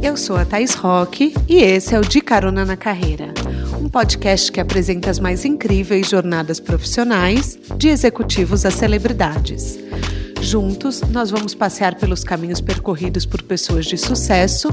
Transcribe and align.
Eu 0.00 0.16
sou 0.16 0.36
a 0.36 0.44
Thais 0.44 0.74
Roque 0.74 1.34
e 1.48 1.56
esse 1.56 1.94
é 1.94 1.98
o 1.98 2.02
De 2.02 2.20
Carona 2.20 2.64
na 2.64 2.76
Carreira, 2.76 3.34
um 3.80 3.88
podcast 3.88 4.50
que 4.52 4.60
apresenta 4.60 5.10
as 5.10 5.18
mais 5.18 5.44
incríveis 5.44 6.08
jornadas 6.08 6.60
profissionais, 6.60 7.58
de 7.76 7.88
executivos 7.88 8.64
a 8.64 8.70
celebridades. 8.70 9.78
Juntos, 10.40 11.00
nós 11.02 11.30
vamos 11.30 11.54
passear 11.54 11.96
pelos 11.96 12.22
caminhos 12.22 12.60
percorridos 12.60 13.26
por 13.26 13.42
pessoas 13.42 13.86
de 13.86 13.98
sucesso 13.98 14.68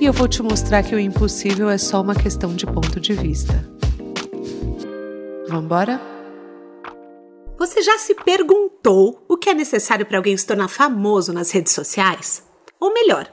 e 0.00 0.06
eu 0.06 0.12
vou 0.12 0.28
te 0.28 0.42
mostrar 0.42 0.84
que 0.84 0.94
o 0.94 1.00
impossível 1.00 1.68
é 1.68 1.76
só 1.76 2.00
uma 2.00 2.14
questão 2.14 2.54
de 2.54 2.64
ponto 2.64 3.00
de 3.00 3.14
vista. 3.14 3.68
Vamos 5.48 5.64
embora? 5.64 6.00
Você 7.58 7.82
já 7.82 7.98
se 7.98 8.14
perguntou 8.14 9.24
o 9.28 9.36
que 9.36 9.50
é 9.50 9.54
necessário 9.54 10.06
para 10.06 10.18
alguém 10.18 10.36
se 10.36 10.46
tornar 10.46 10.68
famoso 10.68 11.32
nas 11.32 11.50
redes 11.50 11.72
sociais? 11.72 12.44
Ou 12.78 12.94
melhor, 12.94 13.28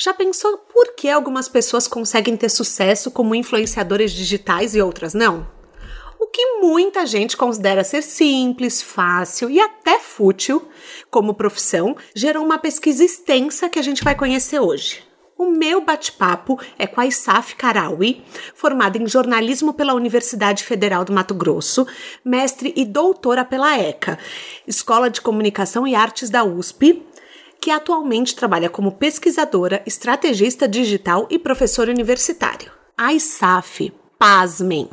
já 0.00 0.14
pensou 0.14 0.56
por 0.56 0.94
que 0.94 1.10
algumas 1.10 1.46
pessoas 1.46 1.86
conseguem 1.86 2.34
ter 2.34 2.48
sucesso 2.48 3.10
como 3.10 3.34
influenciadores 3.34 4.12
digitais 4.12 4.74
e 4.74 4.80
outras 4.80 5.12
não? 5.12 5.46
O 6.18 6.26
que 6.26 6.58
muita 6.60 7.04
gente 7.04 7.36
considera 7.36 7.84
ser 7.84 8.02
simples, 8.02 8.80
fácil 8.80 9.50
e 9.50 9.60
até 9.60 9.98
fútil 9.98 10.66
como 11.10 11.34
profissão 11.34 11.94
gerou 12.14 12.42
uma 12.42 12.58
pesquisa 12.58 13.04
extensa 13.04 13.68
que 13.68 13.78
a 13.78 13.82
gente 13.82 14.02
vai 14.02 14.14
conhecer 14.14 14.58
hoje. 14.58 15.02
O 15.36 15.46
meu 15.46 15.80
bate-papo 15.80 16.58
é 16.78 16.86
com 16.86 17.00
a 17.00 17.06
Isaf 17.06 17.56
Karawi, 17.56 18.22
formada 18.54 18.98
em 18.98 19.06
jornalismo 19.06 19.72
pela 19.72 19.94
Universidade 19.94 20.62
Federal 20.64 21.02
do 21.02 21.14
Mato 21.14 21.34
Grosso, 21.34 21.86
mestre 22.22 22.74
e 22.76 22.84
doutora 22.84 23.42
pela 23.42 23.78
ECA, 23.78 24.18
Escola 24.66 25.08
de 25.08 25.22
Comunicação 25.22 25.86
e 25.86 25.94
Artes 25.94 26.28
da 26.28 26.44
USP, 26.44 27.02
que 27.60 27.70
atualmente 27.70 28.34
trabalha 28.34 28.70
como 28.70 28.92
pesquisadora, 28.92 29.82
estrategista 29.86 30.66
digital 30.66 31.26
e 31.30 31.38
professora 31.38 31.90
universitário. 31.90 32.72
A 32.96 33.12
ISAF, 33.12 33.92
pasmem, 34.18 34.88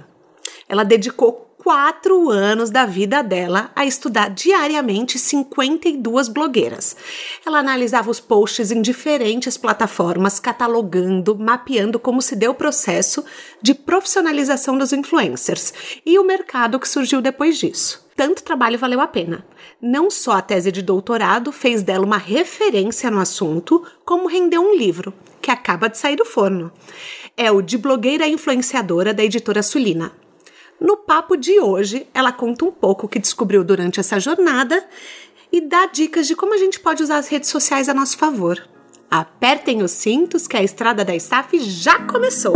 ela 0.67 0.83
dedicou 0.83 1.47
quatro 1.63 2.29
anos 2.29 2.69
da 2.69 2.85
vida 2.85 3.21
dela 3.21 3.71
a 3.75 3.85
estudar 3.85 4.29
diariamente 4.29 5.19
52 5.19 6.29
blogueiras. 6.29 6.95
Ela 7.45 7.59
analisava 7.59 8.09
os 8.09 8.21
posts 8.21 8.71
em 8.71 8.81
diferentes 8.81 9.57
plataformas, 9.57 10.39
catalogando, 10.39 11.37
mapeando 11.37 11.99
como 11.99 12.21
se 12.21 12.37
deu 12.37 12.51
o 12.51 12.55
processo 12.55 13.25
de 13.61 13.73
profissionalização 13.73 14.77
dos 14.77 14.93
influencers 14.93 15.73
e 16.05 16.17
o 16.17 16.23
mercado 16.23 16.79
que 16.79 16.87
surgiu 16.87 17.21
depois 17.21 17.57
disso 17.57 18.07
tanto 18.17 18.43
trabalho 18.43 18.79
valeu 18.79 18.99
a 18.99 19.07
pena. 19.07 19.45
Não 19.81 20.09
só 20.09 20.31
a 20.33 20.41
tese 20.41 20.71
de 20.71 20.81
doutorado 20.81 21.51
fez 21.51 21.83
dela 21.83 22.03
uma 22.03 22.17
referência 22.17 23.11
no 23.11 23.19
assunto, 23.19 23.85
como 24.03 24.27
rendeu 24.27 24.61
um 24.61 24.75
livro, 24.75 25.13
que 25.39 25.51
acaba 25.51 25.87
de 25.87 25.99
sair 25.99 26.15
do 26.15 26.25
forno. 26.25 26.71
É 27.35 27.51
o 27.51 27.61
De 27.61 27.77
Blogueira 27.77 28.27
Influenciadora, 28.27 29.13
da 29.13 29.23
editora 29.23 29.61
Sulina. 29.61 30.11
No 30.81 30.97
papo 30.97 31.35
de 31.35 31.59
hoje, 31.59 32.07
ela 32.11 32.31
conta 32.31 32.65
um 32.65 32.71
pouco 32.71 33.05
o 33.05 33.09
que 33.09 33.19
descobriu 33.19 33.63
durante 33.63 33.99
essa 33.99 34.19
jornada 34.19 34.83
e 35.51 35.61
dá 35.61 35.85
dicas 35.85 36.25
de 36.25 36.35
como 36.35 36.55
a 36.55 36.57
gente 36.57 36.79
pode 36.79 37.03
usar 37.03 37.17
as 37.17 37.27
redes 37.27 37.49
sociais 37.49 37.87
a 37.87 37.93
nosso 37.93 38.17
favor. 38.17 38.67
Apertem 39.09 39.83
os 39.83 39.91
cintos 39.91 40.47
que 40.47 40.57
a 40.57 40.63
estrada 40.63 41.05
da 41.05 41.17
SAF 41.19 41.59
já 41.59 41.99
começou! 41.99 42.53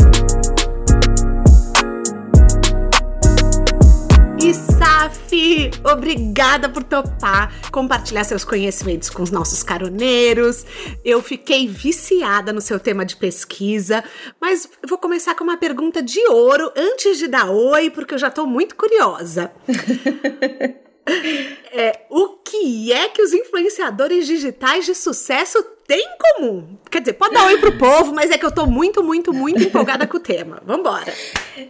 Isaf, 4.44 5.70
obrigada 5.84 6.68
por 6.68 6.84
topar 6.84 7.54
compartilhar 7.72 8.24
seus 8.24 8.44
conhecimentos 8.44 9.08
com 9.08 9.22
os 9.22 9.30
nossos 9.30 9.62
caroneiros. 9.62 10.66
Eu 11.06 11.22
fiquei 11.22 11.68
viciada 11.68 12.52
no 12.52 12.60
seu 12.60 12.80
tema 12.80 13.06
de 13.06 13.16
pesquisa, 13.16 14.04
mas 14.40 14.68
vou 14.88 14.98
começar 14.98 15.36
com 15.36 15.44
uma 15.44 15.58
pergunta 15.58 16.02
de 16.02 16.20
ouro 16.28 16.72
antes 16.76 17.20
de 17.20 17.28
dar 17.28 17.52
oi, 17.52 17.92
porque 17.92 18.16
eu 18.16 18.18
já 18.18 18.30
estou 18.30 18.48
muito 18.48 18.76
curiosa. 18.76 19.52
é, 21.72 22.08
o 22.10 22.41
que 22.52 22.92
é 22.92 23.08
que 23.08 23.22
os 23.22 23.34
influenciadores 23.34 24.28
digitais 24.28 24.86
de 24.86 24.94
sucesso 24.94 25.64
têm 25.88 26.00
em 26.00 26.18
comum? 26.18 26.78
Quer 26.90 27.00
dizer, 27.00 27.14
pode 27.14 27.34
dar 27.34 27.46
oi 27.46 27.58
pro 27.58 27.78
povo, 27.78 28.14
mas 28.14 28.30
é 28.30 28.38
que 28.38 28.46
eu 28.46 28.52
tô 28.52 28.66
muito, 28.66 29.02
muito, 29.02 29.34
muito 29.34 29.64
empolgada 29.64 30.06
com 30.06 30.18
o 30.18 30.20
tema. 30.20 30.62
Vambora. 30.66 31.14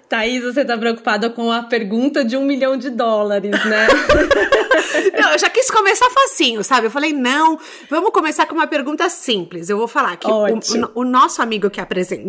Thaís, 0.10 0.44
você 0.44 0.66
tá 0.66 0.76
preocupada 0.78 1.30
com 1.30 1.52
a 1.52 1.62
pergunta 1.62 2.26
de 2.26 2.36
um 2.36 2.44
milhão 2.44 2.76
de 2.76 2.90
dólares, 2.90 3.52
né? 3.66 3.88
não, 5.20 5.34
eu 5.34 5.40
já 5.40 5.50
quis 5.50 5.70
começar 5.70 6.10
facinho, 6.10 6.64
sabe? 6.64 6.88
Eu 6.88 6.92
falei, 6.92 7.14
não, 7.14 7.60
vamos 7.90 8.12
começar 8.12 8.46
com 8.48 8.56
uma 8.56 8.68
pergunta 8.68 9.08
simples. 9.10 9.70
Eu 9.70 9.78
vou 9.78 9.88
falar 9.88 10.18
que 10.18 10.28
o, 10.28 10.46
o, 10.48 11.02
o, 11.02 11.04
nosso 11.04 11.42
amigo 11.42 11.70
que, 11.70 11.82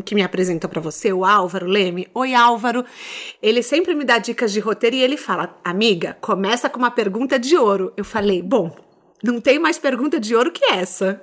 que 0.05 0.15
me 0.15 0.23
apresenta 0.23 0.69
para 0.69 0.81
você, 0.81 1.13
o 1.13 1.25
Álvaro 1.25 1.67
Leme, 1.67 2.09
oi 2.15 2.35
Álvaro, 2.35 2.85
ele 3.43 3.63
sempre 3.63 3.95
me 3.95 4.05
dá 4.05 4.19
dicas 4.19 4.53
de 4.53 4.61
roteiro 4.61 4.97
e 4.97 5.03
ele 5.03 5.17
fala, 5.17 5.59
amiga, 5.65 6.17
começa 6.21 6.69
com 6.69 6.79
uma 6.79 6.91
pergunta 6.91 7.39
de 7.39 7.57
ouro. 7.57 7.93
Eu 7.97 8.05
falei, 8.05 8.42
bom, 8.43 8.71
não 9.23 9.41
tem 9.41 9.59
mais 9.59 9.79
pergunta 9.79 10.19
de 10.19 10.35
ouro 10.35 10.53
que 10.53 10.65
essa. 10.65 11.23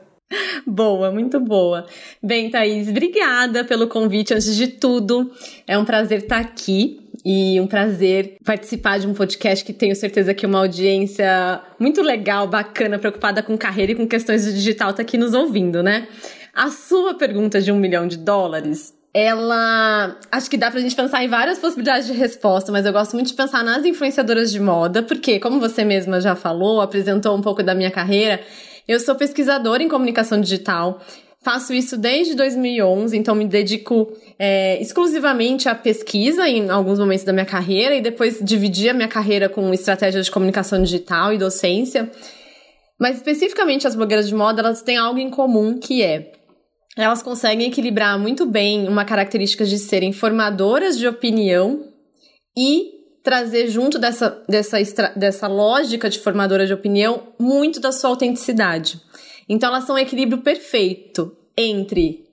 Boa, 0.65 1.11
muito 1.11 1.39
boa. 1.39 1.85
Bem, 2.21 2.49
Thaís, 2.49 2.87
obrigada 2.87 3.63
pelo 3.63 3.87
convite 3.87 4.33
antes 4.33 4.55
de 4.55 4.67
tudo. 4.67 5.31
É 5.67 5.77
um 5.77 5.83
prazer 5.83 6.19
estar 6.19 6.39
aqui 6.39 7.09
e 7.25 7.59
um 7.59 7.67
prazer 7.67 8.37
participar 8.45 8.99
de 8.99 9.07
um 9.07 9.13
podcast 9.13 9.65
que 9.65 9.73
tenho 9.73 9.95
certeza 9.95 10.33
que 10.33 10.45
uma 10.45 10.59
audiência 10.59 11.61
muito 11.79 12.01
legal, 12.01 12.47
bacana, 12.47 12.99
preocupada 12.99 13.41
com 13.41 13.57
carreira 13.57 13.91
e 13.91 13.95
com 13.95 14.07
questões 14.07 14.45
de 14.45 14.53
digital 14.53 14.91
está 14.91 15.01
aqui 15.01 15.17
nos 15.17 15.33
ouvindo, 15.33 15.81
né? 15.81 16.07
A 16.53 16.69
sua 16.69 17.15
pergunta 17.15 17.59
de 17.59 17.71
um 17.71 17.77
milhão 17.77 18.07
de 18.07 18.17
dólares 18.17 18.93
ela. 19.13 20.17
Acho 20.31 20.49
que 20.49 20.57
dá 20.57 20.69
pra 20.69 20.79
gente 20.79 20.95
pensar 20.95 21.23
em 21.23 21.27
várias 21.27 21.59
possibilidades 21.59 22.07
de 22.07 22.13
resposta, 22.13 22.71
mas 22.71 22.85
eu 22.85 22.93
gosto 22.93 23.13
muito 23.13 23.27
de 23.27 23.33
pensar 23.33 23.63
nas 23.63 23.85
influenciadoras 23.85 24.51
de 24.51 24.59
moda, 24.59 25.03
porque, 25.03 25.39
como 25.39 25.59
você 25.59 25.83
mesma 25.83 26.21
já 26.21 26.35
falou, 26.35 26.81
apresentou 26.81 27.35
um 27.35 27.41
pouco 27.41 27.63
da 27.63 27.73
minha 27.73 27.91
carreira, 27.91 28.41
eu 28.87 28.99
sou 28.99 29.15
pesquisadora 29.15 29.83
em 29.83 29.87
comunicação 29.87 30.39
digital. 30.39 31.01
Faço 31.41 31.73
isso 31.73 31.97
desde 31.97 32.35
2011, 32.35 33.17
então 33.17 33.33
me 33.33 33.45
dedico 33.45 34.11
é, 34.37 34.79
exclusivamente 34.81 35.69
à 35.69 35.75
pesquisa 35.75 36.47
em 36.49 36.69
alguns 36.69 36.99
momentos 36.99 37.23
da 37.23 37.31
minha 37.31 37.45
carreira 37.45 37.95
e 37.95 38.01
depois 38.01 38.39
dividi 38.41 38.89
a 38.89 38.93
minha 38.93 39.07
carreira 39.07 39.47
com 39.47 39.73
estratégia 39.73 40.21
de 40.21 40.29
comunicação 40.29 40.83
digital 40.83 41.33
e 41.33 41.37
docência. 41.37 42.11
Mas 42.99 43.15
especificamente 43.15 43.87
as 43.87 43.95
blogueiras 43.95 44.27
de 44.27 44.35
moda, 44.35 44.59
elas 44.59 44.81
têm 44.81 44.97
algo 44.97 45.17
em 45.17 45.29
comum 45.29 45.79
que 45.79 46.03
é 46.03 46.38
elas 46.97 47.21
conseguem 47.21 47.67
equilibrar 47.67 48.17
muito 48.19 48.45
bem 48.45 48.87
uma 48.87 49.05
característica 49.05 49.65
de 49.65 49.77
serem 49.77 50.11
formadoras 50.11 50.97
de 50.97 51.07
opinião 51.07 51.85
e 52.57 52.99
trazer 53.23 53.67
junto 53.67 53.99
dessa, 53.99 54.43
dessa, 54.47 54.77
dessa 55.15 55.47
lógica 55.47 56.09
de 56.09 56.19
formadora 56.19 56.65
de 56.65 56.73
opinião 56.73 57.33
muito 57.39 57.79
da 57.79 57.91
sua 57.91 58.09
autenticidade. 58.09 58.99
Então 59.47 59.69
elas 59.69 59.85
são 59.85 59.95
um 59.95 59.99
equilíbrio 59.99 60.41
perfeito 60.41 61.35
entre 61.57 62.25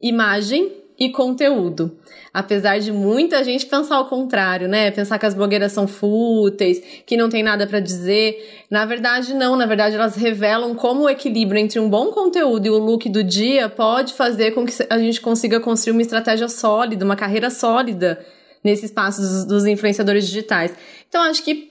imagem 0.00 0.72
e 0.98 1.10
conteúdo. 1.10 1.96
Apesar 2.34 2.78
de 2.78 2.90
muita 2.90 3.42
gente 3.44 3.64
pensar 3.66 4.00
o 4.00 4.06
contrário, 4.06 4.68
né? 4.68 4.90
Pensar 4.90 5.18
que 5.18 5.26
as 5.26 5.34
blogueiras 5.34 5.72
são 5.72 5.86
fúteis, 5.86 6.82
que 7.06 7.16
não 7.16 7.28
tem 7.28 7.42
nada 7.42 7.66
para 7.66 7.80
dizer. 7.80 8.64
Na 8.70 8.84
verdade, 8.84 9.32
não. 9.34 9.56
Na 9.56 9.66
verdade, 9.66 9.94
elas 9.94 10.16
revelam 10.16 10.74
como 10.74 11.04
o 11.04 11.08
equilíbrio 11.08 11.60
entre 11.60 11.78
um 11.78 11.88
bom 11.88 12.10
conteúdo 12.10 12.66
e 12.66 12.70
o 12.70 12.78
look 12.78 13.08
do 13.08 13.22
dia 13.22 13.68
pode 13.68 14.14
fazer 14.14 14.50
com 14.50 14.66
que 14.66 14.72
a 14.90 14.98
gente 14.98 15.20
consiga 15.20 15.60
construir 15.60 15.92
uma 15.92 16.02
estratégia 16.02 16.48
sólida, 16.48 17.04
uma 17.04 17.16
carreira 17.16 17.48
sólida 17.48 18.24
nesse 18.62 18.86
espaço 18.86 19.20
dos, 19.20 19.44
dos 19.44 19.66
influenciadores 19.66 20.26
digitais. 20.26 20.74
Então, 21.08 21.22
acho 21.22 21.42
que 21.42 21.67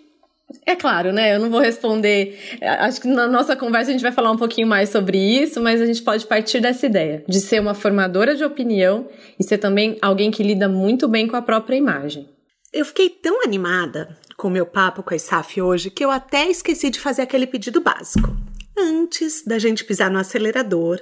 é 0.66 0.76
claro, 0.76 1.12
né? 1.12 1.36
Eu 1.36 1.40
não 1.40 1.50
vou 1.50 1.60
responder. 1.60 2.58
Acho 2.62 3.02
que 3.02 3.08
na 3.08 3.28
nossa 3.28 3.56
conversa 3.56 3.90
a 3.90 3.94
gente 3.94 4.02
vai 4.02 4.12
falar 4.12 4.32
um 4.32 4.38
pouquinho 4.38 4.68
mais 4.68 4.90
sobre 4.90 5.18
isso, 5.18 5.62
mas 5.62 5.82
a 5.82 5.86
gente 5.86 6.02
pode 6.02 6.26
partir 6.26 6.62
dessa 6.62 6.86
ideia 6.86 7.24
de 7.28 7.40
ser 7.40 7.60
uma 7.60 7.74
formadora 7.74 8.36
de 8.36 8.44
opinião 8.44 9.10
e 9.38 9.44
ser 9.44 9.58
também 9.58 9.98
alguém 10.02 10.32
que 10.32 10.44
lida 10.44 10.70
muito 10.70 11.08
bem 11.08 11.28
com 11.28 11.36
a 11.36 11.42
própria 11.42 11.76
imagem. 11.76 12.30
Eu 12.74 12.86
fiquei 12.86 13.10
tão 13.10 13.44
animada 13.44 14.18
com 14.38 14.48
o 14.48 14.52
meu 14.52 14.66
papo 14.66 15.04
com 15.04 15.14
a 15.14 15.18
ISAF 15.18 15.62
hoje 15.62 15.90
que 15.90 16.04
eu 16.04 16.12
até 16.12 16.50
esqueci 16.50 16.90
de 16.90 17.00
fazer 17.00 17.24
aquele 17.24 17.48
pedido 17.48 17.82
básico. 17.82 18.36
Antes 18.78 19.44
da 19.46 19.58
gente 19.58 19.84
pisar 19.84 20.12
no 20.12 20.20
acelerador, 20.20 21.00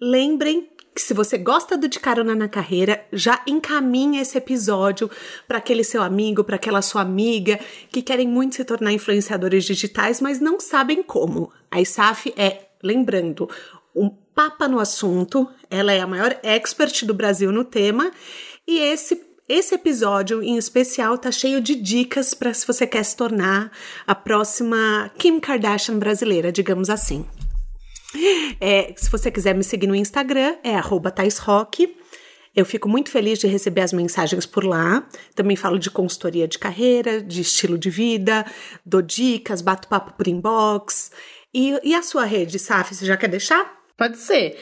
lembrem 0.00 0.68
que 0.96 1.02
se 1.02 1.12
você 1.12 1.36
gosta 1.36 1.76
do 1.76 1.86
De 1.86 2.00
Carona 2.00 2.34
na 2.34 2.48
Carreira, 2.48 3.04
já 3.12 3.42
encaminha 3.46 4.22
esse 4.22 4.38
episódio 4.38 5.10
para 5.46 5.58
aquele 5.58 5.84
seu 5.84 6.02
amigo, 6.02 6.42
para 6.42 6.56
aquela 6.56 6.80
sua 6.80 7.02
amiga 7.02 7.60
que 7.92 8.00
querem 8.00 8.26
muito 8.26 8.54
se 8.54 8.64
tornar 8.64 8.94
influenciadores 8.94 9.66
digitais, 9.66 10.22
mas 10.22 10.40
não 10.40 10.58
sabem 10.58 11.02
como. 11.02 11.52
A 11.70 11.82
ISAF 11.82 12.32
é, 12.34 12.68
lembrando, 12.82 13.46
um 13.94 14.08
papa 14.08 14.66
no 14.66 14.80
assunto, 14.80 15.46
ela 15.68 15.92
é 15.92 16.00
a 16.00 16.06
maior 16.06 16.34
expert 16.42 17.04
do 17.04 17.12
Brasil 17.12 17.52
no 17.52 17.62
tema, 17.62 18.10
e 18.66 18.78
esse 18.78 19.22
esse 19.48 19.76
episódio 19.76 20.42
em 20.42 20.56
especial 20.56 21.16
tá 21.16 21.30
cheio 21.30 21.60
de 21.60 21.76
dicas 21.76 22.34
para 22.34 22.52
se 22.52 22.66
você 22.66 22.84
quer 22.84 23.04
se 23.04 23.16
tornar 23.16 23.70
a 24.04 24.12
próxima 24.12 25.08
Kim 25.16 25.38
Kardashian 25.38 26.00
brasileira, 26.00 26.50
digamos 26.50 26.90
assim. 26.90 27.24
É, 28.60 28.94
se 28.96 29.10
você 29.10 29.30
quiser 29.30 29.54
me 29.54 29.62
seguir 29.62 29.86
no 29.86 29.94
Instagram, 29.94 30.56
é 30.62 30.74
arroba 30.74 31.12
Eu 32.54 32.64
fico 32.64 32.88
muito 32.88 33.10
feliz 33.10 33.38
de 33.38 33.46
receber 33.46 33.82
as 33.82 33.92
mensagens 33.92 34.46
por 34.46 34.64
lá. 34.64 35.06
Também 35.34 35.56
falo 35.56 35.78
de 35.78 35.90
consultoria 35.90 36.48
de 36.48 36.58
carreira, 36.58 37.20
de 37.22 37.42
estilo 37.42 37.78
de 37.78 37.90
vida, 37.90 38.46
dou 38.84 39.02
dicas, 39.02 39.60
bato 39.60 39.88
papo 39.88 40.12
por 40.14 40.26
inbox. 40.26 41.10
E, 41.52 41.78
e 41.82 41.94
a 41.94 42.02
sua 42.02 42.24
rede, 42.24 42.58
Saf, 42.58 42.94
você 42.94 43.04
já 43.04 43.16
quer 43.16 43.28
deixar? 43.28 43.76
Pode 43.96 44.18
ser. 44.18 44.58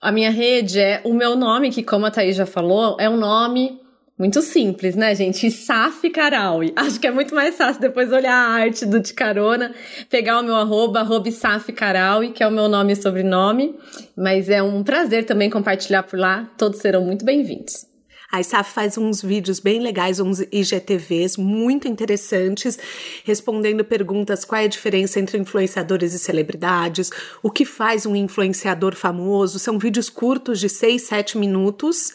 A 0.00 0.12
minha 0.12 0.30
rede 0.30 0.78
é 0.78 1.00
o 1.04 1.14
meu 1.14 1.34
nome, 1.34 1.70
que 1.70 1.82
como 1.82 2.06
a 2.06 2.10
Thaís 2.10 2.36
já 2.36 2.46
falou, 2.46 2.96
é 3.00 3.08
um 3.08 3.16
nome 3.16 3.80
muito 4.18 4.40
simples, 4.40 4.96
né, 4.96 5.14
gente? 5.14 5.50
Saf 5.52 6.08
Caraui. 6.10 6.72
Acho 6.74 6.98
que 6.98 7.06
é 7.06 7.10
muito 7.10 7.34
mais 7.34 7.56
fácil 7.56 7.80
depois 7.80 8.10
olhar 8.12 8.34
a 8.34 8.54
arte 8.54 8.86
do 8.86 8.98
De 9.00 9.12
Carona, 9.12 9.74
pegar 10.08 10.40
o 10.40 10.42
meu 10.42 10.56
arroba, 10.56 11.00
arroba 11.00 11.30
Saf 11.30 11.72
Caraui, 11.72 12.32
que 12.32 12.42
é 12.42 12.48
o 12.48 12.50
meu 12.50 12.68
nome 12.68 12.92
e 12.92 12.96
sobrenome. 12.96 13.74
Mas 14.16 14.48
é 14.48 14.62
um 14.62 14.82
prazer 14.82 15.24
também 15.24 15.50
compartilhar 15.50 16.02
por 16.02 16.18
lá. 16.18 16.50
Todos 16.56 16.80
serão 16.80 17.04
muito 17.04 17.24
bem-vindos. 17.24 17.86
A 18.30 18.40
ISAF 18.40 18.72
faz 18.72 18.98
uns 18.98 19.22
vídeos 19.22 19.60
bem 19.60 19.80
legais, 19.80 20.18
uns 20.18 20.40
IGTVs 20.40 21.36
muito 21.36 21.86
interessantes, 21.86 22.76
respondendo 23.24 23.84
perguntas 23.84 24.44
qual 24.44 24.60
é 24.60 24.64
a 24.64 24.68
diferença 24.68 25.20
entre 25.20 25.38
influenciadores 25.38 26.12
e 26.12 26.18
celebridades, 26.18 27.10
o 27.42 27.50
que 27.50 27.64
faz 27.64 28.04
um 28.04 28.16
influenciador 28.16 28.96
famoso. 28.96 29.58
São 29.58 29.78
vídeos 29.78 30.10
curtos 30.10 30.58
de 30.58 30.68
6, 30.68 31.02
7 31.02 31.38
minutos 31.38 32.12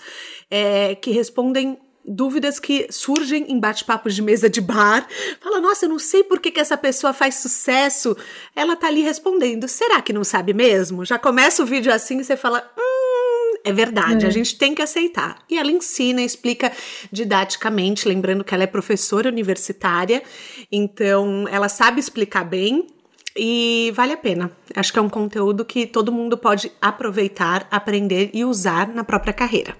é, 0.49 0.95
que 0.95 1.11
respondem 1.11 1.79
dúvidas 2.05 2.59
que 2.59 2.87
surgem 2.89 3.51
em 3.51 3.59
bate-papos 3.59 4.15
de 4.15 4.21
mesa 4.21 4.49
de 4.49 4.61
bar. 4.61 5.07
Fala, 5.39 5.59
nossa, 5.59 5.85
eu 5.85 5.89
não 5.89 5.99
sei 5.99 6.23
por 6.23 6.39
que, 6.39 6.51
que 6.51 6.59
essa 6.59 6.77
pessoa 6.77 7.13
faz 7.13 7.35
sucesso. 7.35 8.15
Ela 8.55 8.75
tá 8.75 8.87
ali 8.87 9.01
respondendo. 9.01 9.67
Será 9.67 10.01
que 10.01 10.13
não 10.13 10.23
sabe 10.23 10.53
mesmo? 10.53 11.05
Já 11.05 11.17
começa 11.17 11.63
o 11.63 11.65
vídeo 11.65 11.93
assim 11.93 12.19
e 12.19 12.23
você 12.23 12.35
fala, 12.35 12.69
hum, 12.77 13.57
é 13.63 13.71
verdade, 13.71 14.25
é. 14.25 14.27
a 14.27 14.31
gente 14.31 14.57
tem 14.57 14.73
que 14.73 14.81
aceitar. 14.81 15.37
E 15.49 15.57
ela 15.57 15.71
ensina, 15.71 16.21
explica 16.21 16.71
didaticamente, 17.11 18.07
lembrando 18.07 18.43
que 18.43 18.53
ela 18.53 18.63
é 18.63 18.67
professora 18.67 19.29
universitária, 19.29 20.23
então 20.71 21.47
ela 21.49 21.69
sabe 21.69 21.99
explicar 21.99 22.43
bem. 22.43 22.87
E 23.33 23.93
vale 23.95 24.11
a 24.11 24.17
pena. 24.17 24.51
Acho 24.75 24.91
que 24.91 24.99
é 24.99 25.01
um 25.01 25.07
conteúdo 25.07 25.63
que 25.63 25.87
todo 25.87 26.11
mundo 26.11 26.37
pode 26.37 26.69
aproveitar, 26.81 27.65
aprender 27.71 28.29
e 28.33 28.43
usar 28.43 28.89
na 28.89 29.05
própria 29.05 29.31
carreira. 29.31 29.73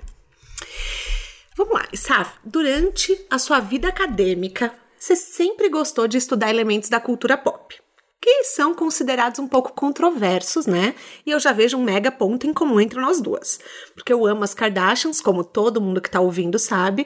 Vamos 1.57 1.73
lá, 1.73 1.85
Saf, 1.93 2.31
durante 2.45 3.25
a 3.29 3.37
sua 3.37 3.59
vida 3.59 3.89
acadêmica, 3.89 4.73
você 4.97 5.17
sempre 5.17 5.67
gostou 5.67 6.07
de 6.07 6.17
estudar 6.17 6.49
elementos 6.49 6.87
da 6.87 6.97
cultura 6.97 7.37
pop, 7.37 7.75
que 8.21 8.45
são 8.45 8.73
considerados 8.73 9.37
um 9.37 9.49
pouco 9.49 9.73
controversos, 9.73 10.65
né? 10.65 10.95
E 11.25 11.31
eu 11.31 11.41
já 11.41 11.51
vejo 11.51 11.75
um 11.75 11.83
mega 11.83 12.09
ponto 12.09 12.47
em 12.47 12.53
comum 12.53 12.79
entre 12.79 13.01
nós 13.01 13.19
duas. 13.19 13.59
Porque 13.93 14.13
eu 14.13 14.25
amo 14.25 14.45
as 14.45 14.53
Kardashians, 14.53 15.19
como 15.19 15.43
todo 15.43 15.81
mundo 15.81 15.99
que 15.99 16.09
tá 16.09 16.21
ouvindo 16.21 16.57
sabe, 16.57 17.05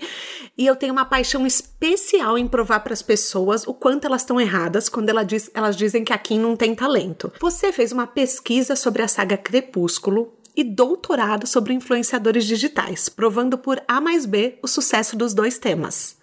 e 0.56 0.68
eu 0.68 0.76
tenho 0.76 0.94
uma 0.94 1.06
paixão 1.06 1.48
especial 1.48 2.38
em 2.38 2.48
provar 2.48 2.82
para 2.82 2.94
as 2.94 3.02
pessoas 3.02 3.66
o 3.66 3.74
quanto 3.74 4.06
elas 4.06 4.22
estão 4.22 4.40
erradas 4.40 4.90
quando 4.90 5.10
ela 5.10 5.24
diz, 5.24 5.50
elas 5.56 5.76
dizem 5.76 6.04
que 6.04 6.14
a 6.14 6.20
Kim 6.20 6.38
não 6.40 6.56
tem 6.56 6.76
talento. 6.76 7.34
Você 7.42 7.72
fez 7.72 7.92
uma 7.92 8.06
pesquisa 8.06 8.76
sobre 8.76 9.02
a 9.02 9.08
saga 9.08 9.38
Crepúsculo 9.38 10.38
e 10.56 10.64
doutorado 10.64 11.48
sobre 11.48 11.74
influenciadores 11.74 12.46
digitais, 12.46 13.10
provando 13.10 13.58
por 13.58 13.82
A 13.88 14.00
mais 14.00 14.26
B 14.26 14.58
o 14.62 14.68
sucesso 14.68 15.16
dos 15.16 15.34
dois 15.34 15.58
temas. 15.58 16.18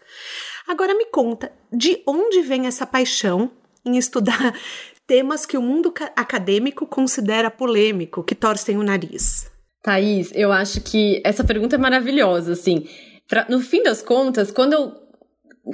Agora 0.67 0.95
me 0.95 1.07
conta, 1.07 1.53
de 1.73 2.03
onde 2.07 2.41
vem 2.43 2.67
essa 2.67 2.87
paixão 2.87 3.51
em 3.85 3.97
estudar 3.97 4.55
temas 5.07 5.45
que 5.45 5.57
o 5.57 5.63
mundo 5.63 5.93
acadêmico 6.17 6.87
considera 6.87 7.51
polêmico, 7.51 8.23
que 8.23 8.35
torcem 8.35 8.79
o 8.79 8.83
nariz? 8.83 9.51
Thaís, 9.83 10.31
eu 10.35 10.53
acho 10.53 10.81
que 10.81 11.21
essa 11.25 11.43
pergunta 11.43 11.75
é 11.75 11.79
maravilhosa, 11.79 12.53
assim. 12.53 12.87
No 13.49 13.61
fim 13.61 13.83
das 13.83 14.01
contas, 14.01 14.51
quando 14.51 14.75
eu 14.75 15.02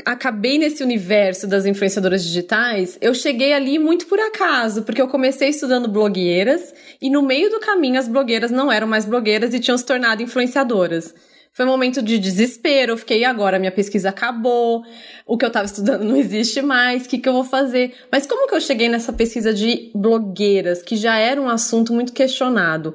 acabei 0.05 0.58
nesse 0.58 0.82
universo 0.82 1.46
das 1.46 1.64
influenciadoras 1.64 2.23
digitais, 2.23 2.99
eu 3.00 3.14
cheguei 3.14 3.52
ali 3.52 3.79
muito 3.79 4.06
por 4.06 4.20
acaso, 4.20 4.82
porque 4.82 5.00
eu 5.00 5.08
comecei 5.08 5.49
estudando 5.49 5.88
blogueiras 5.88 6.75
e 7.00 7.08
no 7.08 7.23
meio 7.23 7.50
do 7.50 7.61
caminho 7.61 7.99
as 7.99 8.08
blogueiras 8.08 8.50
não 8.50 8.70
eram 8.70 8.87
mais 8.87 9.06
blogueiras 9.06 9.55
e 9.55 9.61
tinham 9.61 9.79
se 9.79 9.87
tornado 9.87 10.23
influenciadoras. 10.23 11.14
Foi 11.52 11.64
um 11.64 11.70
momento 11.70 12.02
de 12.02 12.19
desespero, 12.19 12.93
eu 12.93 12.96
fiquei, 12.96 13.25
agora 13.25 13.58
minha 13.58 13.73
pesquisa 13.73 14.11
acabou, 14.11 14.85
o 15.26 15.37
que 15.37 15.44
eu 15.44 15.49
estava 15.49 15.67
estudando 15.67 16.05
não 16.05 16.17
existe 16.17 16.62
mais, 16.62 17.05
o 17.05 17.08
que, 17.08 17.19
que 17.19 17.29
eu 17.29 17.32
vou 17.32 17.43
fazer? 17.43 17.94
Mas 18.12 18.26
como 18.26 18.46
que 18.46 18.55
eu 18.55 18.61
cheguei 18.61 18.88
nessa 18.88 19.12
pesquisa 19.12 19.52
de 19.52 19.91
blogueiras, 19.94 20.82
que 20.82 20.96
já 20.96 21.19
era 21.19 21.41
um 21.41 21.49
assunto 21.49 21.93
muito 21.93 22.12
questionado? 22.12 22.94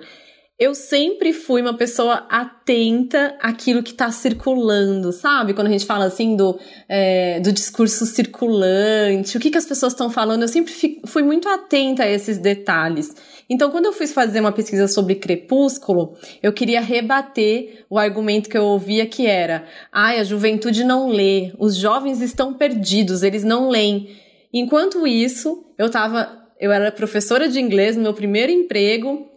Eu 0.60 0.76
sempre 0.76 1.34
fui 1.34 1.62
uma 1.62 1.74
pessoa 1.74 2.28
atenta 2.30 3.36
àquilo 3.42 3.82
que 3.82 3.92
está 3.92 4.12
circulando, 4.12 5.12
sabe? 5.12 5.54
Quando 5.54 5.68
a 5.68 5.72
gente 5.72 5.86
fala 5.86 6.06
assim 6.06 6.36
do, 6.36 6.60
é, 6.88 7.40
do 7.40 7.52
discurso 7.52 8.06
circulante, 8.06 9.36
o 9.36 9.40
que, 9.40 9.50
que 9.50 9.58
as 9.58 9.66
pessoas 9.66 9.94
estão 9.94 10.12
falando, 10.12 10.44
eu 10.44 10.48
sempre 10.48 11.02
fui 11.06 11.24
muito 11.24 11.50
atenta 11.50 12.04
a 12.04 12.10
esses 12.10 12.38
detalhes. 12.38 13.16
Então, 13.50 13.72
quando 13.72 13.86
eu 13.86 13.94
fui 13.94 14.06
fazer 14.06 14.40
uma 14.40 14.52
pesquisa 14.52 14.88
sobre 14.88 15.16
Crepúsculo, 15.16 16.16
eu 16.42 16.54
queria 16.54 16.82
rebater 16.82 17.86
o 17.90 17.98
argumento 17.98 18.48
que 18.48 18.58
eu 18.58 18.64
ouvia 18.66 19.08
que 19.08 19.26
era: 19.26 19.66
ai, 19.92 20.20
a 20.20 20.24
juventude 20.24 20.84
não 20.84 21.10
lê, 21.10 21.52
os 21.58 21.76
jovens 21.76 22.22
estão 22.22 22.54
perdidos, 22.54 23.24
eles 23.24 23.44
não 23.44 23.70
leem. 23.70 24.16
Enquanto 24.54 25.08
isso, 25.08 25.66
eu 25.80 25.90
tava. 25.90 26.44
Eu 26.60 26.72
era 26.72 26.92
professora 26.92 27.50
de 27.50 27.60
inglês 27.60 27.98
no 27.98 28.04
meu 28.04 28.14
primeiro 28.14 28.52
emprego 28.52 29.33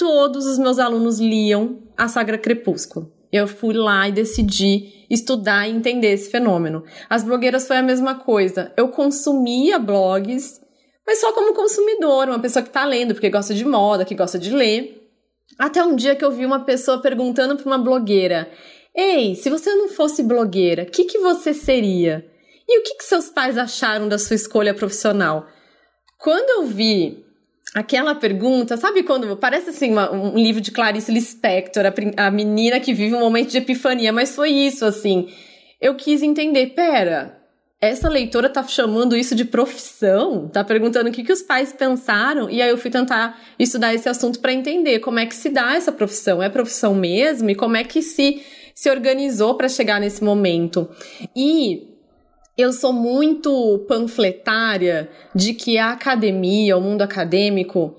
todos 0.00 0.46
os 0.46 0.58
meus 0.58 0.78
alunos 0.78 1.20
liam 1.20 1.82
a 1.94 2.08
Sagra 2.08 2.38
Crepúsculo. 2.38 3.12
Eu 3.30 3.46
fui 3.46 3.74
lá 3.74 4.08
e 4.08 4.12
decidi 4.12 5.04
estudar 5.10 5.68
e 5.68 5.72
entender 5.72 6.12
esse 6.12 6.30
fenômeno. 6.30 6.82
As 7.10 7.22
blogueiras 7.22 7.68
foi 7.68 7.76
a 7.76 7.82
mesma 7.82 8.14
coisa. 8.14 8.72
Eu 8.78 8.88
consumia 8.88 9.78
blogs, 9.78 10.58
mas 11.06 11.20
só 11.20 11.32
como 11.34 11.52
consumidor, 11.52 12.28
uma 12.28 12.38
pessoa 12.38 12.62
que 12.62 12.70
tá 12.70 12.86
lendo, 12.86 13.12
porque 13.12 13.28
gosta 13.28 13.52
de 13.52 13.62
moda, 13.62 14.06
que 14.06 14.14
gosta 14.14 14.38
de 14.38 14.48
ler. 14.48 15.06
Até 15.58 15.84
um 15.84 15.94
dia 15.94 16.16
que 16.16 16.24
eu 16.24 16.30
vi 16.30 16.46
uma 16.46 16.64
pessoa 16.64 17.02
perguntando 17.02 17.54
para 17.54 17.66
uma 17.66 17.78
blogueira: 17.78 18.50
Ei, 18.96 19.34
se 19.34 19.50
você 19.50 19.74
não 19.74 19.90
fosse 19.90 20.22
blogueira, 20.22 20.84
o 20.84 20.86
que, 20.86 21.04
que 21.04 21.18
você 21.18 21.52
seria? 21.52 22.26
E 22.66 22.78
o 22.78 22.82
que, 22.84 22.94
que 22.94 23.04
seus 23.04 23.28
pais 23.28 23.58
acharam 23.58 24.08
da 24.08 24.18
sua 24.18 24.34
escolha 24.34 24.72
profissional? 24.72 25.46
Quando 26.16 26.48
eu 26.62 26.66
vi 26.66 27.22
aquela 27.74 28.14
pergunta, 28.14 28.76
sabe 28.76 29.02
quando 29.02 29.36
parece 29.36 29.70
assim 29.70 29.92
uma, 29.92 30.12
um 30.12 30.36
livro 30.36 30.60
de 30.60 30.70
Clarice 30.70 31.12
Lispector, 31.12 31.84
a, 31.86 32.26
a 32.26 32.30
menina 32.30 32.80
que 32.80 32.92
vive 32.92 33.14
um 33.14 33.20
momento 33.20 33.50
de 33.50 33.58
epifania, 33.58 34.12
mas 34.12 34.34
foi 34.34 34.50
isso 34.50 34.84
assim. 34.84 35.28
Eu 35.80 35.94
quis 35.94 36.22
entender, 36.22 36.74
pera, 36.74 37.40
essa 37.80 38.10
leitora 38.10 38.50
tá 38.50 38.62
chamando 38.64 39.16
isso 39.16 39.34
de 39.34 39.44
profissão? 39.44 40.48
Tá 40.48 40.62
perguntando 40.62 41.08
o 41.08 41.12
que, 41.12 41.24
que 41.24 41.32
os 41.32 41.40
pais 41.40 41.72
pensaram? 41.72 42.50
E 42.50 42.60
aí 42.60 42.68
eu 42.68 42.76
fui 42.76 42.90
tentar 42.90 43.40
estudar 43.58 43.94
esse 43.94 44.06
assunto 44.06 44.38
para 44.40 44.52
entender 44.52 44.98
como 44.98 45.18
é 45.18 45.24
que 45.24 45.34
se 45.34 45.48
dá 45.48 45.74
essa 45.74 45.90
profissão. 45.90 46.42
É 46.42 46.50
profissão 46.50 46.94
mesmo? 46.94 47.48
E 47.48 47.54
como 47.54 47.76
é 47.76 47.84
que 47.84 48.02
se, 48.02 48.42
se 48.74 48.90
organizou 48.90 49.54
para 49.54 49.66
chegar 49.66 49.98
nesse 49.98 50.22
momento? 50.22 50.90
E 51.34 51.89
eu 52.60 52.72
sou 52.72 52.92
muito 52.92 53.84
panfletária 53.88 55.10
de 55.34 55.54
que 55.54 55.78
a 55.78 55.92
academia, 55.92 56.76
o 56.76 56.80
mundo 56.80 57.02
acadêmico, 57.02 57.96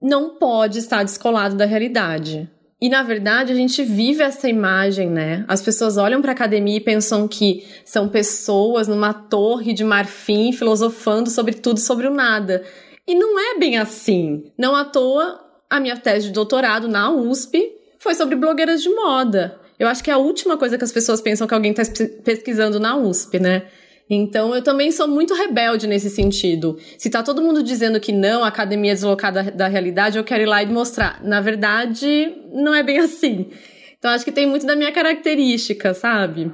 não 0.00 0.36
pode 0.36 0.78
estar 0.78 1.02
descolado 1.02 1.56
da 1.56 1.64
realidade. 1.64 2.48
E 2.80 2.88
na 2.88 3.02
verdade 3.02 3.52
a 3.52 3.56
gente 3.56 3.82
vive 3.82 4.22
essa 4.22 4.48
imagem, 4.48 5.10
né? 5.10 5.44
As 5.48 5.60
pessoas 5.60 5.96
olham 5.96 6.22
para 6.22 6.30
a 6.30 6.34
academia 6.34 6.76
e 6.76 6.80
pensam 6.80 7.26
que 7.26 7.66
são 7.84 8.08
pessoas 8.08 8.86
numa 8.86 9.12
torre 9.12 9.72
de 9.72 9.82
marfim 9.82 10.52
filosofando 10.52 11.28
sobre 11.28 11.54
tudo 11.54 11.80
sobre 11.80 12.06
o 12.06 12.14
nada. 12.14 12.62
E 13.06 13.14
não 13.14 13.38
é 13.38 13.58
bem 13.58 13.78
assim. 13.78 14.44
Não 14.56 14.76
à 14.76 14.84
toa 14.84 15.40
a 15.68 15.80
minha 15.80 15.96
tese 15.96 16.28
de 16.28 16.32
doutorado 16.32 16.88
na 16.88 17.10
USP 17.10 17.72
foi 17.98 18.14
sobre 18.14 18.36
blogueiras 18.36 18.80
de 18.80 18.88
moda. 18.88 19.58
Eu 19.78 19.86
acho 19.86 20.02
que 20.02 20.10
é 20.10 20.14
a 20.14 20.18
última 20.18 20.56
coisa 20.56 20.76
que 20.76 20.84
as 20.84 20.92
pessoas 20.92 21.20
pensam 21.20 21.46
que 21.46 21.54
alguém 21.54 21.72
está 21.72 21.82
pesquisando 22.24 22.80
na 22.80 22.96
USP, 22.96 23.38
né? 23.38 23.66
Então 24.10 24.54
eu 24.54 24.62
também 24.62 24.90
sou 24.90 25.06
muito 25.06 25.34
rebelde 25.34 25.86
nesse 25.86 26.08
sentido. 26.08 26.78
Se 26.96 27.10
tá 27.10 27.22
todo 27.22 27.42
mundo 27.42 27.62
dizendo 27.62 28.00
que 28.00 28.12
não, 28.12 28.42
a 28.42 28.48
academia 28.48 28.92
é 28.92 28.94
deslocada 28.94 29.42
da 29.50 29.68
realidade, 29.68 30.16
eu 30.16 30.24
quero 30.24 30.42
ir 30.42 30.46
lá 30.46 30.62
e 30.62 30.66
mostrar. 30.66 31.22
Na 31.22 31.40
verdade, 31.40 32.34
não 32.52 32.74
é 32.74 32.82
bem 32.82 32.98
assim. 33.00 33.50
Então 33.98 34.10
acho 34.10 34.24
que 34.24 34.32
tem 34.32 34.46
muito 34.46 34.66
da 34.66 34.76
minha 34.76 34.92
característica, 34.92 35.92
sabe? 35.92 36.52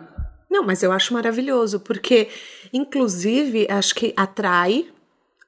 Não, 0.50 0.64
mas 0.64 0.82
eu 0.82 0.92
acho 0.92 1.12
maravilhoso, 1.12 1.80
porque 1.80 2.28
inclusive 2.72 3.66
acho 3.70 3.94
que 3.94 4.12
atrai 4.16 4.86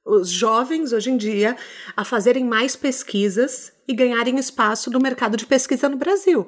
os 0.04 0.30
jovens 0.30 0.92
hoje 0.92 1.10
em 1.10 1.16
dia 1.16 1.56
a 1.96 2.04
fazerem 2.04 2.44
mais 2.44 2.76
pesquisas 2.76 3.72
e 3.88 3.94
ganharem 3.94 4.38
espaço 4.38 4.90
no 4.90 5.00
mercado 5.00 5.36
de 5.36 5.46
pesquisa 5.46 5.88
no 5.88 5.96
Brasil. 5.96 6.46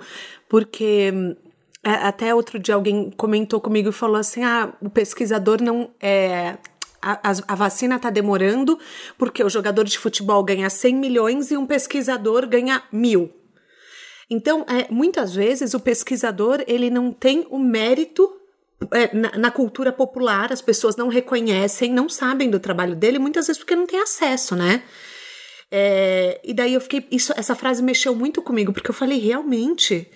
Porque 0.48 1.12
é, 1.12 1.47
até 1.82 2.34
outro 2.34 2.58
dia 2.58 2.74
alguém 2.74 3.10
comentou 3.16 3.60
comigo 3.60 3.88
e 3.88 3.92
falou 3.92 4.16
assim: 4.16 4.42
ah, 4.44 4.72
o 4.80 4.90
pesquisador 4.90 5.62
não 5.62 5.90
é. 6.00 6.56
a, 7.00 7.30
a, 7.30 7.34
a 7.48 7.54
vacina 7.54 7.96
está 7.96 8.10
demorando 8.10 8.78
porque 9.16 9.42
o 9.42 9.48
jogador 9.48 9.84
de 9.84 9.98
futebol 9.98 10.42
ganha 10.42 10.68
100 10.68 10.94
milhões 10.94 11.50
e 11.50 11.56
um 11.56 11.66
pesquisador 11.66 12.46
ganha 12.46 12.82
mil. 12.92 13.32
Então, 14.30 14.66
é, 14.68 14.92
muitas 14.92 15.34
vezes 15.34 15.72
o 15.72 15.80
pesquisador 15.80 16.62
ele 16.66 16.90
não 16.90 17.12
tem 17.12 17.46
o 17.50 17.58
mérito 17.58 18.30
é, 18.92 19.14
na, 19.16 19.38
na, 19.38 19.50
cultura 19.50 19.90
popular, 19.90 20.52
as 20.52 20.60
pessoas 20.60 20.96
não 20.96 21.08
reconhecem, 21.08 21.92
não 21.92 22.08
sabem 22.08 22.50
do 22.50 22.60
trabalho 22.60 22.94
dele, 22.94 23.18
muitas 23.18 23.46
vezes 23.46 23.58
porque 23.58 23.74
não 23.74 23.86
tem 23.86 24.00
acesso, 24.00 24.54
né? 24.54 24.82
É, 25.70 26.40
e 26.44 26.54
daí 26.54 26.74
eu 26.74 26.80
fiquei. 26.80 27.06
Isso, 27.10 27.32
essa 27.36 27.54
frase 27.54 27.82
mexeu 27.82 28.14
muito 28.14 28.40
comigo, 28.40 28.72
porque 28.72 28.90
eu 28.90 28.94
falei, 28.94 29.18
realmente. 29.18 30.08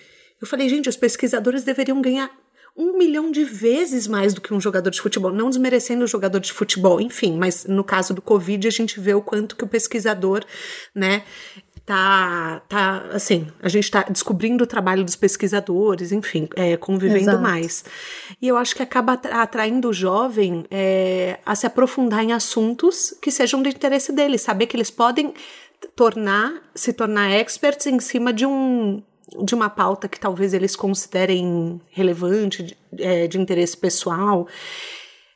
Eu 0.43 0.47
falei, 0.47 0.67
gente, 0.67 0.89
os 0.89 0.97
pesquisadores 0.97 1.63
deveriam 1.63 2.01
ganhar 2.01 2.29
um 2.75 2.97
milhão 2.97 3.31
de 3.31 3.45
vezes 3.45 4.07
mais 4.07 4.33
do 4.33 4.41
que 4.41 4.53
um 4.53 4.59
jogador 4.59 4.89
de 4.89 4.99
futebol, 4.99 5.31
não 5.31 5.47
desmerecendo 5.47 6.03
o 6.03 6.07
jogador 6.07 6.39
de 6.39 6.51
futebol, 6.51 6.99
enfim, 6.99 7.37
mas 7.37 7.63
no 7.63 7.81
caso 7.81 8.13
do 8.13 8.21
Covid 8.21 8.67
a 8.67 8.71
gente 8.71 8.99
vê 8.99 9.13
o 9.13 9.21
quanto 9.21 9.55
que 9.55 9.63
o 9.63 9.67
pesquisador, 9.67 10.43
né, 10.93 11.23
tá, 11.85 12.61
tá 12.67 13.05
assim, 13.13 13.47
a 13.61 13.69
gente 13.69 13.85
está 13.85 14.01
descobrindo 14.01 14.65
o 14.65 14.67
trabalho 14.67 15.05
dos 15.05 15.15
pesquisadores, 15.15 16.11
enfim, 16.11 16.49
é, 16.57 16.75
convivendo 16.75 17.21
Exato. 17.21 17.41
mais. 17.41 17.85
E 18.41 18.45
eu 18.45 18.57
acho 18.57 18.75
que 18.75 18.83
acaba 18.83 19.13
atraindo 19.13 19.87
o 19.87 19.93
jovem 19.93 20.65
é, 20.69 21.39
a 21.45 21.55
se 21.55 21.65
aprofundar 21.65 22.21
em 22.21 22.33
assuntos 22.33 23.15
que 23.21 23.31
sejam 23.31 23.63
de 23.63 23.69
interesse 23.69 24.11
dele, 24.11 24.37
saber 24.37 24.65
que 24.65 24.75
eles 24.75 24.91
podem 24.91 25.33
tornar, 25.95 26.61
se 26.75 26.91
tornar 26.91 27.31
experts 27.31 27.87
em 27.87 27.97
cima 28.01 28.33
de 28.33 28.45
um 28.45 29.01
de 29.43 29.55
uma 29.55 29.69
pauta 29.69 30.07
que 30.07 30.19
talvez 30.19 30.53
eles 30.53 30.75
considerem 30.75 31.79
relevante, 31.91 32.63
de, 32.63 32.77
é, 32.99 33.27
de 33.27 33.39
interesse 33.39 33.75
pessoal. 33.75 34.47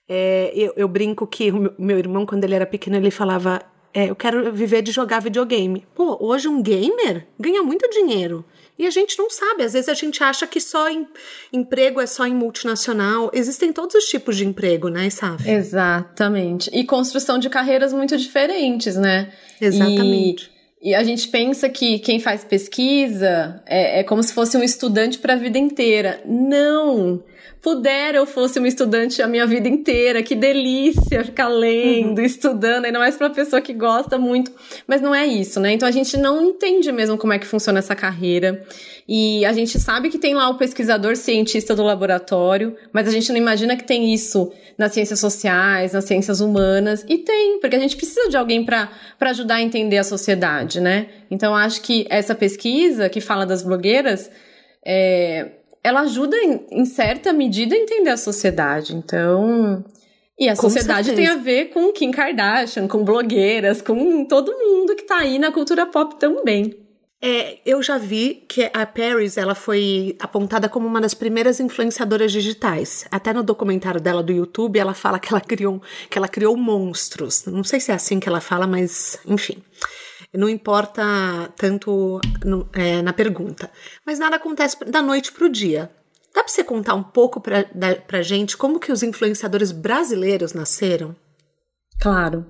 É, 0.07 0.51
eu, 0.55 0.73
eu, 0.75 0.87
brinco 0.87 1.27
que 1.27 1.51
o 1.51 1.73
meu 1.77 1.97
irmão, 1.97 2.25
quando 2.25 2.43
ele 2.43 2.55
era 2.55 2.65
pequeno, 2.65 2.95
ele 2.95 3.11
falava: 3.11 3.61
é, 3.93 4.09
eu 4.09 4.15
quero 4.15 4.51
viver 4.53 4.81
de 4.81 4.91
jogar 4.91 5.19
videogame. 5.19 5.85
Pô, 5.95 6.17
hoje 6.19 6.47
um 6.47 6.61
gamer 6.61 7.27
ganha 7.39 7.63
muito 7.63 7.89
dinheiro. 7.89 8.45
E 8.79 8.85
a 8.85 8.91
gente 8.91 9.17
não 9.17 9.27
sabe, 9.27 9.63
às 9.63 9.73
vezes 9.73 9.89
a 9.89 9.95
gente 9.95 10.23
acha 10.23 10.45
que 10.45 10.61
só 10.61 10.87
em, 10.87 11.07
emprego 11.51 11.99
é 11.99 12.05
só 12.05 12.27
em 12.27 12.33
multinacional. 12.33 13.31
Existem 13.33 13.73
todos 13.73 13.95
os 13.95 14.05
tipos 14.05 14.37
de 14.37 14.45
emprego, 14.45 14.87
né, 14.87 15.09
Saf? 15.09 15.49
Exatamente. 15.49 16.69
E 16.71 16.85
construção 16.85 17.39
de 17.39 17.49
carreiras 17.49 17.91
muito 17.91 18.15
diferentes, 18.15 18.95
né? 18.95 19.33
Exatamente. 19.59 20.51
E, 20.53 20.56
e 20.81 20.93
a 20.93 21.03
gente 21.03 21.27
pensa 21.29 21.67
que 21.69 21.99
quem 21.99 22.19
faz 22.19 22.43
pesquisa 22.43 23.61
é, 23.65 23.99
é 23.99 24.03
como 24.03 24.21
se 24.21 24.33
fosse 24.33 24.57
um 24.57 24.63
estudante 24.63 25.17
para 25.17 25.33
a 25.33 25.37
vida 25.37 25.57
inteira. 25.57 26.21
Não! 26.25 27.23
Pudera 27.61 28.17
eu 28.17 28.25
fosse 28.25 28.59
uma 28.59 28.67
estudante 28.67 29.21
a 29.21 29.27
minha 29.27 29.45
vida 29.45 29.67
inteira, 29.67 30.23
que 30.23 30.35
delícia 30.35 31.23
ficar 31.23 31.47
lendo, 31.47 32.19
uhum. 32.19 32.25
estudando, 32.25 32.85
ainda 32.85 32.99
mais 32.99 33.15
para 33.15 33.29
pessoa 33.29 33.61
que 33.61 33.73
gosta 33.73 34.17
muito. 34.17 34.51
Mas 34.87 35.01
não 35.01 35.13
é 35.13 35.25
isso, 35.25 35.59
né? 35.59 35.73
Então 35.73 35.87
a 35.87 35.91
gente 35.91 36.17
não 36.17 36.41
entende 36.41 36.91
mesmo 36.91 37.17
como 37.17 37.33
é 37.33 37.39
que 37.39 37.45
funciona 37.45 37.79
essa 37.79 37.95
carreira. 37.95 38.65
E 39.07 39.45
a 39.45 39.53
gente 39.53 39.79
sabe 39.79 40.09
que 40.09 40.17
tem 40.17 40.33
lá 40.33 40.49
o 40.49 40.57
pesquisador 40.57 41.15
cientista 41.15 41.75
do 41.75 41.83
laboratório, 41.83 42.75
mas 42.91 43.07
a 43.07 43.11
gente 43.11 43.31
não 43.31 43.37
imagina 43.37 43.75
que 43.75 43.83
tem 43.83 44.13
isso 44.13 44.51
nas 44.77 44.93
ciências 44.93 45.19
sociais, 45.19 45.93
nas 45.93 46.05
ciências 46.05 46.39
humanas. 46.39 47.05
E 47.07 47.17
tem, 47.17 47.59
porque 47.59 47.75
a 47.75 47.79
gente 47.79 47.95
precisa 47.95 48.29
de 48.29 48.37
alguém 48.37 48.65
para 48.65 48.89
ajudar 49.21 49.55
a 49.55 49.61
entender 49.61 49.97
a 49.97 50.03
sociedade, 50.03 50.79
né? 50.79 51.07
Então 51.31 51.55
acho 51.55 51.81
que 51.81 52.05
essa 52.09 52.35
pesquisa 52.35 53.09
que 53.09 53.19
fala 53.21 53.45
das 53.45 53.61
blogueiras. 53.61 54.29
É, 54.89 55.56
ela 55.87 56.01
ajuda, 56.01 56.35
em, 56.37 56.65
em 56.71 56.85
certa 56.85 57.31
medida, 57.31 57.73
a 57.73 57.77
entender 57.77 58.09
a 58.09 58.17
sociedade. 58.17 58.95
Então, 58.95 59.83
e 60.37 60.47
a 60.49 60.55
com 60.55 60.63
sociedade 60.63 61.07
certeza. 61.07 61.31
tem 61.31 61.39
a 61.39 61.41
ver 61.41 61.65
com 61.69 61.91
Kim 61.91 62.11
Kardashian, 62.11 62.87
com 62.87 63.03
blogueiras, 63.03 63.81
com 63.81 64.25
todo 64.25 64.51
mundo 64.51 64.95
que 64.95 65.03
tá 65.03 65.17
aí 65.19 65.39
na 65.39 65.51
cultura 65.51 65.85
pop 65.85 66.19
também. 66.19 66.75
É, 67.19 67.57
eu 67.65 67.81
já 67.81 67.97
vi 67.97 68.43
que 68.47 68.69
a 68.71 68.85
Paris 68.85 69.37
ela 69.37 69.55
foi 69.55 70.15
apontada 70.19 70.69
como 70.69 70.85
uma 70.85 71.01
das 71.01 71.15
primeiras 71.15 71.59
influenciadoras 71.59 72.31
digitais. 72.31 73.07
Até 73.09 73.33
no 73.33 73.41
documentário 73.41 73.99
dela 73.99 74.21
do 74.21 74.31
YouTube, 74.31 74.77
ela 74.77 74.93
fala 74.93 75.17
que 75.17 75.29
ela 75.33 75.41
criou, 75.41 75.81
que 76.11 76.17
ela 76.17 76.27
criou 76.27 76.55
monstros. 76.55 77.45
Não 77.45 77.63
sei 77.63 77.79
se 77.79 77.91
é 77.91 77.95
assim 77.95 78.19
que 78.19 78.29
ela 78.29 78.39
fala, 78.39 78.67
mas 78.67 79.19
enfim. 79.25 79.63
Não 80.33 80.49
importa 80.49 81.03
tanto 81.57 82.19
no, 82.43 82.69
é, 82.73 83.01
na 83.01 83.13
pergunta. 83.13 83.71
Mas 84.05 84.19
nada 84.19 84.35
acontece 84.35 84.77
da 84.85 85.01
noite 85.01 85.31
para 85.31 85.45
o 85.45 85.49
dia. 85.49 85.89
Dá 86.33 86.43
para 86.43 86.51
você 86.51 86.63
contar 86.63 86.93
um 86.93 87.03
pouco 87.03 87.41
para 87.41 87.65
a 88.11 88.21
gente 88.21 88.55
como 88.55 88.79
que 88.79 88.91
os 88.91 89.01
influenciadores 89.01 89.71
brasileiros 89.71 90.53
nasceram? 90.53 91.15
Claro. 91.99 92.45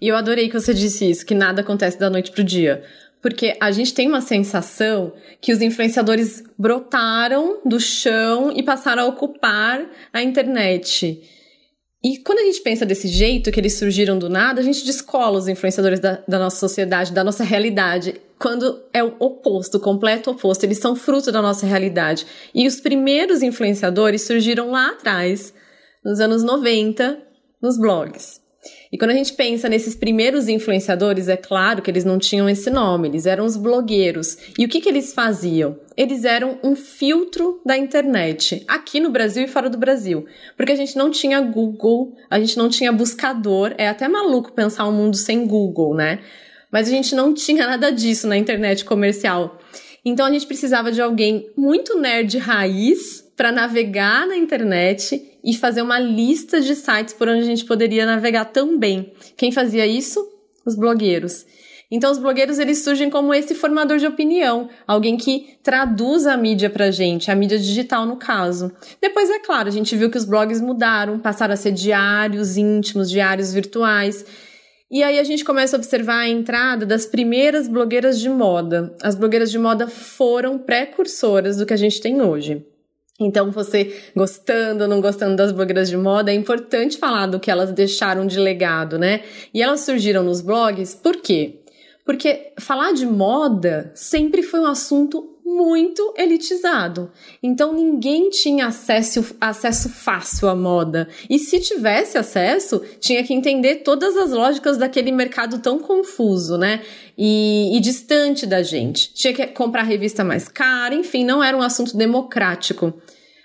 E 0.00 0.08
eu 0.08 0.16
adorei 0.16 0.48
que 0.48 0.60
você 0.60 0.74
disse 0.74 1.08
isso, 1.08 1.24
que 1.24 1.34
nada 1.34 1.62
acontece 1.62 1.98
da 1.98 2.10
noite 2.10 2.30
para 2.30 2.42
o 2.42 2.44
dia. 2.44 2.84
Porque 3.22 3.56
a 3.60 3.70
gente 3.70 3.94
tem 3.94 4.08
uma 4.08 4.20
sensação 4.20 5.12
que 5.40 5.52
os 5.52 5.60
influenciadores 5.60 6.42
brotaram 6.58 7.60
do 7.64 7.78
chão 7.78 8.52
e 8.54 8.62
passaram 8.62 9.04
a 9.04 9.06
ocupar 9.06 9.86
a 10.12 10.22
internet. 10.22 11.22
E 12.02 12.16
quando 12.18 12.38
a 12.38 12.44
gente 12.44 12.62
pensa 12.62 12.86
desse 12.86 13.08
jeito, 13.08 13.52
que 13.52 13.60
eles 13.60 13.78
surgiram 13.78 14.18
do 14.18 14.30
nada, 14.30 14.60
a 14.60 14.64
gente 14.64 14.86
descola 14.86 15.38
os 15.38 15.48
influenciadores 15.48 16.00
da, 16.00 16.22
da, 16.26 16.38
nossa 16.38 16.56
sociedade, 16.56 17.12
da 17.12 17.22
nossa 17.22 17.44
realidade. 17.44 18.18
Quando 18.38 18.82
é 18.90 19.04
o 19.04 19.16
oposto, 19.18 19.76
o 19.76 19.80
completo 19.80 20.30
oposto, 20.30 20.64
eles 20.64 20.78
são 20.78 20.96
fruto 20.96 21.30
da 21.30 21.42
nossa 21.42 21.66
realidade. 21.66 22.26
E 22.54 22.66
os 22.66 22.80
primeiros 22.80 23.42
influenciadores 23.42 24.22
surgiram 24.22 24.70
lá 24.70 24.92
atrás, 24.92 25.52
nos 26.02 26.20
anos 26.20 26.42
90, 26.42 27.18
nos 27.62 27.78
blogs. 27.78 28.40
E 28.92 28.98
quando 28.98 29.12
a 29.12 29.14
gente 29.14 29.32
pensa 29.32 29.68
nesses 29.68 29.94
primeiros 29.94 30.48
influenciadores, 30.48 31.28
é 31.28 31.36
claro 31.36 31.80
que 31.80 31.90
eles 31.90 32.04
não 32.04 32.18
tinham 32.18 32.48
esse 32.48 32.68
nome, 32.70 33.08
eles 33.08 33.24
eram 33.24 33.44
os 33.44 33.56
blogueiros. 33.56 34.36
E 34.58 34.64
o 34.64 34.68
que, 34.68 34.80
que 34.80 34.88
eles 34.88 35.14
faziam? 35.14 35.78
Eles 35.96 36.24
eram 36.24 36.58
um 36.62 36.76
filtro 36.76 37.60
da 37.64 37.76
internet, 37.76 38.64
aqui 38.68 39.00
no 39.00 39.10
Brasil 39.10 39.44
e 39.44 39.48
fora 39.48 39.70
do 39.70 39.78
Brasil. 39.78 40.26
Porque 40.56 40.72
a 40.72 40.76
gente 40.76 40.96
não 40.96 41.10
tinha 41.10 41.40
Google, 41.40 42.14
a 42.28 42.38
gente 42.38 42.58
não 42.58 42.68
tinha 42.68 42.92
buscador, 42.92 43.74
é 43.78 43.88
até 43.88 44.08
maluco 44.08 44.52
pensar 44.52 44.86
um 44.86 44.92
mundo 44.92 45.16
sem 45.16 45.46
Google, 45.46 45.94
né? 45.94 46.20
Mas 46.70 46.88
a 46.88 46.90
gente 46.90 47.14
não 47.14 47.32
tinha 47.32 47.66
nada 47.66 47.90
disso 47.90 48.26
na 48.26 48.36
internet 48.36 48.84
comercial. 48.84 49.58
Então 50.04 50.26
a 50.26 50.30
gente 50.30 50.46
precisava 50.46 50.90
de 50.90 51.00
alguém 51.00 51.50
muito 51.56 51.98
nerd 51.98 52.38
raiz 52.38 53.29
para 53.40 53.50
navegar 53.50 54.26
na 54.26 54.36
internet 54.36 55.38
e 55.42 55.56
fazer 55.56 55.80
uma 55.80 55.98
lista 55.98 56.60
de 56.60 56.74
sites 56.74 57.14
por 57.14 57.26
onde 57.26 57.40
a 57.40 57.46
gente 57.46 57.64
poderia 57.64 58.04
navegar 58.04 58.44
também. 58.44 59.14
Quem 59.34 59.50
fazia 59.50 59.86
isso? 59.86 60.22
Os 60.66 60.76
blogueiros. 60.76 61.46
Então, 61.90 62.12
os 62.12 62.18
blogueiros 62.18 62.58
eles 62.58 62.84
surgem 62.84 63.08
como 63.08 63.32
esse 63.32 63.54
formador 63.54 63.96
de 63.96 64.06
opinião, 64.06 64.68
alguém 64.86 65.16
que 65.16 65.56
traduz 65.62 66.26
a 66.26 66.36
mídia 66.36 66.68
pra 66.68 66.90
gente, 66.90 67.30
a 67.30 67.34
mídia 67.34 67.58
digital 67.58 68.04
no 68.04 68.16
caso. 68.16 68.70
Depois, 69.00 69.30
é 69.30 69.38
claro, 69.38 69.68
a 69.68 69.72
gente 69.72 69.96
viu 69.96 70.10
que 70.10 70.18
os 70.18 70.26
blogs 70.26 70.60
mudaram, 70.60 71.18
passaram 71.18 71.54
a 71.54 71.56
ser 71.56 71.72
diários 71.72 72.58
íntimos, 72.58 73.10
diários 73.10 73.54
virtuais. 73.54 74.22
E 74.90 75.02
aí 75.02 75.18
a 75.18 75.24
gente 75.24 75.46
começa 75.46 75.76
a 75.76 75.78
observar 75.78 76.18
a 76.18 76.28
entrada 76.28 76.84
das 76.84 77.06
primeiras 77.06 77.68
blogueiras 77.68 78.20
de 78.20 78.28
moda. 78.28 78.94
As 79.02 79.14
blogueiras 79.14 79.50
de 79.50 79.58
moda 79.58 79.86
foram 79.88 80.58
precursoras 80.58 81.56
do 81.56 81.64
que 81.64 81.72
a 81.72 81.78
gente 81.78 82.02
tem 82.02 82.20
hoje. 82.20 82.66
Então, 83.20 83.50
você 83.50 83.94
gostando 84.16 84.84
ou 84.84 84.88
não 84.88 85.00
gostando 85.00 85.36
das 85.36 85.52
blogueiras 85.52 85.90
de 85.90 85.96
moda, 85.96 86.32
é 86.32 86.34
importante 86.34 86.96
falar 86.96 87.26
do 87.26 87.38
que 87.38 87.50
elas 87.50 87.70
deixaram 87.70 88.26
de 88.26 88.38
legado, 88.38 88.98
né? 88.98 89.20
E 89.52 89.62
elas 89.62 89.80
surgiram 89.80 90.22
nos 90.24 90.40
blogs 90.40 90.94
por 90.94 91.16
quê? 91.16 91.60
Porque 92.04 92.52
falar 92.58 92.92
de 92.92 93.04
moda 93.04 93.92
sempre 93.94 94.42
foi 94.42 94.58
um 94.58 94.66
assunto 94.66 95.29
muito 95.44 96.14
elitizado. 96.16 97.10
Então 97.42 97.72
ninguém 97.72 98.30
tinha 98.30 98.66
acesso, 98.66 99.34
acesso 99.40 99.88
fácil 99.88 100.48
à 100.48 100.54
moda. 100.54 101.08
E 101.28 101.38
se 101.38 101.60
tivesse 101.60 102.18
acesso, 102.18 102.82
tinha 103.00 103.22
que 103.24 103.34
entender 103.34 103.76
todas 103.76 104.16
as 104.16 104.30
lógicas 104.30 104.76
daquele 104.76 105.12
mercado 105.12 105.58
tão 105.58 105.78
confuso, 105.78 106.56
né? 106.56 106.82
E, 107.16 107.76
e 107.76 107.80
distante 107.80 108.46
da 108.46 108.62
gente. 108.62 109.12
Tinha 109.14 109.32
que 109.32 109.46
comprar 109.48 109.82
revista 109.82 110.24
mais 110.24 110.48
cara, 110.48 110.94
enfim, 110.94 111.24
não 111.24 111.42
era 111.42 111.56
um 111.56 111.62
assunto 111.62 111.96
democrático. 111.96 112.94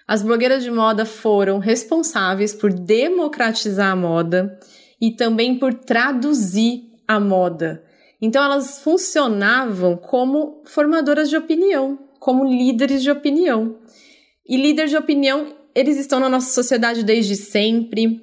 As 0.08 0.22
blogueiras 0.22 0.64
de 0.64 0.70
moda 0.70 1.06
foram 1.06 1.58
responsáveis 1.58 2.54
por 2.54 2.72
democratizar 2.72 3.92
a 3.92 3.96
moda 3.96 4.60
e 5.02 5.12
também 5.12 5.58
por 5.58 5.74
traduzir 5.74 6.84
a 7.08 7.20
moda. 7.20 7.85
Então 8.26 8.44
elas 8.44 8.80
funcionavam 8.80 9.96
como 9.96 10.64
formadoras 10.66 11.30
de 11.30 11.38
opinião, 11.38 12.00
como 12.20 12.44
líderes 12.44 13.04
de 13.04 13.12
opinião. 13.12 13.76
E 14.48 14.58
líderes 14.58 14.90
de 14.90 14.98
opinião, 14.98 15.54
eles 15.76 15.96
estão 15.98 16.20
na 16.20 16.28
nossa 16.28 16.52
sociedade 16.52 17.04
desde 17.04 17.36
sempre. 17.36 18.20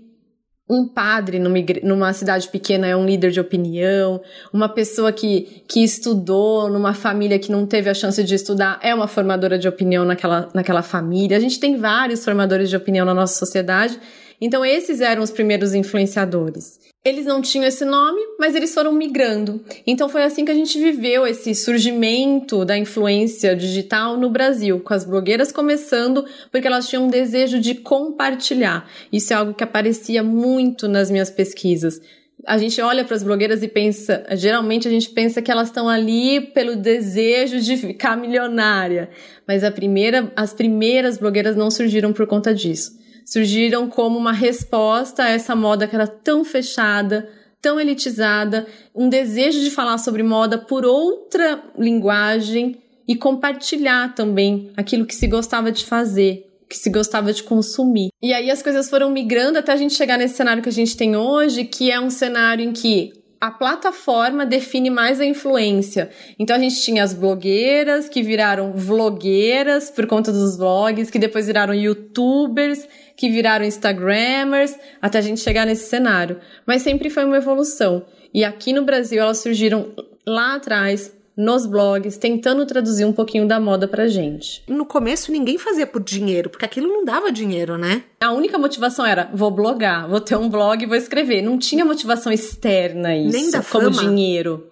Um 0.68 0.88
padre 0.88 1.38
numa, 1.38 1.58
numa 1.84 2.12
cidade 2.12 2.48
pequena 2.48 2.88
é 2.88 2.96
um 2.96 3.06
líder 3.06 3.30
de 3.30 3.38
opinião. 3.38 4.20
Uma 4.52 4.68
pessoa 4.68 5.12
que, 5.12 5.62
que 5.68 5.84
estudou 5.84 6.68
numa 6.68 6.94
família 6.94 7.38
que 7.38 7.52
não 7.52 7.64
teve 7.64 7.88
a 7.88 7.94
chance 7.94 8.24
de 8.24 8.34
estudar 8.34 8.80
é 8.82 8.92
uma 8.92 9.06
formadora 9.06 9.56
de 9.56 9.68
opinião 9.68 10.04
naquela, 10.04 10.48
naquela 10.52 10.82
família. 10.82 11.36
A 11.36 11.40
gente 11.40 11.60
tem 11.60 11.76
vários 11.76 12.24
formadores 12.24 12.68
de 12.68 12.76
opinião 12.76 13.06
na 13.06 13.14
nossa 13.14 13.38
sociedade 13.38 14.00
Então, 14.44 14.64
esses 14.64 15.00
eram 15.00 15.22
os 15.22 15.30
primeiros 15.30 15.72
influenciadores. 15.72 16.80
Eles 17.04 17.24
não 17.24 17.40
tinham 17.40 17.64
esse 17.64 17.84
nome, 17.84 18.20
mas 18.40 18.56
eles 18.56 18.74
foram 18.74 18.92
migrando. 18.92 19.64
Então 19.86 20.08
foi 20.08 20.24
assim 20.24 20.44
que 20.44 20.50
a 20.50 20.54
gente 20.54 20.78
viveu 20.78 21.24
esse 21.24 21.54
surgimento 21.54 22.64
da 22.64 22.76
influência 22.76 23.54
digital 23.54 24.16
no 24.16 24.30
Brasil, 24.30 24.80
com 24.80 24.94
as 24.94 25.04
blogueiras 25.04 25.50
começando 25.50 26.24
porque 26.50 26.66
elas 26.66 26.88
tinham 26.88 27.06
um 27.06 27.08
desejo 27.08 27.60
de 27.60 27.74
compartilhar. 27.74 28.88
Isso 29.12 29.32
é 29.32 29.36
algo 29.36 29.54
que 29.54 29.64
aparecia 29.64 30.22
muito 30.22 30.86
nas 30.86 31.10
minhas 31.10 31.28
pesquisas. 31.28 32.00
A 32.44 32.58
gente 32.58 32.80
olha 32.80 33.04
para 33.04 33.16
as 33.16 33.22
blogueiras 33.22 33.62
e 33.62 33.68
pensa, 33.68 34.24
geralmente 34.32 34.86
a 34.86 34.90
gente 34.90 35.10
pensa 35.10 35.42
que 35.42 35.50
elas 35.50 35.68
estão 35.68 35.88
ali 35.88 36.40
pelo 36.40 36.76
desejo 36.76 37.60
de 37.60 37.76
ficar 37.76 38.16
milionária, 38.16 39.10
mas 39.46 39.68
primeira, 39.70 40.32
as 40.34 40.52
primeiras 40.52 41.18
blogueiras 41.18 41.56
não 41.56 41.70
surgiram 41.70 42.12
por 42.12 42.26
conta 42.26 42.52
disso 42.52 43.01
surgiram 43.24 43.88
como 43.88 44.18
uma 44.18 44.32
resposta 44.32 45.24
a 45.24 45.30
essa 45.30 45.54
moda 45.54 45.86
que 45.86 45.94
era 45.94 46.06
tão 46.06 46.44
fechada, 46.44 47.28
tão 47.60 47.78
elitizada, 47.78 48.66
um 48.94 49.08
desejo 49.08 49.60
de 49.60 49.70
falar 49.70 49.98
sobre 49.98 50.22
moda 50.22 50.58
por 50.58 50.84
outra 50.84 51.62
linguagem 51.78 52.82
e 53.06 53.14
compartilhar 53.16 54.14
também 54.14 54.70
aquilo 54.76 55.06
que 55.06 55.14
se 55.14 55.26
gostava 55.26 55.70
de 55.70 55.84
fazer, 55.84 56.46
que 56.68 56.76
se 56.76 56.90
gostava 56.90 57.32
de 57.32 57.42
consumir. 57.42 58.10
E 58.22 58.32
aí 58.32 58.50
as 58.50 58.62
coisas 58.62 58.88
foram 58.90 59.10
migrando 59.10 59.58
até 59.58 59.72
a 59.72 59.76
gente 59.76 59.94
chegar 59.94 60.18
nesse 60.18 60.34
cenário 60.34 60.62
que 60.62 60.68
a 60.68 60.72
gente 60.72 60.96
tem 60.96 61.16
hoje, 61.16 61.64
que 61.64 61.90
é 61.90 62.00
um 62.00 62.10
cenário 62.10 62.64
em 62.64 62.72
que 62.72 63.12
a 63.42 63.50
plataforma 63.50 64.46
define 64.46 64.88
mais 64.88 65.20
a 65.20 65.24
influência. 65.24 66.10
Então 66.38 66.54
a 66.54 66.58
gente 66.60 66.80
tinha 66.80 67.02
as 67.02 67.12
blogueiras 67.12 68.08
que 68.08 68.22
viraram 68.22 68.72
vlogueiras 68.72 69.90
por 69.90 70.06
conta 70.06 70.30
dos 70.30 70.56
vlogs, 70.56 71.10
que 71.10 71.18
depois 71.18 71.48
viraram 71.48 71.74
youtubers, 71.74 72.86
que 73.22 73.30
viraram 73.30 73.64
instagramers, 73.64 74.76
até 75.00 75.18
a 75.18 75.20
gente 75.20 75.40
chegar 75.40 75.64
nesse 75.64 75.88
cenário. 75.88 76.40
Mas 76.66 76.82
sempre 76.82 77.08
foi 77.08 77.24
uma 77.24 77.36
evolução. 77.36 78.04
E 78.34 78.42
aqui 78.42 78.72
no 78.72 78.82
Brasil 78.82 79.22
elas 79.22 79.38
surgiram 79.38 79.92
lá 80.26 80.56
atrás, 80.56 81.16
nos 81.36 81.64
blogs, 81.64 82.18
tentando 82.18 82.66
traduzir 82.66 83.04
um 83.04 83.12
pouquinho 83.12 83.46
da 83.46 83.60
moda 83.60 83.86
pra 83.86 84.08
gente. 84.08 84.64
No 84.66 84.84
começo 84.84 85.30
ninguém 85.30 85.56
fazia 85.56 85.86
por 85.86 86.02
dinheiro, 86.02 86.50
porque 86.50 86.64
aquilo 86.64 86.88
não 86.88 87.04
dava 87.04 87.30
dinheiro, 87.30 87.78
né? 87.78 88.02
A 88.20 88.32
única 88.32 88.58
motivação 88.58 89.06
era 89.06 89.30
vou 89.32 89.52
blogar, 89.52 90.08
vou 90.08 90.20
ter 90.20 90.36
um 90.36 90.48
blog 90.48 90.82
e 90.82 90.86
vou 90.88 90.96
escrever. 90.96 91.42
Não 91.42 91.56
tinha 91.56 91.84
motivação 91.84 92.32
externa 92.32 93.16
isso, 93.16 93.38
nem 93.38 93.52
da 93.52 93.62
como 93.62 93.94
fama. 93.94 94.08
dinheiro. 94.08 94.66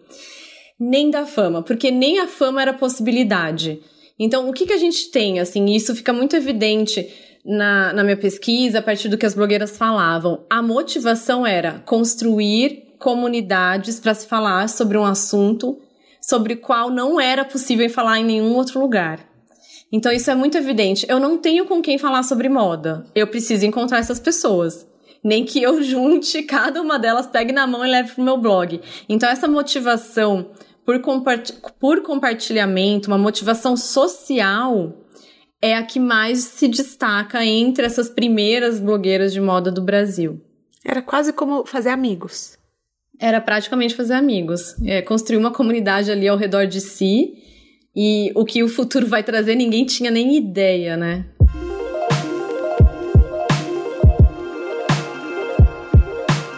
Nem 0.76 1.08
da 1.08 1.24
fama, 1.24 1.62
porque 1.62 1.92
nem 1.92 2.18
a 2.18 2.26
fama 2.26 2.60
era 2.60 2.72
possibilidade. 2.72 3.80
Então, 4.18 4.50
o 4.50 4.52
que, 4.52 4.66
que 4.66 4.72
a 4.72 4.76
gente 4.76 5.08
tem, 5.12 5.38
assim, 5.38 5.66
isso 5.66 5.94
fica 5.94 6.12
muito 6.12 6.34
evidente 6.34 7.08
na, 7.44 7.92
na 7.92 8.04
minha 8.04 8.16
pesquisa, 8.16 8.78
a 8.78 8.82
partir 8.82 9.08
do 9.08 9.18
que 9.18 9.26
as 9.26 9.34
blogueiras 9.34 9.76
falavam. 9.76 10.44
A 10.48 10.62
motivação 10.62 11.46
era 11.46 11.80
construir 11.80 12.94
comunidades 12.98 13.98
para 13.98 14.14
se 14.14 14.26
falar 14.26 14.68
sobre 14.68 14.98
um 14.98 15.04
assunto 15.04 15.78
sobre 16.20 16.54
o 16.54 16.58
qual 16.58 16.90
não 16.90 17.20
era 17.20 17.44
possível 17.44 17.88
falar 17.90 18.20
em 18.20 18.24
nenhum 18.24 18.54
outro 18.54 18.78
lugar. 18.78 19.18
Então 19.90 20.12
isso 20.12 20.30
é 20.30 20.34
muito 20.34 20.56
evidente. 20.56 21.04
Eu 21.08 21.18
não 21.18 21.36
tenho 21.36 21.64
com 21.64 21.82
quem 21.82 21.98
falar 21.98 22.22
sobre 22.22 22.48
moda. 22.48 23.04
Eu 23.14 23.26
preciso 23.26 23.66
encontrar 23.66 23.98
essas 23.98 24.20
pessoas. 24.20 24.86
Nem 25.24 25.44
que 25.44 25.60
eu 25.60 25.82
junte 25.82 26.42
cada 26.42 26.80
uma 26.80 26.98
delas, 26.98 27.26
pegue 27.26 27.52
na 27.52 27.66
mão 27.66 27.84
e 27.84 27.90
leve 27.90 28.12
pro 28.14 28.22
meu 28.22 28.36
blog. 28.36 28.80
Então 29.08 29.28
essa 29.28 29.48
motivação 29.48 30.50
por, 30.84 31.00
por 31.80 32.02
compartilhamento, 32.02 33.08
uma 33.08 33.18
motivação 33.18 33.76
social, 33.76 34.94
é 35.62 35.74
a 35.76 35.82
que 35.82 36.00
mais 36.00 36.38
se 36.38 36.68
destaca 36.68 37.44
entre 37.44 37.84
essas 37.84 38.08
primeiras 38.08 38.80
blogueiras 38.80 39.32
de 39.32 39.40
moda 39.40 39.70
do 39.70 39.82
Brasil. 39.82 40.40
Era 40.84 41.02
quase 41.02 41.32
como 41.32 41.66
fazer 41.66 41.90
amigos. 41.90 42.58
Era 43.18 43.40
praticamente 43.40 43.94
fazer 43.94 44.14
amigos. 44.14 44.74
É, 44.82 45.02
construir 45.02 45.36
uma 45.36 45.50
comunidade 45.50 46.10
ali 46.10 46.26
ao 46.26 46.38
redor 46.38 46.66
de 46.66 46.80
si. 46.80 47.34
E 47.94 48.32
o 48.34 48.44
que 48.44 48.62
o 48.62 48.68
futuro 48.68 49.06
vai 49.06 49.22
trazer, 49.22 49.54
ninguém 49.54 49.84
tinha 49.84 50.10
nem 50.10 50.36
ideia, 50.36 50.96
né? 50.96 51.26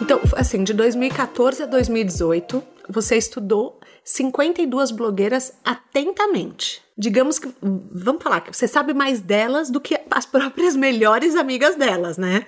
Então, 0.00 0.20
assim, 0.36 0.62
de 0.62 0.74
2014 0.74 1.64
a 1.64 1.66
2018, 1.66 2.62
você 2.88 3.16
estudou 3.16 3.80
52 4.04 4.90
blogueiras 4.90 5.52
atentamente. 5.64 6.82
Digamos 6.96 7.38
que, 7.38 7.48
vamos 7.60 8.22
falar, 8.22 8.40
que 8.40 8.54
você 8.54 8.66
sabe 8.66 8.92
mais 8.92 9.20
delas 9.20 9.70
do 9.70 9.80
que 9.80 9.98
as 10.10 10.26
próprias 10.26 10.76
melhores 10.76 11.36
amigas 11.36 11.76
delas, 11.76 12.18
né? 12.18 12.46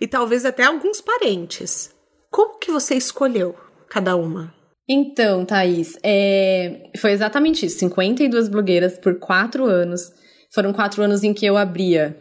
E 0.00 0.06
talvez 0.06 0.44
até 0.44 0.64
alguns 0.64 1.00
parentes. 1.00 1.94
Como 2.30 2.58
que 2.58 2.70
você 2.70 2.94
escolheu 2.94 3.54
cada 3.88 4.16
uma? 4.16 4.54
Então, 4.88 5.44
Thaís, 5.44 5.98
é... 6.02 6.90
foi 6.98 7.12
exatamente 7.12 7.66
isso. 7.66 7.78
52 7.78 8.48
blogueiras 8.48 8.98
por 8.98 9.18
quatro 9.18 9.64
anos. 9.64 10.12
Foram 10.52 10.72
quatro 10.72 11.02
anos 11.02 11.24
em 11.24 11.34
que 11.34 11.44
eu 11.44 11.56
abria 11.56 12.16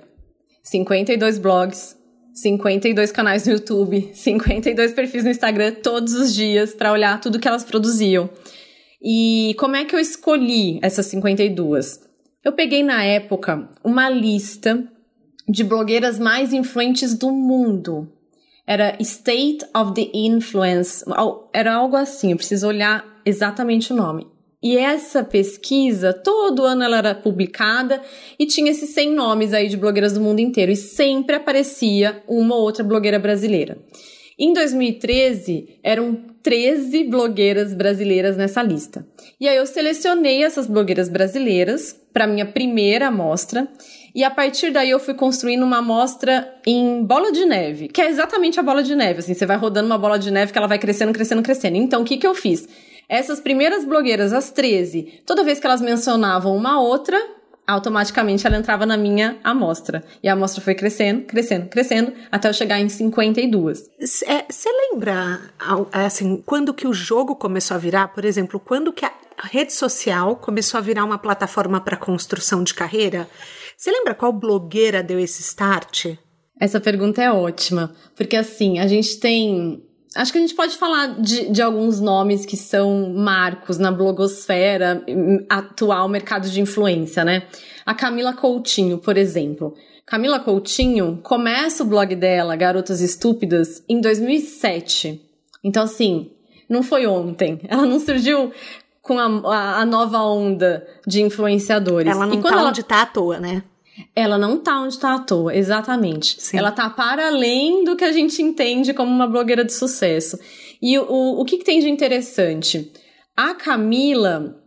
52 0.64 1.38
blogs, 1.38 1.96
52 2.34 3.12
canais 3.12 3.46
no 3.46 3.54
YouTube, 3.54 4.12
52 4.14 4.94
perfis 4.94 5.24
no 5.24 5.30
Instagram 5.30 5.74
todos 5.84 6.14
os 6.14 6.34
dias 6.34 6.74
para 6.74 6.92
olhar 6.92 7.20
tudo 7.22 7.40
que 7.40 7.48
elas 7.48 7.64
produziam. 7.64 8.30
E 9.08 9.56
como 9.60 9.76
é 9.76 9.86
que 9.86 9.96
eu 9.96 10.00
escolhi 10.00 10.80
essas 10.82 11.06
52? 11.06 12.02
Eu 12.44 12.54
peguei 12.54 12.82
na 12.82 13.04
época 13.04 13.70
uma 13.84 14.10
lista 14.10 14.84
de 15.48 15.64
blogueiras 15.64 16.18
mais 16.18 16.52
influentes 16.52 17.14
do 17.14 17.32
mundo. 17.32 18.12
Era 18.66 18.98
State 19.00 19.64
of 19.78 19.94
the 19.94 20.10
Influence, 20.12 21.06
era 21.54 21.76
algo 21.76 21.96
assim, 21.96 22.32
eu 22.32 22.38
preciso 22.38 22.68
olhar 22.68 23.06
exatamente 23.24 23.94
o 23.94 23.96
nome. 23.96 24.26
E 24.62 24.76
essa 24.76 25.24
pesquisa, 25.24 26.12
todo 26.12 26.64
ano 26.64 26.82
ela 26.82 26.98
era 26.98 27.14
publicada 27.14 28.02
e 28.40 28.48
tinha 28.48 28.72
esses 28.72 28.90
100 28.90 29.12
nomes 29.12 29.54
aí 29.54 29.70
de 29.70 29.78
blogueiras 29.78 30.14
do 30.14 30.22
mundo 30.22 30.40
inteiro 30.40 30.72
e 30.72 30.76
sempre 30.76 31.36
aparecia 31.36 32.24
uma 32.28 32.56
ou 32.56 32.64
outra 32.64 32.84
blogueira 32.84 33.20
brasileira. 33.20 33.78
Em 34.38 34.54
2013, 34.54 35.80
eram 35.82 36.18
13 36.44 37.06
blogueiras 37.06 37.74
brasileiras 37.74 38.36
nessa 38.38 38.62
lista. 38.62 39.08
E 39.40 39.48
aí 39.48 39.56
eu 39.58 39.66
selecionei 39.66 40.44
essas 40.44 40.68
blogueiras 40.68 41.10
brasileiras 41.10 42.00
para 42.14 42.28
minha 42.28 42.46
primeira 42.46 43.08
amostra 43.08 43.68
e 44.14 44.24
a 44.24 44.30
partir 44.30 44.72
daí 44.72 44.90
eu 44.90 45.00
fui 45.00 45.14
construindo 45.14 45.64
uma 45.64 45.80
amostra 45.80 46.54
em 46.66 47.04
bola 47.04 47.32
de 47.32 47.46
neve, 47.46 47.88
que 47.88 48.02
é 48.02 48.10
exatamente 48.10 48.60
a 48.60 48.64
bola 48.64 48.82
de 48.84 48.96
neve, 48.96 49.20
assim, 49.20 49.34
você 49.34 49.46
vai 49.46 49.58
rodando 49.58 49.88
uma 49.88 49.98
bola 49.98 50.18
de 50.18 50.32
neve 50.32 50.52
que 50.54 50.58
ela 50.58 50.68
vai 50.68 50.80
crescendo, 50.80 51.12
crescendo, 51.12 51.42
crescendo. 51.42 51.76
Então, 51.76 52.02
o 52.02 52.06
que 52.06 52.16
que 52.16 52.28
eu 52.28 52.34
fiz? 52.34 52.68
Essas 53.10 53.40
primeiras 53.40 53.84
blogueiras, 53.84 54.32
as 54.32 54.52
13, 54.52 55.22
toda 55.26 55.44
vez 55.44 55.60
que 55.60 55.66
elas 55.66 55.82
mencionavam 55.82 56.56
uma 56.56 56.82
outra, 56.82 57.22
automaticamente 57.68 58.46
ela 58.46 58.58
entrava 58.58 58.86
na 58.86 58.98
minha 58.98 59.38
amostra. 59.44 60.04
E 60.22 60.30
a 60.30 60.34
amostra 60.34 60.62
foi 60.62 60.76
crescendo, 60.76 61.24
crescendo, 61.26 61.68
crescendo, 61.68 62.14
até 62.32 62.50
eu 62.50 62.54
chegar 62.54 62.80
em 62.80 62.90
52. 62.90 63.90
Você 64.00 64.26
é, 64.26 64.46
lembra, 64.92 65.42
assim, 65.92 66.42
quando 66.46 66.74
que 66.74 66.88
o 66.88 66.94
jogo 66.94 67.36
começou 67.36 67.76
a 67.76 67.80
virar? 67.80 68.10
Por 68.10 68.26
exemplo, 68.26 68.60
quando 68.60 68.94
que 68.94 69.06
a 69.06 69.14
rede 69.44 69.74
social 69.74 70.36
começou 70.36 70.78
a 70.78 70.82
virar 70.82 71.04
uma 71.04 71.18
plataforma 71.18 71.82
para 71.82 71.98
construção 71.98 72.64
de 72.64 72.74
carreira? 72.74 73.28
Você 73.78 73.92
lembra 73.92 74.16
qual 74.16 74.32
blogueira 74.32 75.04
deu 75.04 75.20
esse 75.20 75.42
start? 75.42 76.16
Essa 76.60 76.80
pergunta 76.80 77.22
é 77.22 77.30
ótima, 77.30 77.94
porque 78.16 78.38
assim, 78.38 78.80
a 78.80 78.88
gente 78.88 79.20
tem 79.20 79.85
Acho 80.14 80.32
que 80.32 80.38
a 80.38 80.42
gente 80.42 80.56
pode 80.56 80.78
falar 80.78 81.20
de, 81.20 81.50
de 81.50 81.62
alguns 81.62 82.00
nomes 82.00 82.46
que 82.46 82.56
são 82.56 83.14
marcos 83.14 83.78
na 83.78 83.92
blogosfera, 83.92 85.04
atual 85.50 86.08
mercado 86.08 86.50
de 86.50 86.62
influência, 86.62 87.26
né? 87.26 87.44
A 87.86 87.94
Camila 87.94 88.34
Coutinho, 88.34 88.98
por 88.98 89.18
exemplo. 89.18 89.76
Camila 90.06 90.40
Coutinho 90.40 91.20
começa 91.24 91.84
o 91.84 91.88
blog 91.88 92.16
dela, 92.16 92.56
Garotas 92.56 93.02
Estúpidas, 93.02 93.84
em 93.90 94.00
2007. 94.00 95.22
Então, 95.64 95.84
assim, 95.84 96.32
não 96.70 96.84
foi 96.84 97.08
ontem. 97.08 97.60
Ela 97.68 97.86
não 97.86 98.00
surgiu 98.00 98.52
com 99.02 99.20
a, 99.20 99.26
a, 99.26 99.82
a 99.82 99.86
nova 99.86 100.20
onda 100.24 100.86
de 101.06 101.22
influenciadores. 101.22 102.12
Ela 102.12 102.26
não 102.26 102.42
tá 102.42 102.50
ela... 102.50 102.70
onde 102.70 102.84
tá 102.84 103.02
à 103.02 103.06
toa, 103.06 103.40
né? 103.40 103.64
Ela 104.16 104.38
não 104.38 104.58
tá 104.58 104.82
onde 104.82 105.00
tá 105.00 105.16
à 105.16 105.20
toa, 105.20 105.56
exatamente. 105.56 106.42
Sim. 106.42 106.58
Ela 106.58 106.72
tá 106.72 106.90
para 106.90 107.28
além 107.28 107.84
do 107.84 107.96
que 107.96 108.04
a 108.04 108.12
gente 108.12 108.42
entende 108.42 108.94
como 108.94 109.12
uma 109.12 109.28
blogueira 109.28 109.64
de 109.64 109.74
sucesso. 109.74 110.38
E 110.82 110.98
o, 111.00 111.40
o 111.40 111.46
que, 111.46 111.58
que 111.58 111.64
tem 111.64 111.80
de 111.80 111.90
interessante? 111.90 112.92
A 113.36 113.54
Camila. 113.54 114.62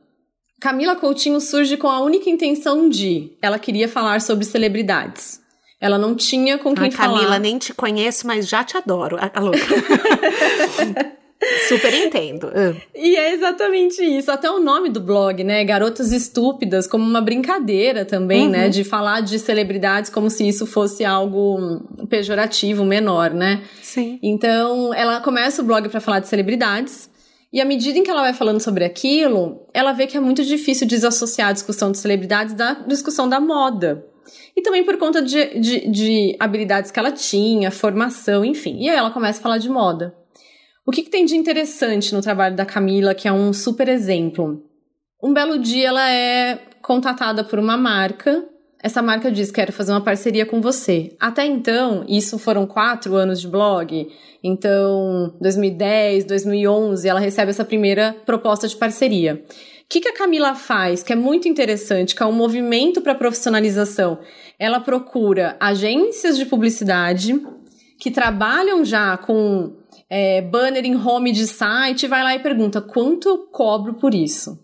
Camila 0.60 0.96
Coutinho 0.96 1.40
surge 1.40 1.76
com 1.76 1.88
a 1.88 2.00
única 2.00 2.28
intenção 2.28 2.88
de. 2.88 3.36
Ela 3.40 3.58
queria 3.58 3.88
falar 3.88 4.20
sobre 4.20 4.44
celebridades. 4.44 5.40
Ela 5.80 5.96
não 5.96 6.14
tinha 6.14 6.58
com 6.58 6.74
quem 6.74 6.84
Ai, 6.84 6.90
falar. 6.90 7.18
Camila, 7.18 7.38
nem 7.38 7.56
te 7.58 7.72
conheço, 7.72 8.26
mas 8.26 8.48
já 8.48 8.64
te 8.64 8.76
adoro. 8.76 9.16
Alô. 9.34 9.52
Super 11.68 11.94
entendo. 11.94 12.50
Ah. 12.52 12.74
E 12.94 13.16
é 13.16 13.32
exatamente 13.32 14.02
isso. 14.02 14.30
Até 14.30 14.50
o 14.50 14.58
nome 14.58 14.88
do 14.88 15.00
blog, 15.00 15.44
né? 15.44 15.64
Garotas 15.64 16.10
Estúpidas, 16.10 16.86
como 16.86 17.04
uma 17.04 17.20
brincadeira 17.20 18.04
também, 18.04 18.48
né? 18.48 18.58
uhum. 18.58 18.64
né? 18.64 18.68
De 18.68 18.82
falar 18.82 19.20
de 19.20 19.38
celebridades 19.38 20.10
como 20.10 20.28
se 20.30 20.46
isso 20.46 20.66
fosse 20.66 21.04
algo 21.04 21.80
pejorativo, 22.08 22.84
menor, 22.84 23.30
né? 23.30 23.62
Sim. 23.82 24.18
Então, 24.22 24.92
ela 24.92 25.20
começa 25.20 25.62
o 25.62 25.64
blog 25.64 25.88
para 25.88 26.00
falar 26.00 26.20
de 26.20 26.28
celebridades. 26.28 27.08
E 27.52 27.60
à 27.60 27.64
medida 27.64 27.98
em 27.98 28.02
que 28.02 28.10
ela 28.10 28.20
vai 28.20 28.34
falando 28.34 28.60
sobre 28.60 28.84
aquilo, 28.84 29.62
ela 29.72 29.92
vê 29.92 30.06
que 30.06 30.16
é 30.16 30.20
muito 30.20 30.44
difícil 30.44 30.86
desassociar 30.86 31.48
a 31.48 31.52
discussão 31.52 31.90
de 31.90 31.98
celebridades 31.98 32.52
da 32.52 32.74
discussão 32.86 33.28
da 33.28 33.40
moda. 33.40 34.04
E 34.54 34.60
também 34.60 34.84
por 34.84 34.98
conta 34.98 35.22
de, 35.22 35.58
de, 35.58 35.88
de 35.88 36.36
habilidades 36.38 36.90
que 36.90 36.98
ela 36.98 37.12
tinha, 37.12 37.70
formação, 37.70 38.44
enfim. 38.44 38.76
E 38.80 38.90
aí 38.90 38.96
ela 38.96 39.10
começa 39.10 39.38
a 39.38 39.42
falar 39.42 39.58
de 39.58 39.68
moda. 39.70 40.14
O 40.88 40.90
que, 40.90 41.02
que 41.02 41.10
tem 41.10 41.26
de 41.26 41.36
interessante 41.36 42.14
no 42.14 42.22
trabalho 42.22 42.56
da 42.56 42.64
Camila, 42.64 43.14
que 43.14 43.28
é 43.28 43.32
um 43.32 43.52
super 43.52 43.90
exemplo? 43.90 44.64
Um 45.22 45.34
belo 45.34 45.58
dia 45.58 45.88
ela 45.88 46.10
é 46.10 46.58
contatada 46.80 47.44
por 47.44 47.58
uma 47.58 47.76
marca. 47.76 48.42
Essa 48.82 49.02
marca 49.02 49.30
diz: 49.30 49.50
Quero 49.50 49.70
fazer 49.70 49.92
uma 49.92 50.00
parceria 50.00 50.46
com 50.46 50.62
você. 50.62 51.14
Até 51.20 51.44
então, 51.44 52.06
isso 52.08 52.38
foram 52.38 52.66
quatro 52.66 53.16
anos 53.16 53.38
de 53.38 53.48
blog. 53.48 54.08
Então, 54.42 55.36
2010, 55.42 56.24
2011, 56.24 57.06
ela 57.06 57.20
recebe 57.20 57.50
essa 57.50 57.66
primeira 57.66 58.16
proposta 58.24 58.66
de 58.66 58.74
parceria. 58.74 59.44
O 59.44 59.88
que, 59.90 60.00
que 60.00 60.08
a 60.08 60.16
Camila 60.16 60.54
faz, 60.54 61.02
que 61.02 61.12
é 61.12 61.16
muito 61.16 61.46
interessante, 61.46 62.14
que 62.14 62.22
é 62.22 62.26
um 62.26 62.32
movimento 62.32 63.02
para 63.02 63.14
profissionalização? 63.14 64.20
Ela 64.58 64.80
procura 64.80 65.54
agências 65.60 66.38
de 66.38 66.46
publicidade 66.46 67.38
que 67.98 68.10
trabalham 68.10 68.86
já 68.86 69.18
com 69.18 69.76
é, 70.10 70.40
banner 70.40 70.84
em 70.84 70.96
home 70.96 71.32
de 71.32 71.46
site, 71.46 72.06
vai 72.06 72.22
lá 72.22 72.34
e 72.34 72.40
pergunta 72.40 72.80
quanto 72.80 73.28
eu 73.28 73.38
cobro 73.48 73.94
por 73.94 74.14
isso. 74.14 74.58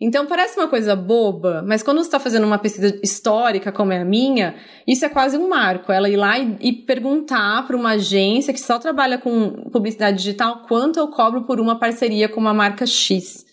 Então 0.00 0.26
parece 0.26 0.56
uma 0.56 0.68
coisa 0.68 0.94
boba, 0.94 1.60
mas 1.66 1.82
quando 1.82 1.98
você 1.98 2.06
está 2.06 2.20
fazendo 2.20 2.46
uma 2.46 2.58
pesquisa 2.58 3.00
histórica 3.02 3.72
como 3.72 3.92
é 3.92 4.00
a 4.00 4.04
minha, 4.04 4.54
isso 4.86 5.04
é 5.04 5.08
quase 5.08 5.36
um 5.36 5.48
marco. 5.48 5.90
Ela 5.90 6.08
ir 6.08 6.16
lá 6.16 6.38
e, 6.38 6.56
e 6.60 6.72
perguntar 6.72 7.66
para 7.66 7.76
uma 7.76 7.90
agência 7.90 8.52
que 8.52 8.60
só 8.60 8.78
trabalha 8.78 9.18
com 9.18 9.68
publicidade 9.72 10.18
digital 10.18 10.62
quanto 10.68 11.00
eu 11.00 11.08
cobro 11.08 11.42
por 11.42 11.58
uma 11.58 11.80
parceria 11.80 12.28
com 12.28 12.38
uma 12.38 12.54
marca 12.54 12.86
X. 12.86 13.44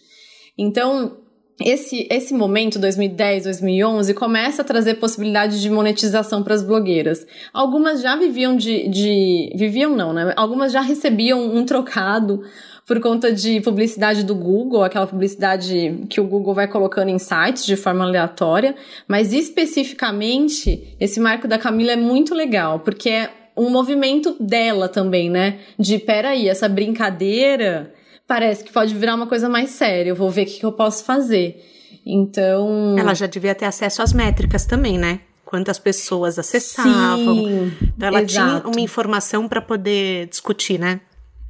Então 0.56 1.25
esse, 1.60 2.06
esse 2.10 2.34
momento, 2.34 2.78
2010, 2.78 3.46
2011, 3.46 4.14
começa 4.14 4.62
a 4.62 4.66
trazer 4.66 4.96
possibilidades 4.96 5.62
de 5.62 5.70
monetização 5.70 6.44
para 6.44 6.54
as 6.54 6.64
blogueiras. 6.64 7.26
Algumas 7.54 8.02
já 8.02 8.16
viviam 8.18 8.58
de, 8.58 8.90
de. 8.90 9.54
Viviam 9.56 9.96
não, 9.96 10.12
né? 10.12 10.34
Algumas 10.36 10.74
já 10.74 10.82
recebiam 10.82 11.56
um 11.56 11.64
trocado 11.64 12.42
por 12.86 13.00
conta 13.00 13.32
de 13.32 13.62
publicidade 13.62 14.24
do 14.24 14.36
Google, 14.36 14.84
aquela 14.84 15.08
publicidade 15.08 16.04
que 16.10 16.20
o 16.20 16.26
Google 16.26 16.54
vai 16.54 16.68
colocando 16.68 17.10
em 17.10 17.18
sites 17.18 17.66
de 17.66 17.78
forma 17.78 18.04
aleatória. 18.04 18.76
Mas 19.08 19.32
especificamente, 19.32 20.96
esse 21.00 21.22
marco 21.22 21.48
da 21.48 21.58
Camila 21.58 21.94
é 21.94 21.96
muito 21.96 22.36
legal, 22.36 22.82
porque 22.82 23.10
é 23.10 23.30
um 23.56 23.70
movimento 23.70 24.36
dela 24.40 24.90
também, 24.90 25.30
né? 25.30 25.60
De 25.80 25.98
peraí, 26.00 26.50
essa 26.50 26.68
brincadeira 26.68 27.94
parece 28.28 28.64
que 28.64 28.72
pode 28.72 28.94
virar 28.94 29.16
uma 29.16 29.28
coisa 29.28 29.50
mais 29.50 29.72
séria. 29.72 30.10
Eu 30.10 30.16
vou 30.16 30.30
ver 30.30 30.44
o 30.44 30.46
que, 30.46 30.60
que 30.60 30.66
eu 30.66 30.72
posso 30.72 31.04
fazer. 31.04 31.64
Então. 32.06 32.96
Ela 32.98 33.14
já 33.14 33.26
devia 33.26 33.56
ter 33.56 33.66
acesso 33.66 34.02
às 34.02 34.14
métricas 34.14 34.66
também, 34.66 34.98
né? 34.98 35.22
Quantas 35.44 35.80
pessoas 35.80 36.38
acessavam. 36.40 37.36
Sim, 37.36 37.74
então 37.82 38.08
ela 38.08 38.22
exato. 38.22 38.62
tinha 38.62 38.72
uma 38.72 38.82
informação 38.82 39.48
para 39.48 39.62
poder 39.62 40.28
discutir, 40.28 40.80
né? 40.80 41.00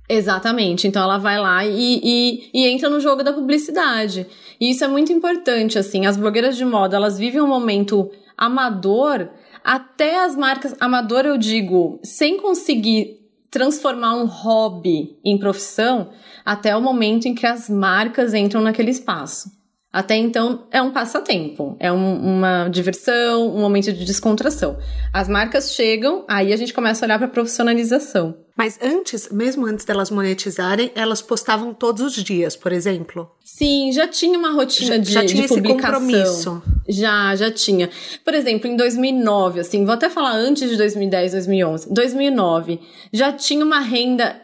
Exatamente. 0.08 0.88
Então 0.88 1.02
ela 1.02 1.18
vai 1.18 1.40
lá 1.40 1.66
e, 1.66 2.00
e, 2.04 2.50
e, 2.54 2.68
entra 2.68 2.90
no 2.90 3.00
jogo 3.00 3.24
da 3.24 3.34
publicidade. 3.34 4.28
E 4.60 4.70
isso 4.70 4.84
é 4.84 4.88
muito 4.88 5.12
importante, 5.12 5.80
assim. 5.80 6.06
As 6.06 6.16
blogueiras 6.16 6.56
de 6.56 6.64
moda, 6.64 6.96
elas 6.96 7.18
vivem 7.18 7.42
um 7.42 7.48
momento 7.48 8.12
amador, 8.38 9.30
até 9.64 10.24
as 10.24 10.36
marcas 10.36 10.76
amador, 10.80 11.26
eu 11.26 11.38
digo, 11.38 12.00
sem 12.04 12.38
conseguir 12.38 13.25
transformar 13.50 14.16
um 14.16 14.26
hobby 14.26 15.18
em 15.24 15.38
profissão 15.38 16.10
até 16.44 16.76
o 16.76 16.82
momento 16.82 17.28
em 17.28 17.36
que 17.36 17.46
as 17.46 17.70
marcas 17.70 18.34
entram 18.34 18.62
naquele 18.62 18.92
espaço. 18.92 19.52
Até 19.96 20.18
então 20.18 20.68
é 20.72 20.82
um 20.82 20.92
passatempo, 20.92 21.78
é 21.80 21.90
um, 21.90 22.20
uma 22.20 22.68
diversão, 22.68 23.48
um 23.48 23.62
momento 23.62 23.94
de 23.94 24.04
descontração. 24.04 24.78
As 25.14 25.30
marcas 25.30 25.72
chegam, 25.72 26.26
aí 26.28 26.52
a 26.52 26.58
gente 26.58 26.74
começa 26.74 27.06
a 27.06 27.08
olhar 27.08 27.18
para 27.18 27.28
a 27.28 27.30
profissionalização. 27.30 28.36
Mas 28.58 28.78
antes, 28.82 29.30
mesmo 29.32 29.66
antes 29.66 29.86
delas 29.86 30.12
monetizarem, 30.12 30.92
elas 30.96 31.22
postavam 31.22 31.74
todos 31.74 32.02
os 32.02 32.22
dias, 32.22 32.58
por 32.58 32.74
exemplo? 32.74 33.32
Sim, 33.42 33.94
já 33.94 34.06
tinha 34.06 34.38
uma 34.38 34.52
rotina 34.52 34.96
já, 34.96 34.98
de, 34.98 35.12
já 35.14 35.26
tinha 35.26 35.44
de 35.44 35.48
publicação. 35.48 36.02
compromisso. 36.02 36.64
Já, 36.90 37.34
já 37.38 37.50
tinha. 37.50 37.90
Por 38.24 38.34
exemplo, 38.34 38.70
em 38.70 38.76
2009, 38.76 39.62
assim, 39.62 39.86
vou 39.86 39.94
até 39.94 40.10
falar 40.10 40.34
antes 40.34 40.70
de 40.70 40.76
2010, 40.76 41.32
2011. 41.32 41.94
2009, 41.94 42.82
já 43.14 43.32
tinha 43.32 43.64
uma 43.64 43.80
renda 43.80 44.42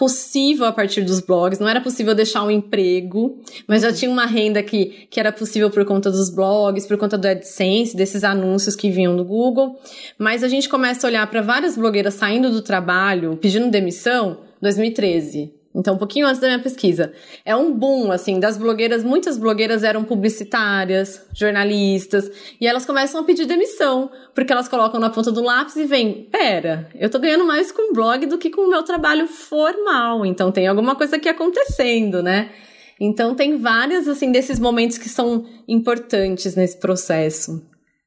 possível 0.00 0.64
a 0.64 0.72
partir 0.72 1.02
dos 1.02 1.20
blogs, 1.20 1.58
não 1.58 1.68
era 1.68 1.78
possível 1.78 2.14
deixar 2.14 2.42
um 2.42 2.50
emprego, 2.50 3.38
mas 3.66 3.82
já 3.82 3.92
tinha 3.92 4.10
uma 4.10 4.24
renda 4.24 4.62
que, 4.62 5.06
que 5.10 5.20
era 5.20 5.30
possível 5.30 5.68
por 5.68 5.84
conta 5.84 6.10
dos 6.10 6.30
blogs, 6.30 6.86
por 6.86 6.96
conta 6.96 7.18
do 7.18 7.28
AdSense, 7.28 7.94
desses 7.94 8.24
anúncios 8.24 8.74
que 8.74 8.90
vinham 8.90 9.14
do 9.14 9.22
Google. 9.22 9.78
Mas 10.18 10.42
a 10.42 10.48
gente 10.48 10.70
começa 10.70 11.06
a 11.06 11.10
olhar 11.10 11.26
para 11.26 11.42
várias 11.42 11.76
blogueiras 11.76 12.14
saindo 12.14 12.50
do 12.50 12.62
trabalho, 12.62 13.36
pedindo 13.36 13.70
demissão, 13.70 14.38
2013. 14.62 15.59
Então, 15.74 15.94
um 15.94 15.98
pouquinho 15.98 16.26
antes 16.26 16.40
da 16.40 16.48
minha 16.48 16.58
pesquisa. 16.58 17.12
É 17.44 17.54
um 17.54 17.72
boom, 17.72 18.10
assim, 18.10 18.40
das 18.40 18.58
blogueiras. 18.58 19.04
Muitas 19.04 19.38
blogueiras 19.38 19.84
eram 19.84 20.02
publicitárias, 20.02 21.24
jornalistas, 21.32 22.30
e 22.60 22.66
elas 22.66 22.84
começam 22.84 23.20
a 23.20 23.24
pedir 23.24 23.46
demissão, 23.46 24.10
porque 24.34 24.52
elas 24.52 24.68
colocam 24.68 24.98
na 24.98 25.10
ponta 25.10 25.30
do 25.30 25.42
lápis 25.42 25.76
e 25.76 25.86
vem, 25.86 26.24
pera, 26.24 26.88
eu 26.94 27.08
tô 27.08 27.20
ganhando 27.20 27.44
mais 27.44 27.70
com 27.70 27.92
blog 27.92 28.26
do 28.26 28.36
que 28.36 28.50
com 28.50 28.62
o 28.62 28.68
meu 28.68 28.82
trabalho 28.82 29.28
formal, 29.28 30.26
então 30.26 30.50
tem 30.50 30.66
alguma 30.66 30.96
coisa 30.96 31.16
aqui 31.16 31.28
acontecendo, 31.28 32.20
né? 32.20 32.50
Então, 32.98 33.34
tem 33.34 33.56
várias, 33.56 34.08
assim, 34.08 34.30
desses 34.30 34.58
momentos 34.58 34.98
que 34.98 35.08
são 35.08 35.46
importantes 35.66 36.54
nesse 36.54 36.78
processo. 36.78 37.64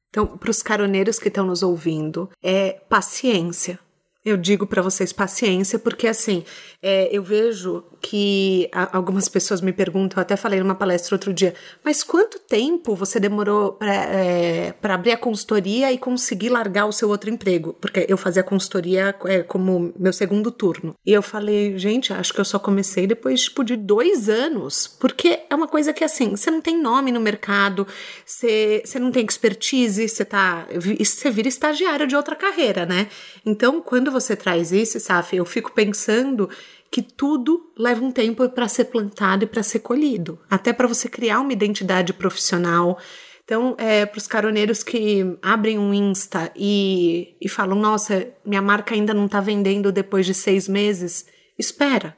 Então, 0.09 0.27
para 0.27 0.51
os 0.51 0.61
caroneiros 0.61 1.17
que 1.17 1.29
estão 1.29 1.47
nos 1.47 1.63
ouvindo, 1.63 2.29
é 2.43 2.79
paciência 2.87 3.79
eu 4.25 4.37
digo 4.37 4.65
para 4.65 4.81
vocês 4.81 5.11
paciência, 5.11 5.77
porque 5.77 6.07
assim, 6.07 6.43
é, 6.81 7.09
eu 7.11 7.23
vejo 7.23 7.83
que 8.03 8.69
algumas 8.91 9.29
pessoas 9.29 9.61
me 9.61 9.71
perguntam, 9.71 10.21
até 10.21 10.35
falei 10.35 10.59
numa 10.59 10.75
palestra 10.75 11.15
outro 11.15 11.33
dia, 11.33 11.55
mas 11.85 12.03
quanto 12.03 12.37
tempo 12.37 12.93
você 12.95 13.17
demorou 13.17 13.71
para 13.71 13.93
é, 13.93 14.75
abrir 14.83 15.13
a 15.13 15.17
consultoria 15.17 15.89
e 15.89 15.97
conseguir 15.97 16.49
largar 16.49 16.85
o 16.85 16.91
seu 16.91 17.07
outro 17.07 17.29
emprego? 17.29 17.73
Porque 17.79 18.05
eu 18.09 18.17
fazia 18.17 18.43
consultoria 18.43 19.15
é, 19.25 19.41
como 19.41 19.93
meu 19.97 20.11
segundo 20.11 20.51
turno. 20.51 20.93
E 21.05 21.13
eu 21.13 21.21
falei, 21.21 21.79
gente, 21.79 22.11
acho 22.11 22.33
que 22.33 22.41
eu 22.41 22.45
só 22.45 22.59
comecei 22.59 23.07
depois 23.07 23.43
tipo, 23.43 23.63
de 23.63 23.77
dois 23.77 24.27
anos, 24.27 24.85
porque 24.99 25.39
é 25.49 25.55
uma 25.55 25.67
coisa 25.67 25.93
que 25.93 26.03
assim, 26.03 26.31
você 26.31 26.51
não 26.51 26.59
tem 26.59 26.77
nome 26.77 27.09
no 27.09 27.21
mercado, 27.21 27.87
você, 28.25 28.83
você 28.83 28.99
não 28.99 29.11
tem 29.11 29.23
expertise, 29.23 30.09
você 30.09 30.25
tá. 30.25 30.67
Você 30.99 31.31
vira 31.31 31.47
estagiário 31.47 32.05
de 32.05 32.17
outra 32.17 32.35
carreira, 32.35 32.85
né? 32.85 33.07
Então, 33.45 33.79
quando 33.81 34.11
você 34.11 34.35
traz 34.35 34.73
isso, 34.73 34.99
Saf, 34.99 35.33
eu 35.33 35.45
fico 35.45 35.71
pensando 35.71 36.49
que 36.93 37.01
tudo 37.01 37.73
leva 37.75 38.05
um 38.05 38.11
tempo 38.11 38.47
para 38.49 38.67
ser 38.67 38.85
plantado 38.85 39.45
e 39.45 39.47
para 39.47 39.63
ser 39.63 39.79
colhido, 39.79 40.39
até 40.47 40.71
para 40.71 40.87
você 40.87 41.09
criar 41.09 41.39
uma 41.39 41.51
identidade 41.51 42.13
profissional. 42.13 42.99
Então, 43.43 43.75
é, 43.79 44.05
para 44.05 44.19
os 44.19 44.27
caroneiros 44.27 44.83
que 44.83 45.35
abrem 45.41 45.79
um 45.79 45.91
Insta 45.91 46.51
e, 46.55 47.35
e 47.41 47.49
falam: 47.49 47.79
Nossa, 47.79 48.27
minha 48.45 48.61
marca 48.61 48.93
ainda 48.93 49.11
não 49.11 49.25
está 49.25 49.41
vendendo 49.41 49.91
depois 49.91 50.23
de 50.27 50.35
seis 50.35 50.67
meses, 50.67 51.25
espera. 51.57 52.15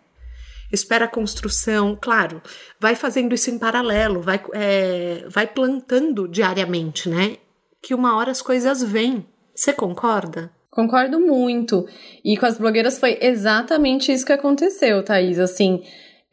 Espera 0.70 1.06
a 1.06 1.08
construção, 1.08 1.98
claro, 2.00 2.42
vai 2.78 2.96
fazendo 2.96 3.34
isso 3.34 3.50
em 3.50 3.58
paralelo, 3.58 4.22
vai, 4.22 4.44
é, 4.52 5.24
vai 5.30 5.48
plantando 5.48 6.28
diariamente, 6.28 7.08
né? 7.08 7.38
Que 7.82 7.94
uma 7.94 8.18
hora 8.18 8.32
as 8.32 8.42
coisas 8.42 8.84
vêm. 8.84 9.26
Você 9.56 9.72
concorda? 9.72 10.52
Concordo 10.76 11.22
muito. 11.22 11.88
E 12.24 12.36
com 12.36 12.46
as 12.46 12.58
blogueiras 12.58 13.00
foi 13.00 13.18
exatamente 13.22 14.12
isso 14.12 14.26
que 14.26 14.34
aconteceu, 14.34 15.02
Thaís. 15.02 15.40
Assim, 15.40 15.82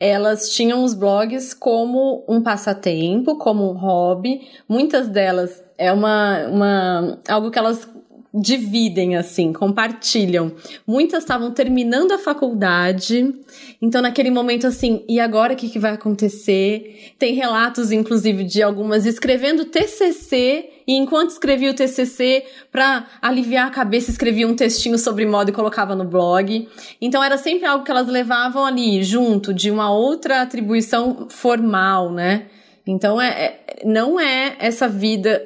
elas 0.01 0.53
tinham 0.53 0.83
os 0.83 0.95
blogs 0.95 1.55
como 1.55 2.25
um 2.29 2.43
passatempo, 2.43 3.39
como 3.39 3.71
um 3.71 3.79
hobby. 3.79 4.41
Muitas 4.69 5.09
delas 5.09 5.63
é 5.79 5.93
uma, 5.93 6.49
uma 6.49 7.21
algo 7.29 7.53
que 7.53 7.59
elas 7.59 7.89
dividem 8.35 9.17
assim, 9.17 9.53
compartilham. 9.53 10.53
Muitas 10.87 11.23
estavam 11.23 11.51
terminando 11.51 12.13
a 12.13 12.19
faculdade, 12.19 13.35
então 13.81 14.01
naquele 14.01 14.31
momento 14.31 14.67
assim, 14.67 15.05
e 15.09 15.21
agora 15.21 15.53
o 15.53 15.57
que, 15.57 15.69
que 15.69 15.79
vai 15.79 15.93
acontecer? 15.93 17.13
Tem 17.19 17.35
relatos, 17.35 17.93
inclusive, 17.93 18.45
de 18.45 18.63
algumas 18.63 19.05
escrevendo 19.05 19.67
TCC 19.67 20.71
e 20.87 20.95
enquanto 20.95 21.31
escrevia 21.31 21.71
o 21.71 21.75
TCC, 21.75 22.45
para 22.71 23.07
aliviar 23.21 23.69
a 23.69 23.71
cabeça, 23.71 24.11
escrevia 24.11 24.49
um 24.49 24.57
textinho 24.57 24.99
sobre 24.99 25.27
moda 25.27 25.51
e 25.51 25.53
colocava 25.53 25.95
no 25.95 26.05
blog. 26.05 26.69
Então 27.01 27.23
era 27.23 27.37
sempre 27.39 27.67
algo 27.67 27.85
que 27.85 27.91
elas 27.91 28.09
levavam 28.09 28.65
ali 28.65 29.03
junto 29.03 29.53
de 29.53 29.71
uma 29.71 29.93
outra 29.93 30.43
atribuição 30.43 31.29
formal, 31.29 32.13
né? 32.13 32.47
Então 32.87 33.21
é, 33.21 33.29
é 33.29 33.63
não 33.85 34.19
é 34.19 34.57
essa 34.59 34.89
vida 34.89 35.43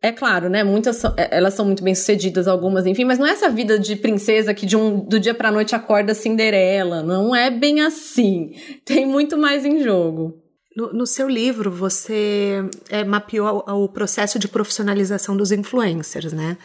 é 0.00 0.12
claro, 0.12 0.48
né? 0.48 0.62
Muitas 0.62 0.96
são, 0.96 1.12
é, 1.16 1.36
elas 1.36 1.54
são 1.54 1.64
muito 1.64 1.82
bem 1.82 1.94
sucedidas, 1.94 2.46
algumas, 2.46 2.86
enfim, 2.86 3.04
mas 3.04 3.18
não 3.18 3.26
é 3.26 3.30
essa 3.30 3.48
vida 3.48 3.78
de 3.78 3.96
princesa 3.96 4.54
que 4.54 4.64
de 4.64 4.76
um, 4.76 5.00
do 5.00 5.18
dia 5.18 5.34
pra 5.34 5.50
noite 5.50 5.74
acorda 5.74 6.14
Cinderela. 6.14 7.02
Não 7.02 7.34
é 7.34 7.50
bem 7.50 7.80
assim. 7.80 8.54
Tem 8.84 9.04
muito 9.04 9.36
mais 9.36 9.64
em 9.64 9.82
jogo. 9.82 10.40
No, 10.76 10.92
no 10.92 11.06
seu 11.06 11.28
livro, 11.28 11.70
você 11.70 12.64
é, 12.88 13.02
mapeou 13.02 13.64
o 13.66 13.88
processo 13.88 14.38
de 14.38 14.46
profissionalização 14.46 15.36
dos 15.36 15.50
influencers, 15.50 16.32
né? 16.32 16.56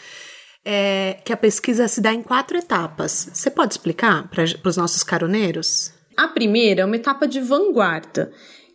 É, 0.64 1.18
que 1.26 1.34
a 1.34 1.38
pesquisa 1.38 1.88
se 1.88 2.00
dá 2.00 2.14
em 2.14 2.22
quatro 2.22 2.56
etapas. 2.56 3.30
Você 3.34 3.50
pode 3.50 3.74
explicar 3.74 4.30
para 4.30 4.46
os 4.70 4.78
nossos 4.78 5.04
caroneiros? 5.04 5.92
A 6.16 6.28
primeira 6.28 6.82
é 6.82 6.86
uma 6.86 6.96
etapa 6.96 7.28
de 7.28 7.42
vanguarda 7.42 8.32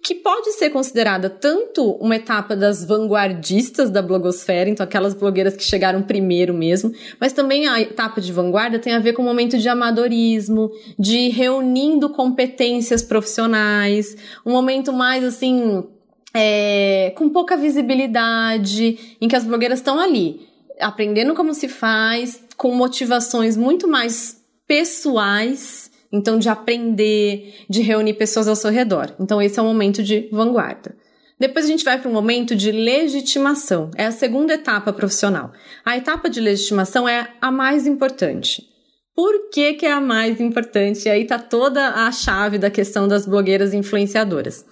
que 0.08 0.14
pode 0.14 0.52
ser 0.52 0.70
considerada 0.70 1.28
tanto 1.28 1.90
uma 2.00 2.16
etapa 2.16 2.56
das 2.56 2.82
vanguardistas 2.82 3.90
da 3.90 4.00
blogosfera, 4.00 4.70
então 4.70 4.82
aquelas 4.82 5.12
blogueiras 5.12 5.54
que 5.54 5.62
chegaram 5.62 6.00
primeiro 6.00 6.54
mesmo, 6.54 6.90
mas 7.20 7.34
também 7.34 7.68
a 7.68 7.78
etapa 7.78 8.18
de 8.18 8.32
vanguarda 8.32 8.78
tem 8.78 8.94
a 8.94 9.00
ver 9.00 9.12
com 9.12 9.20
o 9.20 9.24
momento 9.26 9.58
de 9.58 9.68
amadorismo, 9.68 10.70
de 10.98 11.28
reunindo 11.28 12.08
competências 12.08 13.02
profissionais, 13.02 14.16
um 14.46 14.52
momento 14.52 14.94
mais 14.94 15.22
assim, 15.22 15.84
é, 16.32 17.12
com 17.14 17.28
pouca 17.28 17.54
visibilidade, 17.54 19.18
em 19.20 19.28
que 19.28 19.36
as 19.36 19.44
blogueiras 19.44 19.80
estão 19.80 20.00
ali, 20.00 20.40
aprendendo 20.80 21.34
como 21.34 21.52
se 21.52 21.68
faz, 21.68 22.42
com 22.56 22.74
motivações 22.74 23.58
muito 23.58 23.86
mais 23.86 24.42
pessoais 24.66 25.87
então, 26.12 26.38
de 26.38 26.48
aprender, 26.48 27.64
de 27.68 27.82
reunir 27.82 28.14
pessoas 28.14 28.48
ao 28.48 28.56
seu 28.56 28.70
redor. 28.70 29.14
Então, 29.20 29.40
esse 29.40 29.58
é 29.58 29.62
o 29.62 29.66
momento 29.66 30.02
de 30.02 30.28
vanguarda. 30.32 30.96
Depois 31.38 31.66
a 31.66 31.68
gente 31.68 31.84
vai 31.84 32.00
para 32.00 32.10
um 32.10 32.12
momento 32.12 32.56
de 32.56 32.72
legitimação. 32.72 33.90
É 33.94 34.06
a 34.06 34.12
segunda 34.12 34.54
etapa 34.54 34.92
profissional. 34.92 35.52
A 35.84 35.96
etapa 35.96 36.28
de 36.28 36.40
legitimação 36.40 37.08
é 37.08 37.28
a 37.40 37.50
mais 37.50 37.86
importante. 37.86 38.66
Por 39.14 39.50
que, 39.50 39.74
que 39.74 39.86
é 39.86 39.92
a 39.92 40.00
mais 40.00 40.40
importante? 40.40 41.06
E 41.06 41.10
aí 41.10 41.22
está 41.22 41.38
toda 41.38 42.06
a 42.06 42.10
chave 42.10 42.58
da 42.58 42.70
questão 42.70 43.06
das 43.06 43.26
blogueiras 43.26 43.72
influenciadoras. 43.72 44.64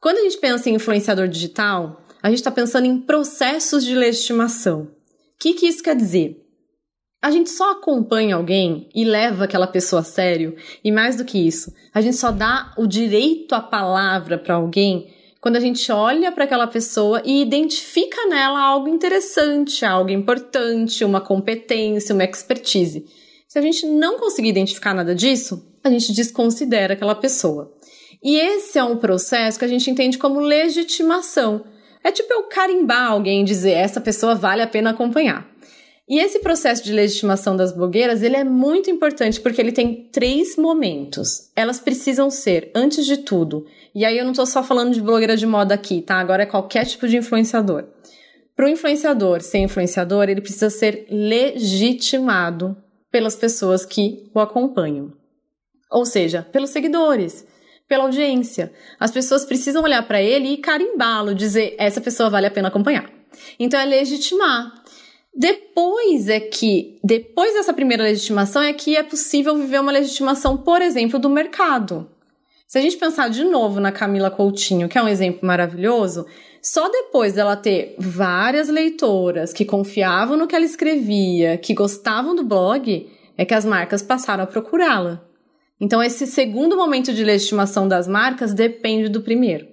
Quando 0.00 0.18
a 0.18 0.22
gente 0.22 0.38
pensa 0.38 0.70
em 0.70 0.74
influenciador 0.74 1.26
digital, 1.26 2.04
a 2.22 2.28
gente 2.28 2.38
está 2.38 2.50
pensando 2.50 2.86
em 2.86 3.00
processos 3.00 3.84
de 3.84 3.94
legitimação. 3.94 4.82
O 4.82 4.88
que, 5.38 5.54
que 5.54 5.66
isso 5.66 5.82
quer 5.82 5.96
dizer? 5.96 6.45
A 7.22 7.30
gente 7.30 7.50
só 7.50 7.72
acompanha 7.72 8.36
alguém 8.36 8.88
e 8.94 9.04
leva 9.04 9.44
aquela 9.44 9.66
pessoa 9.66 10.00
a 10.00 10.04
sério, 10.04 10.54
e 10.84 10.92
mais 10.92 11.16
do 11.16 11.24
que 11.24 11.38
isso, 11.38 11.72
a 11.92 12.00
gente 12.00 12.16
só 12.16 12.30
dá 12.30 12.72
o 12.76 12.86
direito 12.86 13.54
à 13.54 13.60
palavra 13.60 14.38
para 14.38 14.54
alguém 14.54 15.14
quando 15.40 15.56
a 15.56 15.60
gente 15.60 15.92
olha 15.92 16.32
para 16.32 16.42
aquela 16.42 16.66
pessoa 16.66 17.22
e 17.24 17.40
identifica 17.40 18.26
nela 18.26 18.60
algo 18.60 18.88
interessante, 18.88 19.84
algo 19.84 20.10
importante, 20.10 21.04
uma 21.04 21.20
competência, 21.20 22.12
uma 22.12 22.24
expertise. 22.24 23.06
Se 23.46 23.56
a 23.56 23.62
gente 23.62 23.86
não 23.86 24.18
conseguir 24.18 24.48
identificar 24.48 24.92
nada 24.92 25.14
disso, 25.14 25.64
a 25.84 25.88
gente 25.88 26.12
desconsidera 26.12 26.94
aquela 26.94 27.14
pessoa. 27.14 27.72
E 28.22 28.36
esse 28.36 28.76
é 28.76 28.82
um 28.82 28.96
processo 28.96 29.56
que 29.56 29.64
a 29.64 29.68
gente 29.68 29.88
entende 29.88 30.18
como 30.18 30.40
legitimação. 30.40 31.64
É 32.02 32.10
tipo 32.10 32.32
eu 32.32 32.42
carimbar 32.48 33.12
alguém 33.12 33.42
e 33.42 33.44
dizer 33.44 33.70
essa 33.70 34.00
pessoa 34.00 34.34
vale 34.34 34.62
a 34.62 34.66
pena 34.66 34.90
acompanhar. 34.90 35.48
E 36.08 36.20
esse 36.20 36.38
processo 36.38 36.84
de 36.84 36.92
legitimação 36.92 37.56
das 37.56 37.72
blogueiras, 37.72 38.22
ele 38.22 38.36
é 38.36 38.44
muito 38.44 38.88
importante 38.88 39.40
porque 39.40 39.60
ele 39.60 39.72
tem 39.72 40.08
três 40.12 40.56
momentos. 40.56 41.50
Elas 41.56 41.80
precisam 41.80 42.30
ser, 42.30 42.70
antes 42.76 43.04
de 43.04 43.16
tudo, 43.16 43.66
e 43.92 44.04
aí 44.04 44.16
eu 44.16 44.24
não 44.24 44.30
estou 44.30 44.46
só 44.46 44.62
falando 44.62 44.94
de 44.94 45.00
blogueira 45.00 45.36
de 45.36 45.46
moda 45.46 45.74
aqui, 45.74 46.00
tá? 46.00 46.16
Agora 46.16 46.44
é 46.44 46.46
qualquer 46.46 46.86
tipo 46.86 47.08
de 47.08 47.16
influenciador. 47.16 47.86
Para 48.54 48.66
o 48.66 48.68
influenciador 48.68 49.40
ser 49.42 49.58
influenciador, 49.58 50.28
ele 50.28 50.40
precisa 50.40 50.70
ser 50.70 51.06
legitimado 51.10 52.76
pelas 53.10 53.34
pessoas 53.34 53.84
que 53.84 54.30
o 54.32 54.38
acompanham. 54.38 55.12
Ou 55.90 56.06
seja, 56.06 56.42
pelos 56.52 56.70
seguidores, 56.70 57.46
pela 57.88 58.04
audiência. 58.04 58.72
As 58.98 59.10
pessoas 59.10 59.44
precisam 59.44 59.82
olhar 59.82 60.06
para 60.06 60.22
ele 60.22 60.50
e 60.50 60.56
carimbá-lo, 60.58 61.34
dizer 61.34 61.74
essa 61.78 62.00
pessoa 62.00 62.30
vale 62.30 62.46
a 62.46 62.50
pena 62.50 62.68
acompanhar. 62.68 63.10
Então 63.58 63.78
é 63.78 63.84
legitimar. 63.84 64.72
Depois 65.36 66.30
é 66.30 66.40
que, 66.40 66.98
depois 67.04 67.52
dessa 67.52 67.74
primeira 67.74 68.04
legitimação, 68.04 68.62
é 68.62 68.72
que 68.72 68.96
é 68.96 69.02
possível 69.02 69.54
viver 69.54 69.80
uma 69.80 69.92
legitimação, 69.92 70.56
por 70.56 70.80
exemplo, 70.80 71.18
do 71.18 71.28
mercado. 71.28 72.08
Se 72.66 72.78
a 72.78 72.80
gente 72.80 72.96
pensar 72.96 73.28
de 73.28 73.44
novo 73.44 73.78
na 73.78 73.92
Camila 73.92 74.30
Coutinho, 74.30 74.88
que 74.88 74.96
é 74.96 75.02
um 75.02 75.08
exemplo 75.08 75.46
maravilhoso, 75.46 76.24
só 76.62 76.88
depois 76.88 77.34
dela 77.34 77.54
ter 77.54 77.94
várias 77.98 78.70
leitoras 78.70 79.52
que 79.52 79.66
confiavam 79.66 80.38
no 80.38 80.46
que 80.46 80.56
ela 80.56 80.64
escrevia, 80.64 81.58
que 81.58 81.74
gostavam 81.74 82.34
do 82.34 82.42
blog, 82.42 83.06
é 83.36 83.44
que 83.44 83.54
as 83.54 83.66
marcas 83.66 84.02
passaram 84.02 84.42
a 84.42 84.46
procurá-la. 84.46 85.22
Então, 85.78 86.02
esse 86.02 86.26
segundo 86.26 86.78
momento 86.78 87.12
de 87.12 87.22
legitimação 87.22 87.86
das 87.86 88.08
marcas 88.08 88.54
depende 88.54 89.10
do 89.10 89.20
primeiro. 89.20 89.68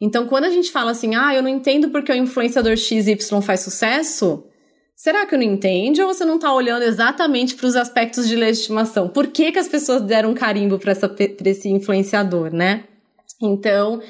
Então, 0.00 0.26
quando 0.26 0.44
a 0.44 0.50
gente 0.50 0.72
fala 0.72 0.90
assim, 0.90 1.14
ah, 1.14 1.32
eu 1.34 1.42
não 1.42 1.48
entendo 1.48 1.90
porque 1.90 2.10
o 2.10 2.16
influenciador 2.16 2.76
XY 2.76 3.16
faz 3.40 3.60
sucesso, 3.60 4.44
Será 4.98 5.24
que 5.26 5.36
não 5.36 5.44
entende 5.44 6.02
ou 6.02 6.12
você 6.12 6.24
não 6.24 6.34
está 6.34 6.52
olhando 6.52 6.82
exatamente 6.82 7.54
para 7.54 7.68
os 7.68 7.76
aspectos 7.76 8.26
de 8.26 8.34
legitimação? 8.34 9.08
Por 9.08 9.28
que, 9.28 9.52
que 9.52 9.58
as 9.60 9.68
pessoas 9.68 10.02
deram 10.02 10.30
um 10.30 10.34
carimbo 10.34 10.76
para 10.76 10.92
esse 11.44 11.68
influenciador, 11.68 12.52
né? 12.52 12.82
Então, 13.40 14.02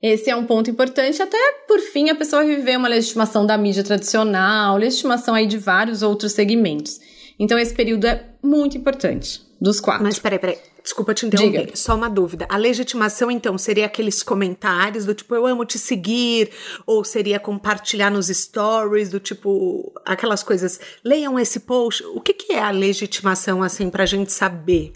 esse 0.00 0.30
é 0.30 0.36
um 0.36 0.46
ponto 0.46 0.70
importante. 0.70 1.20
Até 1.20 1.36
por 1.66 1.80
fim, 1.80 2.10
a 2.10 2.14
pessoa 2.14 2.44
viver 2.44 2.78
uma 2.78 2.86
legitimação 2.86 3.44
da 3.44 3.58
mídia 3.58 3.82
tradicional, 3.82 4.76
legitimação 4.76 5.34
aí 5.34 5.48
de 5.48 5.58
vários 5.58 6.04
outros 6.04 6.30
segmentos. 6.30 7.00
Então, 7.40 7.58
esse 7.58 7.74
período 7.74 8.06
é 8.06 8.24
muito 8.40 8.78
importante, 8.78 9.42
dos 9.60 9.80
quatro. 9.80 10.04
Mas 10.04 10.20
peraí, 10.20 10.38
peraí. 10.38 10.58
Desculpa 10.86 11.12
te 11.12 11.26
interromper, 11.26 11.64
Diga. 11.64 11.76
só 11.76 11.96
uma 11.96 12.08
dúvida. 12.08 12.46
A 12.48 12.56
legitimação, 12.56 13.28
então, 13.28 13.58
seria 13.58 13.86
aqueles 13.86 14.22
comentários 14.22 15.04
do 15.04 15.14
tipo, 15.14 15.34
eu 15.34 15.44
amo 15.44 15.64
te 15.64 15.80
seguir, 15.80 16.48
ou 16.86 17.02
seria 17.02 17.40
compartilhar 17.40 18.08
nos 18.08 18.28
stories, 18.28 19.10
do 19.10 19.18
tipo, 19.18 19.92
aquelas 20.04 20.44
coisas, 20.44 20.78
leiam 21.02 21.40
esse 21.40 21.58
post. 21.58 22.04
O 22.14 22.20
que, 22.20 22.32
que 22.32 22.52
é 22.52 22.60
a 22.60 22.70
legitimação, 22.70 23.64
assim, 23.64 23.90
pra 23.90 24.06
gente 24.06 24.30
saber? 24.30 24.92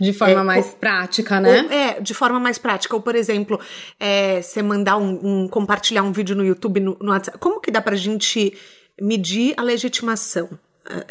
De 0.00 0.14
forma 0.14 0.40
é, 0.40 0.44
mais 0.44 0.68
prática, 0.68 1.38
né? 1.38 1.64
Ou, 1.64 1.70
é, 1.70 2.00
de 2.00 2.14
forma 2.14 2.40
mais 2.40 2.56
prática. 2.56 2.96
Ou, 2.96 3.02
por 3.02 3.14
exemplo, 3.14 3.60
é, 4.00 4.40
você 4.40 4.62
mandar 4.62 4.96
um, 4.96 5.42
um, 5.42 5.48
compartilhar 5.48 6.02
um 6.02 6.12
vídeo 6.12 6.34
no 6.34 6.46
YouTube, 6.46 6.80
no, 6.80 6.96
no 6.98 7.10
WhatsApp. 7.12 7.36
Como 7.36 7.60
que 7.60 7.70
dá 7.70 7.82
pra 7.82 7.94
gente 7.94 8.56
medir 8.98 9.52
a 9.58 9.62
legitimação 9.62 10.48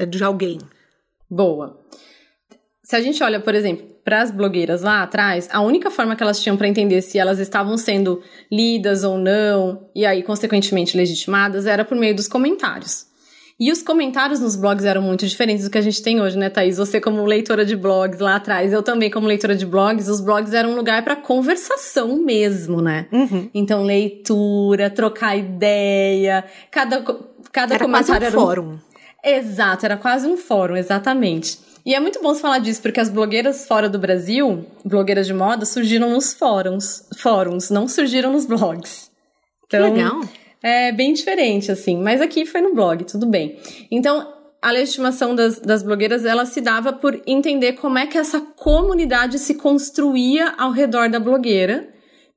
uh, 0.01 0.05
de 0.07 0.23
alguém? 0.23 0.57
Boa 1.29 1.77
se 2.85 2.95
a 2.95 3.01
gente 3.01 3.23
olha, 3.23 3.39
por 3.39 3.55
exemplo, 3.55 3.83
para 4.03 4.21
as 4.21 4.29
blogueiras 4.29 4.83
lá 4.83 5.01
atrás, 5.01 5.49
a 5.51 5.59
única 5.59 5.89
forma 5.89 6.15
que 6.15 6.21
elas 6.21 6.39
tinham 6.39 6.55
para 6.55 6.67
entender 6.67 7.01
se 7.01 7.17
elas 7.17 7.39
estavam 7.39 7.75
sendo 7.79 8.21
lidas 8.51 9.03
ou 9.03 9.17
não, 9.17 9.89
e 9.95 10.05
aí, 10.05 10.21
consequentemente, 10.21 10.95
legitimadas, 10.95 11.65
era 11.65 11.83
por 11.83 11.97
meio 11.97 12.15
dos 12.15 12.27
comentários. 12.27 13.07
E 13.59 13.71
os 13.71 13.81
comentários 13.81 14.39
nos 14.39 14.55
blogs 14.55 14.85
eram 14.85 15.01
muito 15.01 15.25
diferentes 15.25 15.65
do 15.65 15.71
que 15.71 15.79
a 15.79 15.81
gente 15.81 15.99
tem 16.03 16.21
hoje, 16.21 16.37
né, 16.37 16.47
Thaís? 16.47 16.77
Você, 16.77 17.01
como 17.01 17.25
leitora 17.25 17.65
de 17.65 17.75
blogs 17.75 18.19
lá 18.19 18.35
atrás, 18.35 18.71
eu 18.71 18.83
também, 18.83 19.09
como 19.09 19.25
leitora 19.25 19.55
de 19.55 19.65
blogs, 19.65 20.07
os 20.07 20.21
blogs 20.21 20.53
eram 20.53 20.73
um 20.73 20.75
lugar 20.75 21.03
para 21.03 21.15
conversação 21.15 22.17
mesmo, 22.17 22.83
né? 22.83 23.07
Uhum. 23.11 23.49
Então, 23.51 23.81
leitura, 23.81 24.91
trocar 24.91 25.35
ideia, 25.35 26.45
cada, 26.69 27.01
cada 27.51 27.73
era 27.73 27.83
comentário 27.83 28.05
quase 28.05 28.11
um 28.11 28.25
era 28.27 28.37
um 28.37 28.45
fórum. 28.45 28.79
Exato, 29.23 29.85
era 29.87 29.97
quase 29.97 30.27
um 30.27 30.37
fórum, 30.37 30.75
exatamente. 30.75 31.65
E 31.85 31.93
é 31.93 31.99
muito 31.99 32.19
bom 32.21 32.33
você 32.33 32.41
falar 32.41 32.57
disso, 32.57 32.81
porque 32.81 32.99
as 32.99 33.09
blogueiras 33.09 33.67
fora 33.67 33.87
do 33.87 33.99
Brasil, 33.99 34.65
blogueiras 34.83 35.27
de 35.27 35.33
moda, 35.33 35.65
surgiram 35.65 36.09
nos 36.09 36.33
fóruns, 36.33 37.07
fóruns, 37.17 37.69
não 37.69 37.87
surgiram 37.87 38.31
nos 38.31 38.45
blogs. 38.45 39.11
Então, 39.67 39.93
que 39.93 39.97
legal. 39.97 40.21
É 40.63 40.91
bem 40.91 41.13
diferente, 41.13 41.71
assim. 41.71 42.01
Mas 42.01 42.21
aqui 42.21 42.43
foi 42.43 42.59
no 42.59 42.73
blog, 42.73 43.03
tudo 43.03 43.27
bem. 43.27 43.59
Então, 43.91 44.33
a 44.59 44.71
legitimação 44.71 45.35
das, 45.35 45.59
das 45.59 45.83
blogueiras, 45.83 46.25
ela 46.25 46.43
se 46.43 46.59
dava 46.59 46.91
por 46.91 47.21
entender 47.27 47.73
como 47.73 47.99
é 47.99 48.07
que 48.07 48.17
essa 48.17 48.41
comunidade 48.41 49.37
se 49.37 49.53
construía 49.53 50.55
ao 50.57 50.71
redor 50.71 51.07
da 51.07 51.19
blogueira, 51.19 51.87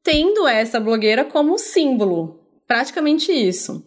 tendo 0.02 0.46
essa 0.46 0.78
blogueira 0.78 1.24
como 1.24 1.56
símbolo. 1.56 2.38
Praticamente 2.66 3.32
isso. 3.32 3.82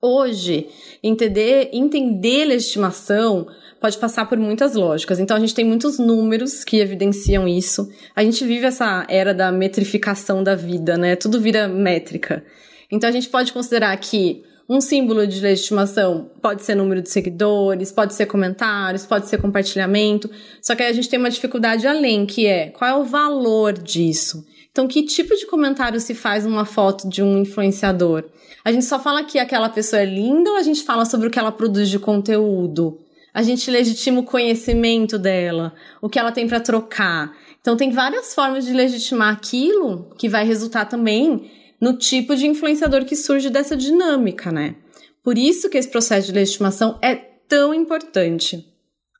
Hoje, 0.00 0.70
entender, 1.02 1.68
entender 1.74 2.46
legitimação 2.46 3.46
pode 3.80 3.98
passar 3.98 4.28
por 4.28 4.38
muitas 4.38 4.74
lógicas. 4.74 5.18
Então, 5.18 5.36
a 5.36 5.40
gente 5.40 5.54
tem 5.54 5.64
muitos 5.64 5.98
números 5.98 6.64
que 6.64 6.78
evidenciam 6.78 7.46
isso. 7.46 7.88
A 8.14 8.22
gente 8.22 8.44
vive 8.44 8.66
essa 8.66 9.06
era 9.08 9.32
da 9.32 9.52
metrificação 9.52 10.42
da 10.42 10.54
vida, 10.54 10.96
né? 10.96 11.16
Tudo 11.16 11.40
vira 11.40 11.68
métrica. 11.68 12.44
Então, 12.90 13.08
a 13.08 13.12
gente 13.12 13.28
pode 13.28 13.52
considerar 13.52 13.96
que 13.96 14.42
um 14.68 14.80
símbolo 14.82 15.26
de 15.26 15.40
legitimação 15.40 16.30
pode 16.42 16.62
ser 16.62 16.74
número 16.74 17.00
de 17.00 17.08
seguidores, 17.08 17.90
pode 17.90 18.12
ser 18.12 18.26
comentários, 18.26 19.06
pode 19.06 19.26
ser 19.26 19.40
compartilhamento. 19.40 20.30
Só 20.60 20.74
que 20.74 20.82
a 20.82 20.92
gente 20.92 21.08
tem 21.08 21.18
uma 21.18 21.30
dificuldade 21.30 21.86
além, 21.86 22.26
que 22.26 22.46
é 22.46 22.68
qual 22.68 22.90
é 22.90 22.94
o 22.94 23.04
valor 23.04 23.72
disso? 23.72 24.44
Então, 24.70 24.86
que 24.86 25.02
tipo 25.02 25.34
de 25.34 25.46
comentário 25.46 25.98
se 25.98 26.14
faz 26.14 26.44
numa 26.44 26.66
foto 26.66 27.08
de 27.08 27.22
um 27.22 27.38
influenciador? 27.38 28.24
A 28.62 28.70
gente 28.70 28.84
só 28.84 29.00
fala 29.00 29.24
que 29.24 29.38
aquela 29.38 29.70
pessoa 29.70 30.02
é 30.02 30.04
linda 30.04 30.50
ou 30.50 30.56
a 30.56 30.62
gente 30.62 30.82
fala 30.82 31.06
sobre 31.06 31.28
o 31.28 31.30
que 31.30 31.38
ela 31.38 31.50
produz 31.50 31.88
de 31.88 31.98
conteúdo? 31.98 32.98
A 33.32 33.42
gente 33.42 33.70
legitima 33.70 34.20
o 34.20 34.24
conhecimento 34.24 35.18
dela, 35.18 35.74
o 36.00 36.08
que 36.08 36.18
ela 36.18 36.32
tem 36.32 36.48
para 36.48 36.60
trocar. 36.60 37.36
Então, 37.60 37.76
tem 37.76 37.90
várias 37.90 38.34
formas 38.34 38.64
de 38.64 38.72
legitimar 38.72 39.32
aquilo 39.32 40.10
que 40.18 40.28
vai 40.28 40.44
resultar 40.44 40.86
também 40.86 41.50
no 41.80 41.96
tipo 41.96 42.34
de 42.34 42.46
influenciador 42.46 43.04
que 43.04 43.14
surge 43.14 43.50
dessa 43.50 43.76
dinâmica, 43.76 44.50
né? 44.50 44.74
Por 45.22 45.36
isso 45.36 45.68
que 45.68 45.78
esse 45.78 45.88
processo 45.88 46.28
de 46.28 46.32
legitimação 46.32 46.98
é 47.02 47.14
tão 47.14 47.74
importante. 47.74 48.64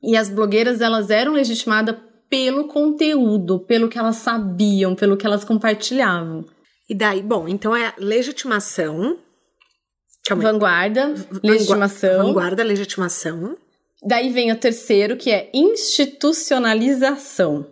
E 0.01 0.15
as 0.15 0.29
blogueiras, 0.29 0.81
elas 0.81 1.09
eram 1.09 1.33
legitimadas 1.33 1.95
pelo 2.29 2.67
conteúdo, 2.67 3.59
pelo 3.59 3.89
que 3.89 3.97
elas 3.97 4.17
sabiam, 4.17 4.95
pelo 4.95 5.17
que 5.17 5.25
elas 5.25 5.43
compartilhavam. 5.43 6.45
E 6.89 6.95
daí, 6.95 7.21
bom, 7.21 7.47
então 7.47 7.75
é 7.75 7.93
legitimação. 7.97 9.17
Calma 10.25 10.43
vanguarda, 10.43 11.13
legitimação. 11.43 12.25
Vanguarda, 12.25 12.63
legitimação. 12.63 13.57
Daí 14.03 14.29
vem 14.29 14.51
o 14.51 14.55
terceiro, 14.55 15.17
que 15.17 15.29
é 15.29 15.49
institucionalização. 15.53 17.67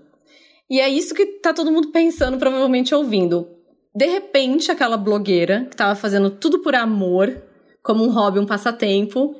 E 0.69 0.81
é 0.81 0.89
isso 0.89 1.15
que 1.15 1.25
tá 1.25 1.53
todo 1.53 1.71
mundo 1.71 1.91
pensando, 1.91 2.37
provavelmente 2.37 2.93
ouvindo. 2.93 3.47
De 3.95 4.05
repente, 4.05 4.69
aquela 4.69 4.97
blogueira 4.97 5.65
que 5.65 5.73
estava 5.73 5.95
fazendo 5.95 6.29
tudo 6.29 6.59
por 6.59 6.75
amor, 6.75 7.41
como 7.81 8.03
um 8.03 8.11
hobby, 8.11 8.39
um 8.39 8.45
passatempo, 8.45 9.35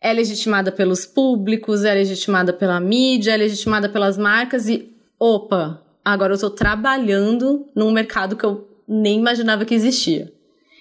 é 0.00 0.12
legitimada 0.12 0.72
pelos 0.72 1.06
públicos, 1.06 1.84
é 1.84 1.94
legitimada 1.94 2.52
pela 2.52 2.80
mídia, 2.80 3.32
é 3.32 3.36
legitimada 3.36 3.88
pelas 3.88 4.18
marcas 4.18 4.68
e, 4.68 4.92
opa, 5.18 5.80
agora 6.04 6.32
eu 6.32 6.34
estou 6.34 6.50
trabalhando 6.50 7.68
num 7.74 7.92
mercado 7.92 8.36
que 8.36 8.44
eu 8.44 8.68
nem 8.86 9.18
imaginava 9.18 9.64
que 9.64 9.74
existia. 9.74 10.30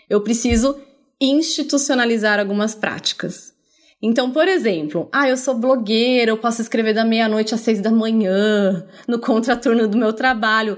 Eu 0.10 0.22
preciso 0.22 0.78
institucionalizar 1.22 2.40
algumas 2.40 2.76
práticas. 2.76 3.53
Então, 4.06 4.32
por 4.32 4.50
exemplo, 4.50 5.08
ah, 5.14 5.30
eu 5.30 5.38
sou 5.38 5.56
blogueira, 5.56 6.30
eu 6.30 6.38
posso 6.38 6.62
escrever 6.62 6.94
da 6.94 7.06
meia-noite 7.06 7.56
às 7.56 7.62
seis 7.62 7.80
da 7.80 7.90
manhã, 7.90 8.86
no 9.08 9.18
contraturno 9.18 9.88
do 9.88 9.98
meu 9.98 10.12
trabalho. 10.12 10.78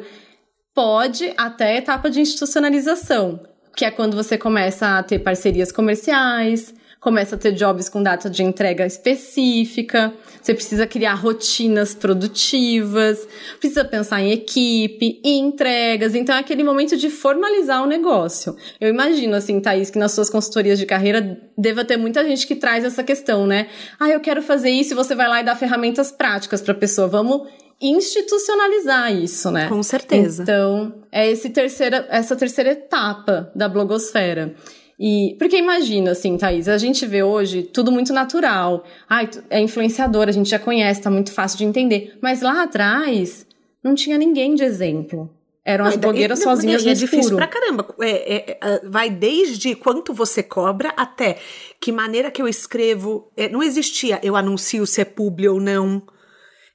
Pode 0.76 1.34
até 1.36 1.72
a 1.72 1.78
etapa 1.78 2.08
de 2.08 2.22
institucionalização, 2.22 3.40
que 3.76 3.84
é 3.84 3.90
quando 3.90 4.16
você 4.16 4.38
começa 4.38 5.00
a 5.00 5.02
ter 5.02 5.18
parcerias 5.18 5.72
comerciais, 5.72 6.72
começa 7.06 7.36
a 7.36 7.38
ter 7.38 7.52
jobs 7.52 7.88
com 7.88 8.02
data 8.02 8.28
de 8.28 8.42
entrega 8.42 8.84
específica, 8.84 10.12
você 10.42 10.56
precisa 10.56 10.88
criar 10.88 11.14
rotinas 11.14 11.94
produtivas, 11.94 13.28
precisa 13.60 13.86
pensar 13.86 14.24
em 14.24 14.32
equipe, 14.32 15.22
em 15.24 15.46
entregas, 15.46 16.16
então 16.16 16.36
é 16.36 16.40
aquele 16.40 16.64
momento 16.64 16.98
de 16.98 17.12
formalizar 17.12 17.84
o 17.84 17.86
negócio. 17.86 18.56
Eu 18.82 18.90
imagino, 18.90 19.36
assim, 19.36 19.60
Thaís, 19.60 19.92
que 19.92 20.00
nas 20.00 20.14
suas 20.14 20.32
consultorias 20.32 20.80
de 20.80 20.88
carreira 20.88 21.40
deva 21.56 21.86
ter 21.86 21.96
muita 21.96 22.24
gente 22.24 22.48
que 22.48 22.56
traz 22.56 22.84
essa 22.84 23.04
questão, 23.04 23.46
né? 23.46 23.68
Ah, 24.00 24.10
eu 24.10 24.20
quero 24.20 24.42
fazer 24.42 24.72
isso 24.72 24.94
e 24.94 24.96
você 24.96 25.14
vai 25.14 25.28
lá 25.28 25.42
e 25.42 25.46
dá 25.46 25.56
ferramentas 25.56 26.12
práticas 26.12 26.60
para 26.60 26.74
a 26.74 26.76
pessoa. 26.78 27.08
Vamos 27.08 27.48
institucionalizar 27.80 29.14
isso, 29.14 29.52
né? 29.52 29.70
Com 29.70 29.84
certeza. 29.84 30.42
Então, 30.42 31.04
é 31.12 31.30
esse 31.30 31.52
terceira, 31.52 32.08
essa 32.10 32.36
terceira 32.36 32.72
etapa 32.72 33.52
da 33.54 33.70
blogosfera. 33.70 34.56
E 35.00 35.36
porque 35.38 35.58
imagina 35.58 36.12
assim, 36.12 36.38
Thaís, 36.38 36.70
a 36.70 36.78
gente 36.78 37.06
vê 37.06 37.22
hoje 37.22 37.64
tudo 37.64 37.92
muito 37.92 38.14
natural. 38.14 38.86
Ai, 39.10 39.30
é 39.50 39.60
influenciador, 39.60 40.28
a 40.30 40.32
gente 40.32 40.50
já 40.50 40.60
conhece, 40.60 41.02
tá 41.02 41.12
muito 41.12 41.32
fácil 41.32 41.58
de 41.58 41.66
entender. 41.66 42.18
Mas 42.22 42.42
lá 42.42 42.64
atrás 42.64 43.46
não 43.84 43.94
tinha 43.94 44.18
ninguém 44.18 44.56
de 44.56 44.64
exemplo. 44.64 45.30
Eram 45.66 45.86
as 45.86 45.96
blogueiras 45.96 46.40
não, 46.40 46.52
sozinhas 46.52 46.84
não, 46.84 46.92
é, 46.92 46.94
no 46.94 46.98
é 46.98 47.00
difícil 47.00 47.36
pra 47.36 47.48
caramba. 47.48 47.88
É, 48.00 48.36
é, 48.36 48.60
é, 48.62 48.82
vai 48.88 49.10
desde 49.10 49.74
quanto 49.74 50.14
você 50.14 50.44
cobra 50.44 50.94
até 50.96 51.40
que 51.82 51.92
maneira 51.92 52.30
que 52.30 52.40
eu 52.40 52.48
escrevo. 52.48 53.32
É, 53.36 53.50
não 53.50 53.64
existia 53.64 54.20
eu 54.22 54.36
anuncio 54.36 54.86
se 54.86 55.02
é 55.02 55.06
publi 55.06 55.50
ou 55.50 55.60
não. 55.60 56.04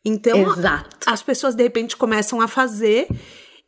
Então, 0.04 0.52
Exato. 0.52 0.96
as 1.06 1.22
pessoas 1.22 1.54
de 1.54 1.62
repente 1.62 1.96
começam 1.96 2.40
a 2.40 2.48
fazer, 2.48 3.06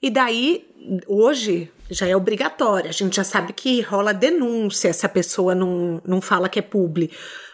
e 0.02 0.10
daí, 0.10 0.64
hoje, 1.06 1.70
já 1.92 2.06
é 2.06 2.16
obrigatório. 2.16 2.88
A 2.88 2.92
gente 2.92 3.16
já 3.16 3.24
sabe 3.24 3.52
que 3.52 3.80
rola 3.82 4.12
denúncia 4.12 4.92
se 4.92 5.04
a 5.04 5.08
pessoa 5.08 5.54
não, 5.54 6.00
não 6.04 6.20
fala 6.20 6.48
que 6.48 6.58
é 6.58 6.62
publi. 6.62 7.10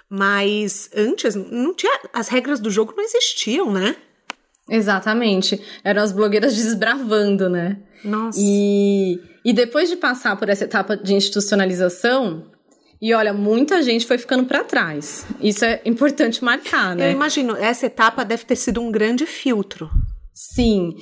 Mas 0.08 0.88
antes, 0.96 1.34
não 1.34 1.74
tinha, 1.74 2.00
as 2.12 2.28
regras 2.28 2.60
do 2.60 2.70
jogo 2.70 2.94
não 2.96 3.04
existiam, 3.04 3.70
né? 3.70 3.96
Exatamente. 4.70 5.60
Eram 5.84 6.02
as 6.02 6.12
blogueiras 6.12 6.54
desbravando, 6.54 7.48
né? 7.48 7.78
Nossa. 8.04 8.38
E, 8.40 9.20
e 9.44 9.52
depois 9.52 9.88
de 9.88 9.96
passar 9.96 10.36
por 10.36 10.48
essa 10.48 10.64
etapa 10.64 10.96
de 10.96 11.14
institucionalização, 11.14 12.46
e 13.00 13.14
olha, 13.14 13.32
muita 13.32 13.82
gente 13.82 14.06
foi 14.06 14.18
ficando 14.18 14.44
para 14.44 14.64
trás. 14.64 15.26
Isso 15.40 15.64
é 15.64 15.80
importante 15.84 16.42
marcar, 16.42 16.96
né? 16.96 17.08
Eu 17.08 17.12
imagino, 17.12 17.56
essa 17.56 17.86
etapa 17.86 18.24
deve 18.24 18.44
ter 18.44 18.56
sido 18.56 18.80
um 18.80 18.90
grande 18.90 19.26
filtro. 19.26 19.90
Sim. 20.38 20.94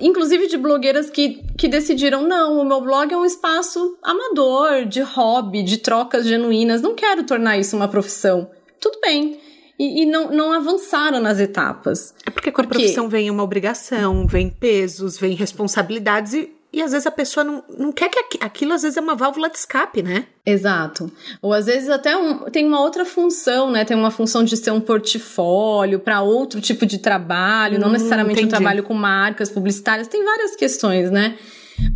Inclusive 0.00 0.48
de 0.48 0.56
blogueiras 0.56 1.08
que, 1.08 1.40
que 1.56 1.68
decidiram: 1.68 2.26
não, 2.26 2.58
o 2.58 2.64
meu 2.64 2.80
blog 2.80 3.12
é 3.12 3.16
um 3.16 3.24
espaço 3.24 3.96
amador, 4.02 4.86
de 4.86 5.00
hobby, 5.00 5.62
de 5.62 5.78
trocas 5.78 6.26
genuínas, 6.26 6.82
não 6.82 6.92
quero 6.92 7.22
tornar 7.22 7.56
isso 7.56 7.76
uma 7.76 7.86
profissão. 7.86 8.50
Tudo 8.80 8.98
bem. 9.00 9.38
E, 9.78 10.02
e 10.02 10.06
não, 10.06 10.32
não 10.32 10.52
avançaram 10.52 11.20
nas 11.20 11.38
etapas. 11.38 12.12
É 12.26 12.30
porque 12.30 12.50
com 12.50 12.60
a 12.60 12.66
profissão 12.66 13.08
vem 13.08 13.30
uma 13.30 13.44
obrigação, 13.44 14.26
vem 14.26 14.50
pesos, 14.50 15.16
vem 15.16 15.36
responsabilidades 15.36 16.34
e 16.34 16.52
e 16.72 16.80
às 16.80 16.92
vezes 16.92 17.06
a 17.06 17.10
pessoa 17.10 17.44
não, 17.44 17.62
não 17.78 17.92
quer 17.92 18.08
que 18.08 18.38
aquilo, 18.40 18.72
às 18.72 18.82
vezes, 18.82 18.96
é 18.96 19.00
uma 19.00 19.14
válvula 19.14 19.50
de 19.50 19.58
escape, 19.58 20.02
né? 20.02 20.26
Exato. 20.44 21.12
Ou 21.42 21.52
às 21.52 21.66
vezes 21.66 21.90
até 21.90 22.16
um, 22.16 22.50
tem 22.50 22.66
uma 22.66 22.80
outra 22.80 23.04
função, 23.04 23.70
né? 23.70 23.84
Tem 23.84 23.96
uma 23.96 24.10
função 24.10 24.42
de 24.42 24.56
ser 24.56 24.70
um 24.70 24.80
portfólio 24.80 26.00
para 26.00 26.22
outro 26.22 26.60
tipo 26.62 26.86
de 26.86 26.98
trabalho, 26.98 27.76
hum, 27.76 27.80
não 27.80 27.90
necessariamente 27.90 28.40
entendi. 28.40 28.54
um 28.54 28.58
trabalho 28.58 28.82
com 28.82 28.94
marcas 28.94 29.50
publicitárias. 29.50 30.08
Tem 30.08 30.24
várias 30.24 30.56
questões, 30.56 31.10
né? 31.10 31.36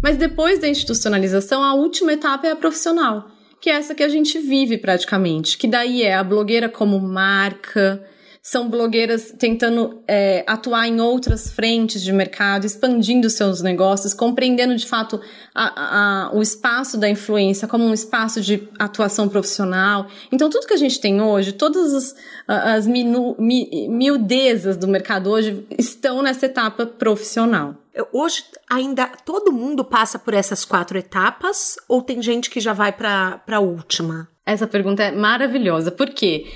Mas 0.02 0.18
depois 0.18 0.58
da 0.58 0.68
institucionalização, 0.68 1.64
a 1.64 1.74
última 1.74 2.12
etapa 2.12 2.46
é 2.46 2.50
a 2.50 2.56
profissional, 2.56 3.30
que 3.60 3.70
é 3.70 3.74
essa 3.74 3.94
que 3.94 4.02
a 4.02 4.08
gente 4.08 4.38
vive 4.38 4.76
praticamente. 4.76 5.56
Que 5.56 5.66
daí 5.66 6.02
é 6.02 6.14
a 6.14 6.22
blogueira 6.22 6.68
como 6.68 7.00
marca 7.00 8.04
são 8.46 8.70
blogueiras 8.70 9.35
tentando 9.37 10.04
é, 10.06 10.44
atuar 10.46 10.87
em 10.87 11.00
outras 11.00 11.50
frentes 11.50 12.00
de 12.00 12.12
mercado, 12.12 12.64
expandindo 12.64 13.28
seus 13.28 13.61
negócios, 13.61 14.14
compreendendo 14.14 14.76
de 14.76 14.87
fato 14.87 15.20
a, 15.52 16.28
a, 16.28 16.30
o 16.32 16.40
espaço 16.40 16.96
da 16.96 17.09
influência 17.09 17.66
como 17.66 17.82
um 17.82 17.92
espaço 17.92 18.40
de 18.40 18.68
atuação 18.78 19.28
profissional. 19.28 20.06
Então, 20.30 20.48
tudo 20.48 20.64
que 20.64 20.74
a 20.74 20.76
gente 20.76 21.00
tem 21.00 21.20
hoje, 21.20 21.50
todas 21.50 21.92
as, 21.92 22.16
as 22.46 22.87
minu, 22.87 23.35
mi, 23.37 23.88
miudezas 23.88 24.76
do 24.76 24.87
mercado 24.87 25.28
hoje 25.28 25.66
estão 25.76 26.22
nessa 26.22 26.46
etapa 26.46 26.87
profissional. 26.87 27.74
Hoje 28.12 28.44
ainda 28.70 29.09
todo 29.24 29.50
mundo 29.50 29.85
passa 29.85 30.20
por 30.20 30.35
essas 30.35 30.64
quatro 30.64 30.96
etapas 30.96 31.74
ou 31.88 32.00
tem 32.00 32.22
gente 32.22 32.48
que 32.48 32.61
já 32.61 32.72
vai 32.72 32.92
para 32.92 33.42
a 33.44 33.59
última? 33.59 34.28
Essa 34.46 34.68
pergunta 34.68 35.02
é 35.02 35.11
maravilhosa. 35.11 35.90
Por 35.90 36.11
quê? 36.11 36.46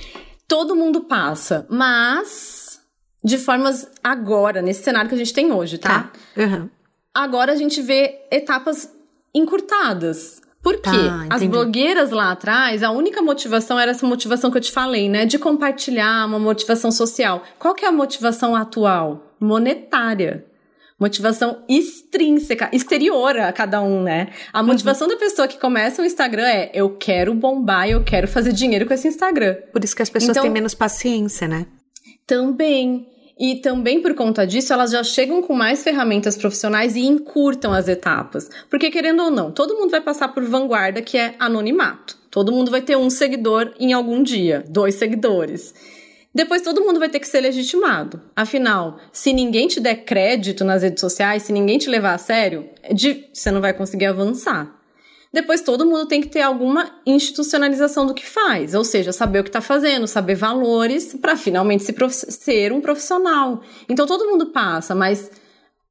Todo 0.51 0.75
mundo 0.75 1.03
passa, 1.03 1.65
mas 1.71 2.81
de 3.23 3.39
formas 3.39 3.89
agora, 4.03 4.61
nesse 4.61 4.83
cenário 4.83 5.09
que 5.09 5.15
a 5.15 5.19
gente 5.19 5.33
tem 5.33 5.53
hoje, 5.53 5.79
tá? 5.79 6.11
tá. 6.35 6.43
Uhum. 6.43 6.69
Agora 7.15 7.53
a 7.53 7.57
gente 7.57 7.81
vê 7.81 8.23
etapas 8.33 8.93
encurtadas. 9.33 10.43
Por 10.61 10.75
quê? 10.75 10.91
Tá, 10.91 11.27
As 11.31 11.45
blogueiras 11.45 12.11
lá 12.11 12.33
atrás, 12.33 12.83
a 12.83 12.91
única 12.91 13.23
motivação 13.23 13.79
era 13.79 13.93
essa 13.93 14.05
motivação 14.05 14.51
que 14.51 14.59
eu 14.59 14.61
te 14.61 14.73
falei, 14.73 15.09
né? 15.09 15.25
De 15.25 15.39
compartilhar, 15.39 16.27
uma 16.27 16.39
motivação 16.39 16.91
social. 16.91 17.45
Qual 17.57 17.73
que 17.73 17.85
é 17.85 17.89
a 17.89 17.93
motivação 17.93 18.57
atual? 18.57 19.33
Monetária 19.39 20.45
motivação 21.01 21.65
extrínseca, 21.67 22.69
exterior 22.73 23.39
a 23.39 23.51
cada 23.53 23.81
um, 23.81 24.03
né? 24.03 24.29
A 24.53 24.63
motivação 24.63 25.09
uhum. 25.09 25.15
da 25.15 25.19
pessoa 25.19 25.49
que 25.49 25.59
começa 25.59 26.03
o 26.03 26.05
Instagram 26.05 26.47
é 26.47 26.71
eu 26.75 26.91
quero 26.91 27.35
bombar, 27.35 27.89
eu 27.89 28.05
quero 28.05 28.29
fazer 28.29 28.53
dinheiro 28.53 28.85
com 28.87 28.93
esse 28.93 29.09
Instagram. 29.09 29.57
Por 29.73 29.83
isso 29.83 29.97
que 29.97 30.03
as 30.03 30.11
pessoas 30.11 30.31
então, 30.37 30.43
têm 30.43 30.53
menos 30.53 30.75
paciência, 30.75 31.49
né? 31.49 31.67
Também. 32.27 33.09
E 33.39 33.57
também 33.57 34.03
por 34.03 34.15
conta 34.15 34.47
disso, 34.47 34.71
elas 34.71 34.91
já 34.91 35.03
chegam 35.03 35.41
com 35.41 35.55
mais 35.55 35.83
ferramentas 35.83 36.37
profissionais 36.37 36.95
e 36.95 37.01
encurtam 37.01 37.73
as 37.73 37.89
etapas. 37.89 38.51
Porque, 38.69 38.91
querendo 38.91 39.23
ou 39.23 39.31
não, 39.31 39.51
todo 39.51 39.77
mundo 39.77 39.91
vai 39.91 40.03
passar 40.03 40.29
por 40.29 40.45
vanguarda, 40.45 41.01
que 41.01 41.17
é 41.17 41.35
anonimato. 41.39 42.19
Todo 42.31 42.53
mundo 42.53 42.71
vai 42.71 42.83
ter 42.83 42.97
um 42.97 43.09
seguidor 43.09 43.73
em 43.81 43.95
algum 43.95 44.23
dia, 44.23 44.63
dois 44.69 44.97
seguidores. 44.97 45.73
Depois 46.33 46.63
todo 46.63 46.83
mundo 46.83 47.01
vai 47.01 47.09
ter 47.09 47.19
que 47.19 47.27
ser 47.27 47.41
legitimado. 47.41 48.21
Afinal, 48.37 48.99
se 49.13 49.33
ninguém 49.33 49.67
te 49.67 49.81
der 49.81 50.05
crédito 50.05 50.65
nas 50.65 50.83
redes 50.83 51.01
sociais, 51.01 51.43
se 51.43 51.53
ninguém 51.53 51.77
te 51.77 51.91
levar 51.91 52.15
a 52.15 52.19
sério, 52.19 52.69
você 53.33 53.51
não 53.51 53.61
vai 53.61 53.73
conseguir 53.73 54.07
avançar. 54.07 54.77
Depois 55.33 55.61
todo 55.61 55.87
mundo 55.87 56.07
tem 56.07 56.21
que 56.21 56.29
ter 56.29 56.43
alguma 56.43 57.01
institucionalização 57.07 58.05
do 58.05 58.15
que 58.15 58.27
faz, 58.27 58.75
ou 58.75 58.85
seja, 58.85 59.13
saber 59.13 59.41
o 59.41 59.45
que 59.45 59.49
está 59.49 59.61
fazendo, 59.61 60.07
saber 60.07 60.35
valores 60.35 61.15
para 61.15 61.37
finalmente 61.37 61.85
se 61.85 61.95
ser 62.33 62.73
um 62.73 62.81
profissional. 62.81 63.63
Então 63.89 64.07
todo 64.07 64.29
mundo 64.29 64.47
passa, 64.47 64.93
mas 64.95 65.31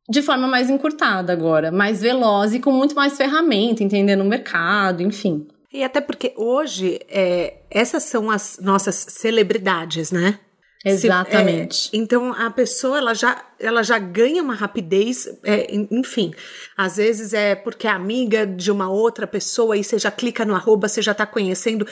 de 0.09 0.21
forma 0.21 0.47
mais 0.47 0.69
encurtada 0.69 1.31
agora, 1.31 1.71
mais 1.71 2.01
veloz 2.01 2.53
e 2.53 2.59
com 2.59 2.71
muito 2.71 2.95
mais 2.95 3.15
ferramenta, 3.15 3.83
entendendo 3.83 4.21
o 4.21 4.25
mercado, 4.25 5.03
enfim. 5.03 5.47
E 5.72 5.84
até 5.84 6.01
porque 6.01 6.34
hoje 6.36 6.99
é, 7.07 7.61
essas 7.70 8.03
são 8.03 8.32
as 8.32 8.57
nossas 8.59 8.95
celebridades, 8.95 10.11
né? 10.11 10.39
Exatamente. 10.84 11.89
Se, 11.89 11.95
é, 11.95 11.99
então 11.99 12.34
a 12.34 12.49
pessoa 12.49 12.97
ela 12.97 13.13
já, 13.13 13.45
ela 13.59 13.84
já 13.84 13.99
ganha 13.99 14.41
uma 14.41 14.55
rapidez, 14.55 15.28
é, 15.43 15.67
enfim. 15.91 16.34
Às 16.78 16.97
vezes 16.97 17.34
é 17.34 17.53
porque 17.53 17.86
é 17.86 17.91
amiga 17.91 18.47
de 18.47 18.72
uma 18.72 18.89
outra 18.89 19.28
pessoa 19.28 19.78
e 19.78 19.84
você 19.84 19.99
já 19.99 20.09
clica 20.09 20.45
no 20.45 20.55
arroba, 20.55 20.88
você 20.88 21.01
já 21.01 21.13
tá 21.13 21.26
conhecendo. 21.26 21.86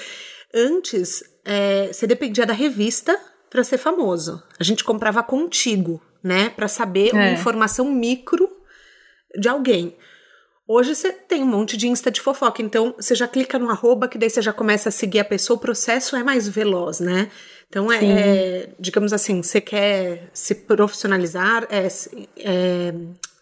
Antes, 0.53 1.23
é, 1.43 1.87
você 1.87 2.07
dependia 2.07 2.45
da 2.45 2.53
revista 2.53 3.19
para 3.49 3.63
ser 3.63 3.77
famoso. 3.77 4.41
A 4.59 4.63
gente 4.63 4.83
comprava 4.83 5.21
contigo, 5.21 6.01
né? 6.23 6.49
Para 6.49 6.67
saber 6.67 7.13
uma 7.13 7.27
é. 7.27 7.33
informação 7.33 7.91
micro 7.91 8.49
de 9.37 9.49
alguém. 9.49 9.95
Hoje 10.67 10.93
você 10.93 11.13
tem 11.13 11.41
um 11.43 11.47
monte 11.47 11.77
de 11.77 11.87
Insta 11.87 12.11
de 12.11 12.19
fofoca, 12.19 12.61
então 12.61 12.93
você 12.97 13.15
já 13.15 13.25
clica 13.25 13.57
no 13.57 13.69
arroba, 13.69 14.07
que 14.07 14.17
daí 14.17 14.29
você 14.29 14.41
já 14.41 14.51
começa 14.51 14.89
a 14.89 14.91
seguir 14.91 15.19
a 15.19 15.25
pessoa, 15.25 15.55
o 15.55 15.61
processo 15.61 16.15
é 16.17 16.23
mais 16.23 16.45
veloz, 16.47 16.99
né? 16.99 17.31
Então, 17.69 17.89
é, 17.89 18.03
é 18.03 18.69
digamos 18.77 19.13
assim, 19.13 19.41
você 19.41 19.61
quer 19.61 20.29
se 20.33 20.53
profissionalizar, 20.53 21.65
é, 21.69 21.87
é, 22.39 22.93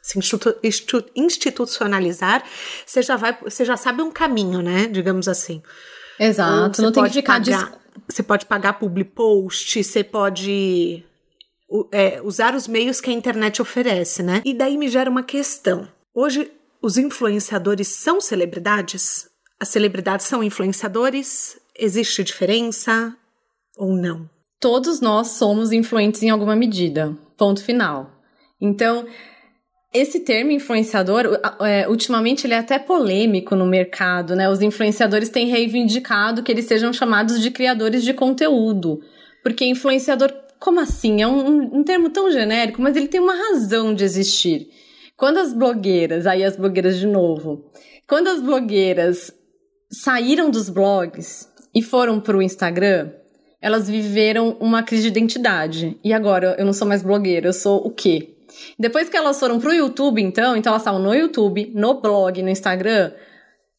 se 0.04 0.20
institu 0.20 1.04
institucionalizar, 1.16 2.44
você 2.86 3.02
já, 3.02 3.16
vai, 3.16 3.36
você 3.42 3.66
já 3.66 3.76
sabe 3.76 4.04
um 4.04 4.12
caminho, 4.12 4.62
né? 4.62 4.86
Digamos 4.86 5.28
assim. 5.28 5.64
Exato, 6.20 6.80
não 6.80 6.92
tem 6.92 7.04
que 7.06 7.10
ficar... 7.10 7.44
Pagar, 7.44 7.80
Você 8.08 8.22
pode 8.22 8.46
pagar 8.46 8.74
public 8.74 9.12
post, 9.12 9.84
você 9.84 10.04
pode 10.04 11.04
é, 11.92 12.22
usar 12.22 12.54
os 12.54 12.68
meios 12.68 13.02
que 13.02 13.10
a 13.10 13.14
internet 13.14 13.64
oferece, 13.64 14.22
né? 14.22 14.44
E 14.46 14.54
daí 14.54 14.78
me 14.78 14.88
gera 14.88 15.10
uma 15.10 15.24
questão. 15.24 15.88
Hoje 16.14 16.52
os 16.86 17.00
influenciadores 17.00 17.88
são 17.88 18.22
celebridades? 18.22 19.28
As 19.60 19.70
celebridades 19.70 20.28
são 20.28 20.44
influenciadores? 20.44 21.58
Existe 21.76 22.24
diferença 22.24 23.12
ou 23.76 23.96
não? 23.96 24.30
Todos 24.60 25.02
nós 25.02 25.30
somos 25.30 25.72
influentes 25.72 26.22
em 26.22 26.30
alguma 26.30 26.56
medida. 26.56 27.18
Ponto 27.36 27.64
final. 27.64 28.12
Então, 28.62 29.08
esse 29.92 30.20
termo 30.20 30.52
influenciador, 30.52 31.40
é, 31.62 31.90
ultimamente 31.90 32.46
ele 32.46 32.54
é 32.54 32.60
até 32.60 32.78
polêmico 32.78 33.56
no 33.56 33.66
mercado, 33.66 34.36
né? 34.36 34.48
Os 34.48 34.62
influenciadores 34.62 35.30
têm 35.30 35.48
reivindicado 35.48 36.44
que 36.44 36.52
eles 36.52 36.66
sejam 36.66 36.94
chamados 36.94 37.42
de 37.42 37.50
criadores 37.50 38.04
de 38.04 38.14
conteúdo. 38.14 39.02
Porque 39.42 39.66
influenciador, 39.66 40.32
como 40.60 40.80
assim? 40.80 41.24
É 41.24 41.28
um, 41.28 41.80
um 41.80 41.84
termo 41.84 42.12
tão 42.12 42.30
genérico, 42.30 42.80
mas 42.80 42.96
ele 42.96 43.08
tem 43.08 43.20
uma 43.20 43.34
razão 43.36 43.92
de 43.92 44.04
existir. 44.04 44.70
Quando 45.18 45.38
as 45.38 45.54
blogueiras, 45.54 46.28
aí 46.28 46.44
as 46.44 46.58
blogueiras 46.58 46.98
de 46.98 47.08
novo, 47.08 47.72
quando 48.08 48.28
as 48.28 48.42
blogueiras 48.42 49.32
saíram 49.90 50.50
dos 50.50 50.70
blogs 50.70 51.48
e 51.74 51.82
foram 51.82 52.20
para 52.20 52.36
o 52.36 52.42
Instagram, 52.42 53.12
elas 53.62 53.90
viveram 53.90 54.58
uma 54.60 54.84
crise 54.84 55.04
de 55.04 55.20
identidade. 55.20 55.98
E 56.04 56.12
agora 56.12 56.56
eu 56.60 56.66
não 56.66 56.74
sou 56.74 56.88
mais 56.88 57.02
blogueira, 57.02 57.48
eu 57.48 57.54
sou 57.54 57.78
o 57.86 57.92
quê? 57.92 58.36
Depois 58.78 59.10
que 59.10 59.16
elas 59.16 59.40
foram 59.40 59.60
pro 59.60 59.74
YouTube, 59.74 60.22
então, 60.22 60.56
então 60.56 60.72
elas 60.72 60.82
estavam 60.82 61.02
no 61.02 61.14
YouTube, 61.14 61.72
no 61.74 62.02
blog, 62.02 62.42
no 62.44 62.50
Instagram. 62.50 63.12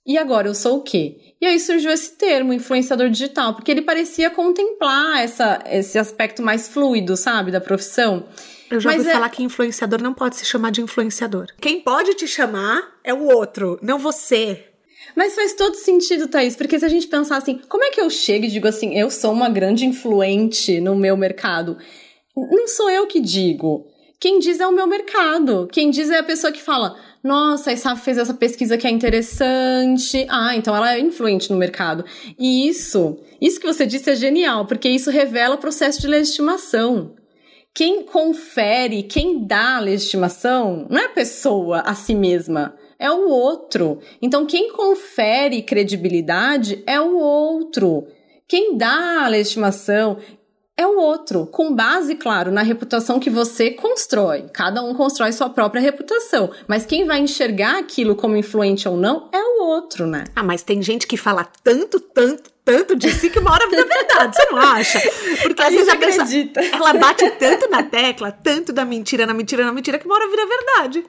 E 0.06 0.16
agora 0.16 0.46
eu 0.46 0.54
sou 0.54 0.78
o 0.78 0.82
quê? 0.82 1.16
E 1.40 1.44
aí 1.44 1.58
surgiu 1.58 1.90
esse 1.90 2.12
termo, 2.12 2.52
influenciador 2.52 3.10
digital, 3.10 3.54
porque 3.54 3.70
ele 3.70 3.82
parecia 3.82 4.30
contemplar 4.30 5.22
essa, 5.22 5.62
esse 5.66 5.98
aspecto 5.98 6.42
mais 6.42 6.68
fluido, 6.68 7.16
sabe, 7.16 7.50
da 7.50 7.60
profissão. 7.60 8.26
Eu 8.70 8.80
já 8.80 8.90
Mas 8.90 8.98
ouvi 8.98 9.10
é... 9.10 9.12
falar 9.12 9.28
que 9.28 9.42
influenciador 9.42 10.00
não 10.00 10.14
pode 10.14 10.36
se 10.36 10.44
chamar 10.44 10.70
de 10.70 10.80
influenciador. 10.80 11.46
Quem 11.60 11.80
pode 11.80 12.14
te 12.14 12.26
chamar 12.26 12.82
é 13.02 13.12
o 13.12 13.24
outro, 13.24 13.78
não 13.82 13.98
você. 13.98 14.64
Mas 15.14 15.34
faz 15.34 15.54
todo 15.54 15.74
sentido, 15.74 16.28
Thaís, 16.28 16.56
porque 16.56 16.78
se 16.78 16.84
a 16.84 16.88
gente 16.88 17.06
pensar 17.06 17.36
assim, 17.36 17.60
como 17.68 17.84
é 17.84 17.90
que 17.90 18.00
eu 18.00 18.08
chego 18.08 18.44
e 18.44 18.50
digo 18.50 18.68
assim, 18.68 18.98
eu 18.98 19.10
sou 19.10 19.32
uma 19.32 19.48
grande 19.48 19.86
influente 19.86 20.80
no 20.80 20.94
meu 20.94 21.16
mercado? 21.16 21.78
Não 22.36 22.68
sou 22.68 22.90
eu 22.90 23.06
que 23.06 23.20
digo. 23.20 23.86
Quem 24.18 24.38
diz 24.38 24.60
é 24.60 24.66
o 24.66 24.72
meu 24.72 24.86
mercado. 24.86 25.68
Quem 25.70 25.90
diz 25.90 26.10
é 26.10 26.18
a 26.18 26.24
pessoa 26.24 26.52
que 26.52 26.62
fala: 26.62 26.96
nossa, 27.22 27.70
a 27.70 27.72
ISAF 27.72 28.02
fez 28.02 28.18
essa 28.18 28.34
pesquisa 28.34 28.78
que 28.78 28.86
é 28.86 28.90
interessante. 28.90 30.26
Ah, 30.28 30.56
então 30.56 30.74
ela 30.74 30.94
é 30.94 31.00
influente 31.00 31.50
no 31.50 31.56
mercado. 31.56 32.04
E 32.38 32.68
isso, 32.68 33.18
isso 33.40 33.60
que 33.60 33.66
você 33.66 33.86
disse 33.86 34.10
é 34.10 34.16
genial, 34.16 34.66
porque 34.66 34.88
isso 34.88 35.10
revela 35.10 35.56
o 35.56 35.58
processo 35.58 36.00
de 36.00 36.06
legitimação 36.06 37.14
quem 37.76 38.04
confere, 38.04 39.02
quem 39.02 39.46
dá 39.46 39.76
a 39.76 39.80
legitimação, 39.80 40.86
não 40.88 40.98
é 40.98 41.04
a 41.04 41.10
pessoa 41.10 41.80
a 41.80 41.94
si 41.94 42.14
mesma, 42.14 42.74
é 42.98 43.10
o 43.10 43.28
outro. 43.28 44.00
Então, 44.22 44.46
quem 44.46 44.72
confere 44.72 45.60
credibilidade 45.60 46.82
é 46.86 46.98
o 46.98 47.18
outro. 47.18 48.06
Quem 48.48 48.78
dá 48.78 49.24
a 49.26 49.28
legitimação 49.28 50.16
é 50.78 50.86
o 50.86 50.98
outro, 50.98 51.46
com 51.46 51.74
base, 51.74 52.14
claro, 52.16 52.52
na 52.52 52.60
reputação 52.60 53.18
que 53.18 53.30
você 53.30 53.70
constrói. 53.70 54.44
Cada 54.52 54.82
um 54.82 54.92
constrói 54.92 55.32
sua 55.32 55.48
própria 55.48 55.80
reputação, 55.80 56.50
mas 56.68 56.84
quem 56.84 57.06
vai 57.06 57.18
enxergar 57.18 57.78
aquilo 57.78 58.14
como 58.14 58.36
influente 58.36 58.86
ou 58.86 58.96
não 58.96 59.30
é 59.32 59.38
o 59.38 59.64
outro, 59.64 60.06
né? 60.06 60.24
Ah, 60.36 60.42
mas 60.42 60.62
tem 60.62 60.82
gente 60.82 61.06
que 61.06 61.16
fala 61.16 61.46
tanto, 61.64 61.98
tanto, 61.98 62.50
tanto 62.62 62.94
de 62.94 63.10
si 63.10 63.30
que 63.30 63.38
uma 63.38 63.52
hora 63.52 63.68
vira 63.70 63.86
verdade, 63.86 64.36
você 64.36 64.50
não 64.50 64.58
acha? 64.58 65.00
Porque 65.42 65.62
a 65.62 65.70
gente 65.70 65.88
acredita. 65.88 66.60
ela 66.60 66.92
bate 66.92 67.30
tanto 67.30 67.70
na 67.70 67.82
tecla, 67.82 68.30
tanto 68.30 68.70
da 68.70 68.84
mentira, 68.84 69.24
na 69.24 69.32
mentira, 69.32 69.64
na 69.64 69.72
mentira, 69.72 69.98
que 69.98 70.04
uma 70.04 70.14
hora 70.14 70.28
vira 70.28 70.46
verdade. 70.46 71.06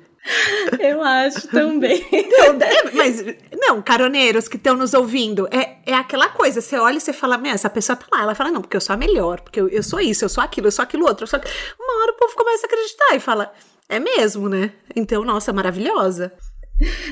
Eu 0.80 1.02
acho 1.02 1.48
também. 1.48 2.06
Então, 2.12 2.58
é, 2.62 2.92
mas, 2.92 3.24
não, 3.54 3.82
caroneiros 3.82 4.48
que 4.48 4.58
estão 4.58 4.76
nos 4.76 4.94
ouvindo, 4.94 5.48
é, 5.52 5.78
é 5.86 5.94
aquela 5.94 6.30
coisa, 6.30 6.62
você 6.62 6.78
olha 6.78 6.98
e 6.98 7.02
você 7.02 7.14
fala, 7.14 7.40
essa 7.48 7.70
pessoa 7.70 7.96
tá 7.96 8.06
lá, 8.12 8.24
ela 8.24 8.36
fala, 8.36 8.52
não, 8.52 8.62
porque 8.62 8.76
eu 8.76 8.82
sou 8.82 8.94
a 8.94 8.98
melhor, 8.98 9.42
porque 9.42 9.60
eu, 9.60 9.68
eu 9.70 9.84
sou 9.84 10.00
isso, 10.00 10.26
eu 10.26 10.30
sou 10.30 10.44
aquilo, 10.44 10.68
eu 10.68 10.72
sou 10.72 10.84
aquilo 10.84 11.06
outro, 11.06 11.24
eu 11.24 11.28
sou... 11.28 11.40
Uma 11.80 12.02
hora 12.02 12.12
o 12.12 12.16
povo 12.16 12.36
começa 12.36 12.66
a 12.66 12.68
acreditar 12.68 13.16
e 13.16 13.20
fala, 13.20 13.54
é 13.90 14.00
mesmo, 14.00 14.50
né? 14.50 14.74
Então, 14.96 15.24
nossa, 15.24 15.54
maravilhosa. 15.54 16.34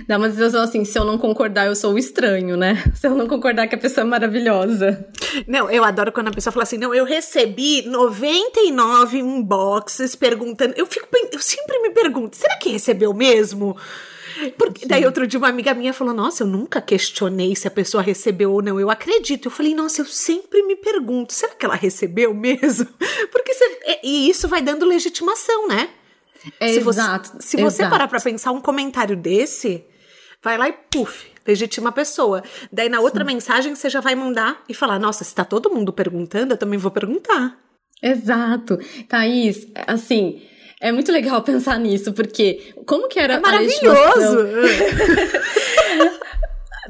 Dá 0.08 0.18
uma 0.18 0.30
sensação 0.30 0.62
assim, 0.62 0.86
se 0.86 0.98
eu 0.98 1.04
não 1.04 1.18
concordar, 1.18 1.66
eu 1.66 1.76
sou 1.76 1.94
o 1.94 1.98
estranho, 1.98 2.56
né? 2.56 2.84
Se 2.96 3.08
eu 3.08 3.16
não 3.16 3.28
concordar 3.28 3.68
que 3.68 3.76
a 3.76 3.78
pessoa 3.78 4.06
é 4.06 4.08
maravilhosa. 4.08 5.08
Não, 5.48 5.70
eu 5.70 5.84
adoro 5.84 6.12
quando 6.12 6.28
a 6.28 6.32
pessoa 6.32 6.52
fala 6.52 6.64
assim, 6.64 6.78
não, 6.78 6.94
eu 6.94 7.04
recebi 7.04 7.82
99 7.84 9.18
inboxes 9.18 10.16
perguntando. 10.16 10.74
Eu 10.78 10.86
fico, 10.86 11.08
eu 11.32 11.40
sempre 11.40 11.80
me 11.80 11.90
pergunto, 11.90 12.38
será 12.38 12.56
que 12.58 12.70
recebeu 12.70 13.14
mesmo? 13.14 13.76
Porque 14.58 14.82
Sim. 14.82 14.88
daí 14.88 15.06
outro 15.06 15.26
dia 15.26 15.38
uma 15.38 15.48
amiga 15.48 15.74
minha 15.74 15.94
falou: 15.94 16.14
Nossa, 16.14 16.44
eu 16.44 16.48
nunca 16.48 16.82
questionei 16.82 17.56
se 17.56 17.68
a 17.68 17.72
pessoa 17.72 18.04
recebeu 18.04 18.52
ou 18.52 18.62
não. 18.62 18.80
Eu 18.80 18.90
acredito. 18.90 19.46
Eu 19.46 19.52
falei, 19.52 19.74
nossa, 19.74 20.02
eu 20.02 20.06
sempre 20.06 20.62
me 20.64 20.76
pergunto, 20.76 21.34
será 21.34 21.54
que 21.56 21.66
ela 21.66 21.76
recebeu 21.76 22.34
mesmo? 22.34 22.88
Porque 23.32 23.54
você, 23.54 24.00
e 24.04 24.30
isso 24.30 24.48
vai 24.48 24.62
dando 24.62 24.86
legitimação, 24.86 25.68
né? 25.68 25.90
É, 26.60 26.74
se 26.74 26.80
exato. 26.80 27.30
Você, 27.34 27.42
se 27.42 27.58
você 27.58 27.88
parar 27.88 28.08
pra 28.08 28.20
pensar 28.20 28.52
um 28.52 28.62
comentário 28.62 29.16
desse, 29.16 29.84
vai 30.44 30.58
lá 30.58 30.70
e 30.70 30.74
puf, 30.74 31.28
legitima 31.46 31.90
a 31.90 31.94
pessoa. 31.94 32.44
Daí 32.72 32.90
na 32.90 33.00
outra 33.00 33.26
Sim. 33.26 33.34
mensagem 33.34 33.76
você 33.76 33.90
já 33.90 34.02
vai 34.02 34.16
mandar 34.16 34.64
e 34.70 34.74
falar: 34.74 35.00
Nossa, 35.00 35.24
se 35.24 35.34
tá 35.34 35.44
todo 35.44 35.70
mundo 35.70 35.94
perguntando, 35.94 36.54
eu 36.54 36.58
também 36.58 36.80
vou 36.80 36.92
perguntar. 36.92 37.58
Exato. 38.02 38.78
Thaís, 39.08 39.68
assim. 39.88 40.42
É 40.82 40.92
muito 40.92 41.12
legal 41.12 41.42
pensar 41.46 41.80
nisso, 41.80 42.14
porque 42.14 42.74
como 42.86 43.08
que 43.08 43.18
era 43.18 43.36
é 43.36 43.40
maravilhoso. 43.40 44.38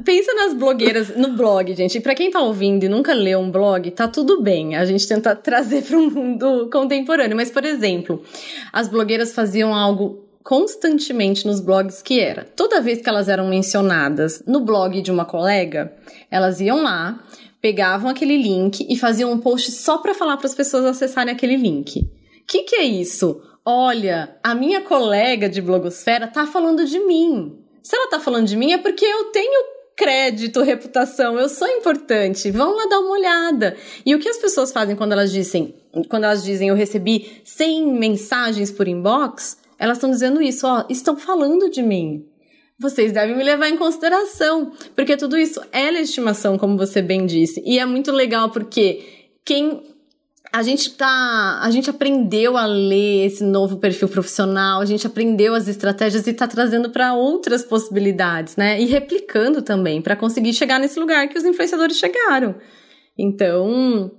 Pensa 0.04 0.34
nas 0.34 0.52
blogueiras 0.52 1.16
no 1.16 1.32
blog, 1.32 1.74
gente. 1.74 2.00
Para 2.00 2.14
quem 2.14 2.30
tá 2.30 2.40
ouvindo 2.40 2.84
e 2.84 2.88
nunca 2.88 3.14
leu 3.14 3.38
um 3.38 3.50
blog, 3.50 3.90
tá 3.90 4.06
tudo 4.06 4.42
bem. 4.42 4.76
A 4.76 4.84
gente 4.84 5.06
tenta 5.08 5.34
trazer 5.36 5.82
para 5.82 5.96
o 5.96 6.10
mundo 6.10 6.68
contemporâneo. 6.70 7.36
Mas, 7.36 7.50
por 7.50 7.64
exemplo, 7.64 8.22
as 8.72 8.88
blogueiras 8.88 9.34
faziam 9.34 9.74
algo 9.74 10.24
constantemente 10.42 11.46
nos 11.46 11.60
blogs 11.60 12.02
que 12.02 12.20
era. 12.20 12.44
Toda 12.44 12.80
vez 12.80 13.00
que 13.00 13.08
elas 13.08 13.28
eram 13.28 13.48
mencionadas 13.48 14.42
no 14.46 14.60
blog 14.60 15.00
de 15.00 15.10
uma 15.10 15.24
colega, 15.24 15.92
elas 16.30 16.60
iam 16.60 16.82
lá, 16.82 17.20
pegavam 17.60 18.10
aquele 18.10 18.36
link 18.36 18.86
e 18.88 18.96
faziam 18.96 19.32
um 19.32 19.38
post 19.38 19.72
só 19.72 19.98
para 19.98 20.14
falar 20.14 20.36
para 20.36 20.46
as 20.46 20.54
pessoas 20.54 20.84
acessarem 20.84 21.34
aquele 21.34 21.56
link. 21.56 22.08
Que, 22.46 22.62
que 22.62 22.76
é 22.76 22.84
isso? 22.84 23.42
Olha, 23.64 24.36
a 24.40 24.54
minha 24.54 24.82
colega 24.82 25.48
de 25.48 25.60
blogosfera 25.60 26.28
tá 26.28 26.46
falando 26.46 26.84
de 26.84 27.00
mim. 27.00 27.58
Se 27.82 27.96
ela 27.96 28.08
tá 28.08 28.20
falando 28.20 28.46
de 28.46 28.56
mim 28.56 28.70
é 28.70 28.78
porque 28.78 29.04
eu 29.04 29.24
tenho 29.32 29.75
crédito, 29.96 30.62
reputação, 30.62 31.38
eu 31.38 31.48
sou 31.48 31.66
importante. 31.66 32.50
Vão 32.50 32.76
lá 32.76 32.86
dar 32.86 33.00
uma 33.00 33.12
olhada. 33.12 33.76
E 34.04 34.14
o 34.14 34.18
que 34.18 34.28
as 34.28 34.36
pessoas 34.36 34.70
fazem 34.70 34.94
quando 34.94 35.12
elas 35.12 35.32
dizem, 35.32 35.74
quando 36.08 36.24
elas 36.24 36.44
dizem 36.44 36.68
eu 36.68 36.74
recebi 36.74 37.40
100 37.44 37.98
mensagens 37.98 38.70
por 38.70 38.86
inbox, 38.86 39.58
elas 39.78 39.96
estão 39.96 40.10
dizendo 40.10 40.42
isso, 40.42 40.66
ó, 40.66 40.84
estão 40.90 41.16
falando 41.16 41.70
de 41.70 41.82
mim. 41.82 42.26
Vocês 42.78 43.10
devem 43.10 43.34
me 43.34 43.42
levar 43.42 43.70
em 43.70 43.76
consideração, 43.78 44.70
porque 44.94 45.16
tudo 45.16 45.38
isso 45.38 45.62
é 45.72 45.90
legitimação, 45.90 46.58
como 46.58 46.76
você 46.76 47.00
bem 47.00 47.24
disse. 47.24 47.62
E 47.64 47.78
é 47.78 47.86
muito 47.86 48.12
legal 48.12 48.50
porque 48.50 49.02
quem 49.46 49.95
a 50.56 50.62
gente 50.62 50.92
tá, 50.92 51.60
a 51.62 51.70
gente 51.70 51.90
aprendeu 51.90 52.56
a 52.56 52.64
ler 52.64 53.26
esse 53.26 53.44
novo 53.44 53.76
perfil 53.76 54.08
profissional, 54.08 54.80
a 54.80 54.86
gente 54.86 55.06
aprendeu 55.06 55.54
as 55.54 55.68
estratégias 55.68 56.26
e 56.26 56.32
tá 56.32 56.48
trazendo 56.48 56.88
para 56.88 57.12
outras 57.12 57.62
possibilidades, 57.62 58.56
né? 58.56 58.80
E 58.80 58.86
replicando 58.86 59.60
também 59.60 60.00
para 60.00 60.16
conseguir 60.16 60.54
chegar 60.54 60.80
nesse 60.80 60.98
lugar 60.98 61.28
que 61.28 61.36
os 61.36 61.44
influenciadores 61.44 61.98
chegaram. 61.98 62.54
Então, 63.18 64.10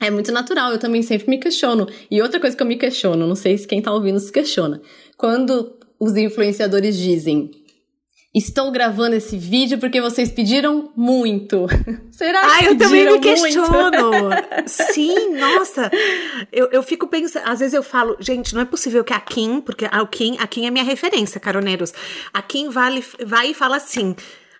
é 0.00 0.10
muito 0.10 0.32
natural, 0.32 0.72
eu 0.72 0.78
também 0.78 1.00
sempre 1.00 1.30
me 1.30 1.38
questiono. 1.38 1.86
E 2.10 2.20
outra 2.20 2.40
coisa 2.40 2.56
que 2.56 2.62
eu 2.64 2.66
me 2.66 2.74
questiono, 2.74 3.24
não 3.24 3.36
sei 3.36 3.56
se 3.56 3.64
quem 3.64 3.80
tá 3.80 3.94
ouvindo 3.94 4.18
se 4.18 4.32
questiona. 4.32 4.82
Quando 5.16 5.78
os 6.00 6.16
influenciadores 6.16 6.98
dizem 6.98 7.52
Estou 8.34 8.72
gravando 8.72 9.14
esse 9.14 9.38
vídeo 9.38 9.78
porque 9.78 10.00
vocês 10.00 10.28
pediram 10.28 10.90
muito. 10.96 11.66
Será 12.10 12.40
que 12.40 12.46
Ah, 12.50 12.64
eu 12.64 12.76
também 12.76 13.12
me 13.12 13.20
questiono. 13.20 14.10
Sim, 14.66 15.36
nossa. 15.36 15.88
Eu, 16.50 16.68
eu 16.72 16.82
fico 16.82 17.06
pensando, 17.06 17.48
às 17.48 17.60
vezes 17.60 17.74
eu 17.74 17.82
falo, 17.82 18.16
gente, 18.18 18.52
não 18.52 18.62
é 18.62 18.64
possível 18.64 19.04
que 19.04 19.12
a 19.12 19.20
Kim, 19.20 19.60
porque 19.60 19.84
a 19.84 20.04
Kim, 20.06 20.36
a 20.40 20.48
Kim 20.48 20.66
é 20.66 20.70
minha 20.70 20.82
referência, 20.84 21.38
caroneiros. 21.38 21.94
A 22.32 22.42
Kim 22.42 22.70
vale, 22.70 23.04
vai 23.24 23.50
e 23.50 23.54
fala 23.54 23.76
assim: 23.76 24.16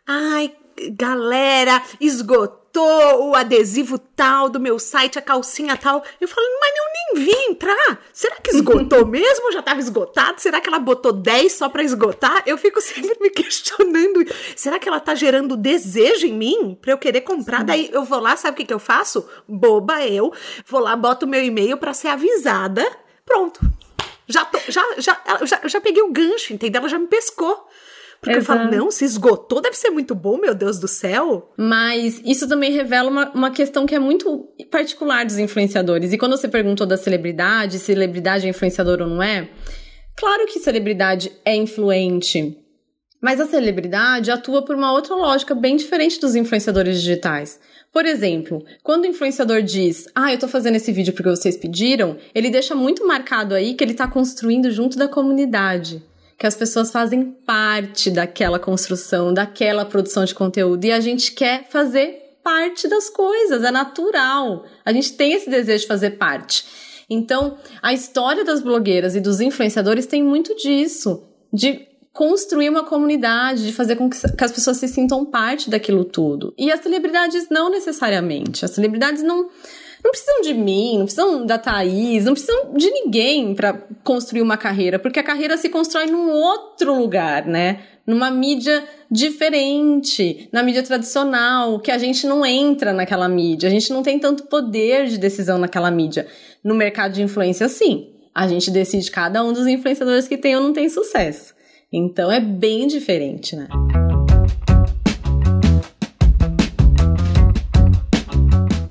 ai, 0.07 0.53
galera, 0.93 1.83
esgotou 2.01 2.64
o 2.83 3.35
adesivo 3.35 3.99
tal 3.99 4.49
do 4.49 4.61
meu 4.61 4.79
site, 4.79 5.19
a 5.19 5.23
calcinha 5.23 5.77
tal. 5.77 6.03
Eu 6.21 6.29
falo, 6.29 6.47
mas 6.61 6.73
eu 6.77 6.85
nem 6.93 7.27
vi 7.27 7.51
entrar. 7.51 8.01
Será 8.13 8.37
que 8.37 8.51
esgotou 8.51 9.07
mesmo? 9.07 9.53
Já 9.53 9.61
estava 9.61 9.81
esgotado? 9.81 10.41
Será 10.41 10.61
que 10.61 10.69
ela 10.69 10.79
botou 10.79 11.13
10 11.13 11.53
só 11.53 11.69
para 11.69 11.83
esgotar? 11.83 12.43
Eu 12.47 12.59
fico 12.59 12.81
sempre 12.81 13.17
me 13.21 13.31
questionando. 13.31 14.25
Será 14.57 14.79
que 14.79 14.89
ela 14.89 15.01
tá 15.01 15.15
gerando 15.15 15.57
desejo 15.57 16.27
em 16.27 16.33
mim 16.33 16.79
para 16.81 16.93
eu 16.93 16.99
querer 16.99 17.23
comprar? 17.23 17.61
Sim. 17.61 17.67
Daí 17.67 17.91
eu 17.93 18.05
vou 18.05 18.21
lá, 18.21 18.37
sabe 18.37 18.55
o 18.55 18.57
que, 18.57 18.65
que 18.65 18.75
eu 18.75 18.79
faço? 18.79 19.29
Boba 19.49 20.05
eu. 20.07 20.33
Vou 20.67 20.81
lá, 20.81 20.97
boto 20.97 21.27
o 21.27 21.29
meu 21.29 21.43
e-mail 21.45 21.77
para 21.77 21.95
ser 21.95 22.09
avisada. 22.09 22.85
Pronto. 23.25 23.61
Já, 24.27 24.45
tô, 24.45 24.59
já, 24.69 24.83
já, 24.99 25.21
já, 25.43 25.61
já 25.65 25.81
peguei 25.81 26.03
o 26.03 26.11
gancho, 26.11 26.55
entendeu? 26.55 26.81
Ela 26.81 26.89
já 26.89 26.99
me 26.99 27.07
pescou. 27.07 27.69
Porque 28.25 28.39
Exato. 28.39 28.59
eu 28.59 28.65
falo, 28.71 28.75
não, 28.75 28.91
se 28.91 29.05
esgotou, 29.05 29.61
deve 29.61 29.77
ser 29.77 29.91
muito 29.91 30.15
bom, 30.15 30.39
meu 30.39 30.55
Deus 30.55 30.79
do 30.79 30.89
céu. 30.89 31.53
Mas 31.59 32.23
isso 32.25 32.49
também 32.49 32.73
revela 32.73 33.11
uma, 33.11 33.31
uma 33.33 33.51
questão 33.51 33.85
que 33.85 33.95
é 33.95 33.99
muito 33.99 34.49
particular 34.71 35.27
dos 35.27 35.37
influenciadores. 35.37 36.11
E 36.11 36.17
quando 36.17 36.35
você 36.35 36.49
perguntou 36.49 36.87
da 36.87 36.97
celebridade, 36.97 37.79
se 37.79 37.85
celebridade 37.85 38.47
é 38.47 38.49
influenciador 38.49 39.03
ou 39.03 39.07
não 39.07 39.23
é, 39.23 39.51
claro 40.17 40.47
que 40.47 40.59
celebridade 40.59 41.31
é 41.45 41.55
influente. 41.55 42.57
Mas 43.21 43.43
a 43.43 43.47
celebridade 43.47 44.31
atua 44.31 44.65
por 44.65 44.75
uma 44.75 44.91
outra 44.91 45.15
lógica 45.15 45.55
bem 45.55 45.77
diferente 45.77 46.19
dos 46.19 46.35
influenciadores 46.35 47.03
digitais. 47.03 47.61
Por 47.93 48.07
exemplo, 48.07 48.65
quando 48.83 49.05
o 49.05 49.07
influenciador 49.07 49.61
diz, 49.61 50.07
ah, 50.15 50.33
eu 50.33 50.39
tô 50.39 50.49
fazendo 50.49 50.77
esse 50.77 50.91
vídeo 50.93 51.13
porque 51.13 51.29
vocês 51.29 51.59
pediram, 51.59 52.17
ele 52.35 52.49
deixa 52.49 52.75
muito 52.75 53.07
marcado 53.07 53.55
aí 53.55 53.75
que 53.75 53.85
ele 53.85 53.93
tá 53.93 54.09
construindo 54.09 54.71
junto 54.71 54.97
da 54.97 55.09
comunidade 55.09 56.03
que 56.39 56.47
as 56.47 56.55
pessoas 56.55 56.91
fazem 56.91 57.25
parte 57.25 58.11
daquela 58.11 58.59
construção, 58.59 59.33
daquela 59.33 59.85
produção 59.85 60.25
de 60.25 60.35
conteúdo 60.35 60.85
e 60.85 60.93
a 60.93 61.01
gente 61.01 61.33
quer 61.33 61.69
fazer 61.69 62.39
parte 62.43 62.87
das 62.87 63.09
coisas, 63.09 63.65
é 63.65 63.71
natural. 63.71 64.65
A 64.85 64.93
gente 64.93 65.15
tem 65.15 65.33
esse 65.33 65.49
desejo 65.49 65.83
de 65.83 65.89
fazer 65.89 66.11
parte. 66.11 66.65
Então, 67.09 67.59
a 67.83 67.93
história 67.93 68.45
das 68.45 68.63
blogueiras 68.63 69.15
e 69.15 69.21
dos 69.21 69.41
influenciadores 69.41 70.07
tem 70.07 70.23
muito 70.23 70.55
disso, 70.57 71.23
de 71.53 71.87
construir 72.13 72.69
uma 72.69 72.85
comunidade, 72.85 73.67
de 73.67 73.73
fazer 73.73 73.97
com 73.97 74.09
que, 74.09 74.17
as 74.41 74.53
pessoas 74.53 74.77
se 74.77 74.87
sintam 74.87 75.25
parte 75.25 75.69
daquilo 75.69 76.05
tudo. 76.05 76.55
E 76.57 76.71
as 76.71 76.81
celebridades 76.81 77.49
não 77.51 77.69
necessariamente. 77.69 78.65
As 78.65 78.71
celebridades 78.71 79.23
não 79.23 79.49
não 80.05 80.11
precisam 80.11 80.43
de 80.43 80.53
mim, 80.53 80.99
não 80.99 81.07
precisam 81.07 81.47
da 81.47 81.57
Thaís, 81.57 82.27
não 82.27 82.35
precisam 82.35 82.75
de 82.75 82.91
ninguém 82.91 83.55
para 83.55 83.73
construir 84.05 84.43
uma 84.43 84.59
carreira, 84.59 84.99
porque 84.99 85.19
a 85.19 85.23
carreira 85.23 85.57
se 85.57 85.71
constrói 85.71 86.07
num 86.07 86.31
outro 86.31 86.95
lugar, 86.95 87.47
né? 87.47 87.81
Numa 88.07 88.31
mídia 88.31 88.85
diferente, 89.11 90.47
na 90.53 90.63
mídia 90.63 90.83
tradicional, 90.83 91.81
que 91.81 91.91
a 91.91 91.97
gente 91.97 92.27
não 92.27 92.45
entra 92.45 92.93
naquela 92.93 93.27
mídia, 93.29 93.67
a 93.67 93.73
gente 93.73 93.91
não 93.91 94.03
tem 94.03 94.19
tanto 94.19 94.45
poder 94.45 95.07
de 95.07 95.17
decisão 95.17 95.57
naquela 95.57 95.91
mídia. 95.91 96.27
No 96.63 96.75
mercado 96.75 97.13
de 97.13 97.23
influência, 97.23 97.67
sim. 97.67 98.11
A 98.35 98.47
gente 98.47 98.71
decide 98.71 99.11
cada 99.11 99.43
um 99.43 99.55
dos 99.55 99.67
influenciadores 99.67 100.29
que 100.29 100.37
tem 100.37 100.55
ou 100.55 100.63
não 100.63 100.75
tem 100.75 100.89
sucesso. 100.91 101.55
Então 101.91 102.31
é 102.31 102.41
bem 102.41 102.87
diferente, 102.87 103.57
né? 103.57 103.69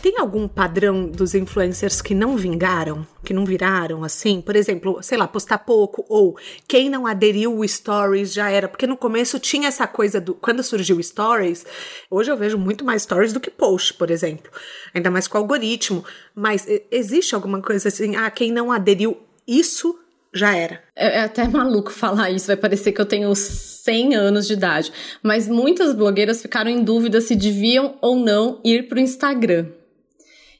Tem 0.04 0.20
algum 0.20 0.50
padrão 0.50 1.08
dos 1.08 1.34
influencers 1.34 2.02
que 2.02 2.14
não 2.14 2.36
vingaram, 2.36 3.08
que 3.24 3.34
não 3.34 3.46
viraram 3.46 4.04
assim? 4.04 4.42
Por 4.42 4.54
exemplo, 4.54 5.02
sei 5.02 5.18
lá, 5.18 5.26
postar 5.26 5.60
pouco 5.60 6.06
ou 6.10 6.38
quem 6.68 6.90
não 6.90 7.08
aderiu 7.08 7.58
o 7.58 7.66
stories 7.66 8.34
já 8.34 8.50
era, 8.50 8.68
porque 8.68 8.86
no 8.86 8.98
começo 8.98 9.40
tinha 9.40 9.70
essa 9.70 9.88
coisa 9.88 10.20
do 10.20 10.34
quando 10.34 10.62
surgiu 10.62 11.02
stories, 11.02 11.66
hoje 12.12 12.30
eu 12.30 12.36
vejo 12.36 12.58
muito 12.58 12.84
mais 12.84 13.04
stories 13.04 13.32
do 13.32 13.40
que 13.40 13.50
post, 13.50 13.94
por 13.94 14.12
exemplo. 14.12 14.52
Ainda 14.94 15.10
mais 15.10 15.26
com 15.26 15.38
o 15.38 15.42
algoritmo, 15.42 16.04
mas 16.36 16.68
existe 16.92 17.34
alguma 17.34 17.62
coisa 17.62 17.88
assim, 17.88 18.18
ah, 18.18 18.30
quem 18.30 18.52
não 18.52 18.74
aderiu 18.74 19.18
isso 19.48 19.98
já 20.34 20.54
era. 20.54 20.84
É, 20.98 21.20
é, 21.20 21.22
até 21.22 21.48
maluco 21.48 21.94
falar 21.94 22.30
isso, 22.30 22.48
vai 22.48 22.58
parecer 22.58 22.92
que 22.92 23.00
eu 23.00 23.06
tenho 23.06 23.34
100 23.34 24.16
anos 24.16 24.48
de 24.48 24.54
idade. 24.54 24.92
Mas 25.24 25.48
muitas 25.48 25.96
blogueiras 25.96 26.42
ficaram 26.42 26.70
em 26.70 26.84
dúvida 26.84 27.22
se 27.22 27.38
deviam 27.38 27.98
ou 28.02 28.18
não 28.18 28.60
ir 28.66 28.90
para 28.90 28.98
o 28.98 29.02
Instagram. 29.02 29.68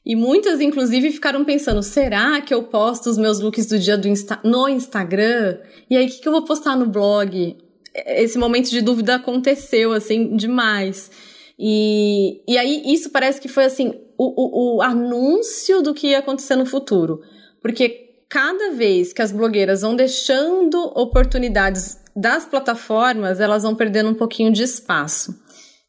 E 0.04 0.14
muitas, 0.14 0.60
inclusive, 0.60 1.10
ficaram 1.10 1.44
pensando: 1.44 1.82
será 1.82 2.40
que 2.40 2.52
eu 2.52 2.64
posto 2.64 3.08
os 3.08 3.16
meus 3.16 3.40
looks 3.40 3.66
do 3.66 3.78
dia 3.78 3.96
do 3.96 4.06
Insta 4.06 4.38
no 4.44 4.68
Instagram? 4.68 5.58
E 5.88 5.96
aí, 5.96 6.06
o 6.06 6.08
que, 6.10 6.20
que 6.20 6.28
eu 6.28 6.32
vou 6.32 6.44
postar 6.44 6.76
no 6.76 6.86
blog? 6.86 7.56
Esse 7.94 8.36
momento 8.38 8.70
de 8.70 8.82
dúvida 8.82 9.14
aconteceu, 9.14 9.92
assim, 9.92 10.36
demais. 10.36 11.10
E, 11.58 12.42
e 12.46 12.58
aí, 12.58 12.82
isso 12.86 13.10
parece 13.10 13.40
que 13.40 13.48
foi, 13.48 13.64
assim, 13.64 13.94
o, 14.18 14.74
o, 14.74 14.76
o 14.76 14.82
anúncio 14.82 15.80
do 15.80 15.94
que 15.94 16.08
ia 16.08 16.18
acontecer 16.18 16.56
no 16.56 16.66
futuro. 16.66 17.22
Porque 17.62 18.04
cada 18.28 18.72
vez 18.72 19.12
que 19.12 19.22
as 19.22 19.32
blogueiras 19.32 19.82
vão 19.82 19.96
deixando 19.96 20.76
oportunidades 20.94 22.02
das 22.14 22.44
plataformas, 22.44 23.40
elas 23.40 23.62
vão 23.62 23.74
perdendo 23.74 24.10
um 24.10 24.14
pouquinho 24.14 24.52
de 24.52 24.62
espaço. 24.62 25.43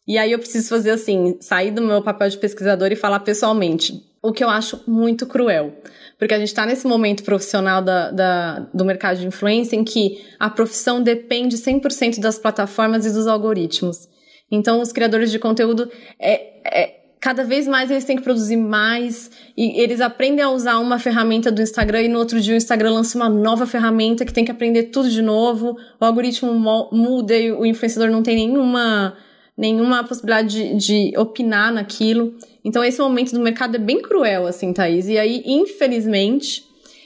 E 0.08 0.18
aí 0.18 0.32
eu 0.32 0.40
preciso 0.40 0.70
fazer 0.70 0.92
assim, 0.92 1.38
sair 1.40 1.72
do 1.72 1.82
meu 1.82 2.02
papel 2.02 2.30
de 2.30 2.38
pesquisador 2.38 2.92
e 2.92 2.96
falar 2.96 3.22
pessoalmente, 3.22 4.04
o 4.22 4.32
que 4.32 4.44
eu 4.44 4.50
acho 4.50 4.82
muito 4.88 5.26
cruel. 5.26 5.74
Porque 6.18 6.34
a 6.34 6.40
gente 6.40 6.50
está 6.50 6.66
nesse 6.66 6.88
momento 6.88 7.24
profissional 7.24 7.82
da, 7.82 8.12
da, 8.12 8.60
do 8.74 8.86
mercado 8.86 9.20
de 9.20 9.28
influência 9.28 9.76
em 9.76 9.84
que 9.84 10.24
a 10.40 10.50
profissão 10.50 11.02
depende 11.02 11.58
100% 11.58 12.20
das 12.20 12.38
plataformas 12.38 13.06
e 13.06 13.12
dos 13.12 13.28
algoritmos. 13.28 14.08
Então, 14.50 14.80
os 14.80 14.92
criadores 14.92 15.32
de 15.32 15.40
conteúdo, 15.40 15.90
é, 16.20 16.60
é, 16.64 16.96
cada 17.20 17.44
vez 17.44 17.68
mais 17.68 17.90
eles 17.90 18.06
têm 18.06 18.16
que 18.16 18.22
produzir 18.22 18.56
mais 18.56 19.32
e 19.58 19.82
eles 19.82 20.00
aprendem 20.00 20.44
a 20.44 20.50
usar 20.52 20.78
uma 20.78 21.00
ferramenta 21.00 21.52
do 21.52 21.62
Instagram 21.62 22.04
e 22.04 22.08
no 22.08 22.20
outro 22.20 22.40
dia 22.40 22.54
o 22.54 22.58
Instagram 22.58 22.92
lança 22.92 23.18
uma 23.18 23.28
nova 23.28 23.66
ferramenta 23.66 24.24
que 24.24 24.32
tem 24.32 24.46
que 24.46 24.52
aprender 24.52 24.84
tudo 24.84 25.10
de 25.10 25.24
novo. 25.24 25.76
O 26.00 26.06
algoritmo 26.06 26.54
muda 26.92 27.36
e 27.36 27.52
o 27.52 27.66
influenciador 27.66 28.12
não 28.12 28.22
tem 28.22 28.36
nenhuma 28.36 29.18
nenhuma 29.58 30.04
possibilidade 30.04 30.76
de, 30.78 31.10
de, 31.12 31.18
opinar 31.18 31.72
naquilo. 31.72 32.36
Então, 32.64 32.84
esse 32.84 33.00
momento 33.00 33.32
do 33.32 33.40
mercado 33.40 33.76
é 33.76 33.80
bem 33.80 34.02
cruel, 34.02 34.48
assim, 34.48 34.74
Thaís. 34.74 35.08
E 35.08 35.18
aí, 35.18 35.44
infelizmente, 35.46 36.64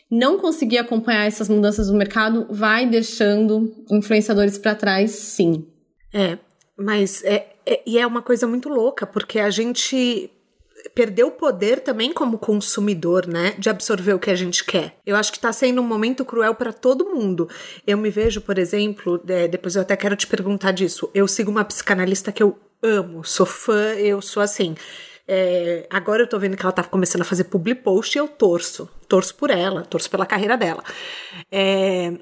não 0.10 0.40
conseguir 0.40 0.80
acompanhar 0.80 1.26
essas 1.26 1.48
mudanças 1.48 1.88
do 1.88 1.94
mercado 1.98 2.48
vai 2.50 2.86
deixando 2.86 3.72
influenciadores 3.92 4.58
para 4.58 4.76
trás, 4.76 5.12
sim. 5.12 5.66
É, 6.14 6.40
mas 6.78 7.24
é, 7.24 7.48
é, 7.66 7.82
e 7.86 8.00
é 8.00 8.08
uma 8.08 8.22
coisa 8.22 8.48
muito 8.48 8.68
louca, 8.68 9.06
porque 9.06 9.40
a 9.40 9.50
gente 9.50 10.32
perdeu 10.94 11.28
o 11.28 11.32
poder 11.32 11.82
também 11.82 12.14
como 12.14 12.38
consumidor, 12.38 13.28
né, 13.28 13.54
de 13.58 13.70
absorver 13.70 14.14
o 14.14 14.20
que 14.20 14.30
a 14.30 14.36
gente 14.36 14.64
quer. 14.64 14.98
Eu 15.06 15.16
acho 15.16 15.32
que 15.32 15.38
está 15.38 15.52
sendo 15.52 15.82
um 15.82 15.86
momento 15.86 16.26
cruel 16.26 16.56
para 16.56 16.72
todo 16.72 17.10
mundo. 17.14 17.50
Eu 17.86 17.98
me 17.98 18.10
vejo, 18.10 18.42
por 18.42 18.58
exemplo, 18.58 19.22
é, 19.28 19.48
depois 19.48 19.76
eu 19.76 19.82
até 19.82 19.96
quero 19.96 20.16
te 20.16 20.28
perguntar 20.28 20.72
disso. 20.72 21.10
Eu 21.14 21.28
sigo 21.28 21.52
uma 21.52 21.66
psicanalista 21.66 22.32
que 22.32 22.44
eu 22.44 22.58
amo, 22.82 23.24
sou 23.24 23.46
fã, 23.46 23.94
eu 23.96 24.22
sou 24.22 24.42
assim. 24.42 24.76
É, 25.28 25.86
agora 25.92 26.24
eu 26.24 26.28
tô 26.28 26.40
vendo 26.40 26.58
que 26.58 26.64
ela 26.64 26.72
tá 26.72 26.84
começando 26.84 27.22
a 27.22 27.26
fazer 27.26 27.44
public 27.44 27.84
post 27.84 28.18
e 28.18 28.20
eu 28.20 28.28
torço. 28.28 28.90
Torço 29.08 29.36
por 29.36 29.52
ela, 29.52 29.84
torço 29.84 30.10
pela 30.10 30.26
carreira 30.26 30.58
dela. 30.58 30.84
É, 31.52 32.14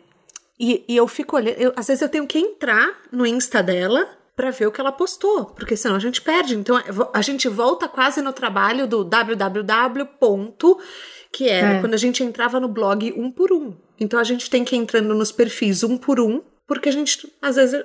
e, 0.59 0.83
e, 0.87 0.97
eu 0.97 1.07
fico 1.07 1.35
olhando, 1.35 1.57
eu, 1.57 1.71
às 1.75 1.87
vezes 1.87 2.01
eu 2.01 2.09
tenho 2.09 2.25
que 2.25 2.37
entrar 2.37 2.99
no 3.11 3.25
Insta 3.25 3.61
dela 3.61 4.09
para 4.37 4.51
ver 4.51 4.67
o 4.67 4.71
que 4.71 4.79
ela 4.79 4.91
postou, 4.91 5.45
porque 5.45 5.75
senão 5.75 5.95
a 5.95 5.99
gente 5.99 6.21
perde. 6.21 6.55
Então 6.55 6.79
a 7.11 7.21
gente 7.23 7.49
volta 7.49 7.87
quase 7.87 8.21
no 8.21 8.31
trabalho 8.31 8.85
do 8.85 9.03
www. 9.03 10.77
que 11.31 11.49
era 11.49 11.77
é. 11.77 11.81
quando 11.81 11.95
a 11.95 11.97
gente 11.97 12.23
entrava 12.23 12.59
no 12.59 12.67
blog 12.67 13.11
um 13.17 13.31
por 13.31 13.51
um. 13.51 13.75
Então 13.99 14.19
a 14.19 14.23
gente 14.23 14.47
tem 14.47 14.63
que 14.63 14.75
ir 14.75 14.79
entrando 14.79 15.11
nos 15.15 15.31
perfis 15.31 15.83
um 15.83 15.97
por 15.97 16.19
um, 16.19 16.39
porque 16.67 16.87
a 16.87 16.91
gente 16.91 17.33
às 17.41 17.55
vezes 17.55 17.83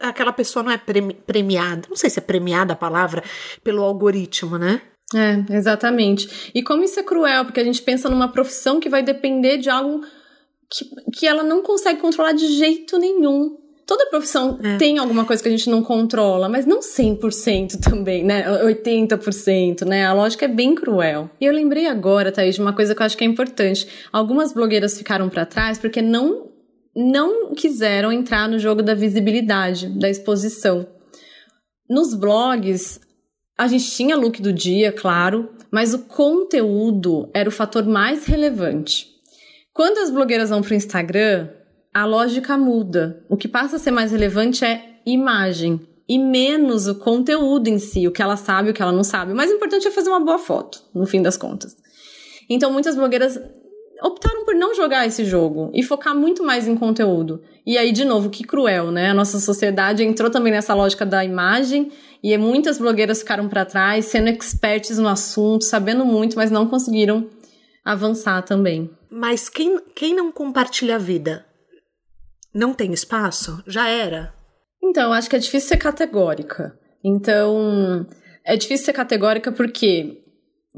aquela 0.00 0.32
pessoa 0.32 0.64
não 0.64 0.72
é 0.72 0.78
premiada, 0.78 1.86
não 1.88 1.96
sei 1.96 2.10
se 2.10 2.18
é 2.18 2.22
premiada 2.22 2.72
a 2.72 2.76
palavra, 2.76 3.22
pelo 3.62 3.82
algoritmo, 3.82 4.58
né? 4.58 4.82
É, 5.14 5.54
exatamente. 5.54 6.50
E 6.52 6.60
como 6.60 6.82
isso 6.82 6.98
é 6.98 7.04
cruel, 7.04 7.44
porque 7.44 7.60
a 7.60 7.64
gente 7.64 7.80
pensa 7.80 8.10
numa 8.10 8.32
profissão 8.32 8.80
que 8.80 8.88
vai 8.88 9.02
depender 9.02 9.58
de 9.58 9.70
algo 9.70 10.00
que, 10.68 10.84
que 11.12 11.26
ela 11.26 11.44
não 11.44 11.62
consegue 11.62 12.00
controlar 12.00 12.32
de 12.32 12.48
jeito 12.48 12.98
nenhum. 12.98 13.63
Toda 13.86 14.06
profissão 14.06 14.58
é. 14.62 14.78
tem 14.78 14.98
alguma 14.98 15.24
coisa 15.26 15.42
que 15.42 15.48
a 15.48 15.52
gente 15.52 15.68
não 15.68 15.82
controla, 15.82 16.48
mas 16.48 16.64
não 16.64 16.80
100% 16.80 17.80
também, 17.80 18.24
né? 18.24 18.44
80%, 18.64 19.84
né? 19.84 20.06
A 20.06 20.12
lógica 20.14 20.46
é 20.46 20.48
bem 20.48 20.74
cruel. 20.74 21.28
E 21.38 21.44
eu 21.44 21.52
lembrei 21.52 21.86
agora, 21.86 22.32
Thaís, 22.32 22.54
de 22.54 22.62
uma 22.62 22.72
coisa 22.72 22.94
que 22.94 23.02
eu 23.02 23.06
acho 23.06 23.16
que 23.16 23.24
é 23.24 23.26
importante. 23.26 23.86
Algumas 24.10 24.54
blogueiras 24.54 24.96
ficaram 24.96 25.28
para 25.28 25.44
trás 25.44 25.78
porque 25.78 26.00
não 26.00 26.50
não 26.96 27.52
quiseram 27.54 28.12
entrar 28.12 28.48
no 28.48 28.56
jogo 28.56 28.80
da 28.80 28.94
visibilidade, 28.94 29.88
da 29.98 30.08
exposição. 30.08 30.86
Nos 31.90 32.14
blogs, 32.14 33.00
a 33.58 33.66
gente 33.66 33.90
tinha 33.90 34.16
look 34.16 34.40
do 34.40 34.52
dia, 34.52 34.92
claro, 34.92 35.50
mas 35.70 35.92
o 35.92 36.04
conteúdo 36.04 37.28
era 37.34 37.48
o 37.48 37.52
fator 37.52 37.84
mais 37.84 38.26
relevante. 38.26 39.08
Quando 39.72 39.98
as 39.98 40.10
blogueiras 40.10 40.50
vão 40.50 40.62
para 40.62 40.72
o 40.72 40.76
Instagram, 40.76 41.48
a 41.94 42.04
lógica 42.04 42.58
muda. 42.58 43.24
O 43.28 43.36
que 43.36 43.46
passa 43.46 43.76
a 43.76 43.78
ser 43.78 43.92
mais 43.92 44.10
relevante 44.10 44.64
é 44.64 44.98
imagem 45.06 45.80
e 46.08 46.18
menos 46.18 46.88
o 46.88 46.96
conteúdo 46.96 47.68
em 47.68 47.78
si, 47.78 48.08
o 48.08 48.10
que 48.12 48.20
ela 48.20 48.36
sabe, 48.36 48.70
o 48.70 48.74
que 48.74 48.82
ela 48.82 48.90
não 48.90 49.04
sabe. 49.04 49.32
O 49.32 49.36
mais 49.36 49.50
importante 49.50 49.86
é 49.86 49.92
fazer 49.92 50.10
uma 50.10 50.18
boa 50.18 50.38
foto, 50.38 50.82
no 50.92 51.06
fim 51.06 51.22
das 51.22 51.36
contas. 51.36 51.76
Então, 52.50 52.72
muitas 52.72 52.96
blogueiras 52.96 53.40
optaram 54.02 54.44
por 54.44 54.54
não 54.54 54.74
jogar 54.74 55.06
esse 55.06 55.24
jogo 55.24 55.70
e 55.72 55.82
focar 55.82 56.14
muito 56.14 56.42
mais 56.42 56.66
em 56.66 56.76
conteúdo. 56.76 57.42
E 57.64 57.78
aí, 57.78 57.92
de 57.92 58.04
novo, 58.04 58.28
que 58.28 58.44
cruel, 58.44 58.90
né? 58.90 59.10
A 59.10 59.14
nossa 59.14 59.38
sociedade 59.38 60.02
entrou 60.02 60.28
também 60.28 60.52
nessa 60.52 60.74
lógica 60.74 61.06
da 61.06 61.24
imagem 61.24 61.92
e 62.22 62.36
muitas 62.36 62.76
blogueiras 62.76 63.20
ficaram 63.20 63.48
para 63.48 63.64
trás, 63.64 64.06
sendo 64.06 64.28
experts 64.28 64.98
no 64.98 65.08
assunto, 65.08 65.64
sabendo 65.64 66.04
muito, 66.04 66.36
mas 66.36 66.50
não 66.50 66.66
conseguiram 66.66 67.30
avançar 67.84 68.42
também. 68.42 68.90
Mas 69.08 69.48
quem, 69.48 69.78
quem 69.94 70.12
não 70.14 70.32
compartilha 70.32 70.96
a 70.96 70.98
vida? 70.98 71.43
Não 72.54 72.72
tem 72.72 72.92
espaço? 72.92 73.62
Já 73.66 73.88
era? 73.88 74.32
Então, 74.82 75.12
acho 75.12 75.28
que 75.28 75.36
é 75.36 75.38
difícil 75.40 75.70
ser 75.70 75.76
categórica. 75.76 76.78
Então, 77.02 78.06
é 78.44 78.56
difícil 78.56 78.86
ser 78.86 78.92
categórica 78.92 79.50
porque 79.50 80.22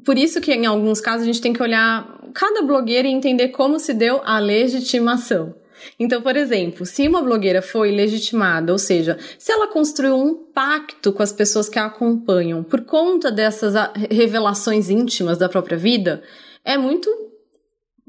por 0.05 0.17
isso 0.17 0.41
que 0.41 0.53
em 0.53 0.67
alguns 0.67 1.01
casos 1.01 1.23
a 1.23 1.27
gente 1.27 1.41
tem 1.41 1.53
que 1.53 1.63
olhar 1.63 2.21
cada 2.35 2.63
blogueira 2.63 3.09
e 3.09 3.13
entender 3.13 3.49
como 3.49 3.79
se 3.79 3.95
deu 3.95 4.21
a 4.25 4.39
legitimação. 4.39 5.55
Então, 5.99 6.23
por 6.23 6.37
exemplo, 6.37 6.87
se 6.87 7.07
uma 7.07 7.23
blogueira 7.23 7.61
foi 7.61 7.91
legitimada, 7.91 8.73
ou 8.73 8.79
seja, 8.79 9.19
se 9.39 9.53
ela 9.53 9.69
construiu 9.69 10.17
um 10.17 10.35
pacto 10.35 11.13
com 11.13 11.23
as 11.23 11.33
pessoas 11.33 11.69
que 11.69 11.79
a 11.79 11.87
acompanham 11.87 12.63
por 12.63 12.83
conta 12.83 13.31
dessas 13.31 13.75
revelações 14.11 14.89
íntimas 14.89 15.39
da 15.39 15.49
própria 15.49 15.77
vida, 15.77 16.23
é 16.65 16.79
muito 16.79 17.11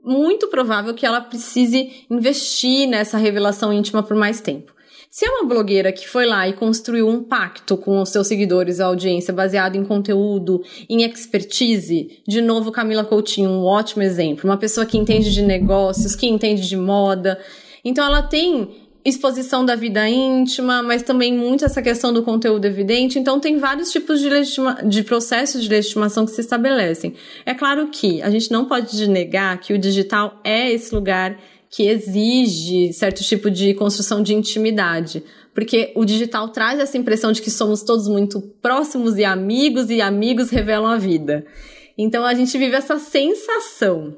muito 0.07 0.47
provável 0.47 0.93
que 0.93 1.05
ela 1.05 1.19
precise 1.19 2.05
investir 2.09 2.87
nessa 2.87 3.17
revelação 3.17 3.73
íntima 3.73 4.01
por 4.01 4.15
mais 4.15 4.39
tempo. 4.39 4.73
Se 5.09 5.25
é 5.25 5.29
uma 5.29 5.45
blogueira 5.45 5.91
que 5.91 6.07
foi 6.07 6.25
lá 6.25 6.47
e 6.47 6.53
construiu 6.53 7.07
um 7.07 7.23
pacto 7.23 7.77
com 7.77 8.01
os 8.01 8.09
seus 8.09 8.27
seguidores, 8.27 8.79
a 8.79 8.85
audiência, 8.85 9.33
baseado 9.33 9.75
em 9.75 9.83
conteúdo, 9.83 10.61
em 10.89 11.03
expertise, 11.03 12.21
de 12.27 12.41
novo 12.41 12.71
Camila 12.71 13.03
Coutinho, 13.03 13.49
um 13.49 13.63
ótimo 13.63 14.03
exemplo. 14.03 14.49
Uma 14.49 14.57
pessoa 14.57 14.85
que 14.85 14.97
entende 14.97 15.33
de 15.33 15.41
negócios, 15.41 16.15
que 16.15 16.27
entende 16.27 16.67
de 16.67 16.77
moda. 16.77 17.39
Então 17.83 18.05
ela 18.05 18.21
tem 18.21 18.69
exposição 19.03 19.65
da 19.65 19.75
vida 19.75 20.07
íntima, 20.07 20.83
mas 20.83 21.03
também 21.03 21.33
muito 21.35 21.63
essa 21.63 21.81
questão 21.81 22.11
do 22.11 22.23
conteúdo 22.23 22.65
evidente. 22.65 23.17
Então, 23.17 23.39
tem 23.39 23.57
vários 23.57 23.91
tipos 23.91 24.19
de, 24.19 24.29
legitima, 24.29 24.81
de 24.83 25.03
processos 25.03 25.63
de 25.63 25.69
legitimação 25.69 26.25
que 26.25 26.31
se 26.31 26.41
estabelecem. 26.41 27.13
É 27.45 27.53
claro 27.53 27.87
que 27.87 28.21
a 28.21 28.29
gente 28.29 28.51
não 28.51 28.65
pode 28.65 29.07
negar 29.07 29.59
que 29.59 29.73
o 29.73 29.77
digital 29.77 30.39
é 30.43 30.71
esse 30.71 30.93
lugar 30.93 31.37
que 31.69 31.87
exige 31.87 32.93
certo 32.93 33.23
tipo 33.23 33.51
de 33.51 33.73
construção 33.73 34.21
de 34.21 34.33
intimidade. 34.33 35.23
Porque 35.53 35.91
o 35.95 36.05
digital 36.05 36.49
traz 36.49 36.79
essa 36.79 36.97
impressão 36.97 37.31
de 37.31 37.41
que 37.41 37.49
somos 37.49 37.81
todos 37.83 38.07
muito 38.07 38.41
próximos 38.61 39.17
e 39.17 39.25
amigos, 39.25 39.89
e 39.89 40.01
amigos 40.01 40.49
revelam 40.49 40.87
a 40.87 40.97
vida. 40.97 41.45
Então 41.97 42.23
a 42.23 42.33
gente 42.33 42.57
vive 42.57 42.75
essa 42.75 42.99
sensação. 42.99 44.15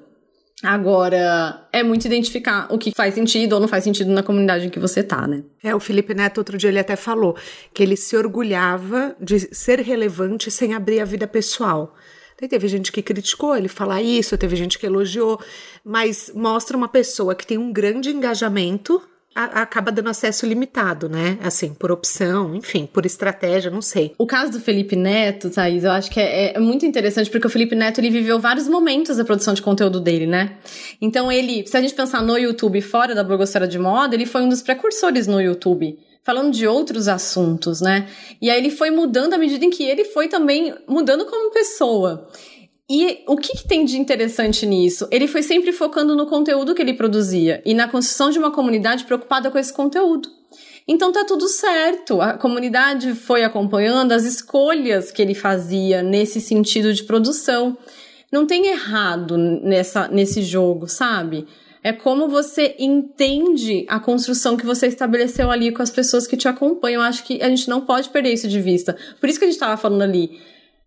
Agora, 0.62 1.68
é 1.72 1.82
muito 1.82 2.06
identificar 2.06 2.68
o 2.70 2.78
que 2.78 2.92
faz 2.94 3.14
sentido 3.14 3.54
ou 3.54 3.62
não 3.62 3.68
faz 3.68 3.84
sentido 3.84 4.12
na 4.12 4.22
comunidade 4.22 4.68
em 4.68 4.70
que 4.70 4.80
você 4.80 5.02
tá, 5.02 5.26
né? 5.26 5.44
É, 5.64 5.74
o 5.74 5.80
Felipe 5.80 6.14
Neto, 6.14 6.40
outro 6.40 6.58
dia, 6.58 6.70
ele 6.70 6.80
até 6.80 6.98
falou 6.98 7.38
que 7.74 7.82
ele 7.82 7.96
se 7.96 8.18
orgulhava 8.18 9.16
de 9.22 9.40
ser 9.56 9.80
relevante 9.80 10.52
sem 10.52 10.74
abrir 10.74 11.00
a 11.00 11.06
vida 11.06 11.26
pessoal. 11.26 11.96
Teve 12.36 12.68
gente 12.68 12.92
que 12.92 13.02
criticou 13.02 13.56
ele 13.56 13.68
falar 13.68 14.02
isso, 14.02 14.38
teve 14.38 14.56
gente 14.56 14.80
que 14.80 14.86
elogiou, 14.86 15.40
mas 15.84 16.32
mostra 16.34 16.76
uma 16.76 16.88
pessoa 16.88 17.36
que 17.36 17.46
tem 17.46 17.58
um 17.58 17.72
grande 17.72 18.10
engajamento 18.10 19.02
acaba 19.36 19.92
dando 19.92 20.10
acesso 20.10 20.46
limitado, 20.46 21.08
né? 21.08 21.38
Assim, 21.42 21.74
por 21.74 21.92
opção, 21.92 22.56
enfim, 22.56 22.88
por 22.92 23.06
estratégia, 23.06 23.72
não 23.72 23.82
sei. 23.82 24.14
O 24.18 24.26
caso 24.26 24.52
do 24.52 24.60
Felipe 24.60 24.96
Neto, 24.96 25.50
Thaís, 25.50 25.84
eu 25.84 25.92
acho 25.92 26.10
que 26.10 26.20
é, 26.20 26.56
é, 26.56 26.60
muito 26.60 26.86
interessante 26.86 27.30
porque 27.30 27.48
o 27.48 27.50
Felipe 27.50 27.76
Neto 27.76 28.00
ele 28.00 28.10
viveu 28.10 28.40
vários 28.40 28.68
momentos 28.68 29.18
da 29.18 29.24
produção 29.24 29.54
de 29.54 29.62
conteúdo 29.62 30.00
dele, 30.00 30.28
né? 30.28 30.58
Então 31.00 31.32
ele, 31.32 31.66
se 31.66 31.78
a 31.78 31.82
gente 31.82 31.94
pensar 31.94 32.22
no 32.22 32.38
YouTube 32.38 32.82
fora 32.82 33.14
da 33.14 33.24
blogosfera 33.24 33.68
de 33.68 33.80
moda, 33.80 34.16
ele 34.16 34.26
foi 34.26 34.42
um 34.42 34.50
dos 34.50 34.62
precursores 34.62 35.28
no 35.28 35.40
YouTube 35.40 35.98
falando 36.24 36.52
de 36.52 36.68
outros 36.68 37.08
assuntos, 37.08 37.82
né? 37.82 38.08
E 38.42 38.50
aí 38.50 38.60
ele 38.60 38.70
foi 38.70 38.92
mudando 38.92 39.34
à 39.34 39.38
medida 39.38 39.64
em 39.64 39.70
que 39.70 39.84
ele 39.84 40.06
foi 40.06 40.28
também 40.28 40.74
mudando 40.88 41.26
como 41.26 41.52
pessoa. 41.52 42.28
E 42.90 43.24
o 43.28 43.38
que, 43.38 43.56
que, 43.56 43.68
tem 43.68 43.86
de 43.86 44.00
interessante 44.00 44.66
nisso? 44.66 45.08
Ele 45.12 45.28
foi 45.28 45.44
sempre 45.44 45.72
focando 45.72 46.16
no 46.16 46.26
conteúdo 46.26 46.74
que 46.74 46.82
ele 46.82 46.96
produzia 46.96 47.62
e 47.64 47.76
na 47.76 47.88
construção 47.88 48.32
de 48.32 48.40
uma 48.40 48.50
comunidade 48.50 49.04
preocupada 49.04 49.52
com 49.52 49.60
esse 49.60 49.72
conteúdo. 49.72 50.28
Então 50.88 51.12
tá 51.12 51.24
tudo 51.24 51.48
certo. 51.48 52.20
A 52.20 52.34
comunidade 52.34 53.14
foi 53.14 53.44
acompanhando 53.44 54.12
as 54.12 54.24
escolhas 54.24 55.12
que 55.12 55.22
ele 55.22 55.36
fazia 55.36 56.02
nesse 56.02 56.42
sentido 56.42 56.92
de 56.92 57.04
produção. 57.04 57.78
Não 58.32 58.48
tem 58.48 58.66
errado 58.66 59.38
nessa, 59.38 60.08
nesse 60.08 60.42
jogo, 60.42 60.88
sabe? 60.88 61.46
É 61.84 61.94
como 61.94 62.28
você 62.28 62.76
entende 62.80 63.86
a 63.88 64.00
construção 64.00 64.58
que 64.58 64.66
você 64.66 64.88
estabeleceu 64.88 65.52
ali 65.52 65.72
com 65.72 65.84
as 65.84 65.92
pessoas 65.92 66.26
que 66.26 66.36
te 66.36 66.48
acompanham. 66.48 67.04
Acho 67.04 67.24
que 67.24 67.40
a 67.40 67.50
gente 67.50 67.70
não 67.70 67.82
pode 67.82 68.10
perder 68.10 68.34
isso 68.34 68.48
de 68.48 68.60
vista. 68.60 68.98
Por 69.20 69.30
isso 69.30 69.38
que 69.38 69.46
a 69.46 69.48
gente 69.48 69.56
estava 69.56 69.78
falando 69.78 70.02
ali. 70.02 70.40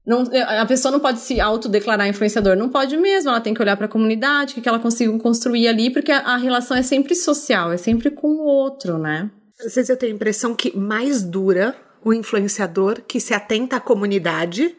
Não, 0.05 0.25
a 0.49 0.67
pessoa 0.67 0.91
não 0.91 0.99
pode 0.99 1.21
se 1.21 1.41
autodeclarar 1.41 2.09
influenciador, 2.09 2.57
não 2.57 2.69
pode 2.69 2.97
mesmo, 2.97 3.31
ela 3.31 3.41
tem 3.41 3.55
que 3.55 3.63
olhar 3.63 3.77
para 3.77 3.87
a 3.87 3.89
comunidade, 3.89 4.59
o 4.59 4.63
que 4.63 4.69
ela 4.69 4.81
conseguiu 4.81 5.17
construir 5.19 5.69
ali, 5.69 5.91
porque 5.91 6.11
a, 6.11 6.19
a, 6.19 6.37
relação 6.37 6.77
é 6.77 6.83
sempre 6.83 7.15
social, 7.15 7.71
é 7.71 7.77
sempre 7.77 8.11
com 8.11 8.27
o 8.27 8.45
outro, 8.45 8.99
né? 8.99 9.31
Às 9.61 9.77
vezes 9.77 9.89
eu 9.89 9.97
tenho 9.97 10.13
a 10.13 10.17
impressão 10.17 10.57
que 10.57 10.77
mais 10.77 11.23
dura 11.23 11.77
o 12.05 12.13
influenciador 12.13 13.01
que 13.07 13.21
se 13.21 13.33
atenta 13.33 13.77
à 13.77 13.81
comunidade 13.81 14.75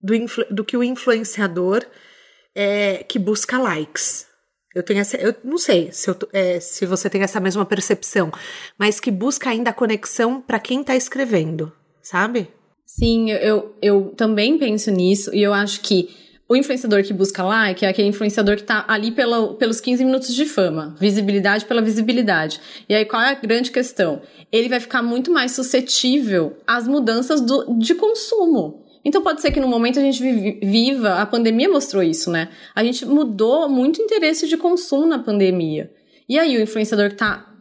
do, 0.00 0.14
do 0.48 0.64
que 0.64 0.76
o 0.76 0.84
influenciador 0.84 1.84
é, 2.54 3.02
que 3.02 3.18
busca 3.18 3.58
likes. 3.58 4.26
Eu 4.72 4.84
tenho 4.84 5.00
essa, 5.00 5.16
eu 5.16 5.34
não 5.42 5.58
sei 5.58 5.90
se, 5.92 6.08
eu, 6.08 6.16
é, 6.32 6.60
se 6.60 6.86
você 6.86 7.10
tem 7.10 7.22
essa 7.22 7.40
mesma 7.40 7.66
percepção, 7.66 8.30
mas 8.78 9.00
que 9.00 9.10
busca 9.10 9.50
ainda 9.50 9.70
a 9.70 9.74
conexão 9.74 10.40
para 10.40 10.60
quem 10.60 10.82
está 10.82 10.94
escrevendo, 10.94 11.72
sabe? 12.00 12.48
Sim, 12.94 13.30
eu, 13.30 13.74
eu 13.80 14.12
também 14.14 14.58
penso 14.58 14.90
nisso 14.90 15.34
e 15.34 15.42
eu 15.42 15.54
acho 15.54 15.80
que 15.80 16.10
o 16.46 16.54
influenciador 16.54 17.02
que 17.02 17.14
busca 17.14 17.42
like 17.42 17.86
é 17.86 17.88
aquele 17.88 18.08
influenciador 18.08 18.56
que 18.56 18.62
está 18.62 18.84
ali 18.86 19.10
pela, 19.10 19.54
pelos 19.54 19.80
15 19.80 20.04
minutos 20.04 20.34
de 20.34 20.44
fama, 20.44 20.94
visibilidade 21.00 21.64
pela 21.64 21.80
visibilidade. 21.80 22.60
E 22.86 22.94
aí 22.94 23.06
qual 23.06 23.22
é 23.22 23.30
a 23.30 23.34
grande 23.34 23.70
questão? 23.70 24.20
Ele 24.52 24.68
vai 24.68 24.78
ficar 24.78 25.02
muito 25.02 25.30
mais 25.30 25.52
suscetível 25.52 26.58
às 26.66 26.86
mudanças 26.86 27.40
do, 27.40 27.78
de 27.78 27.94
consumo. 27.94 28.84
Então 29.02 29.22
pode 29.22 29.40
ser 29.40 29.52
que 29.52 29.60
no 29.60 29.68
momento 29.68 29.98
a 29.98 30.02
gente 30.02 30.22
viva, 30.62 31.14
a 31.14 31.24
pandemia 31.24 31.70
mostrou 31.70 32.02
isso, 32.02 32.30
né? 32.30 32.50
A 32.74 32.84
gente 32.84 33.06
mudou 33.06 33.70
muito 33.70 34.00
o 34.00 34.02
interesse 34.02 34.46
de 34.46 34.58
consumo 34.58 35.06
na 35.06 35.18
pandemia. 35.18 35.90
E 36.28 36.38
aí 36.38 36.58
o 36.58 36.60
influenciador 36.60 37.08
que 37.08 37.16
tá 37.16 37.51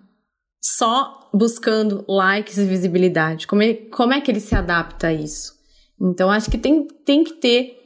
só 0.61 1.29
buscando 1.33 2.05
likes 2.07 2.57
e 2.57 2.65
visibilidade, 2.65 3.47
como, 3.47 3.63
ele, 3.63 3.89
como 3.89 4.13
é 4.13 4.21
que 4.21 4.29
ele 4.29 4.39
se 4.39 4.55
adapta 4.55 5.07
a 5.07 5.13
isso? 5.13 5.53
Então 5.99 6.29
acho 6.29 6.49
que 6.51 6.57
tem, 6.57 6.87
tem 7.05 7.23
que 7.23 7.33
ter 7.33 7.77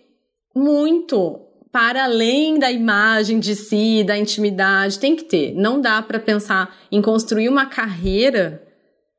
muito 0.55 1.41
para 1.71 2.05
além 2.05 2.57
da 2.57 2.71
imagem 2.71 3.39
de 3.39 3.55
si, 3.55 4.03
da 4.03 4.17
intimidade, 4.17 4.99
tem 4.99 5.15
que 5.15 5.25
ter. 5.25 5.53
Não 5.53 5.81
dá 5.81 6.01
para 6.01 6.19
pensar 6.19 6.73
em 6.89 7.01
construir 7.01 7.49
uma 7.49 7.65
carreira 7.65 8.65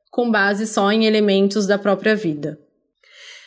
com 0.09 0.31
base 0.31 0.65
só 0.65 0.91
em 0.91 1.05
elementos 1.05 1.67
da 1.67 1.77
própria 1.77 2.15
vida. 2.15 2.59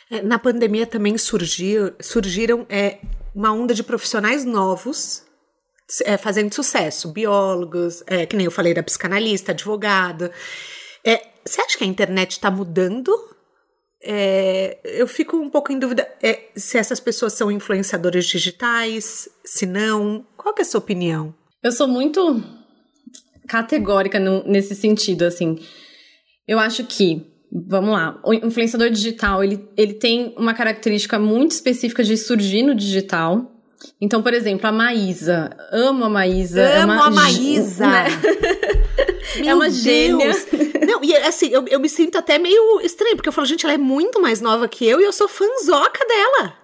É, 0.09 0.21
na 0.21 0.39
pandemia 0.39 0.87
também 0.87 1.17
surgiu, 1.17 1.93
surgiram 1.99 2.65
é, 2.69 2.99
uma 3.35 3.51
onda 3.51 3.73
de 3.73 3.83
profissionais 3.83 4.45
novos 4.45 5.25
é, 6.05 6.17
fazendo 6.17 6.53
sucesso. 6.53 7.11
Biólogos, 7.11 8.03
é, 8.07 8.25
que 8.25 8.35
nem 8.35 8.45
eu 8.45 8.51
falei, 8.51 8.73
da 8.73 8.83
psicanalista, 8.83 9.51
advogada. 9.51 10.31
É, 11.05 11.21
você 11.45 11.61
acha 11.61 11.77
que 11.77 11.83
a 11.83 11.87
internet 11.87 12.31
está 12.31 12.49
mudando? 12.51 13.11
É, 14.03 14.79
eu 14.83 15.07
fico 15.07 15.37
um 15.37 15.49
pouco 15.49 15.71
em 15.71 15.77
dúvida 15.77 16.07
é, 16.23 16.49
se 16.55 16.77
essas 16.77 16.99
pessoas 16.99 17.33
são 17.33 17.51
influenciadores 17.51 18.25
digitais, 18.25 19.29
se 19.45 19.65
não. 19.65 20.25
Qual 20.35 20.55
é 20.57 20.61
a 20.61 20.65
sua 20.65 20.79
opinião? 20.79 21.33
Eu 21.63 21.71
sou 21.71 21.87
muito 21.87 22.43
categórica 23.47 24.19
no, 24.19 24.43
nesse 24.45 24.73
sentido, 24.73 25.23
assim. 25.23 25.59
Eu 26.47 26.57
acho 26.57 26.85
que, 26.85 27.27
vamos 27.69 27.91
lá, 27.91 28.19
o 28.25 28.33
influenciador 28.33 28.89
digital, 28.89 29.43
ele, 29.43 29.63
ele 29.77 29.93
tem 29.93 30.33
uma 30.37 30.53
característica 30.53 31.19
muito 31.19 31.51
específica 31.51 32.03
de 32.03 32.17
surgir 32.17 32.63
no 32.63 32.73
digital. 32.73 33.50
Então, 33.99 34.21
por 34.21 34.33
exemplo, 34.33 34.67
a 34.67 34.71
Maísa. 34.71 35.55
Amo 35.71 36.05
a 36.05 36.09
Maísa. 36.09 36.61
É 36.61 36.81
amo 36.81 36.93
é 36.93 36.95
uma, 36.95 37.07
a 37.07 37.11
Maísa! 37.11 37.87
Né? 37.87 38.07
é 39.45 39.55
uma 39.55 39.69
gênia. 39.69 40.31
Não, 40.85 41.03
e 41.03 41.15
assim, 41.15 41.49
eu, 41.49 41.65
eu 41.67 41.79
me 41.79 41.89
sinto 41.89 42.17
até 42.17 42.37
meio 42.37 42.81
estranho, 42.81 43.15
porque 43.15 43.29
eu 43.29 43.33
falo, 43.33 43.47
gente, 43.47 43.65
ela 43.65 43.73
é 43.73 43.77
muito 43.77 44.21
mais 44.21 44.41
nova 44.41 44.67
que 44.67 44.85
eu 44.85 44.99
e 44.99 45.03
eu 45.03 45.13
sou 45.13 45.27
fanzoca 45.27 46.05
dela. 46.05 46.61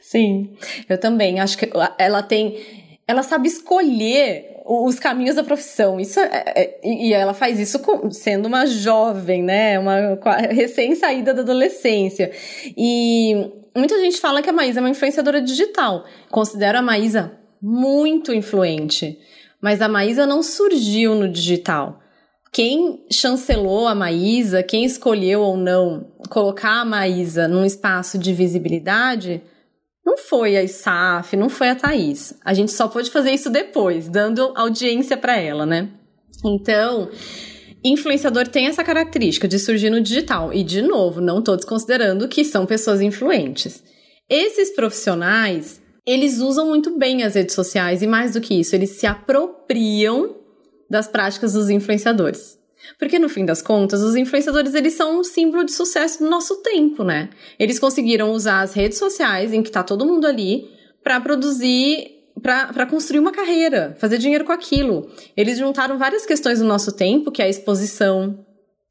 Sim, 0.00 0.56
eu 0.88 0.98
também. 0.98 1.40
Acho 1.40 1.56
que 1.56 1.70
ela 1.98 2.22
tem. 2.22 2.83
Ela 3.06 3.22
sabe 3.22 3.48
escolher 3.48 4.54
os 4.64 4.98
caminhos 4.98 5.36
da 5.36 5.44
profissão. 5.44 6.00
Isso 6.00 6.18
é, 6.18 6.44
é, 6.56 6.80
e 6.82 7.12
ela 7.12 7.34
faz 7.34 7.60
isso 7.60 7.78
sendo 8.10 8.46
uma 8.46 8.66
jovem, 8.66 9.42
né? 9.42 9.78
Uma 9.78 10.16
recém-saída 10.50 11.34
da 11.34 11.42
adolescência. 11.42 12.30
E 12.76 13.50
muita 13.76 13.98
gente 14.00 14.18
fala 14.18 14.40
que 14.40 14.48
a 14.48 14.52
Maísa 14.52 14.80
é 14.80 14.82
uma 14.82 14.90
influenciadora 14.90 15.42
digital. 15.42 16.04
Considero 16.30 16.78
a 16.78 16.82
Maísa 16.82 17.38
muito 17.60 18.32
influente. 18.32 19.18
Mas 19.60 19.82
a 19.82 19.88
Maísa 19.88 20.26
não 20.26 20.42
surgiu 20.42 21.14
no 21.14 21.28
digital. 21.28 22.00
Quem 22.50 23.04
chancelou 23.10 23.86
a 23.86 23.94
Maísa, 23.94 24.62
quem 24.62 24.84
escolheu 24.84 25.40
ou 25.40 25.56
não 25.56 26.06
colocar 26.30 26.80
a 26.80 26.84
Maísa 26.84 27.48
num 27.48 27.64
espaço 27.64 28.16
de 28.16 28.32
visibilidade 28.32 29.42
não 30.04 30.18
foi 30.18 30.56
a 30.56 30.62
ISAF, 30.62 31.36
não 31.36 31.48
foi 31.48 31.70
a 31.70 31.74
Thaís. 31.74 32.34
A 32.44 32.52
gente 32.52 32.72
só 32.72 32.88
pôde 32.88 33.10
fazer 33.10 33.30
isso 33.30 33.48
depois, 33.48 34.08
dando 34.08 34.52
audiência 34.54 35.16
para 35.16 35.36
ela, 35.38 35.64
né? 35.64 35.88
Então, 36.44 37.10
influenciador 37.82 38.46
tem 38.46 38.66
essa 38.66 38.84
característica 38.84 39.48
de 39.48 39.58
surgir 39.58 39.88
no 39.88 40.00
digital. 40.00 40.52
E, 40.52 40.62
de 40.62 40.82
novo, 40.82 41.20
não 41.20 41.38
estou 41.38 41.56
desconsiderando 41.56 42.28
que 42.28 42.44
são 42.44 42.66
pessoas 42.66 43.00
influentes. 43.00 43.82
Esses 44.28 44.74
profissionais, 44.74 45.80
eles 46.06 46.38
usam 46.38 46.68
muito 46.68 46.98
bem 46.98 47.22
as 47.22 47.34
redes 47.34 47.54
sociais 47.54 48.02
e, 48.02 48.06
mais 48.06 48.32
do 48.32 48.40
que 48.40 48.54
isso, 48.54 48.74
eles 48.74 48.90
se 48.90 49.06
apropriam 49.06 50.36
das 50.90 51.08
práticas 51.08 51.54
dos 51.54 51.70
influenciadores. 51.70 52.58
Porque 52.98 53.18
no 53.18 53.28
fim 53.28 53.44
das 53.44 53.62
contas, 53.62 54.02
os 54.02 54.14
influenciadores 54.16 54.74
eles 54.74 54.94
são 54.94 55.20
um 55.20 55.24
símbolo 55.24 55.64
de 55.64 55.72
sucesso 55.72 56.20
do 56.20 56.28
nosso 56.28 56.62
tempo, 56.62 57.02
né? 57.02 57.30
Eles 57.58 57.78
conseguiram 57.78 58.32
usar 58.32 58.62
as 58.62 58.74
redes 58.74 58.98
sociais 58.98 59.52
em 59.52 59.62
que 59.62 59.70
tá 59.70 59.82
todo 59.82 60.06
mundo 60.06 60.26
ali 60.26 60.68
para 61.02 61.20
produzir 61.20 62.12
para 62.42 62.84
construir 62.86 63.20
uma 63.20 63.32
carreira, 63.32 63.96
fazer 63.98 64.18
dinheiro 64.18 64.44
com 64.44 64.52
aquilo. 64.52 65.08
Eles 65.36 65.56
juntaram 65.56 65.96
várias 65.96 66.26
questões 66.26 66.58
do 66.58 66.64
nosso 66.64 66.92
tempo, 66.92 67.30
que 67.30 67.40
é 67.40 67.46
a 67.46 67.48
exposição, 67.48 68.44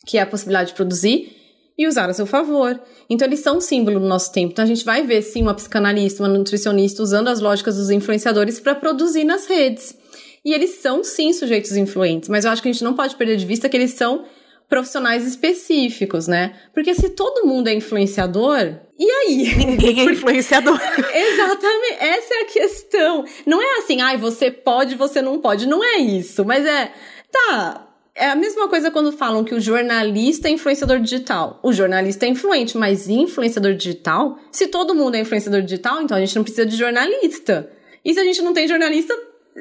que 0.08 0.18
é 0.18 0.22
a 0.22 0.26
possibilidade 0.26 0.70
de 0.70 0.76
produzir, 0.76 1.36
e 1.78 1.88
usaram 1.88 2.12
a 2.12 2.14
seu 2.14 2.26
favor. 2.26 2.80
Então, 3.10 3.28
eles 3.28 3.42
são 3.42 3.58
um 3.58 3.62
símbolo 3.62 4.00
do 4.00 4.08
nosso 4.08 4.32
tempo. 4.32 4.54
Então, 4.54 4.64
a 4.64 4.68
gente 4.68 4.86
vai 4.86 5.06
ver, 5.06 5.22
sim, 5.22 5.42
uma 5.42 5.54
psicanalista, 5.54 6.24
uma 6.24 6.30
nutricionista 6.30 7.04
usando 7.04 7.28
as 7.28 7.42
lógicas 7.42 7.78
dos 7.78 7.90
influenciadores 7.90 8.60
para 8.60 8.76
produzir 8.76 9.24
nas 9.24 9.46
redes. 9.46 9.98
E 10.46 10.54
eles 10.54 10.72
são, 10.82 11.04
sim, 11.04 11.32
sujeitos 11.32 11.76
influentes, 11.78 12.28
mas 12.28 12.44
eu 12.44 12.52
acho 12.52 12.62
que 12.62 12.70
a 12.70 12.72
gente 12.72 12.84
não 12.84 12.94
pode 12.94 13.16
perder 13.16 13.38
de 13.38 13.46
vista 13.46 13.70
que 13.70 13.78
eles 13.78 13.92
são 13.92 14.26
profissionais 14.68 15.26
específicos, 15.26 16.28
né? 16.28 16.54
Porque 16.74 16.94
se 16.96 17.10
todo 17.10 17.46
mundo 17.46 17.68
é 17.68 17.74
influenciador, 17.74 18.76
e 18.98 19.10
aí? 19.10 19.56
Ninguém 19.66 20.02
é 20.02 20.12
influenciador. 20.12 20.80
Exatamente, 21.14 21.98
essa 22.00 22.34
é 22.34 22.42
a 22.42 22.46
questão. 22.46 23.26
Não 23.46 23.62
é 23.62 23.80
assim, 23.80 24.02
ai, 24.02 24.18
você 24.18 24.50
pode, 24.50 24.96
você 24.96 25.22
não 25.22 25.40
pode. 25.40 25.68
Não 25.68 25.84
é 25.84 25.98
isso, 25.98 26.44
mas 26.44 26.66
é, 26.66 26.92
tá. 27.32 27.90
É 28.16 28.30
a 28.30 28.36
mesma 28.36 28.68
coisa 28.68 28.92
quando 28.92 29.12
falam 29.12 29.44
que 29.44 29.56
o 29.56 29.60
jornalista 29.60 30.48
é 30.48 30.52
influenciador 30.52 31.00
digital. 31.00 31.60
O 31.64 31.74
jornalista 31.74 32.26
é 32.28 32.30
influente, 32.30 32.78
mas 32.78 33.10
influenciador 33.10 33.74
digital? 33.74 34.38
Se 34.52 34.68
todo 34.68 34.94
mundo 34.94 35.16
é 35.16 35.20
influenciador 35.20 35.64
digital, 35.64 36.02
então 36.02 36.16
a 36.16 36.20
gente 36.20 36.36
não 36.36 36.44
precisa 36.44 36.66
de 36.66 36.76
jornalista. 36.76 37.72
E 38.06 38.14
se 38.14 38.20
a 38.20 38.24
gente 38.24 38.42
não 38.44 38.54
tem 38.54 38.68
jornalista, 38.68 39.16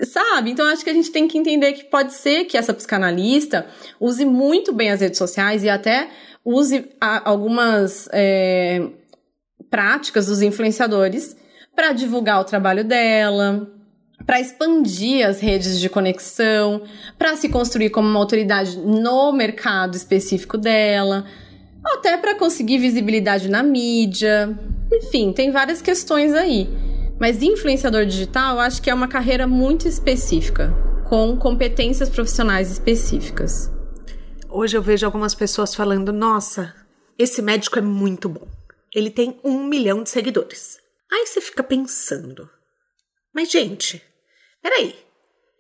Sabe? 0.05 0.51
Então 0.51 0.67
acho 0.67 0.83
que 0.83 0.91
a 0.91 0.95
gente 0.95 1.11
tem 1.11 1.29
que 1.29 1.37
entender 1.37 1.73
que 1.73 1.85
pode 1.85 2.15
ser 2.15 2.45
que 2.45 2.57
essa 2.57 2.73
psicanalista 2.73 3.67
use 4.01 4.25
muito 4.25 4.73
bem 4.73 4.91
as 4.91 5.01
redes 5.01 5.19
sociais 5.19 5.63
e 5.63 5.69
até 5.69 6.09
use 6.45 6.89
a, 7.01 7.29
algumas 7.29 8.09
é, 8.13 8.89
práticas 9.71 10.27
dos 10.27 10.41
influenciadores 10.41 11.37
para 11.75 11.93
divulgar 11.93 12.41
o 12.41 12.45
trabalho 12.45 12.85
dela, 12.85 13.71
para 14.25 14.41
expandir 14.41 15.27
as 15.27 15.41
redes 15.41 15.79
de 15.79 15.89
conexão, 15.89 16.83
para 17.19 17.37
se 17.37 17.49
construir 17.49 17.91
como 17.91 18.09
uma 18.09 18.19
autoridade 18.19 18.79
no 18.79 19.33
mercado 19.33 19.97
específico 19.97 20.57
dela, 20.57 21.25
até 21.85 22.17
para 22.17 22.35
conseguir 22.35 22.79
visibilidade 22.79 23.49
na 23.49 23.63
mídia. 23.63 24.57
Enfim, 24.93 25.33
tem 25.33 25.51
várias 25.51 25.83
questões 25.83 26.33
aí. 26.33 26.69
Mas 27.23 27.41
influenciador 27.41 28.05
digital, 28.05 28.57
eu 28.57 28.61
acho 28.63 28.83
que 28.83 28.91
é 28.91 28.95
uma 28.95 29.07
carreira 29.07 29.47
muito 29.47 29.87
específica, 29.87 30.75
com 31.09 31.37
competências 31.37 32.11
profissionais 32.11 32.69
específicas. 32.69 33.71
Hoje 34.51 34.77
eu 34.77 34.83
vejo 34.83 35.07
algumas 35.07 35.33
pessoas 35.33 35.73
falando: 35.73 36.13
nossa, 36.13 36.75
esse 37.17 37.41
médico 37.41 37.79
é 37.79 37.81
muito 37.81 38.29
bom. 38.29 38.49
Ele 38.93 39.09
tem 39.09 39.39
um 39.45 39.63
milhão 39.63 40.03
de 40.03 40.11
seguidores. 40.11 40.81
Aí 41.13 41.25
você 41.25 41.41
fica 41.41 41.63
pensando: 41.63 42.51
mas, 43.33 43.53
gente, 43.53 44.03
peraí, 44.61 44.97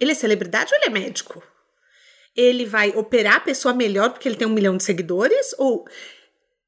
ele 0.00 0.10
é 0.10 0.14
celebridade 0.16 0.74
ou 0.74 0.80
ele 0.80 0.86
é 0.86 0.90
médico? 0.90 1.40
Ele 2.36 2.66
vai 2.66 2.90
operar 2.90 3.36
a 3.36 3.40
pessoa 3.40 3.72
melhor 3.72 4.10
porque 4.10 4.26
ele 4.26 4.34
tem 4.34 4.48
um 4.48 4.52
milhão 4.52 4.76
de 4.76 4.82
seguidores? 4.82 5.54
Ou 5.56 5.86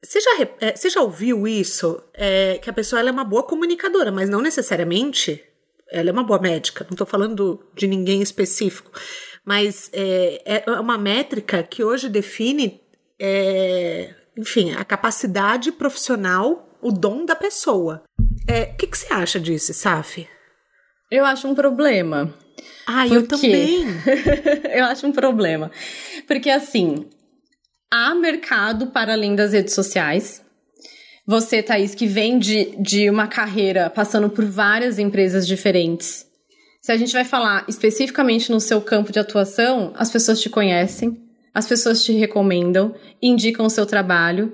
você 0.04 0.20
já, 0.20 0.30
é, 0.60 0.76
você 0.76 0.90
já 0.90 1.00
ouviu 1.00 1.48
isso? 1.48 2.02
É, 2.12 2.58
que 2.58 2.68
a 2.68 2.72
pessoa 2.72 3.00
é 3.00 3.10
uma 3.10 3.24
boa 3.24 3.42
comunicadora, 3.42 4.12
mas 4.12 4.28
não 4.28 4.40
necessariamente 4.40 5.42
ela 5.90 6.08
é 6.08 6.12
uma 6.12 6.24
boa 6.24 6.40
médica. 6.40 6.84
Não 6.84 6.94
estou 6.94 7.06
falando 7.06 7.64
de 7.74 7.86
ninguém 7.86 8.20
específico. 8.20 8.90
Mas 9.44 9.90
é, 9.92 10.62
é 10.66 10.70
uma 10.80 10.98
métrica 10.98 11.62
que 11.62 11.84
hoje 11.84 12.08
define, 12.08 12.80
é, 13.20 14.14
enfim, 14.36 14.72
a 14.72 14.84
capacidade 14.84 15.70
profissional, 15.70 16.68
o 16.80 16.90
dom 16.90 17.24
da 17.24 17.36
pessoa. 17.36 18.02
É, 18.48 18.64
o 18.72 18.76
que, 18.76 18.86
que 18.86 18.98
você 18.98 19.12
acha 19.12 19.38
disso, 19.38 19.72
Saf? 19.72 20.26
Eu 21.10 21.24
acho 21.24 21.46
um 21.46 21.54
problema. 21.54 22.34
Ah, 22.86 23.06
eu 23.06 23.26
também. 23.26 23.84
eu 24.74 24.84
acho 24.86 25.06
um 25.06 25.12
problema. 25.12 25.70
Porque 26.26 26.50
assim, 26.50 27.06
há 27.94 28.12
mercado 28.12 28.88
para 28.88 29.12
além 29.12 29.36
das 29.36 29.52
redes 29.52 29.72
sociais. 29.72 30.42
Você, 31.24 31.62
Thaís, 31.62 31.94
que 31.94 32.08
vem 32.08 32.40
de, 32.40 32.74
de 32.76 33.08
uma 33.08 33.28
carreira 33.28 33.88
passando 33.88 34.28
por 34.28 34.44
várias 34.44 34.98
empresas 34.98 35.46
diferentes. 35.46 36.26
Se 36.82 36.90
a 36.90 36.96
gente 36.96 37.12
vai 37.12 37.24
falar 37.24 37.64
especificamente 37.68 38.50
no 38.50 38.58
seu 38.58 38.80
campo 38.80 39.12
de 39.12 39.20
atuação, 39.20 39.92
as 39.96 40.10
pessoas 40.10 40.40
te 40.40 40.50
conhecem, 40.50 41.22
as 41.54 41.68
pessoas 41.68 42.04
te 42.04 42.12
recomendam, 42.12 42.96
indicam 43.22 43.64
o 43.64 43.70
seu 43.70 43.86
trabalho. 43.86 44.52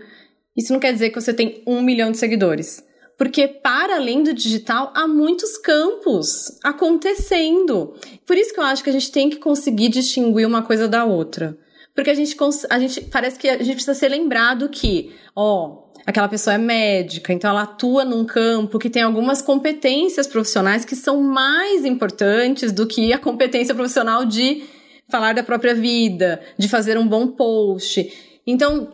Isso 0.55 0.71
não 0.71 0.79
quer 0.79 0.93
dizer 0.93 1.09
que 1.09 1.19
você 1.19 1.33
tem 1.33 1.63
um 1.67 1.81
milhão 1.81 2.13
de 2.13 2.19
seguidores. 2.19 2.85
Porque 3.17 3.49
para 3.49 3.97
além 3.97 4.23
do 4.23 4.35
digital, 4.35 4.93
há 4.95 5.09
muitos 5.09 5.57
campos 5.57 6.59
acontecendo. 6.63 7.95
Por 8.27 8.37
isso 8.37 8.53
que 8.53 8.61
eu 8.61 8.65
acho 8.65 8.85
que 8.85 8.91
a 8.91 8.93
gente 8.93 9.11
tem 9.11 9.31
que 9.31 9.39
conseguir 9.39 9.89
distinguir 9.89 10.47
uma 10.47 10.63
coisa 10.63 10.87
da 10.87 11.07
outra. 11.07 11.59
Porque 11.95 12.11
a 12.11 12.15
gente, 12.15 12.37
a 12.69 12.79
gente 12.79 13.01
parece 13.03 13.39
que 13.39 13.49
a 13.49 13.59
gente 13.59 13.75
precisa 13.75 13.95
ser 13.95 14.09
lembrado 14.09 14.69
que, 14.69 15.13
ó, 15.35 15.91
aquela 16.07 16.29
pessoa 16.29 16.55
é 16.55 16.59
médica, 16.59 17.33
então 17.33 17.51
ela 17.51 17.63
atua 17.63 18.05
num 18.05 18.25
campo 18.25 18.79
que 18.79 18.91
tem 18.91 19.03
algumas 19.03 19.43
competências 19.43 20.27
profissionais 20.27 20.85
que 20.85 20.97
são 20.97 21.21
mais 21.21 21.85
importantes 21.85 22.73
do 22.73 22.87
que 22.87 23.13
a 23.13 23.19
competência 23.19 23.75
profissional 23.75 24.25
de 24.25 24.65
falar 25.09 25.35
da 25.35 25.43
própria 25.43 25.75
vida, 25.75 26.41
de 26.57 26.69
fazer 26.69 26.97
um 26.97 27.07
bom 27.07 27.27
post. 27.27 28.13
Então, 28.47 28.93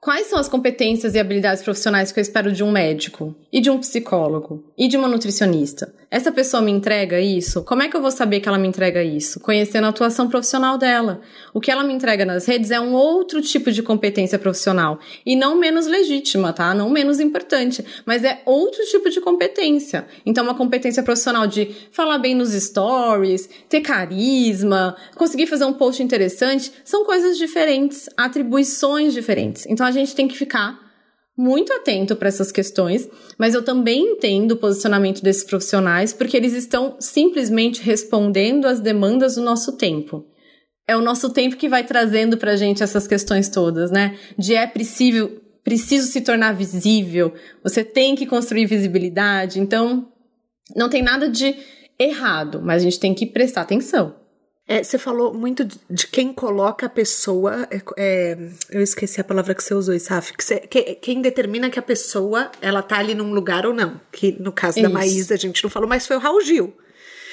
quais 0.00 0.26
são 0.26 0.38
as 0.38 0.48
competências 0.48 1.14
e 1.14 1.20
habilidades 1.20 1.62
profissionais 1.62 2.10
que 2.10 2.18
eu 2.18 2.22
espero 2.22 2.52
de 2.52 2.64
um 2.64 2.72
médico 2.72 3.34
e 3.52 3.60
de 3.60 3.70
um 3.70 3.78
psicólogo 3.78 4.64
e 4.76 4.88
de 4.88 4.96
uma 4.96 5.08
nutricionista? 5.08 5.94
Essa 6.12 6.30
pessoa 6.30 6.62
me 6.62 6.70
entrega 6.70 7.18
isso? 7.18 7.64
Como 7.64 7.82
é 7.82 7.88
que 7.88 7.96
eu 7.96 8.02
vou 8.02 8.10
saber 8.10 8.40
que 8.40 8.46
ela 8.46 8.58
me 8.58 8.68
entrega 8.68 9.02
isso? 9.02 9.40
Conhecendo 9.40 9.86
a 9.86 9.88
atuação 9.88 10.28
profissional 10.28 10.76
dela. 10.76 11.22
O 11.54 11.58
que 11.58 11.70
ela 11.70 11.82
me 11.82 11.94
entrega 11.94 12.26
nas 12.26 12.44
redes 12.44 12.70
é 12.70 12.78
um 12.78 12.92
outro 12.92 13.40
tipo 13.40 13.72
de 13.72 13.82
competência 13.82 14.38
profissional. 14.38 15.00
E 15.24 15.34
não 15.34 15.56
menos 15.56 15.86
legítima, 15.86 16.52
tá? 16.52 16.74
Não 16.74 16.90
menos 16.90 17.18
importante. 17.18 17.82
Mas 18.04 18.24
é 18.24 18.42
outro 18.44 18.84
tipo 18.90 19.08
de 19.08 19.22
competência. 19.22 20.06
Então, 20.26 20.44
uma 20.44 20.54
competência 20.54 21.02
profissional 21.02 21.46
de 21.46 21.74
falar 21.90 22.18
bem 22.18 22.34
nos 22.34 22.50
stories, 22.50 23.48
ter 23.66 23.80
carisma, 23.80 24.94
conseguir 25.16 25.46
fazer 25.46 25.64
um 25.64 25.72
post 25.72 26.02
interessante, 26.02 26.70
são 26.84 27.06
coisas 27.06 27.38
diferentes, 27.38 28.10
atribuições 28.18 29.14
diferentes. 29.14 29.64
Então, 29.66 29.86
a 29.86 29.90
gente 29.90 30.14
tem 30.14 30.28
que 30.28 30.36
ficar 30.36 30.81
muito 31.36 31.72
atento 31.72 32.14
para 32.14 32.28
essas 32.28 32.52
questões, 32.52 33.08
mas 33.38 33.54
eu 33.54 33.64
também 33.64 34.12
entendo 34.12 34.52
o 34.52 34.56
posicionamento 34.56 35.22
desses 35.22 35.44
profissionais 35.44 36.12
porque 36.12 36.36
eles 36.36 36.52
estão 36.52 36.96
simplesmente 37.00 37.82
respondendo 37.82 38.66
às 38.66 38.80
demandas 38.80 39.36
do 39.36 39.42
nosso 39.42 39.76
tempo. 39.76 40.26
É 40.86 40.96
o 40.96 41.00
nosso 41.00 41.30
tempo 41.30 41.56
que 41.56 41.68
vai 41.68 41.84
trazendo 41.84 42.36
para 42.36 42.52
a 42.52 42.56
gente 42.56 42.82
essas 42.82 43.06
questões 43.06 43.48
todas, 43.48 43.90
né? 43.90 44.18
De 44.36 44.54
é 44.54 44.66
preciso, 44.66 45.40
preciso 45.64 46.08
se 46.08 46.20
tornar 46.20 46.52
visível, 46.52 47.32
você 47.62 47.82
tem 47.82 48.14
que 48.14 48.26
construir 48.26 48.66
visibilidade, 48.66 49.58
então 49.58 50.08
não 50.76 50.88
tem 50.88 51.02
nada 51.02 51.30
de 51.30 51.54
errado, 51.98 52.60
mas 52.62 52.82
a 52.82 52.84
gente 52.84 53.00
tem 53.00 53.14
que 53.14 53.26
prestar 53.26 53.62
atenção. 53.62 54.21
É, 54.66 54.82
você 54.82 54.96
falou 54.96 55.34
muito 55.34 55.64
de 55.64 56.06
quem 56.06 56.32
coloca 56.32 56.86
a 56.86 56.88
pessoa. 56.88 57.68
É, 57.70 57.82
é, 57.96 58.38
eu 58.70 58.80
esqueci 58.80 59.20
a 59.20 59.24
palavra 59.24 59.54
que 59.54 59.62
você 59.62 59.74
usou, 59.74 59.94
Isaf. 59.94 60.32
Que, 60.34 60.60
que 60.60 60.94
quem 60.96 61.20
determina 61.20 61.68
que 61.68 61.78
a 61.78 61.82
pessoa 61.82 62.50
ela 62.60 62.82
tá 62.82 62.98
ali 62.98 63.14
num 63.14 63.32
lugar 63.32 63.66
ou 63.66 63.74
não. 63.74 64.00
Que 64.12 64.32
no 64.40 64.52
caso 64.52 64.78
Isso. 64.78 64.88
da 64.88 64.94
Maísa 64.94 65.34
a 65.34 65.36
gente 65.36 65.62
não 65.62 65.70
falou, 65.70 65.88
mas 65.88 66.06
foi 66.06 66.16
o 66.16 66.20
Raul 66.20 66.40
Gil. 66.40 66.76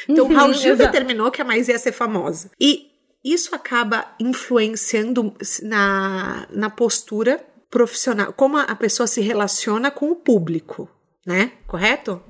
Então 0.07 0.25
o 0.25 0.33
Raul 0.33 0.53
Gil 0.53 0.75
determinou 0.75 1.29
que 1.29 1.41
a 1.41 1.45
Maísa 1.45 1.71
ia 1.71 1.79
ser 1.79 1.91
famosa. 1.91 2.49
E 2.59 2.89
isso 3.23 3.53
acaba 3.53 4.15
influenciando 4.19 5.35
na, 5.61 6.47
na 6.49 6.69
postura 6.69 7.45
profissional, 7.69 8.33
como 8.33 8.57
a 8.57 8.75
pessoa 8.75 9.05
se 9.05 9.21
relaciona 9.21 9.91
com 9.91 10.09
o 10.09 10.15
público, 10.15 10.89
né? 11.25 11.51
Correto? 11.67 12.21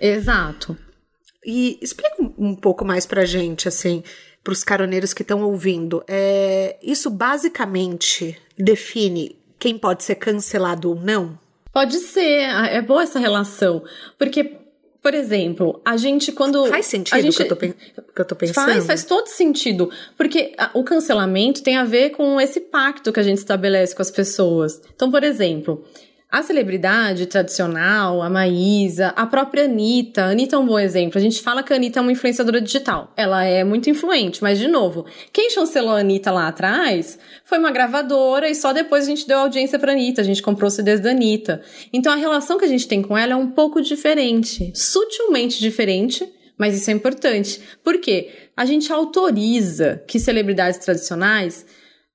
Exato. 0.00 0.76
E 1.44 1.78
explica 1.80 2.20
um, 2.20 2.34
um 2.38 2.56
pouco 2.56 2.84
mais 2.84 3.06
pra 3.06 3.24
gente, 3.24 3.68
assim, 3.68 4.02
para 4.48 4.54
os 4.54 4.64
caroneiros 4.64 5.12
que 5.12 5.20
estão 5.20 5.42
ouvindo. 5.42 6.02
É, 6.08 6.78
isso 6.82 7.10
basicamente 7.10 8.34
define 8.56 9.36
quem 9.58 9.76
pode 9.76 10.02
ser 10.02 10.14
cancelado 10.14 10.88
ou 10.88 10.94
não? 10.94 11.38
Pode 11.70 11.98
ser, 11.98 12.48
é 12.70 12.80
boa 12.80 13.02
essa 13.02 13.18
relação. 13.18 13.84
Porque, 14.16 14.56
por 15.02 15.12
exemplo, 15.12 15.82
a 15.84 15.98
gente 15.98 16.32
quando. 16.32 16.64
Faz 16.64 16.86
sentido 16.86 17.20
gente, 17.20 17.36
que, 17.36 17.42
eu 17.42 17.48
tô, 17.48 17.56
que 17.56 17.74
eu 18.16 18.24
tô 18.24 18.34
pensando? 18.34 18.72
Faz, 18.72 18.86
faz 18.86 19.04
todo 19.04 19.26
sentido. 19.26 19.90
Porque 20.16 20.54
o 20.72 20.82
cancelamento 20.82 21.62
tem 21.62 21.76
a 21.76 21.84
ver 21.84 22.10
com 22.10 22.40
esse 22.40 22.58
pacto 22.58 23.12
que 23.12 23.20
a 23.20 23.22
gente 23.22 23.36
estabelece 23.36 23.94
com 23.94 24.00
as 24.00 24.10
pessoas. 24.10 24.80
Então, 24.94 25.10
por 25.10 25.22
exemplo, 25.24 25.84
a 26.30 26.42
celebridade 26.42 27.24
tradicional, 27.24 28.20
a 28.20 28.28
Maísa, 28.28 29.14
a 29.16 29.24
própria 29.24 29.64
Anitta. 29.64 30.24
A 30.24 30.30
Anitta 30.30 30.56
é 30.56 30.58
um 30.58 30.66
bom 30.66 30.78
exemplo. 30.78 31.18
A 31.18 31.22
gente 31.22 31.40
fala 31.40 31.62
que 31.62 31.72
a 31.72 31.76
Anitta 31.76 32.00
é 32.00 32.02
uma 32.02 32.12
influenciadora 32.12 32.60
digital. 32.60 33.12
Ela 33.16 33.44
é 33.44 33.64
muito 33.64 33.88
influente, 33.88 34.42
mas, 34.42 34.58
de 34.58 34.68
novo, 34.68 35.06
quem 35.32 35.48
chancelou 35.48 35.92
a 35.92 36.00
Anitta 36.00 36.30
lá 36.30 36.48
atrás 36.48 37.18
foi 37.44 37.58
uma 37.58 37.70
gravadora 37.70 38.48
e 38.48 38.54
só 38.54 38.74
depois 38.74 39.04
a 39.04 39.06
gente 39.08 39.26
deu 39.26 39.38
audiência 39.38 39.78
pra 39.78 39.92
Anitta. 39.92 40.20
A 40.20 40.24
gente 40.24 40.42
comprou 40.42 40.70
CDs 40.70 41.00
da 41.00 41.12
Anitta. 41.12 41.62
Então, 41.94 42.12
a 42.12 42.16
relação 42.16 42.58
que 42.58 42.64
a 42.66 42.68
gente 42.68 42.86
tem 42.86 43.00
com 43.00 43.16
ela 43.16 43.32
é 43.32 43.36
um 43.36 43.50
pouco 43.50 43.80
diferente. 43.80 44.70
Sutilmente 44.74 45.58
diferente, 45.58 46.30
mas 46.58 46.76
isso 46.76 46.90
é 46.90 46.92
importante. 46.92 47.58
Por 47.82 47.98
quê? 48.00 48.28
A 48.54 48.66
gente 48.66 48.92
autoriza 48.92 50.02
que 50.06 50.18
celebridades 50.18 50.78
tradicionais 50.78 51.64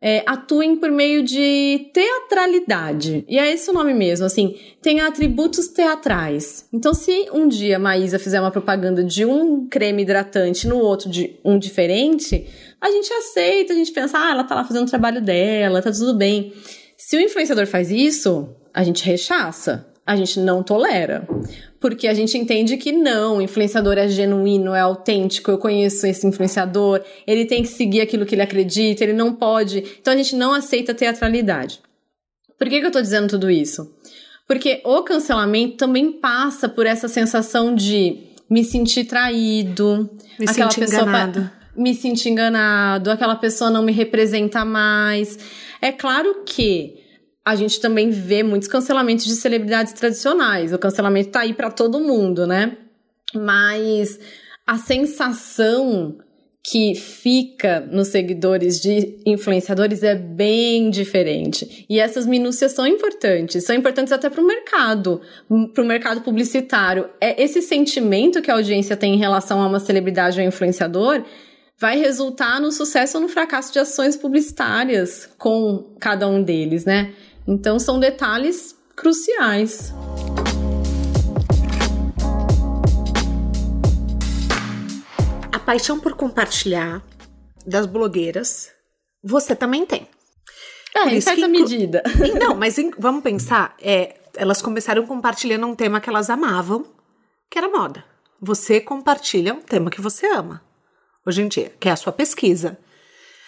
é, 0.06 0.22
atuem 0.26 0.76
por 0.76 0.92
meio 0.92 1.24
de 1.24 1.90
teatralidade. 1.94 3.24
E 3.26 3.40
é 3.40 3.54
esse 3.54 3.70
o 3.70 3.74
nome 3.74 3.94
mesmo, 3.94 4.26
assim, 4.26 4.58
tem 4.82 5.00
atributos 5.00 5.70
teatrais. 5.70 6.68
Então, 6.74 6.94
se 6.94 7.30
um 7.32 7.48
dia 7.48 7.78
a 7.78 7.80
Maísa 7.80 8.20
fizer 8.20 8.42
uma 8.42 8.52
propaganda 8.52 9.02
de 9.02 9.24
um 9.24 9.66
creme 9.66 10.02
hidratante 10.02 10.68
no 10.68 10.78
outro 10.78 11.10
de 11.10 11.40
um 11.42 11.58
diferente, 11.58 12.46
a 12.82 12.92
gente 12.92 13.14
aceita, 13.14 13.72
a 13.72 13.76
gente 13.78 13.94
pensa, 13.94 14.18
ah, 14.20 14.32
ela 14.32 14.44
tá 14.44 14.56
lá 14.56 14.66
fazendo 14.66 14.86
o 14.86 14.90
trabalho 14.90 15.22
dela, 15.22 15.82
tá 15.82 15.90
tudo 15.90 16.14
bem. 16.14 16.52
Se 16.98 17.16
o 17.16 17.22
influenciador 17.22 17.66
faz 17.66 17.90
isso, 17.90 18.54
a 18.74 18.84
gente 18.84 19.06
rechaça, 19.06 19.88
a 20.06 20.16
gente 20.16 20.40
não 20.40 20.62
tolera 20.62 21.28
porque 21.84 22.08
a 22.08 22.14
gente 22.14 22.38
entende 22.38 22.78
que 22.78 22.94
não, 22.94 23.40
o 23.40 23.42
influenciador 23.42 23.98
é 23.98 24.08
genuíno, 24.08 24.74
é 24.74 24.80
autêntico, 24.80 25.52
eu 25.52 25.58
conheço 25.58 26.08
esse 26.08 26.26
influenciador, 26.26 27.02
ele 27.28 27.44
tem 27.44 27.62
que 27.62 27.68
seguir 27.68 28.00
aquilo 28.00 28.26
que 28.26 28.34
ele 28.34 28.42
acredita, 28.42 29.04
ele 29.04 29.12
não 29.12 29.34
pode. 29.34 29.84
Então 30.00 30.14
a 30.14 30.16
gente 30.16 30.34
não 30.34 30.54
aceita 30.54 30.94
teatralidade. 30.94 31.82
Por 32.58 32.70
que, 32.70 32.80
que 32.80 32.86
eu 32.86 32.92
tô 32.92 33.02
dizendo 33.02 33.28
tudo 33.28 33.52
isso? 33.52 33.94
Porque 34.48 34.82
o 34.86 35.04
cancelamento 35.04 35.76
também 35.76 36.10
passa 36.10 36.70
por 36.70 36.86
essa 36.86 37.10
sensação 37.10 37.76
de 37.76 38.30
me 38.50 38.64
sentir 38.64 39.04
traído, 39.04 40.10
me 40.40 40.46
aquela 40.48 40.72
sentir 40.72 40.86
pessoa 40.86 41.02
enganado. 41.02 41.52
me 41.76 41.94
sentir 41.94 42.30
enganado, 42.30 43.12
aquela 43.12 43.36
pessoa 43.36 43.70
não 43.70 43.84
me 43.84 43.92
representa 43.92 44.64
mais. 44.64 45.38
É 45.82 45.92
claro 45.92 46.44
que 46.46 47.03
a 47.46 47.56
gente 47.56 47.80
também 47.80 48.10
vê 48.10 48.42
muitos 48.44 48.68
cancelamentos 48.68 49.26
de 49.26 49.36
celebridades 49.36 49.94
tradicionais. 49.94 50.74
O 50.74 50.80
cancelamento 50.80 51.30
tá 51.30 51.42
aí 51.42 51.54
para 51.54 51.70
todo 51.70 52.00
mundo, 52.00 52.48
né? 52.48 52.78
Mas 53.36 54.20
a 54.66 54.78
sensação 54.78 56.18
que 56.66 56.96
fica 56.96 57.82
nos 57.92 58.08
seguidores 58.08 58.80
de 58.80 59.20
influenciadores 59.26 60.02
é 60.02 60.16
bem 60.16 60.90
diferente. 60.90 61.86
E 61.90 62.00
essas 62.00 62.26
minúcias 62.26 62.72
são 62.72 62.88
importantes, 62.88 63.66
são 63.66 63.76
importantes 63.76 64.14
até 64.14 64.30
para 64.30 64.42
o 64.42 64.48
mercado, 64.48 65.20
para 65.74 65.84
o 65.84 65.88
mercado 65.88 66.22
publicitário. 66.22 67.10
É 67.20 67.44
esse 67.44 67.62
sentimento 67.62 68.42
que 68.42 68.50
a 68.50 68.54
audiência 68.54 68.96
tem 68.96 69.16
em 69.16 69.18
relação 69.18 69.62
a 69.62 69.68
uma 69.68 69.80
celebridade 69.82 70.40
ou 70.40 70.48
influenciador 70.48 71.26
vai 71.78 72.00
resultar 72.00 72.62
no 72.62 72.72
sucesso 72.72 73.18
ou 73.18 73.24
no 73.24 73.28
fracasso 73.28 73.74
de 73.74 73.80
ações 73.80 74.16
publicitárias 74.16 75.30
com 75.38 75.94
cada 76.00 76.30
um 76.30 76.42
deles, 76.42 76.86
né? 76.86 77.14
Então 77.46 77.78
são 77.78 78.00
detalhes 78.00 78.76
cruciais. 78.96 79.94
A 85.52 85.60
paixão 85.60 86.00
por 86.00 86.16
compartilhar 86.16 87.04
das 87.66 87.86
blogueiras, 87.86 88.72
você 89.22 89.56
também 89.56 89.86
tem. 89.86 90.08
É, 90.96 91.10
em 91.10 91.20
certa 91.20 91.48
medida. 91.48 92.02
Não, 92.40 92.56
mas 92.56 92.76
vamos 92.98 93.24
pensar, 93.24 93.76
é, 93.82 94.16
elas 94.36 94.62
começaram 94.62 95.06
compartilhando 95.06 95.68
um 95.68 95.76
tema 95.76 96.00
que 96.00 96.10
elas 96.10 96.30
amavam, 96.30 96.86
que 97.50 97.58
era 97.58 97.68
moda. 97.68 98.06
Você 98.40 98.80
compartilha 98.80 99.54
um 99.54 99.62
tema 99.62 99.90
que 99.90 100.02
você 100.02 100.28
ama, 100.28 100.62
hoje 101.26 101.42
em 101.42 101.48
dia, 101.48 101.74
que 101.80 101.90
é 101.90 101.92
a 101.92 101.96
sua 101.96 102.14
pesquisa. 102.14 102.78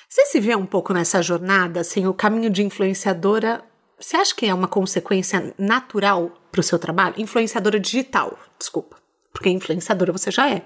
Você 0.10 0.26
se 0.26 0.40
vê 0.40 0.56
um 0.56 0.66
pouco 0.66 0.94
nessa 0.94 1.22
jornada, 1.22 1.82
assim, 1.82 2.08
o 2.08 2.14
caminho 2.14 2.50
de 2.50 2.64
influenciadora 2.64 3.64
você 4.00 4.18
acha 4.18 4.36
que 4.36 4.46
é 4.46 4.54
uma 4.54 4.68
consequência 4.68 5.54
natural 5.58 6.32
para 6.52 6.60
o 6.60 6.64
seu 6.64 6.78
trabalho? 6.78 7.16
Influenciadora 7.18 7.80
digital, 7.80 8.38
desculpa. 8.60 8.98
Porque 9.32 9.50
influenciadora 9.50 10.12
você 10.12 10.32
já 10.32 10.50
é. 10.50 10.64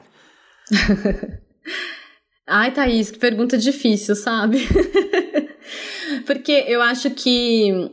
Ai, 2.48 2.72
Thaís, 2.72 3.12
que 3.12 3.20
pergunta 3.20 3.58
difícil, 3.58 4.16
sabe? 4.16 4.68
Porque 6.26 6.52
eu 6.68 6.82
acho 6.82 7.12
que 7.12 7.92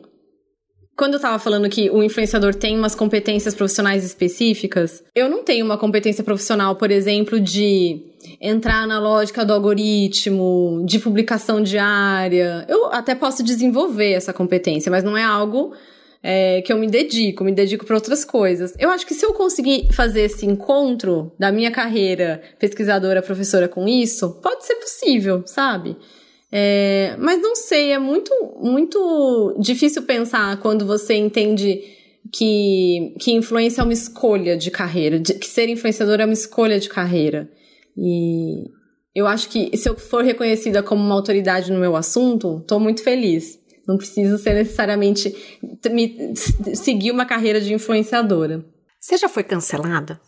quando 0.96 1.14
eu 1.14 1.20
tava 1.20 1.38
falando 1.38 1.68
que 1.68 1.90
o 1.90 2.02
influenciador 2.02 2.54
tem 2.54 2.76
umas 2.76 2.94
competências 2.94 3.54
profissionais 3.54 4.02
específicas, 4.02 5.04
eu 5.14 5.28
não 5.28 5.44
tenho 5.44 5.64
uma 5.64 5.76
competência 5.76 6.24
profissional, 6.24 6.74
por 6.76 6.90
exemplo, 6.90 7.38
de 7.38 8.00
entrar 8.40 8.86
na 8.86 8.98
lógica 8.98 9.44
do 9.44 9.52
algoritmo, 9.52 10.82
de 10.86 10.98
publicação 10.98 11.62
diária. 11.62 12.64
Eu 12.66 12.86
até 12.86 13.14
posso 13.14 13.42
desenvolver 13.42 14.12
essa 14.12 14.32
competência, 14.32 14.90
mas 14.90 15.04
não 15.04 15.16
é 15.16 15.22
algo 15.22 15.74
é, 16.22 16.62
que 16.62 16.72
eu 16.72 16.78
me 16.78 16.86
dedico, 16.86 17.44
me 17.44 17.52
dedico 17.52 17.84
para 17.84 17.94
outras 17.94 18.24
coisas. 18.24 18.74
Eu 18.78 18.90
acho 18.90 19.06
que 19.06 19.14
se 19.14 19.24
eu 19.24 19.34
conseguir 19.34 19.92
fazer 19.92 20.22
esse 20.22 20.46
encontro 20.46 21.30
da 21.38 21.52
minha 21.52 21.70
carreira 21.70 22.40
pesquisadora, 22.58 23.20
professora 23.20 23.68
com 23.68 23.86
isso, 23.86 24.40
pode 24.42 24.64
ser 24.64 24.76
possível, 24.76 25.42
sabe? 25.46 25.94
É, 26.58 27.14
mas 27.18 27.42
não 27.42 27.54
sei, 27.54 27.92
é 27.92 27.98
muito, 27.98 28.32
muito 28.58 29.54
difícil 29.60 30.04
pensar 30.04 30.58
quando 30.58 30.86
você 30.86 31.12
entende 31.12 31.82
que, 32.32 33.14
que 33.20 33.32
influência 33.32 33.82
é 33.82 33.84
uma 33.84 33.92
escolha 33.92 34.56
de 34.56 34.70
carreira, 34.70 35.20
de, 35.20 35.34
que 35.34 35.46
ser 35.46 35.68
influenciador 35.68 36.18
é 36.18 36.24
uma 36.24 36.32
escolha 36.32 36.80
de 36.80 36.88
carreira. 36.88 37.46
E 37.94 38.70
eu 39.14 39.26
acho 39.26 39.50
que 39.50 39.76
se 39.76 39.86
eu 39.86 39.98
for 39.98 40.24
reconhecida 40.24 40.82
como 40.82 41.04
uma 41.04 41.14
autoridade 41.14 41.70
no 41.70 41.78
meu 41.78 41.94
assunto, 41.94 42.60
estou 42.62 42.80
muito 42.80 43.02
feliz. 43.02 43.58
Não 43.86 43.98
preciso 43.98 44.38
ser 44.38 44.54
necessariamente 44.54 45.36
me, 45.90 46.32
seguir 46.74 47.10
uma 47.10 47.26
carreira 47.26 47.60
de 47.60 47.74
influenciadora. 47.74 48.64
Você 48.98 49.18
já 49.18 49.28
foi 49.28 49.44
cancelada? 49.44 50.18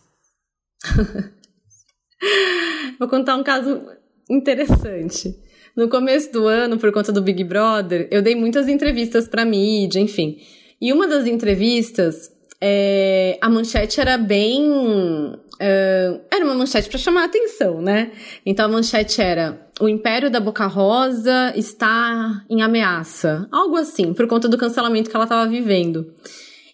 Vou 2.99 3.09
contar 3.09 3.35
um 3.35 3.43
caso 3.43 3.81
interessante. 4.29 5.48
No 5.79 5.87
começo 5.87 6.29
do 6.33 6.45
ano, 6.45 6.77
por 6.77 6.91
conta 6.91 7.09
do 7.09 7.21
Big 7.21 7.41
Brother, 7.41 8.05
eu 8.11 8.21
dei 8.21 8.35
muitas 8.35 8.67
entrevistas 8.67 9.29
pra 9.29 9.45
mídia, 9.45 10.01
enfim. 10.01 10.37
E 10.81 10.91
uma 10.91 11.07
das 11.07 11.25
entrevistas, 11.25 12.29
é, 12.59 13.37
a 13.39 13.49
manchete 13.49 14.01
era 14.01 14.17
bem. 14.17 14.69
Uh, 14.69 16.19
era 16.29 16.43
uma 16.43 16.53
manchete 16.53 16.89
para 16.89 16.97
chamar 16.97 17.21
a 17.21 17.25
atenção, 17.27 17.81
né? 17.81 18.11
Então 18.45 18.65
a 18.65 18.67
manchete 18.67 19.21
era: 19.21 19.57
O 19.79 19.87
Império 19.87 20.29
da 20.29 20.41
Boca 20.41 20.67
Rosa 20.67 21.53
está 21.55 22.43
em 22.49 22.61
ameaça. 22.61 23.47
Algo 23.49 23.77
assim, 23.77 24.13
por 24.13 24.27
conta 24.27 24.49
do 24.49 24.57
cancelamento 24.57 25.09
que 25.09 25.15
ela 25.15 25.23
estava 25.23 25.49
vivendo. 25.49 26.13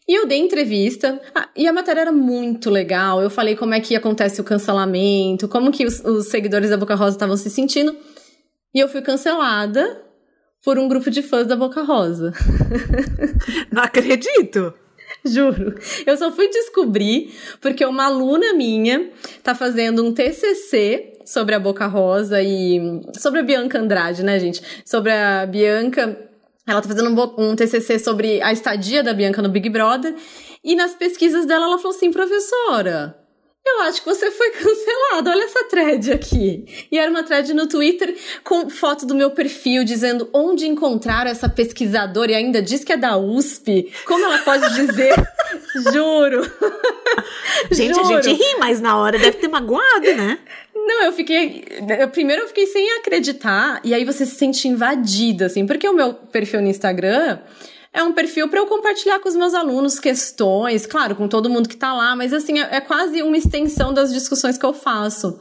E 0.08 0.18
eu 0.18 0.26
dei 0.26 0.39
entrevista, 0.39 1.22
e 1.56 1.68
a 1.68 1.74
matéria 1.74 2.01
era 2.01 2.12
muito 2.12 2.72
legal. 2.72 3.22
Eu 3.22 3.30
falei 3.30 3.56
como 3.56 3.76
é 3.76 3.80
que 3.80 3.95
acontece 3.95 4.41
o 4.41 4.43
cancelamento, 4.43 5.47
como 5.47 5.72
que 5.72 5.86
os, 5.86 5.99
os 5.99 6.26
seguidores 6.26 6.72
da 6.72 6.78
Boca 6.78 6.95
Rosa 6.95 7.16
estavam 7.16 7.38
se 7.38 7.51
sentindo. 7.51 7.95
E 8.76 8.80
eu 8.80 8.89
fui 8.89 9.01
cancelada 9.01 10.03
por 10.61 10.78
um 10.78 10.89
grupo 10.89 11.09
de 11.09 11.21
fãs 11.21 11.47
da 11.47 11.55
Boca 11.55 11.82
Rosa. 11.82 12.34
Não 13.71 13.82
acredito! 13.82 14.73
Juro. 15.23 15.76
Eu 16.05 16.17
só 16.17 16.30
fui 16.30 16.49
descobrir 16.49 17.34
porque 17.61 17.86
uma 17.86 18.05
aluna 18.05 18.53
minha 18.53 19.11
tá 19.41 19.55
fazendo 19.55 20.03
um 20.03 20.13
TCC 20.13 21.13
sobre 21.26 21.55
a 21.55 21.59
Boca 21.59 21.88
Rosa 21.88 22.41
e 22.41 23.01
sobre 23.17 23.39
a 23.39 23.43
Bianca 23.43 23.80
Andrade, 23.80 24.23
né, 24.23 24.38
gente? 24.39 24.61
Sobre 24.84 25.11
a 25.11 25.45
Bianca 25.45 26.30
ela 26.67 26.82
tá 26.82 26.89
fazendo 26.89 27.09
um, 27.09 27.51
um, 27.51 27.55
TCC 27.55 27.97
sobre 27.97 28.41
a 28.41 28.51
estadia 28.51 29.01
da 29.01 29.13
Bianca 29.13 29.41
no 29.41 29.49
Big 29.49 29.69
Brother. 29.69 30.15
E 30.63 30.76
nas 30.76 30.95
pesquisas 30.95 31.45
dela, 31.45 31.65
ela 31.65 31.78
falou 31.78 31.95
assim: 31.95 32.11
professora, 32.11 33.15
eu 33.66 33.82
acho 33.82 34.01
que 34.01 34.07
você 34.07 34.30
foi 34.30 34.51
cancelada. 34.53 35.32
Olha 35.32 35.43
essa 35.43 35.63
thread 35.66 36.11
aqui. 36.11 36.88
E 36.91 36.97
era 36.97 37.09
uma 37.09 37.24
thread 37.24 37.53
no 37.53 37.68
Twitter 37.68 38.16
com 38.43 38.70
foto 38.70 39.05
do 39.05 39.16
meu 39.16 39.32
perfil 39.32 39.84
dizendo 39.84 40.30
onde 40.32 40.68
encontrar 40.68 41.26
essa 41.26 41.49
pesquisadora 41.49 42.32
e 42.32 42.36
ainda 42.36 42.61
diz 42.61 42.84
que 42.84 42.93
é 42.93 42.97
da 42.97 43.18
USP. 43.18 43.91
Como 44.05 44.24
ela 44.24 44.39
pode 44.39 44.74
dizer? 44.76 45.13
Juro. 45.91 46.43
Gente, 47.72 47.95
Juro. 47.95 48.18
a 48.18 48.22
gente 48.22 48.41
ri, 48.41 48.55
mas 48.59 48.80
na 48.80 48.97
hora 48.97 49.18
deve 49.18 49.38
ter 49.38 49.47
magoado, 49.47 50.13
né? 50.16 50.39
Não, 50.76 51.03
eu 51.03 51.11
fiquei. 51.11 51.66
Primeiro 52.11 52.43
eu 52.43 52.47
fiquei 52.47 52.68
sem 52.68 52.91
acreditar, 52.97 53.82
e 53.84 53.93
aí 53.93 54.05
você 54.05 54.26
se 54.26 54.36
sente 54.36 54.68
invadida, 54.68 55.47
assim, 55.47 55.66
porque 55.66 55.88
o 55.88 55.93
meu 55.93 56.13
perfil 56.13 56.61
no 56.61 56.68
Instagram 56.68 57.39
é 57.96 58.04
um 58.04 58.12
perfil 58.12 58.50
para 58.50 58.60
eu 58.60 58.68
compartilhar 58.68 59.20
com 59.20 59.30
os 59.30 59.38
meus 59.38 59.54
alunos 59.54 60.00
questões, 60.00 60.86
claro, 60.86 61.16
com 61.16 61.30
todo 61.30 61.50
mundo 61.50 61.70
que 61.70 61.78
tá 61.78 61.93
lá, 61.93 62.14
mas 62.14 62.34
assim, 62.34 62.60
é, 62.60 62.76
é 62.76 62.82
quase 62.82 63.24
uma 63.24 63.38
extensão 63.38 63.93
das 63.93 64.12
discussões 64.12 64.58
que 64.58 64.66
eu 64.66 64.74
faço. 64.74 65.39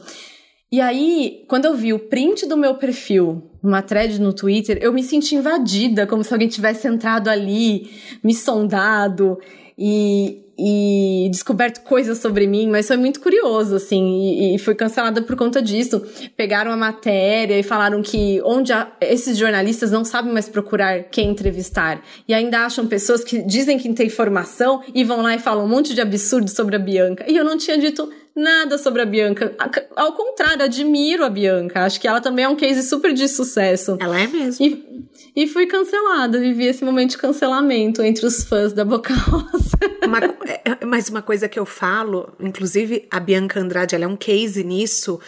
E 0.71 0.79
aí, 0.79 1.43
quando 1.49 1.65
eu 1.65 1.75
vi 1.75 1.91
o 1.91 1.99
print 1.99 2.45
do 2.45 2.55
meu 2.55 2.75
perfil, 2.75 3.51
uma 3.61 3.81
thread 3.81 4.21
no 4.21 4.31
Twitter, 4.31 4.79
eu 4.81 4.93
me 4.93 5.03
senti 5.03 5.35
invadida, 5.35 6.07
como 6.07 6.23
se 6.23 6.33
alguém 6.33 6.47
tivesse 6.47 6.87
entrado 6.87 7.27
ali, 7.27 7.91
me 8.23 8.33
sondado. 8.33 9.37
E, 9.77 10.44
e 10.57 11.27
descoberto 11.31 11.81
coisas 11.83 12.17
sobre 12.17 12.47
mim, 12.47 12.69
mas 12.69 12.87
foi 12.87 12.97
muito 12.97 13.19
curioso, 13.19 13.75
assim, 13.75 14.03
e, 14.21 14.55
e 14.55 14.57
fui 14.57 14.75
cancelada 14.75 15.21
por 15.21 15.35
conta 15.35 15.61
disso. 15.61 16.01
Pegaram 16.35 16.71
a 16.71 16.77
matéria 16.77 17.59
e 17.59 17.63
falaram 17.63 18.01
que 18.01 18.41
onde 18.43 18.71
a, 18.71 18.91
esses 19.01 19.37
jornalistas 19.37 19.91
não 19.91 20.05
sabem 20.05 20.31
mais 20.31 20.47
procurar 20.47 21.03
quem 21.03 21.29
entrevistar. 21.31 22.01
E 22.27 22.33
ainda 22.33 22.59
acham 22.65 22.87
pessoas 22.87 23.23
que 23.23 23.41
dizem 23.41 23.77
que 23.77 23.91
tem 23.93 24.07
informação 24.07 24.81
e 24.93 25.03
vão 25.03 25.21
lá 25.21 25.35
e 25.35 25.39
falam 25.39 25.65
um 25.65 25.69
monte 25.69 25.93
de 25.93 26.01
absurdo 26.01 26.49
sobre 26.49 26.75
a 26.75 26.79
Bianca. 26.79 27.25
E 27.27 27.35
eu 27.35 27.43
não 27.43 27.57
tinha 27.57 27.77
dito 27.77 28.09
nada 28.35 28.77
sobre 28.77 29.01
a 29.01 29.05
Bianca. 29.05 29.55
Ao 29.95 30.13
contrário, 30.13 30.63
admiro 30.63 31.23
a 31.23 31.29
Bianca. 31.29 31.85
Acho 31.85 31.99
que 31.99 32.07
ela 32.07 32.19
também 32.19 32.45
é 32.45 32.49
um 32.49 32.55
case 32.55 32.83
super 32.83 33.13
de 33.13 33.27
sucesso. 33.27 33.97
Ela 33.99 34.19
é 34.19 34.27
mesmo. 34.27 34.65
E, 34.65 35.07
e 35.35 35.47
fui 35.47 35.65
cancelada. 35.65 36.39
Vivi 36.39 36.65
esse 36.65 36.83
momento 36.83 37.11
de 37.11 37.17
cancelamento 37.17 38.01
entre 38.01 38.25
os 38.25 38.43
fãs 38.43 38.73
da 38.73 38.83
Boca 38.83 39.13
Rosa. 39.13 39.77
Uma, 40.05 40.19
é, 40.45 40.61
é, 40.65 40.85
mas 40.85 41.09
uma 41.09 41.21
coisa 41.21 41.49
que 41.49 41.57
eu 41.57 41.65
falo, 41.65 42.31
inclusive 42.39 43.07
a 43.09 43.19
Bianca 43.19 43.59
Andrade, 43.59 43.95
ela 43.95 44.03
é 44.03 44.07
um 44.07 44.15
case 44.15 44.63
nisso 44.63 45.19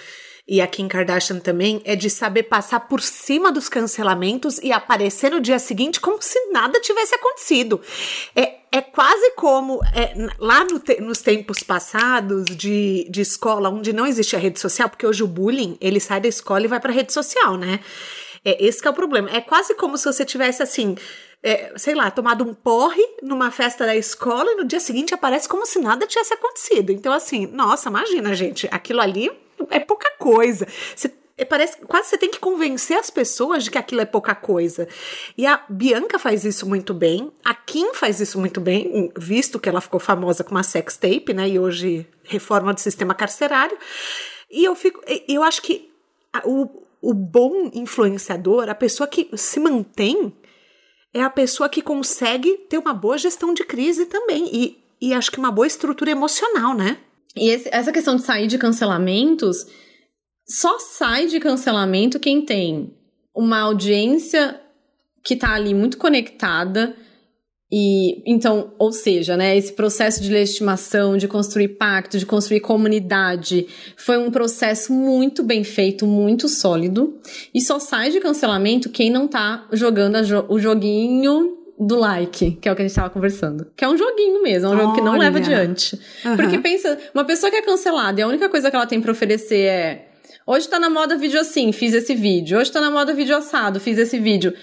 e 0.48 0.62
a 0.62 0.68
Kim 0.68 0.88
Kardashian 0.88 1.40
também, 1.40 1.82
é 1.84 1.96
de 1.96 2.10
saber 2.10 2.44
passar 2.44 2.82
por 2.82 3.02
cima 3.02 3.52
dos 3.52 3.68
cancelamentos 3.68 4.60
e 4.60 4.72
aparecer 4.72 5.32
no 5.32 5.42
dia 5.42 5.60
seguinte 5.60 6.00
como 6.00 6.22
se 6.22 6.40
nada 6.52 6.80
tivesse 6.80 7.14
acontecido. 7.16 7.82
É, 8.34 8.56
é 8.72 8.82
quase 8.82 9.32
como 9.32 9.82
é, 9.94 10.14
lá 10.40 10.64
no 10.64 10.80
te, 10.80 11.02
nos 11.02 11.22
tempos 11.22 11.64
passados 11.64 12.46
de, 12.46 13.06
de 13.10 13.22
escola, 13.22 13.70
onde 13.70 13.92
não 13.92 14.06
existia 14.06 14.40
rede 14.40 14.60
social, 14.60 14.90
porque 14.90 15.06
hoje 15.06 15.22
o 15.22 15.28
bullying 15.28 15.78
ele 15.82 16.00
sai 16.00 16.22
da 16.22 16.30
escola 16.30 16.64
e 16.64 16.68
vai 16.68 16.80
para 16.80 16.94
rede 16.94 17.12
social, 17.12 17.58
né? 17.58 17.82
É, 18.46 18.66
esse 18.66 18.86
é 18.88 18.90
o 18.90 18.94
problema. 18.94 19.30
É 19.30 19.42
quase 19.42 19.76
como 19.76 19.98
se 19.98 20.06
você 20.06 20.24
tivesse 20.24 20.64
assim. 20.64 20.96
É, 21.44 21.72
sei 21.78 21.94
lá, 21.94 22.10
tomado 22.10 22.44
um 22.44 22.54
porre 22.54 23.04
numa 23.22 23.52
festa 23.52 23.86
da 23.86 23.96
escola 23.96 24.52
e 24.52 24.56
no 24.56 24.66
dia 24.66 24.80
seguinte 24.80 25.14
aparece 25.14 25.48
como 25.48 25.68
se 25.68 25.78
nada 25.80 26.08
tivesse 26.08 26.34
acontecido. 26.34 26.92
Então, 26.92 27.14
assim, 27.14 27.46
nossa, 27.46 27.90
imagina, 27.90 28.34
gente, 28.34 28.68
aquilo 28.72 29.02
ali 29.02 29.30
é 29.70 29.80
pouca 29.80 30.10
coisa. 30.18 30.68
Você 30.96 31.12
é, 31.38 31.46
parece 31.46 31.78
quase 31.82 32.10
você 32.10 32.18
tem 32.18 32.32
que 32.32 32.40
convencer 32.40 32.98
as 32.98 33.12
pessoas 33.12 33.64
de 33.64 33.72
que 33.72 33.78
aquilo 33.78 34.02
é 34.02 34.06
pouca 34.06 34.34
coisa. 34.34 34.88
E 35.38 35.46
a 35.46 35.64
Bianca 35.70 36.18
faz 36.18 36.44
isso 36.44 36.68
muito 36.68 36.94
bem, 36.94 37.32
a 37.46 37.54
Kim 37.54 37.94
faz 37.94 38.20
isso 38.20 38.40
muito 38.40 38.60
bem, 38.60 39.12
visto 39.16 39.60
que 39.60 39.70
ela 39.70 39.80
ficou 39.80 40.00
famosa 40.00 40.44
com 40.44 40.52
uma 40.52 40.64
sex 40.64 40.98
tape, 40.98 41.34
né? 41.34 41.48
E 41.48 41.60
hoje 41.60 42.08
reforma 42.24 42.74
do 42.74 42.80
sistema 42.80 43.14
carcerário. 43.14 43.78
E 44.50 44.66
eu 44.66 44.76
fico, 44.76 45.02
eu 45.28 45.44
acho 45.44 45.62
que 45.62 45.92
o, 46.44 46.68
o 47.02 47.14
bom 47.14 47.70
influenciador, 47.74 48.68
a 48.70 48.76
pessoa 48.76 49.08
que 49.08 49.30
se 49.38 49.60
mantém, 49.60 50.34
é 51.14 51.22
a 51.22 51.30
pessoa 51.30 51.70
que 51.70 51.82
consegue 51.82 52.54
ter 52.70 52.78
uma 52.78 52.94
boa 52.94 53.18
gestão 53.18 53.54
de 53.54 53.64
crise 53.64 54.08
também. 54.08 54.50
E, 54.52 54.84
e 55.00 55.14
acho 55.14 55.32
que 55.32 55.40
uma 55.40 55.52
boa 55.52 55.68
estrutura 55.68 56.12
emocional, 56.12 56.74
né? 56.74 56.98
E 57.36 57.50
esse, 57.50 57.70
essa 57.72 57.92
questão 57.92 58.16
de 58.16 58.24
sair 58.24 58.48
de 58.48 58.58
cancelamentos, 58.58 59.66
só 60.48 60.80
sai 60.80 61.28
de 61.28 61.40
cancelamento 61.40 62.20
quem 62.20 62.44
tem 62.44 62.94
uma 63.36 63.60
audiência 63.60 64.60
que 65.24 65.36
tá 65.36 65.54
ali 65.54 65.74
muito 65.74 65.98
conectada. 65.98 66.96
E 67.70 68.24
então, 68.26 68.74
ou 68.80 68.94
seja, 68.94 69.36
né, 69.36 69.58
esse 69.58 69.74
processo 69.74 70.24
de 70.24 70.32
legitimação, 70.32 71.18
de 71.18 71.28
construir 71.28 71.70
pacto, 71.70 72.18
de 72.18 72.26
construir 72.26 72.62
comunidade, 72.62 73.68
foi 73.98 74.18
um 74.18 74.32
processo 74.32 74.94
muito 74.94 75.44
bem 75.44 75.66
feito, 75.66 76.08
muito 76.08 76.48
sólido. 76.48 77.20
E 77.54 77.60
só 77.60 77.78
sai 77.78 78.10
de 78.10 78.22
cancelamento 78.22 78.90
quem 78.90 79.10
não 79.10 79.28
tá 79.28 79.68
jogando 79.74 80.24
jo 80.24 80.46
o 80.48 80.58
joguinho 80.58 81.57
do 81.80 81.96
like, 81.96 82.52
que 82.52 82.68
é 82.68 82.72
o 82.72 82.76
que 82.76 82.82
a 82.82 82.88
gente 82.88 82.96
tava 82.96 83.10
conversando. 83.10 83.72
Que 83.76 83.86
é 83.86 83.90
um 83.90 83.98
joguinho 83.98 84.42
mesmo, 84.42 84.68
é 84.68 84.70
um 84.70 84.74
Olha. 84.74 84.82
jogo 84.82 84.96
que 84.96 85.02
não 85.02 85.18
leva 85.18 85.38
adiante. 85.38 86.00
Uhum. 86.26 86.36
Porque 86.36 86.58
pensa, 86.58 86.98
uma 87.14 87.24
pessoa 87.24 87.52
que 87.52 87.58
é 87.58 87.62
cancelada 87.62 88.20
e 88.20 88.24
a 88.24 88.28
única 88.28 88.50
coisa 88.50 88.70
que 88.70 88.76
ela 88.76 88.88
tem 88.88 89.00
para 89.00 89.12
oferecer 89.12 89.66
é 89.66 90.08
hoje 90.46 90.68
tá 90.68 90.80
na 90.80 90.90
moda 90.90 91.16
vídeo 91.18 91.40
assim, 91.40 91.72
fiz 91.72 91.94
esse 91.94 92.16
vídeo. 92.16 92.58
Hoje 92.58 92.72
tá 92.72 92.82
na 92.82 92.90
moda 92.90 93.14
vídeo 93.14 93.36
assado, 93.36 93.80
fiz 93.80 93.98
esse 93.98 94.18
vídeo. 94.18 94.54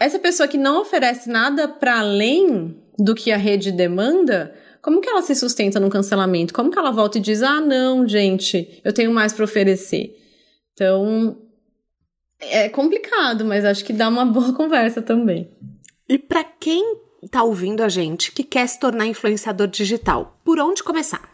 Essa 0.00 0.18
pessoa 0.18 0.48
que 0.48 0.56
não 0.56 0.80
oferece 0.80 1.28
nada 1.28 1.68
para 1.68 1.98
além 1.98 2.76
do 2.98 3.14
que 3.14 3.30
a 3.30 3.36
rede 3.36 3.70
demanda, 3.70 4.54
como 4.80 5.00
que 5.00 5.08
ela 5.08 5.22
se 5.22 5.34
sustenta 5.34 5.78
no 5.78 5.90
cancelamento? 5.90 6.54
Como 6.54 6.70
que 6.70 6.78
ela 6.78 6.90
volta 6.90 7.18
e 7.18 7.20
diz: 7.20 7.42
"Ah, 7.42 7.60
não, 7.60 8.08
gente, 8.08 8.80
eu 8.84 8.92
tenho 8.92 9.12
mais 9.12 9.32
para 9.32 9.44
oferecer"? 9.44 10.14
Então, 10.72 11.38
é 12.40 12.68
complicado, 12.68 13.44
mas 13.44 13.64
acho 13.64 13.84
que 13.84 13.92
dá 13.92 14.08
uma 14.08 14.24
boa 14.24 14.52
conversa 14.56 15.02
também. 15.02 15.50
E 16.08 16.18
para 16.18 16.44
quem 16.44 16.98
está 17.22 17.42
ouvindo 17.42 17.82
a 17.82 17.88
gente 17.88 18.30
que 18.30 18.44
quer 18.44 18.66
se 18.66 18.78
tornar 18.78 19.06
influenciador 19.06 19.66
digital, 19.66 20.38
por 20.44 20.58
onde 20.58 20.82
começar? 20.82 21.32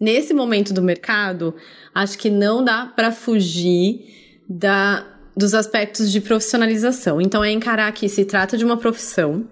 Nesse 0.00 0.32
momento 0.32 0.72
do 0.72 0.82
mercado, 0.82 1.54
acho 1.94 2.18
que 2.18 2.30
não 2.30 2.64
dá 2.64 2.86
para 2.86 3.12
fugir 3.12 4.40
da, 4.48 5.06
dos 5.36 5.54
aspectos 5.54 6.10
de 6.10 6.20
profissionalização. 6.20 7.20
Então, 7.20 7.42
é 7.42 7.50
encarar 7.50 7.92
que 7.92 8.08
se 8.08 8.24
trata 8.24 8.56
de 8.56 8.64
uma 8.64 8.76
profissão, 8.76 9.48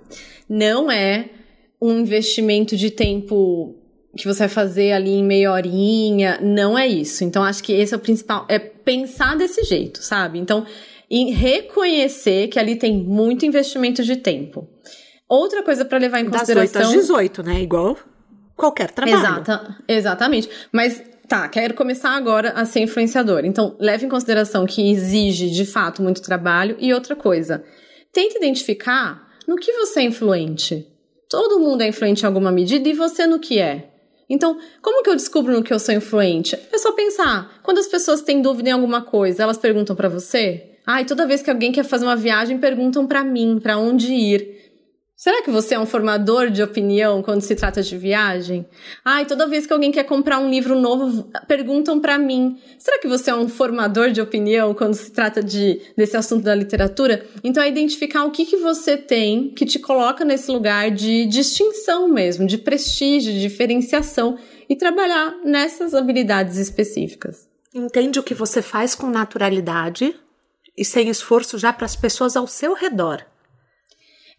não 0.49 0.91
é 0.91 1.31
um 1.81 2.01
investimento 2.01 2.77
de 2.77 2.91
tempo 2.91 3.77
que 4.17 4.27
você 4.27 4.41
vai 4.41 4.49
fazer 4.49 4.93
ali 4.93 5.11
em 5.11 5.25
meia 5.25 5.53
horinha, 5.53 6.41
não 6.43 6.77
é 6.77 6.87
isso. 6.87 7.23
Então, 7.25 7.45
acho 7.45 7.63
que 7.63 7.73
esse 7.73 7.95
é 7.95 7.97
o 7.97 8.01
principal, 8.01 8.45
é 8.49 8.59
pensar 8.59 9.37
desse 9.37 9.63
jeito, 9.63 10.03
sabe? 10.03 10.39
Então, 10.39 10.67
e 11.11 11.33
reconhecer 11.33 12.49
que 12.49 12.59
ali 12.59 12.77
tem 12.77 12.97
muito 12.97 13.45
investimento 13.45 14.03
de 14.03 14.17
tempo. 14.17 14.69
Outra 15.29 15.63
coisa 15.63 15.85
para 15.85 15.99
levar 15.99 16.21
em 16.21 16.31
consideração. 16.31 16.81
Das 16.81 16.91
8 16.91 16.99
às 16.99 17.07
18, 17.09 17.43
né? 17.43 17.61
Igual 17.61 17.97
qualquer 18.57 18.91
trabalho. 18.91 19.17
Exata, 19.17 19.77
exatamente. 19.89 20.49
Mas 20.71 21.03
tá, 21.27 21.49
quero 21.49 21.75
começar 21.75 22.11
agora 22.11 22.51
a 22.51 22.65
ser 22.65 22.81
influenciador. 22.81 23.45
Então, 23.45 23.75
leve 23.81 24.05
em 24.05 24.09
consideração 24.09 24.67
que 24.67 24.91
exige 24.91 25.51
de 25.51 25.65
fato 25.65 26.03
muito 26.03 26.21
trabalho. 26.21 26.77
E 26.79 26.93
outra 26.93 27.17
coisa, 27.17 27.65
tente 28.13 28.37
identificar 28.37 29.29
no 29.49 29.57
que 29.57 29.73
você 29.73 30.01
é 30.01 30.05
influente. 30.05 30.87
Todo 31.29 31.59
mundo 31.59 31.83
é 31.83 31.89
influente 31.89 32.23
em 32.23 32.27
alguma 32.27 32.53
medida 32.53 32.89
e 32.89 32.93
você 32.93 33.27
no 33.27 33.39
que 33.39 33.59
é. 33.59 33.89
Então, 34.29 34.59
como 34.83 35.03
que 35.03 35.11
eu 35.11 35.17
descubro 35.17 35.53
no 35.53 35.63
que 35.63 35.73
eu 35.73 35.79
sou 35.79 35.95
influente? 35.95 36.57
É 36.73 36.79
só 36.79 36.93
pensar. 36.93 37.61
Quando 37.63 37.79
as 37.79 37.89
pessoas 37.89 38.21
têm 38.21 38.43
dúvida 38.43 38.69
em 38.69 38.73
alguma 38.73 39.03
coisa, 39.03 39.43
elas 39.43 39.57
perguntam 39.57 39.97
para 39.97 40.09
você? 40.09 40.71
Ai, 40.93 41.05
toda 41.05 41.24
vez 41.24 41.41
que 41.41 41.49
alguém 41.49 41.70
quer 41.70 41.84
fazer 41.84 42.05
uma 42.05 42.16
viagem, 42.16 42.59
perguntam 42.59 43.07
para 43.07 43.22
mim, 43.22 43.61
para 43.62 43.78
onde 43.78 44.12
ir. 44.12 44.59
Será 45.14 45.41
que 45.41 45.49
você 45.49 45.76
é 45.76 45.78
um 45.78 45.86
formador 45.86 46.51
de 46.51 46.64
opinião 46.64 47.22
quando 47.22 47.43
se 47.43 47.55
trata 47.55 47.80
de 47.80 47.97
viagem? 47.97 48.66
Ai, 49.05 49.24
toda 49.24 49.47
vez 49.47 49.68
que 49.68 49.72
alguém 49.72 49.93
quer 49.93 50.03
comprar 50.03 50.41
um 50.41 50.51
livro 50.51 50.74
novo, 50.74 51.30
perguntam 51.47 52.01
para 52.01 52.18
mim. 52.18 52.59
Será 52.76 52.99
que 52.99 53.07
você 53.07 53.30
é 53.30 53.34
um 53.36 53.49
formador 53.49 54.11
de 54.11 54.20
opinião 54.20 54.74
quando 54.74 54.95
se 54.95 55.12
trata 55.12 55.41
de 55.41 55.80
desse 55.97 56.16
assunto 56.16 56.43
da 56.43 56.57
literatura? 56.57 57.24
Então 57.45 57.62
é 57.62 57.68
identificar 57.68 58.24
o 58.24 58.32
que 58.32 58.45
que 58.45 58.57
você 58.57 58.97
tem 58.97 59.51
que 59.51 59.64
te 59.64 59.78
coloca 59.78 60.24
nesse 60.24 60.51
lugar 60.51 60.91
de 60.91 61.24
distinção 61.26 62.09
mesmo, 62.09 62.49
de 62.49 62.59
prestígio, 62.59 63.32
de 63.32 63.41
diferenciação 63.41 64.36
e 64.68 64.74
trabalhar 64.74 65.36
nessas 65.45 65.95
habilidades 65.95 66.57
específicas. 66.57 67.49
Entende 67.72 68.18
o 68.18 68.24
que 68.24 68.34
você 68.34 68.61
faz 68.61 68.97
com 68.97 69.09
naturalidade 69.09 70.16
e 70.77 70.85
sem 70.85 71.09
esforço 71.09 71.59
já 71.59 71.73
para 71.73 71.87
as 71.87 71.97
pessoas 71.97 72.37
ao 72.37 72.47
seu 72.47 72.75
redor. 72.75 73.25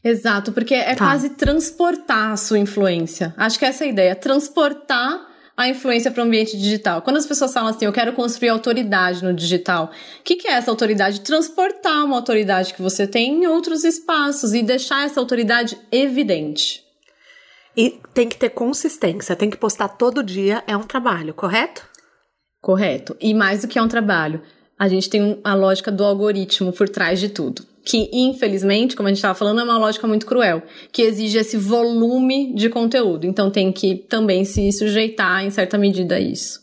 Exato, 0.04 0.52
porque 0.52 0.74
é 0.74 0.96
tá. 0.96 1.06
quase 1.06 1.32
transportar 1.32 2.32
a 2.32 2.38
sua 2.38 2.58
influência. 2.58 3.34
Acho 3.38 3.60
que 3.60 3.66
essa 3.66 3.84
é 3.84 3.88
a 3.88 3.90
ideia, 3.92 4.16
transportar 4.16 5.30
a 5.56 5.70
influência 5.70 6.10
para 6.10 6.24
o 6.24 6.26
ambiente 6.26 6.58
digital. 6.58 7.02
Quando 7.02 7.18
as 7.18 7.26
pessoas 7.26 7.54
falam 7.54 7.70
assim, 7.70 7.86
eu 7.86 7.94
quero 7.94 8.14
construir 8.14 8.50
autoridade 8.50 9.24
no 9.24 9.34
digital, 9.34 9.92
o 10.20 10.24
que, 10.24 10.36
que 10.36 10.48
é 10.48 10.54
essa 10.54 10.72
autoridade? 10.72 11.22
Transportar 11.22 12.04
uma 12.04 12.16
autoridade 12.16 12.74
que 12.74 12.82
você 12.82 13.06
tem 13.06 13.44
em 13.44 13.48
outros 13.48 13.84
espaços 13.84 14.54
e 14.54 14.64
deixar 14.64 15.06
essa 15.06 15.20
autoridade 15.20 15.78
evidente. 15.92 16.84
E 17.78 18.02
tem 18.14 18.28
que 18.28 18.38
ter 18.38 18.50
consistência, 18.50 19.36
tem 19.36 19.50
que 19.50 19.58
postar 19.58 19.90
todo 19.90 20.24
dia, 20.24 20.64
é 20.68 20.76
um 20.76 20.84
trabalho, 20.84 21.34
correto? 21.34 21.88
Correto. 22.60 23.16
E 23.20 23.34
mais 23.34 23.62
do 23.62 23.68
que 23.68 23.80
é 23.80 23.82
um 23.82 23.88
trabalho, 23.88 24.42
a 24.82 24.88
gente 24.88 25.08
tem 25.12 25.40
a 25.44 25.54
lógica 25.54 25.92
do 25.92 26.04
algoritmo 26.04 26.74
por 26.74 26.90
trás 26.90 27.20
de 27.20 27.30
tudo 27.30 27.70
que 27.84 28.10
infelizmente, 28.14 28.96
como 28.96 29.08
a 29.08 29.10
gente 29.10 29.18
estava 29.18 29.34
falando, 29.34 29.62
é 29.62 29.64
uma 29.64 29.78
lógica 29.80 30.06
muito 30.06 30.28
cruel, 30.28 30.62
que 30.92 31.02
exige 31.02 31.40
esse 31.40 31.58
volume 31.58 32.54
de 32.54 32.70
conteúdo. 32.70 33.26
Então 33.26 33.50
tem 33.50 33.72
que 33.72 33.96
também 33.96 34.46
se 34.46 34.72
sujeitar 34.72 35.44
em 35.44 35.50
certa 35.50 35.80
medida 35.80 36.14
a 36.14 36.20
isso. 36.20 36.62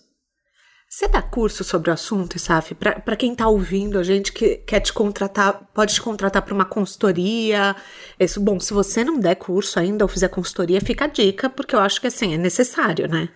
Você 0.89 1.09
dá 1.09 1.21
curso 1.21 1.65
sobre 1.65 1.91
o 1.91 1.93
assunto, 1.93 2.37
Isaf? 2.37 2.73
Para 2.77 3.17
quem 3.17 3.33
está 3.33 3.49
ouvindo, 3.49 3.99
a 3.99 4.05
gente 4.05 4.33
que 4.33 4.59
quer 4.59 4.79
te 4.79 4.93
contratar, 4.93 5.69
pode 5.75 5.95
te 5.95 6.01
contratar 6.01 6.41
para 6.43 6.55
uma 6.55 6.65
consultoria. 6.65 7.75
Isso, 8.19 8.41
bom, 8.41 8.61
se 8.61 8.73
você 8.73 9.03
não 9.03 9.19
der 9.19 9.35
curso 9.35 9.81
ainda 9.81 10.05
ou 10.05 10.09
fizer 10.09 10.29
consultoria, 10.29 10.81
fica 10.81 11.07
a 11.07 11.09
dica, 11.09 11.51
porque 11.51 11.75
eu 11.75 11.81
acho 11.81 12.01
que 12.01 12.07
assim 12.07 12.33
é 12.33 12.39
necessário, 12.39 13.09
né? 13.09 13.29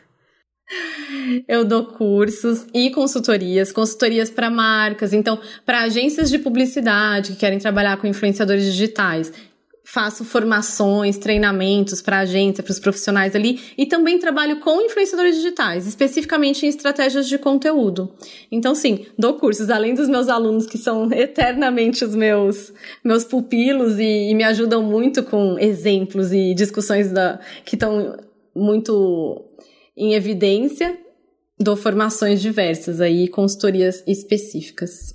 Eu 1.46 1.64
dou 1.64 1.84
cursos 1.84 2.66
e 2.72 2.90
consultorias, 2.90 3.72
consultorias 3.72 4.30
para 4.30 4.50
marcas, 4.50 5.12
então 5.12 5.38
para 5.64 5.82
agências 5.82 6.30
de 6.30 6.38
publicidade 6.38 7.32
que 7.32 7.38
querem 7.38 7.58
trabalhar 7.58 7.96
com 7.96 8.06
influenciadores 8.06 8.64
digitais. 8.64 9.32
Faço 9.84 10.24
formações, 10.24 11.18
treinamentos 11.18 12.00
para 12.00 12.20
agência, 12.20 12.62
para 12.62 12.70
os 12.70 12.78
profissionais 12.78 13.34
ali 13.34 13.60
e 13.76 13.84
também 13.84 14.18
trabalho 14.18 14.60
com 14.60 14.80
influenciadores 14.80 15.36
digitais, 15.36 15.86
especificamente 15.86 16.64
em 16.64 16.68
estratégias 16.68 17.28
de 17.28 17.36
conteúdo. 17.36 18.10
Então, 18.50 18.74
sim, 18.74 19.06
dou 19.18 19.34
cursos, 19.34 19.68
além 19.68 19.92
dos 19.92 20.08
meus 20.08 20.28
alunos 20.28 20.66
que 20.66 20.78
são 20.78 21.10
eternamente 21.12 22.04
os 22.04 22.14
meus 22.14 22.72
meus 23.04 23.24
pupilos 23.24 23.98
e, 23.98 24.30
e 24.30 24.34
me 24.34 24.44
ajudam 24.44 24.82
muito 24.82 25.22
com 25.22 25.58
exemplos 25.58 26.32
e 26.32 26.54
discussões 26.54 27.10
da, 27.10 27.40
que 27.64 27.74
estão 27.74 28.16
muito 28.54 29.44
em 29.96 30.14
evidência, 30.14 30.98
dou 31.58 31.76
formações 31.76 32.40
diversas 32.40 33.00
aí, 33.00 33.28
consultorias 33.28 34.02
específicas. 34.06 35.14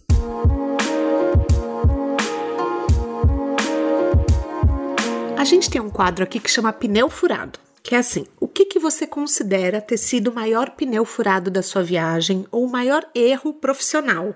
A 5.36 5.44
gente 5.44 5.70
tem 5.70 5.82
um 5.82 5.90
quadro 5.90 6.24
aqui 6.24 6.40
que 6.40 6.50
chama 6.50 6.74
pneu 6.74 7.10
furado, 7.10 7.60
que 7.82 7.96
é 7.96 7.98
assim: 7.98 8.26
o 8.40 8.48
que, 8.48 8.66
que 8.66 8.80
você 8.80 9.08
considera 9.08 9.82
ter 9.82 9.98
sido 9.98 10.30
o 10.30 10.36
maior 10.36 10.72
pneu 10.72 11.06
furado 11.06 11.50
da 11.50 11.62
sua 11.62 11.82
viagem 11.84 12.46
ou 12.52 12.66
o 12.66 12.72
maior 12.72 13.04
erro 13.16 13.54
profissional? 13.54 14.36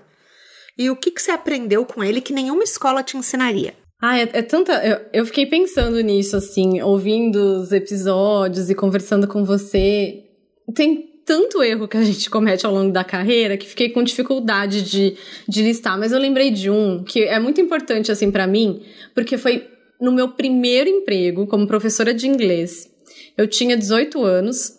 E 0.76 0.90
o 0.90 0.96
que, 0.96 1.10
que 1.10 1.20
você 1.20 1.30
aprendeu 1.30 1.84
com 1.84 2.02
ele 2.02 2.20
que 2.20 2.32
nenhuma 2.32 2.64
escola 2.64 3.02
te 3.02 3.16
ensinaria? 3.16 3.74
Ah, 4.00 4.18
é, 4.18 4.22
é 4.32 4.42
tanta. 4.42 4.84
Eu, 4.84 5.00
eu, 5.12 5.26
fiquei 5.26 5.46
pensando 5.46 6.00
nisso, 6.00 6.36
assim, 6.36 6.80
ouvindo 6.80 7.36
os 7.60 7.70
episódios 7.70 8.68
e 8.68 8.74
conversando 8.74 9.28
com 9.28 9.44
você 9.44 10.21
tem 10.74 11.12
tanto 11.24 11.62
erro 11.62 11.88
que 11.88 11.96
a 11.96 12.02
gente 12.02 12.28
comete 12.28 12.66
ao 12.66 12.72
longo 12.72 12.92
da 12.92 13.04
carreira 13.04 13.56
que 13.56 13.66
fiquei 13.66 13.90
com 13.90 14.02
dificuldade 14.02 14.82
de, 14.82 15.16
de 15.48 15.62
listar. 15.62 15.98
Mas 15.98 16.12
eu 16.12 16.18
lembrei 16.18 16.50
de 16.50 16.70
um 16.70 17.02
que 17.04 17.24
é 17.24 17.38
muito 17.38 17.60
importante, 17.60 18.10
assim, 18.10 18.30
para 18.30 18.46
mim, 18.46 18.82
porque 19.14 19.38
foi 19.38 19.68
no 20.00 20.12
meu 20.12 20.30
primeiro 20.30 20.90
emprego 20.90 21.46
como 21.46 21.66
professora 21.66 22.12
de 22.12 22.26
inglês. 22.26 22.90
Eu 23.36 23.46
tinha 23.46 23.76
18 23.76 24.22
anos 24.24 24.72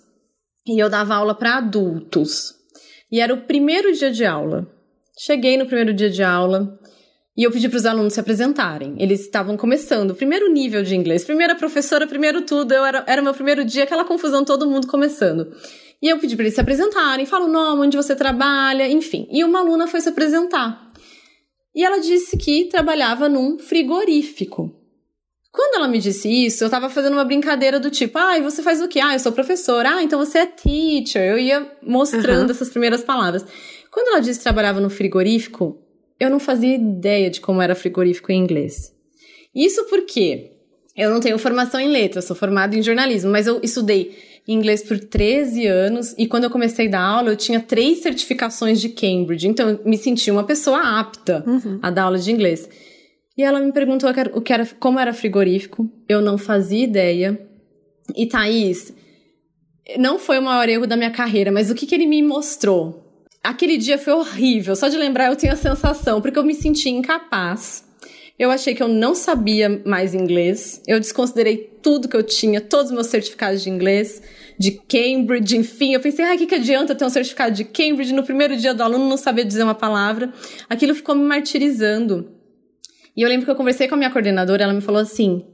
e 0.67 0.81
eu 0.81 0.89
dava 0.89 1.15
aula 1.15 1.33
para 1.33 1.57
adultos. 1.57 2.53
E 3.11 3.19
era 3.19 3.33
o 3.33 3.41
primeiro 3.41 3.93
dia 3.93 4.11
de 4.11 4.25
aula. 4.25 4.67
Cheguei 5.17 5.57
no 5.57 5.65
primeiro 5.65 5.93
dia 5.93 6.09
de 6.09 6.23
aula, 6.23 6.79
e 7.35 7.43
eu 7.43 7.51
pedi 7.51 7.67
para 7.67 7.77
os 7.77 7.85
alunos 7.85 8.13
se 8.13 8.19
apresentarem. 8.19 8.95
Eles 8.99 9.21
estavam 9.21 9.57
começando, 9.57 10.11
o 10.11 10.15
primeiro 10.15 10.51
nível 10.51 10.83
de 10.83 10.95
inglês, 10.95 11.23
primeira 11.23 11.55
professora, 11.55 12.05
primeiro 12.05 12.41
tudo. 12.41 12.73
Eu 12.73 12.85
era, 12.85 13.03
era 13.07 13.21
meu 13.21 13.33
primeiro 13.33 13.65
dia, 13.65 13.83
aquela 13.83 14.05
confusão, 14.05 14.45
todo 14.45 14.69
mundo 14.69 14.87
começando. 14.87 15.51
E 16.01 16.09
eu 16.09 16.19
pedi 16.19 16.35
para 16.35 16.43
eles 16.43 16.53
se 16.53 16.61
apresentarem, 16.61 17.25
fala 17.25 17.45
o 17.45 17.51
nome, 17.51 17.87
onde 17.87 17.97
você 17.97 18.15
trabalha, 18.15 18.87
enfim. 18.87 19.27
E 19.31 19.43
uma 19.43 19.59
aluna 19.59 19.87
foi 19.87 19.99
se 19.99 20.09
apresentar. 20.09 20.91
E 21.73 21.83
ela 21.83 21.97
disse 21.99 22.37
que 22.37 22.65
trabalhava 22.65 23.27
num 23.27 23.57
frigorífico. 23.57 24.71
Quando 25.51 25.75
ela 25.75 25.87
me 25.87 25.99
disse 25.99 26.27
isso, 26.27 26.63
eu 26.63 26.67
estava 26.67 26.89
fazendo 26.89 27.13
uma 27.13 27.23
brincadeira 27.23 27.79
do 27.79 27.89
tipo, 27.89 28.17
ah, 28.17 28.37
e 28.37 28.41
você 28.41 28.61
faz 28.61 28.81
o 28.81 28.87
quê? 28.87 28.99
Ah, 28.99 29.13
eu 29.13 29.19
sou 29.19 29.31
professora. 29.31 29.95
Ah, 29.95 30.03
então 30.03 30.19
você 30.19 30.39
é 30.39 30.45
teacher. 30.45 31.21
Eu 31.21 31.37
ia 31.37 31.71
mostrando 31.81 32.45
uhum. 32.45 32.51
essas 32.51 32.69
primeiras 32.69 33.03
palavras. 33.03 33.45
Quando 33.89 34.09
ela 34.09 34.19
disse 34.19 34.39
que 34.39 34.43
trabalhava 34.43 34.79
no 34.79 34.89
frigorífico, 34.89 35.82
eu 36.23 36.29
não 36.29 36.39
fazia 36.39 36.75
ideia 36.75 37.29
de 37.29 37.41
como 37.41 37.61
era 37.61 37.75
frigorífico 37.75 38.31
em 38.31 38.39
inglês. 38.39 38.93
Isso 39.53 39.85
porque 39.85 40.51
eu 40.95 41.09
não 41.09 41.19
tenho 41.19 41.37
formação 41.37 41.79
em 41.79 41.87
letras, 41.87 42.25
sou 42.25 42.35
formada 42.35 42.75
em 42.75 42.81
jornalismo, 42.81 43.31
mas 43.31 43.47
eu 43.47 43.59
estudei 43.63 44.15
inglês 44.47 44.83
por 44.83 44.99
13 44.99 45.65
anos 45.67 46.13
e 46.17 46.27
quando 46.27 46.43
eu 46.43 46.49
comecei 46.49 46.87
a 46.87 46.91
dar 46.91 47.01
aula 47.01 47.29
eu 47.29 47.37
tinha 47.37 47.59
três 47.59 47.99
certificações 47.99 48.81
de 48.81 48.89
Cambridge, 48.89 49.47
então 49.47 49.69
eu 49.69 49.79
me 49.85 49.97
senti 49.97 50.29
uma 50.29 50.43
pessoa 50.43 50.99
apta 50.99 51.43
uhum. 51.47 51.79
a 51.81 51.89
dar 51.89 52.03
aula 52.03 52.17
de 52.17 52.31
inglês. 52.31 52.69
E 53.37 53.41
ela 53.41 53.59
me 53.59 53.71
perguntou 53.71 54.09
o 54.33 54.41
que 54.41 54.53
era, 54.53 54.65
como 54.79 54.99
era 54.99 55.13
frigorífico, 55.13 55.89
eu 56.07 56.21
não 56.21 56.37
fazia 56.37 56.83
ideia. 56.83 57.39
E 58.15 58.27
Thaís, 58.27 58.93
não 59.97 60.19
foi 60.19 60.37
o 60.37 60.43
maior 60.43 60.69
erro 60.69 60.85
da 60.85 60.95
minha 60.95 61.09
carreira, 61.09 61.51
mas 61.51 61.71
o 61.71 61.75
que, 61.75 61.87
que 61.87 61.95
ele 61.95 62.05
me 62.05 62.21
mostrou? 62.21 63.02
Aquele 63.43 63.77
dia 63.77 63.97
foi 63.97 64.13
horrível. 64.13 64.75
Só 64.75 64.87
de 64.87 64.97
lembrar 64.97 65.27
eu 65.27 65.35
tenho 65.35 65.51
a 65.51 65.57
sensação, 65.57 66.21
porque 66.21 66.39
eu 66.39 66.43
me 66.43 66.55
senti 66.55 66.89
incapaz. 66.89 67.83
Eu 68.39 68.49
achei 68.49 68.73
que 68.73 68.81
eu 68.81 68.87
não 68.87 69.13
sabia 69.13 69.81
mais 69.85 70.13
inglês. 70.15 70.81
Eu 70.87 70.99
desconsiderei 70.99 71.57
tudo 71.83 72.07
que 72.07 72.15
eu 72.15 72.23
tinha, 72.23 72.61
todos 72.61 72.87
os 72.87 72.91
meus 72.91 73.07
certificados 73.07 73.61
de 73.61 73.69
inglês, 73.69 74.21
de 74.57 74.71
Cambridge, 74.71 75.57
enfim. 75.57 75.93
Eu 75.93 75.99
pensei, 75.99 76.25
ah, 76.25 76.33
o 76.33 76.37
que, 76.37 76.47
que 76.47 76.55
adianta 76.55 76.95
ter 76.95 77.05
um 77.05 77.09
certificado 77.09 77.53
de 77.53 77.65
Cambridge 77.65 78.13
no 78.13 78.23
primeiro 78.23 78.55
dia 78.55 78.73
do 78.73 78.81
aluno 78.81 79.07
não 79.07 79.17
saber 79.17 79.43
dizer 79.43 79.63
uma 79.63 79.75
palavra? 79.75 80.33
Aquilo 80.69 80.95
ficou 80.95 81.13
me 81.13 81.23
martirizando. 81.23 82.31
E 83.15 83.21
eu 83.21 83.29
lembro 83.29 83.45
que 83.45 83.51
eu 83.51 83.55
conversei 83.55 83.87
com 83.87 83.95
a 83.95 83.97
minha 83.97 84.09
coordenadora, 84.09 84.63
ela 84.63 84.73
me 84.73 84.81
falou 84.81 85.01
assim: 85.01 85.45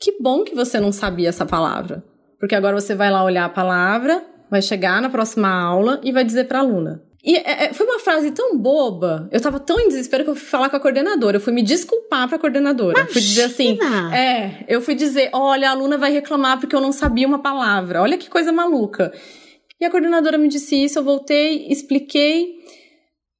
que 0.00 0.20
bom 0.20 0.42
que 0.42 0.54
você 0.54 0.80
não 0.80 0.90
sabia 0.90 1.28
essa 1.28 1.46
palavra. 1.46 2.02
Porque 2.40 2.54
agora 2.54 2.78
você 2.78 2.94
vai 2.94 3.10
lá 3.10 3.22
olhar 3.24 3.44
a 3.44 3.50
palavra, 3.50 4.24
vai 4.50 4.60
chegar 4.60 5.00
na 5.00 5.08
próxima 5.08 5.48
aula 5.48 6.00
e 6.02 6.12
vai 6.12 6.24
dizer 6.24 6.44
para 6.44 6.58
a 6.58 6.62
aluna. 6.62 7.05
E 7.26 7.34
é, 7.36 7.64
é, 7.64 7.72
foi 7.72 7.84
uma 7.84 7.98
frase 7.98 8.30
tão 8.30 8.56
boba. 8.56 9.28
Eu 9.32 9.40
tava 9.40 9.58
tão 9.58 9.80
em 9.80 9.88
desespero 9.88 10.22
que 10.22 10.30
eu 10.30 10.36
fui 10.36 10.48
falar 10.48 10.70
com 10.70 10.76
a 10.76 10.80
coordenadora. 10.80 11.38
Eu 11.38 11.40
fui 11.40 11.52
me 11.52 11.60
desculpar 11.60 12.28
pra 12.28 12.38
coordenadora. 12.38 13.00
Imagina. 13.00 13.12
Fui 13.12 13.20
dizer 13.20 13.42
assim. 13.42 13.78
É, 14.14 14.64
eu 14.68 14.80
fui 14.80 14.94
dizer: 14.94 15.30
olha, 15.32 15.68
a 15.68 15.72
aluna 15.72 15.98
vai 15.98 16.12
reclamar 16.12 16.60
porque 16.60 16.76
eu 16.76 16.80
não 16.80 16.92
sabia 16.92 17.26
uma 17.26 17.40
palavra. 17.40 18.00
Olha 18.00 18.16
que 18.16 18.30
coisa 18.30 18.52
maluca. 18.52 19.12
E 19.80 19.84
a 19.84 19.90
coordenadora 19.90 20.38
me 20.38 20.46
disse 20.46 20.76
isso, 20.76 21.00
eu 21.00 21.02
voltei, 21.02 21.66
expliquei. 21.68 22.54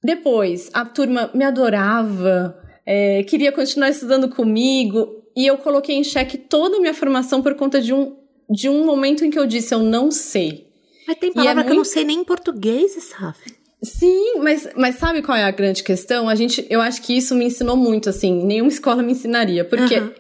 Depois, 0.03 0.69
a 0.75 0.85
turma 0.85 1.31
me 1.33 1.45
adorava, 1.45 2.55
é, 2.85 3.23
queria 3.23 3.53
continuar 3.53 3.89
estudando 3.89 4.29
comigo. 4.29 5.23
E 5.37 5.47
eu 5.47 5.59
coloquei 5.59 5.95
em 5.95 6.03
xeque 6.03 6.37
toda 6.37 6.77
a 6.77 6.81
minha 6.81 6.93
formação 6.93 7.41
por 7.41 7.55
conta 7.55 7.81
de 7.81 7.95
um, 7.95 8.17
de 8.51 8.69
um 8.69 8.85
momento 8.85 9.25
em 9.25 9.31
que 9.31 9.39
eu 9.39 9.47
disse: 9.47 9.73
eu 9.73 9.81
não 9.81 10.11
sei. 10.11 10.67
Mas 11.07 11.19
tem 11.19 11.33
palavra 11.33 11.61
é 11.61 11.63
que 11.63 11.69
muito... 11.69 11.71
eu 11.71 11.77
não 11.77 11.85
sei 11.85 12.05
nem 12.05 12.19
em 12.19 12.25
português, 12.25 12.93
sabe? 13.05 13.56
Sim, 13.83 14.41
mas, 14.41 14.69
mas 14.77 14.97
sabe 14.97 15.23
qual 15.23 15.37
é 15.37 15.45
a 15.45 15.51
grande 15.51 15.83
questão? 15.83 16.29
A 16.29 16.35
gente, 16.35 16.67
eu 16.71 16.81
acho 16.81 17.03
que 17.03 17.17
isso 17.17 17.35
me 17.35 17.45
ensinou 17.45 17.77
muito, 17.77 18.09
assim, 18.09 18.45
nenhuma 18.45 18.71
escola 18.71 19.03
me 19.03 19.13
ensinaria, 19.13 19.65
porque 19.65 19.99
uhum. 19.99 20.11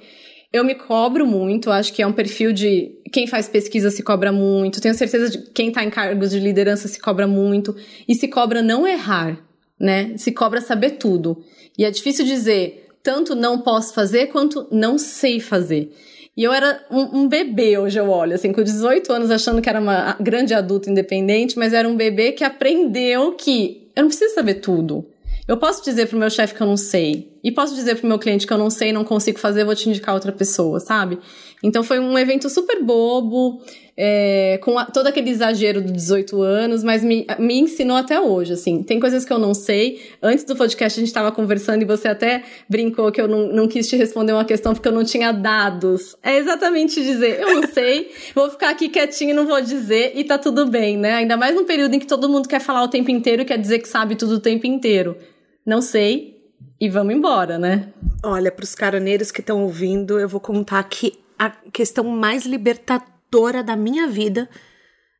eu 0.52 0.64
me 0.64 0.74
cobro 0.74 1.26
muito, 1.26 1.70
acho 1.70 1.92
que 1.92 2.02
é 2.02 2.06
um 2.06 2.12
perfil 2.12 2.52
de 2.52 2.92
quem 3.12 3.26
faz 3.26 3.48
pesquisa 3.48 3.90
se 3.90 4.02
cobra 4.02 4.30
muito, 4.30 4.80
tenho 4.80 4.94
certeza 4.94 5.30
de 5.30 5.38
que 5.38 5.50
quem 5.52 5.68
está 5.68 5.82
em 5.82 5.90
cargos 5.90 6.30
de 6.30 6.38
liderança 6.38 6.86
se 6.86 7.00
cobra 7.00 7.26
muito, 7.26 7.74
e 8.06 8.14
se 8.14 8.28
cobra 8.28 8.60
não 8.60 8.86
errar, 8.86 9.42
né? 9.80 10.14
Se 10.16 10.32
cobra 10.32 10.60
saber 10.60 10.92
tudo. 10.92 11.42
E 11.78 11.84
é 11.84 11.90
difícil 11.90 12.24
dizer 12.24 12.86
tanto 13.06 13.36
não 13.36 13.60
posso 13.60 13.94
fazer 13.94 14.26
quanto 14.26 14.66
não 14.72 14.98
sei 14.98 15.38
fazer. 15.38 15.92
E 16.36 16.44
eu 16.44 16.52
era 16.52 16.84
um, 16.90 17.20
um, 17.20 17.28
bebê, 17.28 17.78
hoje 17.78 17.98
eu 17.98 18.10
olho, 18.10 18.34
assim, 18.34 18.52
com 18.52 18.62
18 18.62 19.10
anos, 19.10 19.30
achando 19.30 19.62
que 19.62 19.68
era 19.68 19.80
uma 19.80 20.16
grande 20.20 20.52
adulta 20.52 20.90
independente, 20.90 21.58
mas 21.58 21.72
era 21.72 21.88
um 21.88 21.96
bebê 21.96 22.32
que 22.32 22.44
aprendeu 22.44 23.32
que 23.32 23.88
eu 23.96 24.02
não 24.02 24.10
preciso 24.10 24.34
saber 24.34 24.56
tudo. 24.56 25.06
Eu 25.48 25.56
posso 25.56 25.82
dizer 25.82 26.08
pro 26.08 26.18
meu 26.18 26.28
chefe 26.28 26.54
que 26.54 26.60
eu 26.60 26.66
não 26.66 26.76
sei. 26.76 27.32
E 27.42 27.50
posso 27.50 27.74
dizer 27.74 27.94
pro 27.96 28.08
meu 28.08 28.18
cliente 28.18 28.46
que 28.46 28.52
eu 28.52 28.58
não 28.58 28.68
sei, 28.68 28.92
não 28.92 29.04
consigo 29.04 29.38
fazer, 29.38 29.64
vou 29.64 29.74
te 29.74 29.88
indicar 29.88 30.14
outra 30.14 30.32
pessoa, 30.32 30.78
sabe? 30.80 31.18
Então 31.62 31.82
foi 31.82 31.98
um 32.00 32.18
evento 32.18 32.50
super 32.50 32.82
bobo, 32.82 33.62
é, 33.96 34.58
com 34.62 34.78
a, 34.78 34.84
todo 34.84 35.06
aquele 35.06 35.30
exagero 35.30 35.80
dos 35.80 35.90
18 35.90 36.42
anos, 36.42 36.84
mas 36.84 37.02
me, 37.02 37.26
me 37.38 37.58
ensinou 37.58 37.96
até 37.96 38.20
hoje, 38.20 38.52
assim. 38.52 38.82
Tem 38.82 39.00
coisas 39.00 39.24
que 39.24 39.32
eu 39.32 39.38
não 39.38 39.54
sei. 39.54 40.02
Antes 40.22 40.44
do 40.44 40.54
podcast 40.54 40.98
a 40.98 41.00
gente 41.00 41.08
estava 41.08 41.32
conversando 41.32 41.82
e 41.82 41.84
você 41.86 42.08
até 42.08 42.42
brincou 42.68 43.10
que 43.10 43.20
eu 43.20 43.26
não, 43.26 43.48
não 43.48 43.66
quis 43.66 43.88
te 43.88 43.96
responder 43.96 44.32
uma 44.32 44.44
questão 44.44 44.74
porque 44.74 44.86
eu 44.86 44.92
não 44.92 45.04
tinha 45.04 45.32
dados. 45.32 46.14
É 46.22 46.36
exatamente 46.36 47.02
dizer, 47.02 47.40
eu 47.40 47.54
não 47.54 47.68
sei, 47.68 48.10
vou 48.34 48.50
ficar 48.50 48.70
aqui 48.70 48.88
quietinho 48.88 49.34
não 49.34 49.46
vou 49.46 49.60
dizer 49.60 50.12
e 50.14 50.24
tá 50.24 50.36
tudo 50.36 50.66
bem, 50.66 50.98
né? 50.98 51.14
Ainda 51.14 51.36
mais 51.36 51.54
num 51.54 51.64
período 51.64 51.94
em 51.94 51.98
que 51.98 52.06
todo 52.06 52.28
mundo 52.28 52.48
quer 52.48 52.60
falar 52.60 52.82
o 52.82 52.88
tempo 52.88 53.10
inteiro 53.10 53.42
e 53.42 53.44
quer 53.44 53.58
dizer 53.58 53.78
que 53.78 53.88
sabe 53.88 54.14
tudo 54.14 54.34
o 54.34 54.40
tempo 54.40 54.66
inteiro. 54.66 55.16
Não 55.64 55.80
sei, 55.80 56.36
e 56.80 56.88
vamos 56.88 57.14
embora, 57.14 57.58
né? 57.58 57.88
Olha, 58.22 58.52
para 58.52 58.64
os 58.64 58.74
caroneiros 58.74 59.30
que 59.30 59.40
estão 59.40 59.62
ouvindo, 59.62 60.20
eu 60.20 60.28
vou 60.28 60.40
contar 60.40 60.82
que 60.84 61.14
a 61.38 61.50
questão 61.72 62.04
mais 62.04 62.44
libertadora 62.44 63.15
da 63.64 63.76
minha 63.76 64.06
vida 64.06 64.48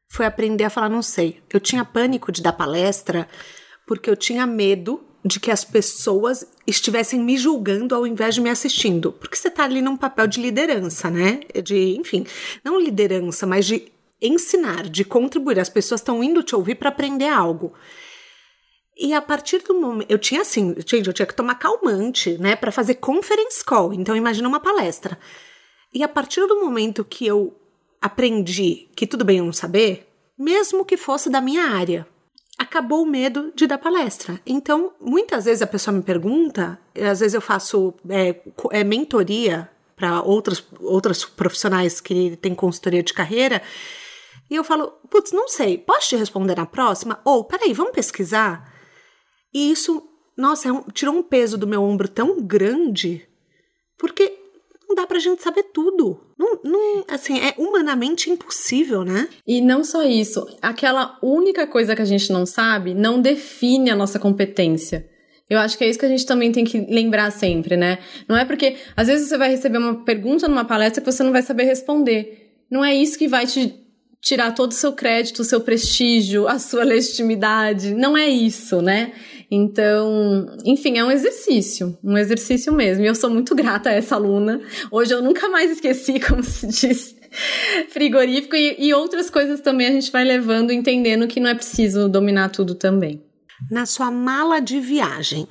foi 0.08 0.26
aprender 0.26 0.64
a 0.64 0.70
falar 0.70 0.88
não 0.88 1.02
sei. 1.02 1.42
Eu 1.52 1.60
tinha 1.60 1.84
pânico 1.84 2.32
de 2.32 2.42
dar 2.42 2.52
palestra 2.52 3.28
porque 3.86 4.08
eu 4.08 4.16
tinha 4.16 4.46
medo 4.46 5.04
de 5.24 5.40
que 5.40 5.50
as 5.50 5.64
pessoas 5.64 6.46
estivessem 6.66 7.20
me 7.20 7.36
julgando 7.36 7.94
ao 7.94 8.06
invés 8.06 8.34
de 8.34 8.40
me 8.40 8.48
assistindo. 8.48 9.12
Porque 9.12 9.36
você 9.36 9.48
está 9.48 9.64
ali 9.64 9.82
num 9.82 9.96
papel 9.96 10.26
de 10.26 10.40
liderança, 10.40 11.10
né? 11.10 11.40
De, 11.64 11.96
enfim, 11.96 12.24
não 12.64 12.80
liderança, 12.80 13.46
mas 13.46 13.66
de 13.66 13.92
ensinar, 14.22 14.88
de 14.88 15.04
contribuir. 15.04 15.58
As 15.58 15.68
pessoas 15.68 16.00
estão 16.00 16.22
indo 16.22 16.42
te 16.42 16.54
ouvir 16.54 16.76
para 16.76 16.90
aprender 16.90 17.28
algo. 17.28 17.74
E 18.96 19.12
a 19.12 19.20
partir 19.20 19.58
do 19.62 19.74
momento. 19.74 20.10
Eu 20.10 20.18
tinha 20.18 20.40
assim, 20.40 20.74
gente, 20.86 21.06
eu 21.06 21.12
tinha 21.12 21.26
que 21.26 21.34
tomar 21.34 21.56
calmante, 21.56 22.38
né, 22.38 22.56
para 22.56 22.72
fazer 22.72 22.94
conference 22.94 23.64
call. 23.64 23.92
Então, 23.92 24.16
imagina 24.16 24.48
uma 24.48 24.60
palestra. 24.60 25.18
E 25.92 26.02
a 26.02 26.08
partir 26.08 26.46
do 26.46 26.60
momento 26.60 27.04
que 27.04 27.26
eu 27.26 27.54
aprendi 28.06 28.88
que 28.96 29.06
tudo 29.06 29.24
bem 29.24 29.38
eu 29.38 29.44
não 29.44 29.52
saber, 29.52 30.08
mesmo 30.38 30.84
que 30.84 30.96
fosse 30.96 31.30
da 31.30 31.40
minha 31.40 31.64
área, 31.64 32.06
acabou 32.58 33.02
o 33.02 33.06
medo 33.06 33.52
de 33.54 33.66
dar 33.66 33.78
palestra. 33.78 34.40
Então, 34.46 34.92
muitas 35.00 35.44
vezes 35.44 35.62
a 35.62 35.66
pessoa 35.66 35.96
me 35.96 36.02
pergunta, 36.02 36.78
às 36.94 37.20
vezes 37.20 37.34
eu 37.34 37.40
faço 37.40 37.94
é, 38.08 38.40
é, 38.70 38.84
mentoria 38.84 39.70
para 39.94 40.22
outros, 40.22 40.66
outros 40.80 41.24
profissionais 41.24 42.00
que 42.00 42.36
têm 42.36 42.54
consultoria 42.54 43.02
de 43.02 43.14
carreira, 43.14 43.62
e 44.50 44.54
eu 44.54 44.62
falo, 44.62 44.92
putz, 45.10 45.32
não 45.32 45.48
sei, 45.48 45.76
posso 45.76 46.10
te 46.10 46.16
responder 46.16 46.56
na 46.56 46.66
próxima? 46.66 47.20
Ou, 47.24 47.44
peraí, 47.44 47.72
vamos 47.72 47.92
pesquisar? 47.92 48.72
E 49.52 49.72
isso, 49.72 50.02
nossa, 50.36 50.68
é 50.68 50.72
um, 50.72 50.82
tirou 50.82 51.14
um 51.14 51.22
peso 51.22 51.58
do 51.58 51.66
meu 51.66 51.82
ombro 51.82 52.08
tão 52.08 52.40
grande, 52.40 53.26
porque 53.98 54.45
não 54.88 54.94
dá 54.94 55.06
pra 55.06 55.18
gente 55.18 55.42
saber 55.42 55.64
tudo. 55.64 56.20
Não, 56.38 56.60
não, 56.62 57.04
assim, 57.08 57.38
é 57.40 57.54
humanamente 57.58 58.30
impossível, 58.30 59.04
né? 59.04 59.28
E 59.46 59.60
não 59.60 59.82
só 59.82 60.04
isso, 60.04 60.46
aquela 60.62 61.18
única 61.22 61.66
coisa 61.66 61.94
que 61.94 62.02
a 62.02 62.06
gente 62.06 62.32
não 62.32 62.46
sabe 62.46 62.94
não 62.94 63.20
define 63.20 63.90
a 63.90 63.96
nossa 63.96 64.18
competência. 64.18 65.08
Eu 65.48 65.58
acho 65.58 65.78
que 65.78 65.84
é 65.84 65.88
isso 65.88 65.98
que 65.98 66.06
a 66.06 66.08
gente 66.08 66.26
também 66.26 66.50
tem 66.50 66.64
que 66.64 66.78
lembrar 66.80 67.30
sempre, 67.30 67.76
né? 67.76 67.98
Não 68.28 68.36
é 68.36 68.44
porque 68.44 68.76
às 68.96 69.06
vezes 69.06 69.28
você 69.28 69.38
vai 69.38 69.50
receber 69.50 69.78
uma 69.78 70.04
pergunta 70.04 70.48
numa 70.48 70.64
palestra 70.64 71.00
que 71.00 71.10
você 71.10 71.22
não 71.22 71.32
vai 71.32 71.42
saber 71.42 71.64
responder. 71.64 72.64
Não 72.70 72.84
é 72.84 72.94
isso 72.94 73.16
que 73.16 73.28
vai 73.28 73.46
te 73.46 73.86
tirar 74.20 74.52
todo 74.52 74.72
o 74.72 74.74
seu 74.74 74.92
crédito, 74.92 75.40
o 75.40 75.44
seu 75.44 75.60
prestígio, 75.60 76.48
a 76.48 76.58
sua 76.58 76.82
legitimidade. 76.82 77.94
Não 77.94 78.16
é 78.16 78.28
isso, 78.28 78.82
né? 78.82 79.12
Então, 79.50 80.46
enfim, 80.64 80.98
é 80.98 81.04
um 81.04 81.10
exercício, 81.10 81.96
um 82.02 82.18
exercício 82.18 82.72
mesmo. 82.72 83.04
E 83.04 83.06
eu 83.06 83.14
sou 83.14 83.30
muito 83.30 83.54
grata 83.54 83.90
a 83.90 83.92
essa 83.92 84.16
aluna. 84.16 84.60
Hoje 84.90 85.14
eu 85.14 85.22
nunca 85.22 85.48
mais 85.48 85.70
esqueci, 85.70 86.18
como 86.26 86.42
se 86.42 86.66
diz, 86.66 87.14
frigorífico 87.90 88.56
e, 88.56 88.76
e 88.78 88.94
outras 88.94 89.30
coisas 89.30 89.60
também 89.60 89.86
a 89.86 89.92
gente 89.92 90.10
vai 90.10 90.24
levando, 90.24 90.72
entendendo 90.72 91.28
que 91.28 91.40
não 91.40 91.50
é 91.50 91.54
preciso 91.54 92.08
dominar 92.08 92.50
tudo 92.50 92.74
também. 92.74 93.22
Na 93.70 93.86
sua 93.86 94.10
mala 94.10 94.60
de 94.60 94.80
viagem, 94.80 95.48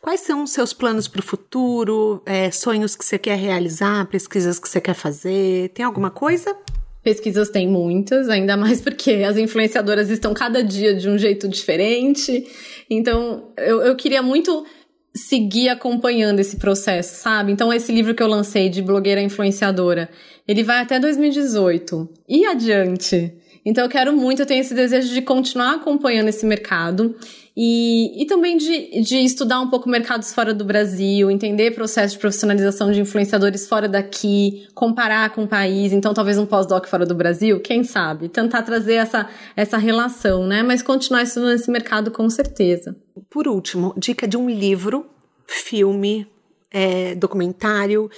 Quais 0.00 0.20
são 0.20 0.44
os 0.44 0.52
seus 0.52 0.72
planos 0.72 1.06
para 1.06 1.20
o 1.20 1.22
futuro? 1.22 2.22
É, 2.24 2.50
sonhos 2.50 2.96
que 2.96 3.04
você 3.04 3.18
quer 3.18 3.36
realizar? 3.36 4.06
Pesquisas 4.06 4.58
que 4.58 4.66
você 4.66 4.80
quer 4.80 4.94
fazer? 4.94 5.68
Tem 5.74 5.84
alguma 5.84 6.10
coisa? 6.10 6.56
Pesquisas 7.02 7.48
tem 7.48 7.66
muitas, 7.66 8.28
ainda 8.28 8.56
mais 8.56 8.80
porque 8.80 9.12
as 9.26 9.36
influenciadoras 9.36 10.10
estão 10.10 10.34
cada 10.34 10.62
dia 10.62 10.94
de 10.94 11.08
um 11.08 11.16
jeito 11.16 11.48
diferente. 11.48 12.46
Então, 12.90 13.52
eu, 13.56 13.80
eu 13.82 13.96
queria 13.96 14.22
muito 14.22 14.66
seguir 15.14 15.68
acompanhando 15.68 16.40
esse 16.40 16.56
processo, 16.56 17.20
sabe? 17.20 17.52
Então, 17.52 17.72
esse 17.72 17.90
livro 17.90 18.14
que 18.14 18.22
eu 18.22 18.28
lancei 18.28 18.68
de 18.68 18.82
blogueira 18.82 19.20
influenciadora, 19.20 20.08
ele 20.46 20.62
vai 20.62 20.80
até 20.82 21.00
2018. 21.00 22.08
E 22.28 22.44
adiante? 22.44 23.34
Então, 23.64 23.84
eu 23.84 23.90
quero 23.90 24.12
muito, 24.12 24.40
eu 24.40 24.46
tenho 24.46 24.60
esse 24.60 24.74
desejo 24.74 25.12
de 25.12 25.22
continuar 25.22 25.74
acompanhando 25.74 26.28
esse 26.28 26.46
mercado 26.46 27.14
e, 27.56 28.22
e 28.22 28.26
também 28.26 28.56
de, 28.56 29.02
de 29.02 29.18
estudar 29.18 29.60
um 29.60 29.68
pouco 29.68 29.88
mercados 29.88 30.32
fora 30.32 30.54
do 30.54 30.64
Brasil, 30.64 31.30
entender 31.30 31.72
processo 31.72 32.14
de 32.14 32.20
profissionalização 32.20 32.90
de 32.90 33.00
influenciadores 33.00 33.68
fora 33.68 33.88
daqui, 33.88 34.66
comparar 34.74 35.30
com 35.30 35.44
o 35.44 35.48
país, 35.48 35.92
então 35.92 36.14
talvez 36.14 36.38
um 36.38 36.46
pós-doc 36.46 36.86
fora 36.86 37.04
do 37.04 37.14
Brasil, 37.14 37.60
quem 37.60 37.84
sabe? 37.84 38.28
Tentar 38.28 38.62
trazer 38.62 38.94
essa, 38.94 39.28
essa 39.56 39.76
relação, 39.76 40.46
né? 40.46 40.62
Mas 40.62 40.82
continuar 40.82 41.22
estudando 41.22 41.52
esse 41.52 41.70
mercado 41.70 42.10
com 42.10 42.30
certeza. 42.30 42.96
Por 43.28 43.46
último, 43.46 43.92
dica 43.96 44.26
de 44.26 44.36
um 44.36 44.48
livro, 44.48 45.06
filme, 45.46 46.26
é, 46.70 47.14
documentário 47.16 48.08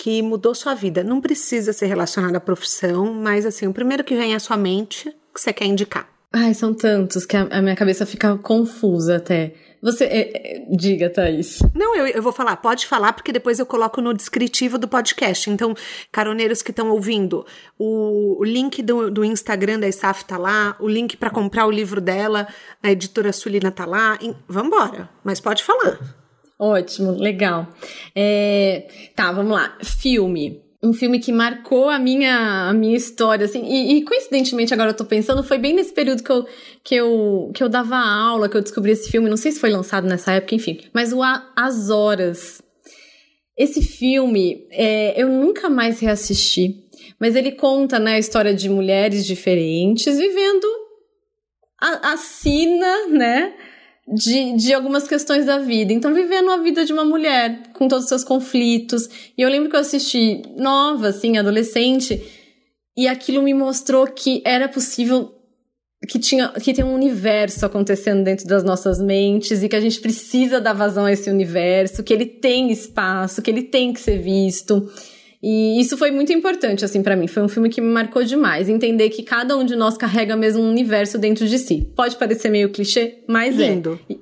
que 0.00 0.22
mudou 0.22 0.54
sua 0.54 0.74
vida. 0.74 1.04
Não 1.04 1.20
precisa 1.20 1.74
ser 1.74 1.86
relacionado 1.86 2.34
à 2.34 2.40
profissão, 2.40 3.12
mas 3.12 3.44
assim, 3.44 3.66
o 3.66 3.72
primeiro 3.72 4.02
que 4.02 4.16
vem 4.16 4.34
à 4.34 4.40
sua 4.40 4.56
mente 4.56 5.14
que 5.32 5.40
você 5.40 5.52
quer 5.52 5.66
indicar. 5.66 6.08
Ai, 6.32 6.54
são 6.54 6.72
tantos 6.72 7.26
que 7.26 7.36
a, 7.36 7.42
a 7.50 7.60
minha 7.60 7.76
cabeça 7.76 8.06
fica 8.06 8.36
confusa 8.38 9.16
até. 9.16 9.52
Você. 9.82 10.04
É, 10.04 10.56
é, 10.56 10.66
diga, 10.70 11.10
Thaís. 11.10 11.58
Não, 11.74 11.94
eu, 11.94 12.06
eu 12.06 12.22
vou 12.22 12.32
falar, 12.32 12.56
pode 12.56 12.86
falar, 12.86 13.12
porque 13.12 13.32
depois 13.32 13.58
eu 13.58 13.66
coloco 13.66 14.00
no 14.00 14.14
descritivo 14.14 14.78
do 14.78 14.88
podcast. 14.88 15.50
Então, 15.50 15.74
caroneiros 16.10 16.62
que 16.62 16.70
estão 16.70 16.90
ouvindo, 16.90 17.44
o, 17.78 18.40
o, 18.40 18.44
link 18.44 18.82
do, 18.82 19.10
do 19.10 19.24
Instagram 19.24 19.80
da 19.80 19.88
Estaf 19.88 20.24
tá 20.24 20.38
lá, 20.38 20.76
o 20.80 20.88
link 20.88 21.16
para 21.16 21.30
comprar 21.30 21.66
o 21.66 21.70
livro 21.70 22.00
dela, 22.00 22.48
a 22.82 22.90
editora 22.90 23.32
Sulina 23.32 23.70
tá 23.70 23.84
lá. 23.84 24.18
Em, 24.20 24.34
vambora, 24.48 25.10
mas 25.24 25.40
pode 25.40 25.62
falar. 25.62 26.19
Ótimo, 26.60 27.12
legal. 27.12 27.68
É, 28.14 28.86
tá, 29.16 29.32
vamos 29.32 29.52
lá. 29.52 29.78
Filme 29.82 30.62
um 30.82 30.94
filme 30.94 31.18
que 31.18 31.30
marcou 31.30 31.90
a 31.90 31.98
minha, 31.98 32.68
a 32.70 32.72
minha 32.72 32.96
história, 32.96 33.44
assim, 33.44 33.62
e, 33.66 33.98
e, 33.98 34.02
coincidentemente 34.02 34.72
agora 34.72 34.90
eu 34.90 34.96
tô 34.96 35.04
pensando, 35.04 35.42
foi 35.42 35.58
bem 35.58 35.74
nesse 35.74 35.92
período 35.92 36.22
que 36.22 36.32
eu, 36.32 36.46
que, 36.82 36.94
eu, 36.94 37.50
que 37.54 37.62
eu 37.62 37.68
dava 37.68 37.96
aula, 37.96 38.48
que 38.48 38.56
eu 38.56 38.62
descobri 38.62 38.92
esse 38.92 39.10
filme, 39.10 39.28
não 39.28 39.36
sei 39.36 39.52
se 39.52 39.60
foi 39.60 39.68
lançado 39.68 40.06
nessa 40.06 40.32
época, 40.32 40.54
enfim, 40.54 40.80
mas 40.92 41.12
o 41.12 41.20
As 41.22 41.90
Horas. 41.90 42.62
Esse 43.58 43.82
filme, 43.82 44.66
é, 44.70 45.20
eu 45.22 45.28
nunca 45.28 45.68
mais 45.68 46.00
reassisti, 46.00 46.82
mas 47.18 47.36
ele 47.36 47.52
conta, 47.52 47.98
né, 47.98 48.14
a 48.14 48.18
história 48.18 48.54
de 48.54 48.70
mulheres 48.70 49.26
diferentes 49.26 50.16
vivendo 50.16 50.66
a, 51.78 52.12
a 52.12 52.16
sina, 52.16 53.06
né, 53.08 53.52
de, 54.12 54.56
de 54.56 54.74
algumas 54.74 55.06
questões 55.06 55.46
da 55.46 55.58
vida. 55.58 55.92
Então, 55.92 56.12
vivendo 56.12 56.50
a 56.50 56.56
vida 56.56 56.84
de 56.84 56.92
uma 56.92 57.04
mulher, 57.04 57.62
com 57.72 57.86
todos 57.86 58.04
os 58.04 58.08
seus 58.08 58.24
conflitos. 58.24 59.08
E 59.36 59.42
eu 59.42 59.48
lembro 59.48 59.70
que 59.70 59.76
eu 59.76 59.80
assisti 59.80 60.42
nova, 60.56 61.08
assim, 61.08 61.38
adolescente, 61.38 62.20
e 62.96 63.06
aquilo 63.06 63.42
me 63.42 63.54
mostrou 63.54 64.06
que 64.06 64.42
era 64.44 64.68
possível 64.68 65.34
que 66.08 66.18
tinha 66.18 66.48
que 66.48 66.72
tem 66.72 66.84
um 66.84 66.94
universo 66.94 67.64
acontecendo 67.66 68.24
dentro 68.24 68.46
das 68.46 68.64
nossas 68.64 68.98
mentes 69.00 69.62
e 69.62 69.68
que 69.68 69.76
a 69.76 69.80
gente 69.80 70.00
precisa 70.00 70.58
dar 70.58 70.72
vazão 70.72 71.04
a 71.04 71.12
esse 71.12 71.30
universo, 71.30 72.02
que 72.02 72.12
ele 72.12 72.24
tem 72.24 72.70
espaço, 72.72 73.42
que 73.42 73.50
ele 73.50 73.62
tem 73.62 73.92
que 73.92 74.00
ser 74.00 74.18
visto. 74.18 74.90
E 75.42 75.80
isso 75.80 75.96
foi 75.96 76.10
muito 76.10 76.32
importante, 76.32 76.84
assim, 76.84 77.02
para 77.02 77.16
mim. 77.16 77.26
Foi 77.26 77.42
um 77.42 77.48
filme 77.48 77.70
que 77.70 77.80
me 77.80 77.88
marcou 77.90 78.22
demais. 78.22 78.68
Entender 78.68 79.08
que 79.08 79.22
cada 79.22 79.56
um 79.56 79.64
de 79.64 79.74
nós 79.74 79.96
carrega 79.96 80.36
mesmo 80.36 80.62
um 80.62 80.68
universo 80.68 81.16
dentro 81.16 81.46
de 81.48 81.58
si. 81.58 81.88
Pode 81.96 82.16
parecer 82.16 82.50
meio 82.50 82.68
clichê, 82.70 83.24
mas 83.26 83.58
é. 83.58 83.68
Lindo. 83.68 83.98
é. 84.10 84.14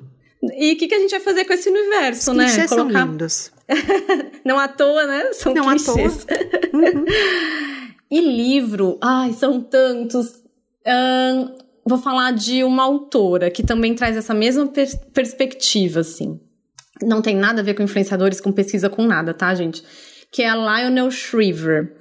E 0.57 0.73
o 0.73 0.77
que, 0.77 0.87
que 0.87 0.95
a 0.95 0.99
gente 1.01 1.11
vai 1.11 1.21
fazer 1.21 1.45
com 1.45 1.53
esse 1.53 1.69
universo, 1.69 2.31
Os 2.31 2.37
né? 2.37 2.45
Clichês 2.45 2.71
Colocar... 2.71 3.01
são 3.01 3.11
lindos. 3.11 3.51
Não 4.45 4.57
à 4.59 4.69
toa, 4.69 5.05
né? 5.07 5.33
São 5.33 5.53
Não 5.53 5.69
clichês. 5.69 6.25
à 6.25 6.27
toa. 6.27 6.81
Uhum. 6.81 7.05
E 8.11 8.21
livro, 8.23 8.97
ai, 9.03 9.35
são 9.35 9.61
tantos. 9.61 10.43
vou 11.85 11.99
falar 11.99 12.33
de 12.33 12.65
uma 12.65 12.83
autora 12.83 13.51
que 13.51 13.63
também 13.63 13.95
traz 13.95 14.17
essa 14.17 14.33
mesma 14.33 14.67
per 14.67 14.89
perspectiva, 15.13 16.01
assim. 16.01 16.41
Não 17.03 17.21
tem 17.21 17.37
nada 17.37 17.61
a 17.61 17.65
ver 17.65 17.75
com 17.75 17.83
influenciadores, 17.83 18.41
com 18.41 18.51
pesquisa, 18.51 18.89
com 18.89 19.03
nada, 19.05 19.35
tá, 19.35 19.55
gente? 19.55 19.85
Que 20.31 20.43
é 20.43 20.49
a 20.49 20.55
Lionel 20.55 21.11
Shriver. 21.11 21.95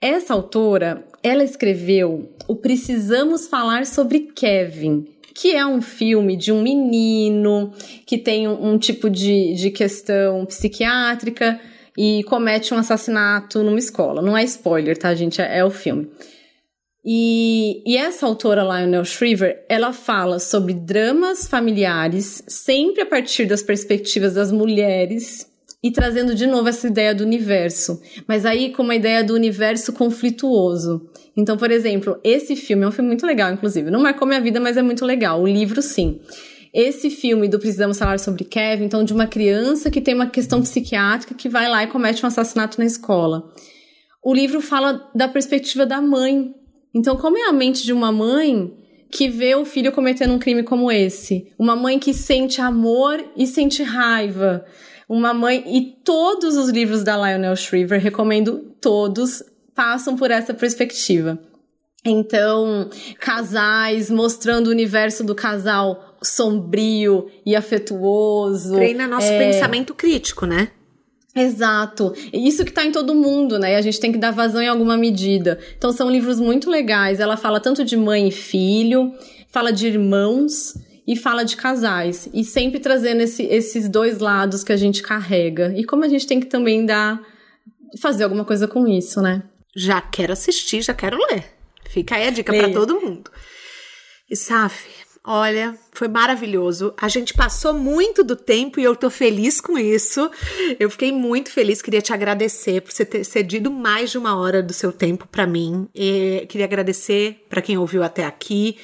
Essa 0.00 0.34
autora, 0.34 1.06
ela 1.22 1.42
escreveu 1.42 2.30
o 2.46 2.56
Precisamos 2.56 3.48
Falar 3.48 3.86
sobre 3.86 4.20
Kevin, 4.20 5.06
que 5.34 5.54
é 5.54 5.66
um 5.66 5.82
filme 5.82 6.36
de 6.36 6.52
um 6.52 6.62
menino 6.62 7.72
que 8.06 8.16
tem 8.16 8.46
um, 8.46 8.72
um 8.72 8.78
tipo 8.78 9.10
de, 9.10 9.54
de 9.54 9.70
questão 9.70 10.46
psiquiátrica 10.46 11.60
e 11.96 12.22
comete 12.24 12.72
um 12.74 12.78
assassinato 12.78 13.62
numa 13.62 13.78
escola. 13.78 14.22
Não 14.22 14.36
é 14.36 14.44
spoiler, 14.44 14.96
tá, 14.96 15.14
gente? 15.14 15.40
É, 15.40 15.58
é 15.58 15.64
o 15.64 15.70
filme. 15.70 16.10
E, 17.08 17.82
e, 17.86 17.96
essa 17.96 18.26
autora, 18.26 18.62
Lionel 18.62 19.04
Shriver, 19.04 19.64
ela 19.68 19.92
fala 19.92 20.40
sobre 20.40 20.74
dramas 20.74 21.46
familiares, 21.46 22.42
sempre 22.48 23.02
a 23.02 23.06
partir 23.06 23.46
das 23.46 23.62
perspectivas 23.62 24.34
das 24.34 24.50
mulheres 24.50 25.46
e 25.86 25.92
trazendo 25.92 26.34
de 26.34 26.48
novo 26.48 26.68
essa 26.68 26.88
ideia 26.88 27.14
do 27.14 27.22
universo, 27.22 28.02
mas 28.26 28.44
aí 28.44 28.72
com 28.72 28.82
uma 28.82 28.96
ideia 28.96 29.22
do 29.22 29.34
universo 29.34 29.92
conflituoso. 29.92 31.08
Então, 31.36 31.56
por 31.56 31.70
exemplo, 31.70 32.18
esse 32.24 32.56
filme 32.56 32.82
é 32.82 32.88
um 32.88 32.90
filme 32.90 33.08
muito 33.08 33.24
legal, 33.24 33.52
inclusive. 33.52 33.88
Não 33.88 34.02
marcou 34.02 34.26
minha 34.26 34.40
vida, 34.40 34.58
mas 34.58 34.76
é 34.76 34.82
muito 34.82 35.04
legal. 35.04 35.40
O 35.40 35.46
livro, 35.46 35.80
sim. 35.80 36.18
Esse 36.74 37.08
filme 37.08 37.46
do 37.46 37.60
Precisamos 37.60 38.00
Falar 38.00 38.18
sobre 38.18 38.42
Kevin, 38.42 38.86
então, 38.86 39.04
de 39.04 39.12
uma 39.12 39.28
criança 39.28 39.88
que 39.88 40.00
tem 40.00 40.12
uma 40.12 40.26
questão 40.26 40.60
psiquiátrica 40.60 41.34
que 41.34 41.48
vai 41.48 41.68
lá 41.68 41.84
e 41.84 41.86
comete 41.86 42.24
um 42.24 42.26
assassinato 42.26 42.80
na 42.80 42.84
escola. 42.84 43.48
O 44.24 44.34
livro 44.34 44.60
fala 44.60 45.08
da 45.14 45.28
perspectiva 45.28 45.86
da 45.86 46.00
mãe. 46.00 46.52
Então, 46.92 47.16
como 47.16 47.38
é 47.38 47.48
a 47.48 47.52
mente 47.52 47.84
de 47.84 47.92
uma 47.92 48.10
mãe 48.10 48.72
que 49.08 49.28
vê 49.28 49.54
o 49.54 49.64
filho 49.64 49.92
cometendo 49.92 50.34
um 50.34 50.38
crime 50.40 50.64
como 50.64 50.90
esse? 50.90 51.46
Uma 51.56 51.76
mãe 51.76 51.96
que 51.96 52.12
sente 52.12 52.60
amor 52.60 53.24
e 53.36 53.46
sente 53.46 53.84
raiva 53.84 54.64
uma 55.08 55.32
mãe. 55.32 55.64
E 55.66 55.80
todos 56.04 56.56
os 56.56 56.68
livros 56.68 57.02
da 57.02 57.16
Lionel 57.16 57.56
Shriver, 57.56 58.00
recomendo 58.00 58.58
todos, 58.80 59.42
passam 59.74 60.16
por 60.16 60.30
essa 60.30 60.54
perspectiva. 60.54 61.38
Então, 62.04 62.88
casais 63.18 64.10
mostrando 64.10 64.68
o 64.68 64.70
universo 64.70 65.24
do 65.24 65.34
casal 65.34 66.16
sombrio 66.22 67.26
e 67.44 67.56
afetuoso. 67.56 68.74
Treina 68.74 69.06
nosso 69.06 69.26
é... 69.26 69.38
pensamento 69.38 69.94
crítico, 69.94 70.46
né? 70.46 70.70
Exato. 71.34 72.14
Isso 72.32 72.64
que 72.64 72.72
tá 72.72 72.84
em 72.84 72.90
todo 72.90 73.14
mundo, 73.14 73.58
né? 73.58 73.72
E 73.72 73.74
a 73.74 73.82
gente 73.82 74.00
tem 74.00 74.10
que 74.10 74.18
dar 74.18 74.30
vazão 74.30 74.62
em 74.62 74.68
alguma 74.68 74.96
medida. 74.96 75.58
Então 75.76 75.92
são 75.92 76.10
livros 76.10 76.40
muito 76.40 76.70
legais. 76.70 77.20
Ela 77.20 77.36
fala 77.36 77.60
tanto 77.60 77.84
de 77.84 77.96
mãe 77.96 78.28
e 78.28 78.32
filho, 78.32 79.12
fala 79.48 79.70
de 79.70 79.86
irmãos, 79.86 80.74
e 81.06 81.14
fala 81.14 81.44
de 81.44 81.56
casais. 81.56 82.28
E 82.34 82.44
sempre 82.44 82.80
trazendo 82.80 83.20
esse, 83.20 83.44
esses 83.44 83.88
dois 83.88 84.18
lados 84.18 84.64
que 84.64 84.72
a 84.72 84.76
gente 84.76 85.02
carrega. 85.02 85.72
E 85.76 85.84
como 85.84 86.04
a 86.04 86.08
gente 86.08 86.26
tem 86.26 86.40
que 86.40 86.46
também 86.46 86.84
dar. 86.84 87.22
fazer 88.00 88.24
alguma 88.24 88.44
coisa 88.44 88.66
com 88.66 88.86
isso, 88.88 89.22
né? 89.22 89.42
Já 89.74 90.00
quero 90.00 90.32
assistir, 90.32 90.82
já 90.82 90.94
quero 90.94 91.18
ler. 91.30 91.44
Fica 91.88 92.16
aí 92.16 92.26
a 92.26 92.30
dica 92.30 92.52
para 92.52 92.72
todo 92.72 93.00
mundo. 93.00 93.30
E 94.28 94.34
Saf, 94.34 94.88
olha, 95.22 95.78
foi 95.92 96.08
maravilhoso. 96.08 96.92
A 97.00 97.08
gente 97.08 97.32
passou 97.32 97.72
muito 97.72 98.24
do 98.24 98.34
tempo 98.34 98.80
e 98.80 98.84
eu 98.84 98.96
tô 98.96 99.08
feliz 99.08 99.60
com 99.60 99.78
isso. 99.78 100.28
Eu 100.80 100.90
fiquei 100.90 101.12
muito 101.12 101.50
feliz, 101.52 101.80
queria 101.80 102.02
te 102.02 102.12
agradecer 102.12 102.80
por 102.80 102.90
você 102.90 103.04
ter 103.04 103.22
cedido 103.22 103.70
mais 103.70 104.10
de 104.10 104.18
uma 104.18 104.36
hora 104.36 104.60
do 104.62 104.72
seu 104.72 104.92
tempo 104.92 105.28
para 105.28 105.46
mim. 105.46 105.88
E 105.94 106.44
queria 106.48 106.66
agradecer 106.66 107.46
para 107.48 107.62
quem 107.62 107.78
ouviu 107.78 108.02
até 108.02 108.24
aqui 108.24 108.76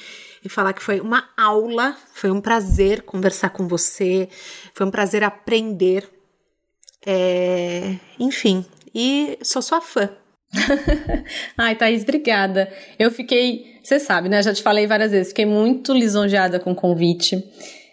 e 0.43 0.49
falar 0.49 0.73
que 0.73 0.83
foi 0.83 0.99
uma 0.99 1.29
aula, 1.37 1.95
foi 2.13 2.31
um 2.31 2.41
prazer 2.41 3.03
conversar 3.03 3.49
com 3.49 3.67
você, 3.67 4.27
foi 4.73 4.85
um 4.85 4.91
prazer 4.91 5.23
aprender. 5.23 6.09
É, 7.05 7.95
enfim, 8.19 8.65
e 8.93 9.37
sou 9.41 9.61
sua 9.61 9.81
fã. 9.81 10.09
Ai, 11.57 11.75
Thaís, 11.75 12.03
obrigada. 12.03 12.71
Eu 12.99 13.09
fiquei, 13.09 13.79
você 13.81 13.99
sabe, 13.99 14.29
né? 14.29 14.41
Já 14.41 14.53
te 14.53 14.61
falei 14.61 14.85
várias 14.85 15.11
vezes, 15.11 15.29
fiquei 15.29 15.45
muito 15.45 15.93
lisonjeada 15.93 16.59
com 16.59 16.71
o 16.71 16.75
convite. 16.75 17.43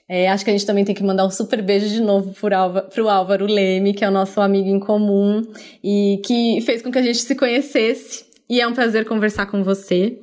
É, 0.08 0.28
acho 0.28 0.44
que 0.44 0.50
a 0.50 0.52
gente 0.52 0.66
também 0.66 0.84
tem 0.84 0.94
que 0.94 1.04
mandar 1.04 1.24
um 1.24 1.30
super 1.30 1.62
beijo 1.62 1.88
de 1.88 2.00
novo 2.00 2.34
para 2.34 3.04
o 3.04 3.08
Álvaro 3.08 3.46
Leme, 3.46 3.94
que 3.94 4.04
é 4.04 4.08
o 4.08 4.10
nosso 4.10 4.40
amigo 4.40 4.68
em 4.68 4.80
comum 4.80 5.40
e 5.84 6.20
que 6.24 6.60
fez 6.62 6.82
com 6.82 6.90
que 6.90 6.98
a 6.98 7.02
gente 7.02 7.18
se 7.18 7.34
conhecesse. 7.36 8.24
E 8.48 8.60
é 8.60 8.66
um 8.66 8.74
prazer 8.74 9.04
conversar 9.04 9.46
com 9.46 9.62
você. 9.62 10.18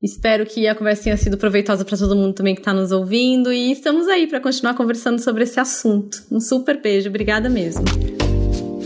Espero 0.00 0.46
que 0.46 0.68
a 0.68 0.76
conversa 0.76 1.04
tenha 1.04 1.16
sido 1.16 1.36
proveitosa 1.36 1.84
para 1.84 1.98
todo 1.98 2.14
mundo 2.14 2.32
também 2.32 2.54
que 2.54 2.60
está 2.60 2.72
nos 2.72 2.92
ouvindo 2.92 3.52
e 3.52 3.72
estamos 3.72 4.06
aí 4.06 4.28
para 4.28 4.38
continuar 4.38 4.74
conversando 4.74 5.20
sobre 5.20 5.42
esse 5.42 5.58
assunto. 5.58 6.22
Um 6.30 6.38
super 6.38 6.80
beijo, 6.80 7.08
obrigada 7.08 7.48
mesmo. 7.48 7.82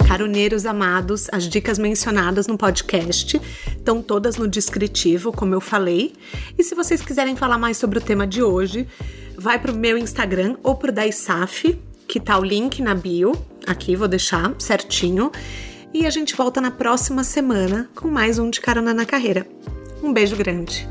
Caroneiros 0.09 0.65
amados, 0.65 1.29
as 1.31 1.45
dicas 1.45 1.79
mencionadas 1.79 2.47
no 2.47 2.57
podcast 2.57 3.39
estão 3.69 4.01
todas 4.01 4.39
no 4.39 4.49
descritivo, 4.49 5.33
como 5.33 5.55
eu 5.55 5.61
falei. 5.61 6.15
E 6.59 6.65
se 6.65 6.75
vocês 6.75 7.03
quiserem 7.03 7.37
falar 7.37 7.59
mais 7.59 7.77
sobre 7.77 7.99
o 7.99 8.03
tema 8.03 8.27
de 8.27 8.43
hoje, 8.43 8.89
vai 9.37 9.59
para 9.59 9.71
o 9.71 9.77
meu 9.77 9.99
Instagram 9.99 10.57
ou 10.63 10.77
para 10.77 10.91
o 10.91 10.95
da 10.95 11.07
ISAF, 11.07 11.79
que 12.09 12.21
tá 12.21 12.39
o 12.39 12.45
link 12.45 12.81
na 12.81 12.95
bio. 12.95 13.33
Aqui 13.67 13.95
vou 13.97 14.09
deixar 14.09 14.55
certinho. 14.59 15.31
E 15.93 16.07
a 16.07 16.11
gente 16.11 16.35
volta 16.35 16.59
na 16.59 16.71
próxima 16.71 17.23
semana 17.23 17.91
com 17.95 18.09
mais 18.09 18.39
um 18.39 18.49
de 18.49 18.63
Carona 18.63 18.95
na 18.95 19.05
Carreira. 19.05 19.47
Um 20.03 20.13
beijo 20.13 20.37
grande. 20.37 20.87